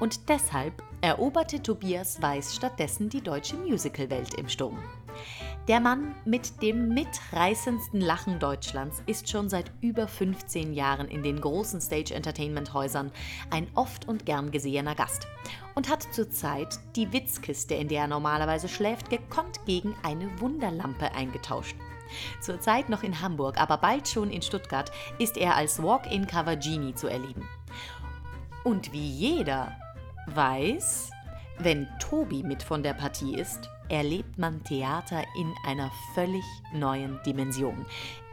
Und 0.04 0.28
deshalb 0.28 0.82
eroberte 1.00 1.62
Tobias 1.62 2.20
Weiß 2.20 2.54
stattdessen 2.54 3.08
die 3.08 3.22
deutsche 3.22 3.56
Musicalwelt 3.56 4.34
im 4.34 4.50
Sturm. 4.50 4.78
Der 5.66 5.80
Mann 5.80 6.14
mit 6.26 6.60
dem 6.60 6.90
mitreißendsten 6.90 8.02
Lachen 8.02 8.38
Deutschlands 8.38 9.02
ist 9.06 9.30
schon 9.30 9.48
seit 9.48 9.72
über 9.80 10.06
15 10.06 10.74
Jahren 10.74 11.08
in 11.08 11.22
den 11.22 11.40
großen 11.40 11.80
Stage-Entertainment-Häusern 11.80 13.12
ein 13.50 13.66
oft 13.74 14.06
und 14.06 14.26
gern 14.26 14.50
gesehener 14.50 14.94
Gast 14.94 15.26
und 15.74 15.88
hat 15.88 16.02
zurzeit 16.12 16.78
die 16.96 17.10
Witzkiste, 17.10 17.72
in 17.72 17.88
der 17.88 18.02
er 18.02 18.08
normalerweise 18.08 18.68
schläft, 18.68 19.08
gekonnt 19.08 19.64
gegen 19.64 19.96
eine 20.02 20.38
Wunderlampe 20.38 21.14
eingetauscht. 21.14 21.76
Zurzeit 22.42 22.90
noch 22.90 23.04
in 23.04 23.22
Hamburg, 23.22 23.58
aber 23.58 23.78
bald 23.78 24.06
schon 24.06 24.30
in 24.30 24.42
Stuttgart 24.42 24.92
ist 25.18 25.38
er 25.38 25.56
als 25.56 25.82
Walk-in-Cover 25.82 26.56
Genie 26.56 26.94
zu 26.94 27.08
erleben. 27.08 27.48
Und 28.64 28.92
wie 28.92 29.10
jeder 29.10 29.78
weiß, 30.26 31.10
wenn 31.58 31.88
Tobi 31.98 32.42
mit 32.42 32.62
von 32.62 32.82
der 32.82 32.94
Partie 32.94 33.34
ist, 33.34 33.68
erlebt 33.88 34.38
man 34.38 34.62
Theater 34.64 35.22
in 35.36 35.52
einer 35.66 35.90
völlig 36.14 36.44
neuen 36.72 37.20
Dimension. 37.24 37.86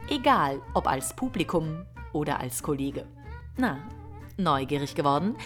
Egal 0.08 0.60
ob 0.74 0.86
als 0.86 1.14
Publikum 1.14 1.84
oder 2.12 2.40
als 2.40 2.62
Kollege. 2.62 3.06
Na, 3.56 3.78
neugierig 4.36 4.94
geworden? 4.94 5.36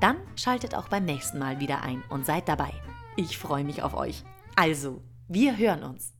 Dann 0.00 0.16
schaltet 0.36 0.74
auch 0.74 0.88
beim 0.88 1.04
nächsten 1.04 1.38
Mal 1.38 1.60
wieder 1.60 1.82
ein 1.82 2.02
und 2.08 2.26
seid 2.26 2.48
dabei. 2.48 2.72
Ich 3.16 3.38
freue 3.38 3.64
mich 3.64 3.82
auf 3.82 3.94
euch. 3.94 4.22
Also, 4.56 5.02
wir 5.28 5.56
hören 5.56 5.82
uns. 5.82 6.13